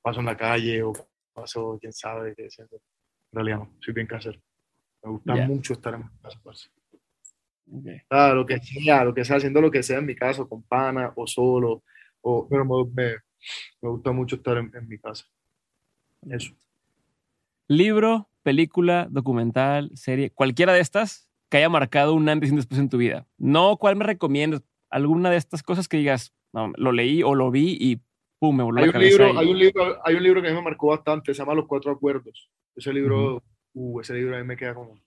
paso 0.00 0.20
en 0.20 0.26
la 0.26 0.36
calle 0.36 0.82
o 0.82 0.92
paso, 1.32 1.78
quién 1.80 1.92
sabe, 1.92 2.34
qué 2.36 2.44
en 2.44 2.68
realidad 3.32 3.58
no, 3.58 3.72
soy 3.80 3.94
bien 3.94 4.06
casero. 4.06 4.40
Me 5.02 5.10
gusta 5.10 5.34
mucho 5.46 5.72
estar 5.72 5.94
en 5.94 6.00
mi 6.00 6.06
casa, 6.22 6.38
lo 8.34 8.46
que 8.46 8.58
sea, 8.58 9.04
lo 9.04 9.14
que 9.14 9.24
sea, 9.24 9.36
haciendo 9.36 9.60
lo 9.60 9.70
que 9.70 9.82
sea 9.82 9.98
en 9.98 10.06
mi 10.06 10.14
casa, 10.14 10.44
con 10.44 10.62
pana 10.62 11.12
o 11.16 11.26
solo, 11.26 11.82
o, 12.20 12.46
pero 12.48 12.64
me, 12.64 13.16
me, 13.80 13.88
gusta 13.88 14.12
mucho 14.12 14.36
estar 14.36 14.58
en, 14.58 14.70
en 14.74 14.88
mi 14.88 14.98
casa. 14.98 15.24
Eso. 16.28 16.52
Libro, 17.68 18.28
película, 18.42 19.08
documental, 19.10 19.90
serie, 19.94 20.30
cualquiera 20.30 20.72
de 20.72 20.80
estas 20.80 21.28
que 21.48 21.58
haya 21.58 21.68
marcado 21.68 22.14
un 22.14 22.28
antes 22.28 22.48
y 22.48 22.52
un 22.52 22.56
después 22.56 22.80
en 22.80 22.88
tu 22.88 22.98
vida. 22.98 23.26
No 23.38 23.76
cuál 23.76 23.96
me 23.96 24.04
recomiendas, 24.04 24.62
alguna 24.90 25.30
de 25.30 25.36
estas 25.36 25.62
cosas 25.62 25.88
que 25.88 25.96
digas, 25.96 26.32
no, 26.52 26.72
lo 26.76 26.92
leí 26.92 27.22
o 27.22 27.34
lo 27.34 27.50
vi 27.50 27.76
y 27.80 28.00
pum, 28.38 28.56
me 28.56 28.62
voló 28.62 28.80
hay 28.80 28.86
la 28.86 28.92
cabeza. 28.92 29.24
Libro, 29.24 29.38
hay, 29.38 29.50
un 29.50 29.58
libro, 29.58 29.98
hay 30.04 30.14
un 30.14 30.22
libro 30.22 30.42
que 30.42 30.48
a 30.48 30.50
mí 30.50 30.56
me 30.56 30.62
marcó 30.62 30.88
bastante, 30.88 31.34
se 31.34 31.38
llama 31.38 31.54
Los 31.54 31.66
Cuatro 31.66 31.92
Acuerdos. 31.92 32.50
Ese 32.74 32.92
libro, 32.92 33.36
uh, 33.36 33.40
ese 34.00 34.14
libro 34.14 34.36
a 34.36 34.38
mí 34.38 34.44
me 34.44 34.56
queda 34.56 34.74
como, 34.74 35.00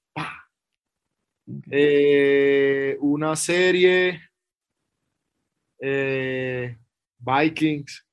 eh, 1.69 2.97
una 2.99 3.35
serie, 3.35 4.21
eh, 5.79 6.77
Vikings, 7.19 8.05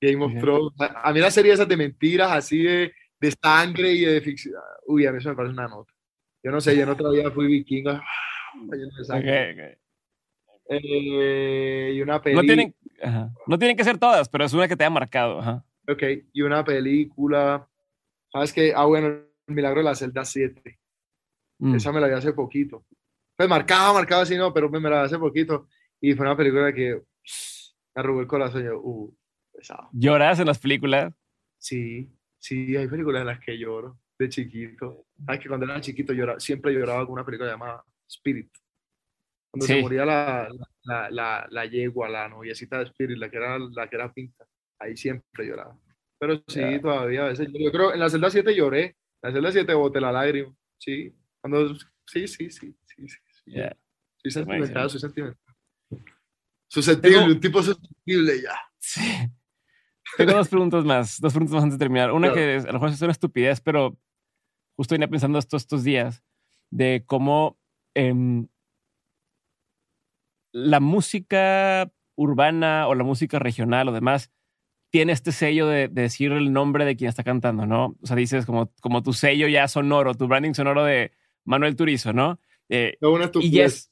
Game 0.00 0.24
of 0.24 0.34
Thrones. 0.40 0.72
A, 0.78 1.12
mí 1.12 1.20
la 1.20 1.30
serie 1.30 1.52
esas 1.52 1.68
de 1.68 1.76
mentiras, 1.76 2.30
así 2.30 2.62
de, 2.62 2.92
de 3.20 3.34
sangre 3.42 3.92
y 3.92 4.04
de 4.04 4.20
ficción, 4.20 4.54
uy, 4.86 5.06
a 5.06 5.12
mí 5.12 5.18
eso 5.18 5.30
me 5.30 5.36
parece 5.36 5.52
una 5.52 5.68
nota. 5.68 5.92
Yo 6.42 6.50
no 6.50 6.60
sé, 6.60 6.76
yo 6.76 6.84
en 6.84 6.88
otra 6.88 7.10
vida 7.10 7.30
fui 7.30 7.46
vikingo. 7.46 8.00
Okay, 9.10 9.52
okay. 9.52 9.74
Eh, 10.68 11.92
y 11.94 12.00
una 12.00 12.22
película. 12.22 12.42
No 12.42 12.46
tienen, 12.46 12.74
no 13.46 13.58
tienen 13.58 13.76
que 13.76 13.84
ser 13.84 13.98
todas, 13.98 14.28
pero 14.28 14.44
es 14.44 14.52
una 14.52 14.68
que 14.68 14.76
te 14.76 14.84
ha 14.84 14.90
marcado. 14.90 15.40
Ajá. 15.40 15.64
Ok, 15.88 16.02
y 16.32 16.42
una 16.42 16.64
película. 16.64 17.68
¿Sabes 18.32 18.52
qué? 18.52 18.72
Ah, 18.74 18.84
bueno, 18.84 19.29
Milagro 19.50 19.80
de 19.80 19.84
la 19.84 19.94
Celda 19.94 20.24
7. 20.24 20.78
Mm. 21.58 21.74
Esa 21.74 21.92
me 21.92 22.00
la 22.00 22.08
vi 22.08 22.14
hace 22.14 22.32
poquito. 22.32 22.86
Pues 23.36 23.48
marcaba, 23.48 23.92
marcaba 23.92 24.22
así, 24.22 24.36
no, 24.36 24.52
pero 24.52 24.68
me 24.70 24.80
la 24.80 25.00
vi 25.00 25.06
hace 25.06 25.18
poquito. 25.18 25.68
Y 26.00 26.14
fue 26.14 26.26
una 26.26 26.36
película 26.36 26.72
que 26.72 27.02
me 27.94 28.00
arrugó 28.00 28.20
el 28.20 28.26
corazón. 28.26 28.64
Yo, 28.64 28.80
uh, 28.80 29.16
pesado. 29.52 29.88
¿Lloras 29.92 30.40
en 30.40 30.46
las 30.46 30.58
películas? 30.58 31.12
Sí, 31.58 32.10
sí, 32.38 32.76
hay 32.76 32.88
películas 32.88 33.20
en 33.20 33.26
las 33.26 33.40
que 33.40 33.58
lloro 33.58 33.98
de 34.18 34.28
chiquito. 34.28 35.06
Sabes 35.24 35.40
que 35.40 35.48
cuando 35.48 35.66
era 35.66 35.80
chiquito 35.80 36.12
lloraba, 36.12 36.40
siempre 36.40 36.72
lloraba 36.72 37.04
con 37.04 37.14
una 37.14 37.24
película 37.24 37.50
llamada 37.50 37.84
Spirit. 38.08 38.50
Cuando 39.50 39.66
se 39.66 39.80
moría 39.80 40.04
la, 40.04 40.48
la, 40.84 41.10
la, 41.10 41.46
la, 41.50 41.66
yegua, 41.66 42.08
la 42.08 42.28
noviecita 42.28 42.78
de 42.78 42.84
Spirit, 42.84 43.18
la 43.18 43.30
que 43.30 43.36
era, 43.36 43.58
la 43.58 43.88
que 43.88 43.96
era 43.96 44.12
pinta, 44.12 44.46
ahí 44.78 44.96
siempre 44.96 45.46
lloraba. 45.46 45.76
Pero 46.18 46.42
sí, 46.46 46.60
todavía 46.80 47.24
a 47.24 47.28
veces. 47.28 47.48
Yo, 47.52 47.72
creo, 47.72 47.92
en 47.92 48.00
la 48.00 48.10
celda 48.10 48.30
7 48.30 48.54
lloré, 48.54 48.96
celda 49.22 49.52
7 49.52 49.74
boté 49.74 50.00
la 50.00 50.12
lágrima, 50.12 50.54
sí. 50.78 51.14
Cuando, 51.40 51.74
sí, 52.06 52.26
sí, 52.28 52.50
sí, 52.50 52.74
sí, 52.84 53.08
sí. 53.08 53.18
sí. 53.44 53.52
Soy 54.16 54.30
sentimental, 54.30 54.90
soy 54.90 55.00
sentimental. 55.00 55.38
Susceptible, 56.68 57.24
un 57.24 57.40
tipo 57.40 57.62
susceptible 57.62 58.42
ya. 58.42 58.54
Sí. 58.78 59.00
Tengo 60.16 60.32
dos 60.32 60.48
preguntas 60.48 60.84
más, 60.84 61.20
dos 61.20 61.32
preguntas 61.32 61.54
más 61.54 61.64
antes 61.64 61.78
de 61.78 61.84
terminar. 61.84 62.12
Una 62.12 62.32
que 62.32 62.56
a 62.56 62.66
lo 62.66 62.72
mejor 62.74 62.90
es 62.90 63.02
una 63.02 63.12
estupidez, 63.12 63.60
pero 63.60 63.98
justo 64.76 64.94
venía 64.94 65.08
pensando 65.08 65.38
estos, 65.38 65.62
estos 65.62 65.84
días 65.84 66.22
de 66.70 67.04
cómo 67.06 67.58
em, 67.94 68.48
la 70.52 70.80
música 70.80 71.92
urbana 72.16 72.88
o 72.88 72.94
la 72.94 73.04
música 73.04 73.38
regional 73.38 73.88
o 73.88 73.92
demás 73.92 74.30
tiene 74.90 75.12
este 75.12 75.32
sello 75.32 75.68
de, 75.68 75.88
decir 75.88 76.32
el 76.32 76.52
nombre 76.52 76.84
de 76.84 76.96
quien 76.96 77.08
está 77.08 77.24
cantando, 77.24 77.64
¿no? 77.64 77.96
O 78.02 78.06
sea, 78.06 78.16
dices 78.16 78.44
como, 78.44 78.72
como 78.80 79.02
tu 79.02 79.12
sello 79.12 79.48
ya 79.48 79.68
sonoro, 79.68 80.14
tu 80.14 80.26
branding 80.26 80.52
sonoro 80.52 80.84
de 80.84 81.12
Manuel 81.44 81.76
Turizo, 81.76 82.12
¿no? 82.12 82.40
Eh, 82.68 82.98
no, 83.00 83.12
una 83.12 83.26
estupidez. 83.26 83.90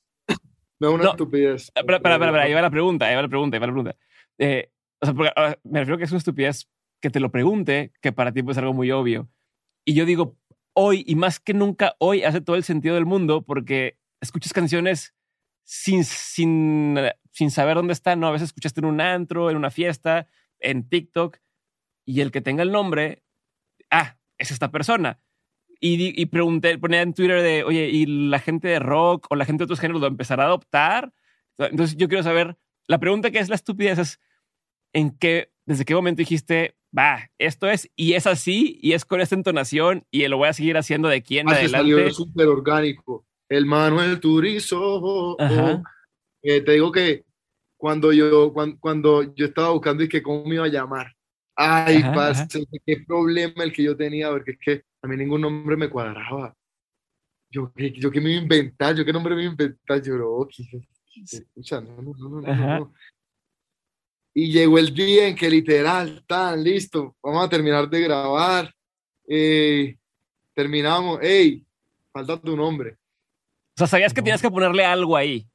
no, 0.81 0.93
una 0.93 1.11
estupidez. 1.11 1.71
Espera, 1.75 1.97
espera, 1.97 2.15
espera, 2.17 2.43
ahí 2.43 2.53
va 2.53 2.63
la 2.63 2.71
pregunta, 2.71 3.07
ahí 3.07 3.15
va 3.15 3.23
la 3.23 3.29
pregunta, 3.29 3.57
ahí 3.57 3.61
va 3.61 3.67
la 3.67 3.73
pregunta. 3.73 3.97
Eh, 4.39 4.71
o 5.01 5.07
sea, 5.07 5.15
porque, 5.15 5.33
me 5.65 5.79
refiero 5.79 5.99
que 5.99 6.05
es 6.05 6.11
una 6.11 6.19
estupidez 6.19 6.69
que 7.01 7.11
te 7.11 7.21
lo 7.21 7.31
pregunte, 7.31 7.93
que 8.03 8.13
para 8.13 8.33
ti 8.33 8.43
pues 8.43 8.57
es 8.57 8.59
algo 8.59 8.75
muy 8.75 8.91
obvio. 8.91 9.29
Y 9.85 9.95
yo 9.95 10.05
digo, 10.05 10.37
hoy 10.75 11.05
y 11.07 11.15
más 11.15 11.39
que 11.39 11.55
nunca 11.55 11.95
hoy 11.99 12.25
hace 12.25 12.41
todo 12.41 12.57
el 12.57 12.65
sentido 12.65 12.97
del 12.97 13.07
mundo 13.07 13.43
porque 13.43 13.99
escuchas 14.21 14.53
canciones 14.53 15.15
sin, 15.63 16.05
sin, 16.05 16.99
sin 17.31 17.51
saber 17.51 17.77
dónde 17.77 17.93
están, 17.93 18.21
¿no? 18.21 18.27
A 18.27 18.33
veces 18.33 18.49
escuchaste 18.49 18.81
en 18.81 18.87
un 18.87 19.01
antro, 19.01 19.51
en 19.51 19.57
una 19.57 19.71
fiesta, 19.71 20.27
en 20.61 20.89
TikTok, 20.89 21.39
y 22.05 22.21
el 22.21 22.31
que 22.31 22.41
tenga 22.41 22.63
el 22.63 22.73
nombre, 22.73 23.23
ah, 23.91 24.17
es 24.39 24.51
esta 24.51 24.71
persona. 24.71 25.21
Y, 25.81 26.21
y 26.21 26.27
pregunté, 26.27 26.77
ponía 26.79 27.03
en 27.03 27.15
Twitter 27.15 27.43
de, 27.43 27.63
oye, 27.63 27.89
¿y 27.89 28.07
la 28.07 28.41
gente 28.41 28.69
de 28.69 28.79
rock 28.79 29.27
o 29.31 29.37
la 29.37 29.45
gente 29.45 29.61
de 29.61 29.65
otros 29.65 29.81
géneros 29.81 30.01
lo 30.01 30.09
empezará 30.09 30.45
a 30.45 30.47
adoptar? 30.47 31.13
Entonces 31.59 31.97
yo 31.97 32.09
quiero 32.09 32.23
saber, 32.23 32.57
la 32.87 32.99
pregunta 32.99 33.31
que 33.31 33.39
es 33.39 33.49
la 33.49 33.55
estupidez 33.55 33.99
es, 33.99 34.21
¿en 34.93 35.11
qué, 35.11 35.53
desde 35.67 35.85
qué 35.85 35.95
momento 35.95 36.21
dijiste, 36.21 36.77
va, 36.97 37.31
esto 37.39 37.69
es, 37.69 37.91
y 37.95 38.15
es 38.15 38.27
así, 38.27 38.79
y 38.83 38.93
es 38.93 39.05
con 39.05 39.21
esta 39.21 39.35
entonación, 39.35 40.07
y 40.11 40.27
lo 40.29 40.39
voy 40.39 40.49
a 40.49 40.53
seguir 40.53 40.77
haciendo 40.77 41.09
de 41.09 41.17
aquí 41.17 41.39
en 41.39 41.49
ah, 41.49 41.53
adelante? 41.53 41.93
Salió 41.93 42.11
súper 42.11 42.47
orgánico. 42.49 43.27
El 43.49 43.67
Manuel 43.67 44.21
Turizo. 44.21 45.37
Eh, 46.43 46.61
te 46.61 46.73
digo 46.73 46.93
que 46.93 47.25
cuando 47.79 48.13
yo, 48.13 48.53
cuando, 48.81 49.35
yo 49.35 49.47
estaba 49.47 49.71
buscando 49.71 50.03
y 50.03 50.09
que 50.09 50.23
cómo 50.23 50.45
me 50.45 50.57
iba 50.57 50.65
a 50.65 50.69
llamar. 50.69 51.15
Ay, 51.55 52.03
qué 52.85 53.05
problema 53.07 53.65
el 53.65 53.73
que 53.73 53.85
yo 53.85 53.97
tenía, 53.97 54.31
porque 54.31 54.53
es 54.53 54.59
que 54.59 54.83
a 55.01 55.07
mí 55.07 55.17
ningún 55.17 55.41
nombre 55.41 55.77
me 55.77 55.89
cuadraba. 55.89 56.55
Yo, 57.51 57.73
yo 57.77 58.11
qué 58.11 58.21
me 58.21 58.31
iba 58.31 58.41
a 58.41 58.43
inventar, 58.43 58.95
yo 58.95 59.05
qué 59.05 59.13
nombre 59.13 59.35
me 59.35 59.43
iba 59.43 59.51
a 59.51 59.53
inventar, 59.53 60.03
yo, 60.03 60.17
no, 60.17 60.47
no, 62.03 62.41
no, 62.41 62.79
no, 62.79 62.95
Y 64.35 64.53
llegó 64.53 64.79
el 64.79 64.93
día 64.93 65.29
en 65.29 65.37
que 65.37 65.49
literal, 65.49 66.25
tan 66.27 66.63
listo, 66.63 67.17
vamos 67.23 67.47
a 67.47 67.49
terminar 67.49 67.89
de 67.89 68.01
grabar. 68.03 68.75
Eh, 69.27 69.97
terminamos, 70.53 71.21
hey, 71.23 71.65
falta 72.13 72.41
tu 72.41 72.57
nombre. 72.57 72.93
O 72.93 73.79
sea, 73.79 73.87
sabías 73.87 74.13
que 74.13 74.23
tienes 74.23 74.43
que 74.43 74.51
ponerle 74.51 74.85
algo 74.85 75.17
ahí. 75.17 75.49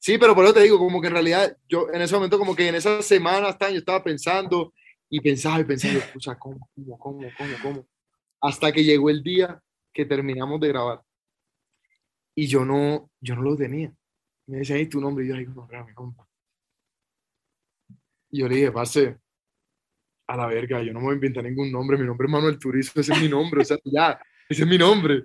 Sí, 0.00 0.16
pero 0.16 0.34
por 0.34 0.44
eso 0.46 0.54
te 0.54 0.62
digo, 0.62 0.78
como 0.78 0.98
que 0.98 1.08
en 1.08 1.12
realidad 1.12 1.56
yo 1.68 1.88
en 1.92 2.00
ese 2.00 2.14
momento, 2.14 2.38
como 2.38 2.56
que 2.56 2.66
en 2.66 2.74
esas 2.74 3.04
semanas 3.04 3.56
yo 3.60 3.66
estaba 3.76 4.02
pensando 4.02 4.72
y 5.10 5.20
pensaba 5.20 5.60
y 5.60 5.64
pensaba, 5.64 5.98
escucha, 5.98 6.38
¿cómo, 6.38 6.70
cómo, 6.74 6.98
cómo, 6.98 7.28
cómo, 7.36 7.54
cómo? 7.62 7.86
Hasta 8.40 8.72
que 8.72 8.82
llegó 8.82 9.10
el 9.10 9.22
día 9.22 9.62
que 9.92 10.06
terminamos 10.06 10.58
de 10.58 10.68
grabar. 10.68 11.02
Y 12.34 12.46
yo 12.46 12.64
no, 12.64 13.10
yo 13.20 13.36
no 13.36 13.42
lo 13.42 13.56
tenía. 13.56 13.92
Me 14.46 14.58
decía, 14.58 14.76
ahí 14.76 14.86
tu 14.86 15.02
nombre, 15.02 15.26
y 15.26 15.28
yo, 15.28 15.34
ay, 15.34 15.46
no, 15.46 15.68
mi 15.86 15.92
compa. 15.92 16.26
Y 18.30 18.40
yo 18.40 18.48
le 18.48 18.56
dije, 18.56 18.72
pase, 18.72 19.18
a 20.26 20.36
la 20.36 20.46
verga, 20.46 20.82
yo 20.82 20.94
no 20.94 21.00
me 21.00 21.06
voy 21.06 21.12
a 21.12 21.16
inventar 21.16 21.44
ningún 21.44 21.70
nombre, 21.70 21.98
mi 21.98 22.06
nombre 22.06 22.26
es 22.26 22.32
Manuel 22.32 22.58
Turizo, 22.58 22.98
ese 23.00 23.12
es 23.12 23.20
mi 23.20 23.28
nombre, 23.28 23.60
o 23.60 23.64
sea, 23.64 23.76
ya, 23.84 24.18
ese 24.48 24.62
es 24.62 24.68
mi 24.68 24.78
nombre. 24.78 25.24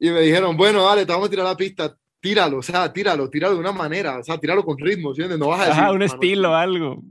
Y 0.00 0.10
me 0.10 0.22
dijeron, 0.22 0.56
bueno, 0.56 0.82
dale, 0.84 1.06
te 1.06 1.12
vamos 1.12 1.28
a 1.28 1.30
tirar 1.30 1.46
la 1.46 1.56
pista, 1.56 1.96
tíralo, 2.24 2.56
o 2.56 2.62
sea, 2.62 2.90
tíralo, 2.90 3.28
tíralo 3.28 3.52
de 3.52 3.60
una 3.60 3.72
manera, 3.72 4.18
o 4.18 4.24
sea, 4.24 4.38
tíralo 4.38 4.64
con 4.64 4.78
ritmo, 4.78 5.14
¿sí? 5.14 5.22
No 5.38 5.48
vas 5.48 5.60
a 5.60 5.66
decir. 5.66 5.82
Ajá, 5.82 5.92
un 5.92 6.00
estilo, 6.00 6.54
algo. 6.54 7.02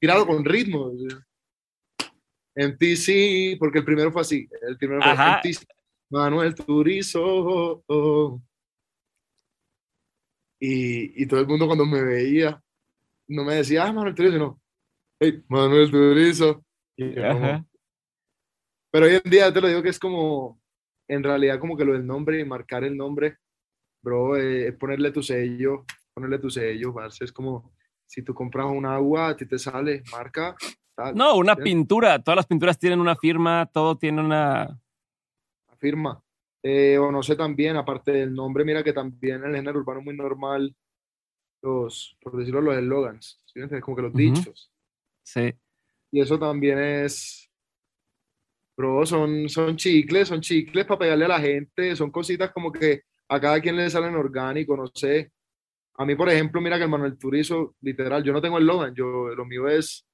Tíralo 0.00 0.26
con 0.26 0.42
ritmo. 0.42 0.90
MTC, 2.56 3.58
porque 3.58 3.80
el 3.80 3.84
primero 3.84 4.10
fue 4.10 4.22
así. 4.22 4.48
El 4.66 4.78
primero 4.78 5.02
fue 5.02 5.12
MTC, 5.12 5.66
Manuel 6.08 6.54
Turizo. 6.54 7.84
Y, 10.58 11.22
y, 11.22 11.26
todo 11.26 11.40
el 11.40 11.46
mundo 11.46 11.66
cuando 11.66 11.84
me 11.84 12.02
veía, 12.02 12.58
no 13.28 13.44
me 13.44 13.56
decía, 13.56 13.84
ah, 13.84 13.92
Manuel 13.92 14.14
Turizo, 14.14 14.38
no. 14.38 14.62
Hey, 15.20 15.42
Manuel 15.46 15.90
Turizo. 15.90 16.64
Pero 16.96 17.66
hoy 19.06 19.20
en 19.22 19.30
día 19.30 19.52
te 19.52 19.60
lo 19.60 19.68
digo 19.68 19.82
que 19.82 19.90
es 19.90 19.98
como, 19.98 20.58
en 21.06 21.22
realidad, 21.22 21.60
como 21.60 21.76
que 21.76 21.84
lo 21.84 21.92
del 21.92 22.06
nombre 22.06 22.40
y 22.40 22.46
marcar 22.46 22.82
el 22.82 22.96
nombre 22.96 23.36
bro, 24.04 24.36
eh, 24.36 24.68
es 24.68 24.74
ponerle 24.74 25.10
tu 25.10 25.22
sello, 25.22 25.84
ponerle 26.12 26.38
tu 26.38 26.50
sello, 26.50 26.92
parce. 26.92 27.24
Es 27.24 27.32
como 27.32 27.72
si 28.06 28.22
tú 28.22 28.34
compras 28.34 28.66
un 28.66 28.86
agua, 28.86 29.28
a 29.28 29.36
ti 29.36 29.46
te 29.46 29.58
sale 29.58 30.02
marca. 30.12 30.54
no, 31.14 31.36
una 31.36 31.56
pintura. 31.56 32.22
Todas 32.22 32.36
las 32.36 32.46
pinturas 32.46 32.78
tienen 32.78 33.00
una 33.00 33.16
firma, 33.16 33.68
todo 33.72 33.96
tiene 33.96 34.20
una. 34.20 34.78
firma. 35.78 36.22
Eh, 36.62 36.96
o 36.96 37.10
no 37.10 37.22
sé 37.22 37.36
también, 37.36 37.76
aparte 37.76 38.12
del 38.12 38.32
nombre, 38.32 38.64
mira 38.64 38.82
que 38.82 38.92
también 38.92 39.44
en 39.44 39.50
el 39.50 39.56
género 39.56 39.80
urbano 39.80 40.00
muy 40.00 40.16
normal, 40.16 40.74
los, 41.62 42.16
por 42.22 42.36
decirlo, 42.38 42.62
los 42.62 42.76
eslogans, 42.76 43.42
¿sí? 43.44 43.60
como 43.80 43.96
que 43.96 44.02
los 44.02 44.14
dichos. 44.14 44.72
Sí. 45.22 45.52
Y 46.10 46.20
eso 46.20 46.38
también 46.38 46.78
es, 46.78 47.50
bro, 48.76 49.04
son, 49.04 49.46
son 49.50 49.76
chicles, 49.76 50.28
son 50.28 50.40
chicles 50.40 50.86
para 50.86 51.00
pegarle 51.00 51.26
a 51.26 51.28
la 51.28 51.40
gente, 51.40 51.94
son 51.96 52.10
cositas 52.10 52.50
como 52.50 52.72
que 52.72 53.02
a 53.28 53.40
cada 53.40 53.60
quien 53.60 53.76
le 53.76 53.90
salen 53.90 54.14
orgánico, 54.14 54.76
no 54.76 54.86
sé. 54.86 55.32
A 55.96 56.04
mí, 56.04 56.14
por 56.14 56.28
ejemplo, 56.28 56.60
mira 56.60 56.76
que 56.76 56.84
el 56.84 56.90
Manuel 56.90 57.18
Turizo, 57.18 57.76
literal, 57.80 58.22
yo 58.24 58.32
no 58.32 58.42
tengo 58.42 58.58
el 58.58 58.66
Logan, 58.66 58.94
yo, 58.94 59.28
lo 59.28 59.44
mío 59.44 59.68
es, 59.68 60.04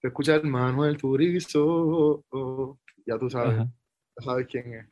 te 0.00 0.08
escucha 0.08 0.36
el 0.36 0.44
Manuel 0.44 0.96
Turizo, 0.96 2.24
ya 3.04 3.18
tú 3.18 3.28
sabes, 3.28 3.58
ya 3.58 4.24
sabes 4.24 4.46
quién 4.48 4.74
es. 4.74 4.86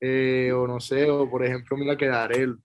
Eh, 0.00 0.52
o 0.52 0.66
no 0.66 0.80
sé, 0.80 1.10
o 1.10 1.30
por 1.30 1.44
ejemplo, 1.44 1.76
mira 1.78 1.96
que 1.96 2.06
Darel, 2.06 2.58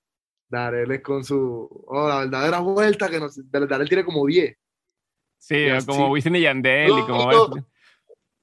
Darel 0.49 0.91
es 0.91 1.01
con 1.01 1.23
su, 1.23 1.69
oh, 1.87 2.07
la 2.07 2.19
verdadera 2.19 2.59
vuelta, 2.59 3.09
que 3.09 3.19
no, 3.19 3.27
Darel 3.45 3.87
tiene 3.87 4.03
como 4.03 4.25
10. 4.25 4.57
Sí, 5.37 5.67
como 5.85 6.11
Wisin 6.11 6.35
y 6.35 6.41
Yandel 6.41 6.89
y 6.89 7.01
como... 7.03 7.55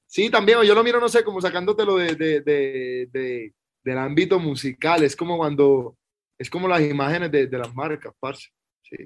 Sí, 0.07 0.31
también, 0.31 0.63
yo 0.63 0.73
lo 0.73 0.83
miro, 0.83 0.99
no 0.99 1.09
sé, 1.09 1.23
como 1.23 1.41
sacándotelo 1.41 1.97
de, 1.97 2.15
de, 2.15 2.41
de 3.11 3.53
del 3.87 3.97
ámbito 3.97 4.37
musical. 4.37 5.01
Es 5.03 5.15
como 5.15 5.37
cuando, 5.37 5.97
es 6.37 6.49
como 6.49 6.67
las 6.67 6.81
imágenes 6.81 7.31
de, 7.31 7.47
de 7.47 7.57
las 7.57 7.73
marcas, 7.73 8.13
parce. 8.19 8.49
Sí. 8.81 8.97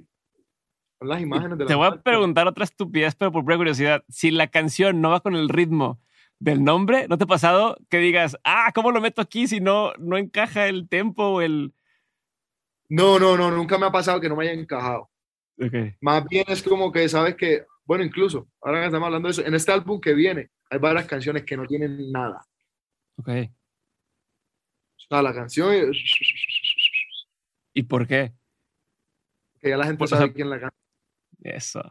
Son 0.97 1.07
las 1.07 1.21
imágenes 1.21 1.59
de 1.59 1.65
Te 1.67 1.75
voy 1.75 1.87
a 1.87 2.01
preguntar 2.01 2.47
otra 2.47 2.63
estupidez, 2.63 3.13
pero 3.13 3.31
por 3.31 3.43
pura 3.43 3.57
curiosidad. 3.57 4.03
Si 4.09 4.31
la 4.31 4.47
canción 4.47 4.99
no 4.99 5.11
va 5.11 5.19
con 5.19 5.35
el 5.35 5.49
ritmo 5.49 6.01
del 6.39 6.63
nombre, 6.63 7.07
¿no 7.07 7.19
te 7.19 7.25
ha 7.25 7.27
pasado 7.27 7.77
que 7.89 7.99
digas, 7.99 8.35
ah, 8.43 8.71
¿cómo 8.73 8.91
lo 8.91 9.01
meto 9.01 9.21
aquí 9.21 9.47
si 9.47 9.59
no, 9.59 9.93
no 9.99 10.17
encaja 10.17 10.67
el 10.67 10.89
tempo 10.89 11.25
o 11.25 11.41
el... 11.41 11.75
No, 12.89 13.19
no, 13.19 13.37
no, 13.37 13.51
nunca 13.51 13.77
me 13.77 13.85
ha 13.85 13.91
pasado 13.91 14.19
que 14.19 14.29
no 14.29 14.35
me 14.35 14.49
haya 14.49 14.59
encajado. 14.59 15.11
Okay. 15.63 15.93
Más 16.01 16.25
bien 16.25 16.45
es 16.47 16.63
como 16.63 16.91
que, 16.91 17.07
sabes 17.07 17.35
que, 17.35 17.65
bueno, 17.85 18.03
incluso, 18.03 18.47
ahora 18.61 18.79
que 18.79 18.87
estamos 18.87 19.05
hablando 19.05 19.27
de 19.27 19.33
eso, 19.33 19.45
en 19.45 19.53
este 19.53 19.71
álbum 19.71 20.01
que 20.01 20.15
viene, 20.15 20.49
hay 20.71 20.79
varias 20.79 21.05
canciones 21.05 21.43
que 21.43 21.55
no 21.55 21.67
tienen 21.67 22.11
nada. 22.11 22.43
Ok 25.11 25.23
la 25.23 25.33
canción. 25.33 25.91
¿Y 27.73 27.83
por 27.83 28.07
qué? 28.07 28.31
Que 29.59 29.69
ya 29.69 29.77
la 29.77 29.85
gente 29.85 30.07
sabe 30.07 30.33
quién 30.33 30.49
la 30.49 30.59
canta. 30.59 30.75
Eso. 31.43 31.81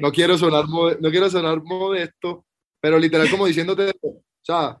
No, 0.00 0.12
quiero 0.12 0.38
sonar 0.38 0.64
no 0.68 1.10
quiero 1.10 1.28
sonar 1.28 1.62
modesto, 1.62 2.44
pero 2.80 2.98
literal 2.98 3.28
como 3.30 3.46
diciéndote, 3.46 3.92
o 4.02 4.22
sea, 4.40 4.80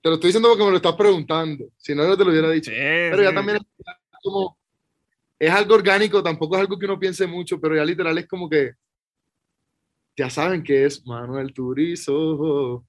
te 0.00 0.08
lo 0.08 0.14
estoy 0.14 0.28
diciendo 0.28 0.48
porque 0.48 0.64
me 0.64 0.70
lo 0.70 0.76
estás 0.76 0.94
preguntando, 0.94 1.66
si 1.76 1.94
no, 1.94 2.06
no 2.06 2.16
te 2.16 2.24
lo 2.24 2.30
hubiera 2.30 2.50
dicho. 2.50 2.70
pero 2.70 3.22
ya 3.22 3.34
también 3.34 3.58
es 3.58 3.64
como, 4.22 4.56
es 5.38 5.50
algo 5.50 5.74
orgánico, 5.74 6.22
tampoco 6.22 6.54
es 6.54 6.60
algo 6.60 6.78
que 6.78 6.86
uno 6.86 6.98
piense 6.98 7.26
mucho, 7.26 7.60
pero 7.60 7.74
ya 7.74 7.84
literal 7.84 8.16
es 8.18 8.28
como 8.28 8.48
que 8.48 8.72
ya 10.16 10.30
saben 10.30 10.62
que 10.62 10.84
es 10.84 11.04
Manuel 11.04 11.52
Turizo. 11.52 12.84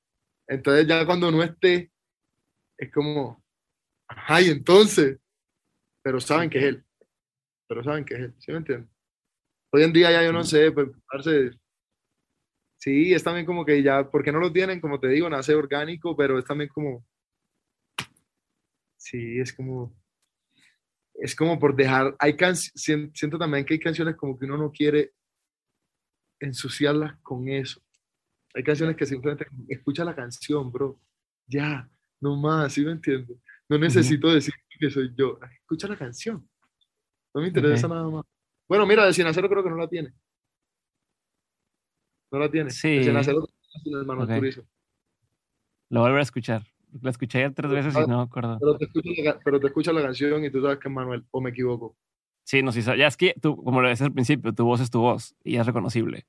Entonces 0.47 0.87
ya 0.87 1.05
cuando 1.05 1.31
no 1.31 1.43
esté, 1.43 1.91
es 2.77 2.91
como, 2.91 3.43
Ay, 4.07 4.49
entonces, 4.49 5.19
pero 6.01 6.19
saben 6.19 6.49
que 6.49 6.59
es 6.59 6.63
él. 6.65 6.85
Pero 7.67 7.83
saben 7.83 8.05
que 8.05 8.13
es 8.15 8.19
él, 8.21 8.35
¿sí 8.39 8.51
me 8.51 8.57
entiendes? 8.59 8.89
Hoy 9.71 9.83
en 9.83 9.93
día 9.93 10.11
ya 10.11 10.23
yo 10.23 10.31
no 10.31 10.43
sé, 10.43 10.71
pues, 10.71 10.89
sí, 12.77 13.13
es 13.13 13.23
también 13.23 13.45
como 13.45 13.65
que 13.65 13.83
ya, 13.83 14.09
porque 14.09 14.31
no 14.31 14.39
lo 14.39 14.51
tienen, 14.51 14.79
como 14.79 14.99
te 14.99 15.09
digo, 15.09 15.29
nace 15.29 15.53
orgánico, 15.53 16.15
pero 16.15 16.39
es 16.39 16.45
también 16.45 16.69
como, 16.69 17.05
sí, 18.97 19.39
es 19.39 19.51
como, 19.53 19.93
es 21.15 21.35
como 21.35 21.59
por 21.59 21.75
dejar, 21.75 22.15
hay 22.19 22.37
siento 22.53 23.37
también 23.37 23.65
que 23.65 23.73
hay 23.73 23.79
canciones 23.79 24.15
como 24.15 24.37
que 24.37 24.45
uno 24.45 24.57
no 24.57 24.71
quiere 24.71 25.13
ensuciarlas 26.39 27.17
con 27.21 27.47
eso. 27.49 27.81
Hay 28.53 28.63
canciones 28.63 28.95
que 28.95 29.05
simplemente 29.05 29.47
escucha 29.67 30.05
la 30.05 30.15
canción, 30.15 30.71
bro, 30.71 30.99
ya, 31.45 31.89
no 32.21 32.37
más, 32.37 32.73
¿sí 32.73 32.83
me 32.83 32.91
entiendes? 32.93 33.37
No 33.69 33.77
necesito 33.77 34.29
decir 34.29 34.53
que 34.79 34.89
soy 34.89 35.13
yo. 35.15 35.39
Escucha 35.61 35.87
la 35.87 35.97
canción. 35.97 36.47
No 37.33 37.41
me 37.41 37.47
interesa 37.47 37.87
nada 37.87 38.09
más. 38.09 38.25
Bueno, 38.67 38.85
mira, 38.85 39.05
de 39.05 39.13
Sin 39.13 39.27
Acero 39.27 39.49
creo 39.49 39.63
que 39.63 39.69
no 39.69 39.77
la 39.77 39.87
tiene. 39.87 40.13
No 42.31 42.39
la 42.39 42.49
tiene. 42.49 42.69
Sí. 42.69 42.97
De 42.97 43.03
Sin 43.05 43.17
Acero 43.17 43.47
el 43.85 44.05
Manuel 44.05 44.27
Turizo. 44.27 44.67
Lo 45.89 46.01
voy 46.01 46.11
a 46.11 46.21
escuchar. 46.21 46.63
La 47.01 47.09
escuché 47.09 47.41
ya 47.41 47.51
tres 47.51 47.71
veces 47.71 47.93
y 47.95 48.07
no 48.07 48.17
me 48.17 48.23
acuerdo. 48.23 48.57
Pero 48.59 48.77
te, 48.77 48.85
escucha 48.85 49.09
la, 49.23 49.39
pero 49.39 49.59
te 49.59 49.93
la 49.93 50.01
canción 50.01 50.43
y 50.43 50.49
tú 50.49 50.61
sabes 50.61 50.79
que 50.79 50.87
es 50.87 50.93
Manuel, 50.93 51.25
o 51.31 51.41
me 51.41 51.49
equivoco. 51.49 51.95
Sí, 52.43 52.63
no, 52.63 52.71
sí, 52.71 52.81
ya 52.81 53.07
es 53.07 53.17
que 53.17 53.35
tú, 53.41 53.61
como 53.61 53.81
lo 53.81 53.89
decías 53.89 54.07
al 54.07 54.13
principio, 54.13 54.53
tu 54.53 54.63
voz 54.63 54.79
es 54.79 54.89
tu 54.89 55.01
voz 55.01 55.35
y 55.43 55.57
es 55.57 55.65
reconocible. 55.65 56.25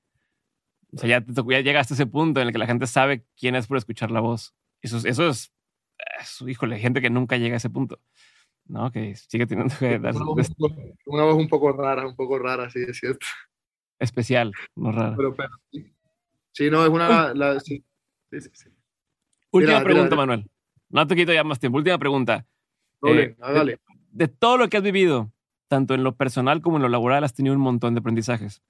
O 0.93 0.99
sea, 0.99 1.09
ya, 1.09 1.25
ya 1.25 1.61
llegaste 1.61 1.95
a 1.95 1.97
ese 1.97 2.07
punto 2.07 2.41
en 2.41 2.49
el 2.49 2.53
que 2.53 2.59
la 2.59 2.67
gente 2.67 2.87
sabe 2.87 3.25
quién 3.37 3.55
es 3.55 3.67
por 3.67 3.77
escuchar 3.77 4.11
la 4.11 4.21
voz. 4.21 4.55
Eso, 4.83 4.99
eso 5.07 5.29
es 5.29 5.53
híjole, 6.47 6.79
gente 6.79 7.01
que 7.01 7.11
nunca 7.11 7.37
llega 7.37 7.55
a 7.55 7.59
ese 7.59 7.71
punto, 7.71 8.01
¿no? 8.67 8.91
Que 8.91 9.15
sigue 9.17 9.47
teniendo 9.47 9.75
que 9.79 9.99
dar... 9.99 10.15
Una, 11.07 11.25
voz 11.25 11.37
un 11.37 11.49
poco 11.49 11.73
rara, 11.73 12.07
un 12.07 12.17
poco 12.17 12.39
rara, 12.39 12.71
sí, 12.71 12.81
es 12.87 12.99
cierto. 12.99 13.27
Especial, 13.99 14.53
no 14.77 14.93
rara. 14.93 15.17
Pero, 15.17 15.35
sí. 16.53 16.71
no, 16.71 16.85
es 16.85 16.91
una... 16.91 17.35
La, 17.35 17.59
sí, 17.61 17.85
sí, 18.31 18.71
Última 19.51 19.75
Mira, 19.75 19.85
pregunta, 19.85 20.11
mira. 20.11 20.17
Manuel. 20.17 20.51
No 20.91 21.07
te 21.07 21.17
quito 21.17 21.33
ya 21.33 21.45
más 21.45 21.59
tiempo. 21.59 21.79
Última 21.79 21.99
pregunta. 21.99 22.47
Dale, 23.01 23.23
Eh, 23.23 23.37
hágale. 23.41 23.81
De 24.11 24.29
todo 24.29 24.57
lo 24.57 24.69
que 24.69 24.77
has 24.77 24.83
vivido, 24.83 25.33
tanto 25.69 25.95
en 25.95 26.03
lo 26.03 26.17
personal 26.17 26.61
como 26.61 26.77
en 26.77 26.83
lo 26.83 26.89
laboral, 26.89 27.25
has 27.25 27.35
tenido 27.35 27.55
un 27.55 27.61
montón 27.61 27.95
de 27.95 28.01
aprendizajes. 28.01 28.63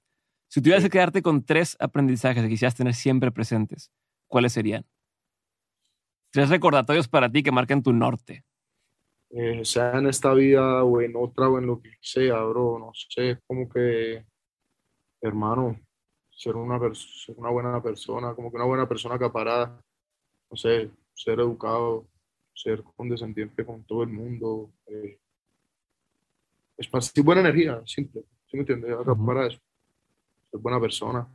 Si 0.47 0.61
tuvieras 0.61 0.83
que 0.83 0.89
quedarte 0.89 1.21
con 1.21 1.43
tres 1.43 1.77
aprendizajes 1.79 2.43
que 2.43 2.49
quisieras 2.49 2.75
tener 2.75 2.93
siempre 2.93 3.31
presentes, 3.31 3.91
¿cuáles 4.27 4.53
serían? 4.53 4.85
Tres 6.31 6.49
recordatorios 6.49 7.07
para 7.07 7.31
ti 7.31 7.41
que 7.41 7.51
marcan 7.51 7.81
tu 7.81 7.91
norte. 7.91 8.43
Eh, 9.31 9.63
sea 9.63 9.97
en 9.97 10.07
esta 10.07 10.33
vida 10.33 10.83
o 10.83 11.01
en 11.01 11.13
otra 11.15 11.49
o 11.49 11.59
en 11.59 11.67
lo 11.67 11.79
que 11.81 11.91
sea, 12.01 12.41
bro, 12.43 12.79
no 12.79 12.91
sé, 12.93 13.31
es 13.31 13.39
como 13.45 13.69
que, 13.69 14.25
hermano, 15.21 15.79
ser 16.31 16.55
una, 16.55 16.79
ser 16.95 17.35
una 17.37 17.49
buena 17.49 17.81
persona, 17.81 18.33
como 18.33 18.49
que 18.49 18.55
una 18.55 18.65
buena 18.65 18.87
persona 18.87 19.15
acaparada, 19.15 19.79
no 20.49 20.57
sé, 20.57 20.89
ser 21.13 21.39
educado, 21.39 22.07
ser 22.55 22.83
condescendiente 22.95 23.63
con 23.63 23.83
todo 23.83 24.01
el 24.01 24.09
mundo, 24.09 24.71
eh, 24.87 25.19
esparcir 26.77 27.23
buena 27.23 27.41
energía, 27.41 27.81
simple, 27.85 28.23
¿sí 28.47 28.57
me 28.57 28.61
entiendes? 28.61 28.93
Acaparar 28.93 29.51
eso, 29.51 29.59
ser 30.49 30.59
buena 30.59 30.79
persona, 30.79 31.27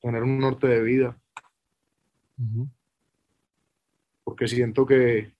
tener 0.00 0.22
un 0.22 0.38
norte 0.38 0.66
de 0.66 0.82
vida. 0.82 1.20
Porque 4.24 4.46
siento 4.48 4.86
que 4.86 5.32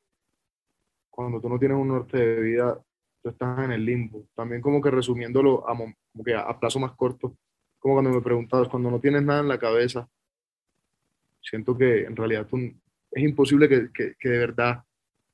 cuando 1.10 1.40
tú 1.40 1.48
no 1.48 1.58
tienes 1.58 1.76
un 1.78 1.88
norte 1.88 2.16
de 2.18 2.40
vida, 2.40 2.80
tú 3.22 3.28
estás 3.30 3.58
en 3.64 3.72
el 3.72 3.84
limbo. 3.84 4.26
También 4.34 4.60
como 4.62 4.80
que 4.80 4.90
resumiéndolo 4.90 5.68
a, 5.68 5.74
mo- 5.74 5.92
como 6.12 6.24
que 6.24 6.34
a 6.34 6.58
plazo 6.58 6.78
más 6.78 6.92
corto, 6.92 7.36
como 7.78 7.94
cuando 7.94 8.10
me 8.10 8.20
preguntabas, 8.22 8.68
cuando 8.68 8.90
no 8.90 9.00
tienes 9.00 9.22
nada 9.22 9.40
en 9.40 9.48
la 9.48 9.58
cabeza, 9.58 10.08
siento 11.42 11.76
que 11.76 12.04
en 12.04 12.16
realidad 12.16 12.46
tú, 12.46 12.56
es 12.58 13.22
imposible 13.22 13.68
que, 13.68 13.90
que- 13.92 14.14
que 14.18 14.28
de 14.28 14.38
verdad 14.38 14.82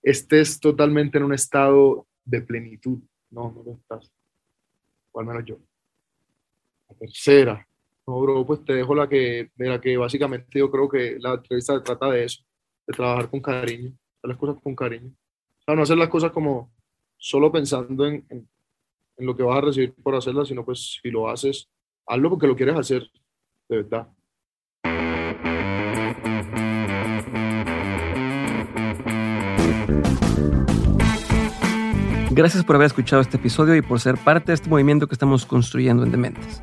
estés 0.03 0.59
totalmente 0.61 1.19
en 1.19 1.25
un 1.25 1.35
estado 1.35 2.07
de 2.25 2.41
plenitud. 2.43 2.99
No, 3.31 3.53
no 3.53 3.63
lo 3.65 3.73
estás. 3.73 4.11
O 5.13 5.21
al 5.21 5.27
menos 5.27 5.45
yo. 5.45 5.59
La 6.89 6.97
tercera. 6.97 7.67
No, 8.07 8.21
bro, 8.21 8.45
pues 8.45 8.65
te 8.65 8.75
dejo 8.75 8.95
la 8.95 9.09
que, 9.09 9.51
de 9.55 9.69
la 9.69 9.81
que 9.81 9.97
básicamente 9.97 10.59
yo 10.59 10.71
creo 10.71 10.89
que 10.89 11.17
la 11.21 11.35
entrevista 11.35 11.83
trata 11.83 12.11
de 12.11 12.25
eso 12.25 12.43
de 12.87 12.95
trabajar 12.95 13.31
con 13.31 13.41
cariño, 13.41 13.91
hacer 14.19 14.29
las 14.29 14.37
cosas 14.37 14.57
con 14.63 14.75
cariño. 14.77 15.09
O 15.61 15.63
sea, 15.65 15.75
no 15.75 15.83
hacer 15.83 15.97
las 15.97 16.09
cosas 16.11 16.31
como 16.33 16.71
solo 17.17 17.51
pensando 17.51 18.07
en, 18.07 18.27
en- 18.29 18.49
en 19.17 19.27
lo 19.27 19.37
que 19.37 19.43
vas 19.45 19.59
a 19.59 19.61
recibir 19.63 19.95
por 20.03 20.15
hacerlas, 20.17 20.49
sino 20.49 20.65
pues 20.65 20.99
si 21.01 21.09
lo 21.11 21.29
haces, 21.29 21.71
hazlo 22.07 22.31
porque 22.31 22.49
lo 22.49 22.57
quieres 22.57 22.77
hacer, 22.77 23.09
de 23.69 23.77
verdad. 23.77 24.09
Gracias 32.31 32.65
por 32.65 32.77
haber 32.77 32.87
escuchado 32.87 33.23
este 33.23 33.37
episodio 33.37 33.77
y 33.77 33.83
por 33.83 34.01
ser 34.01 34.17
parte 34.19 34.47
de 34.51 34.55
este 34.55 34.69
movimiento 34.69 35.07
que 35.07 35.15
estamos 35.15 35.47
construyendo 35.47 36.03
en 36.03 36.11
Dementes. 36.11 36.63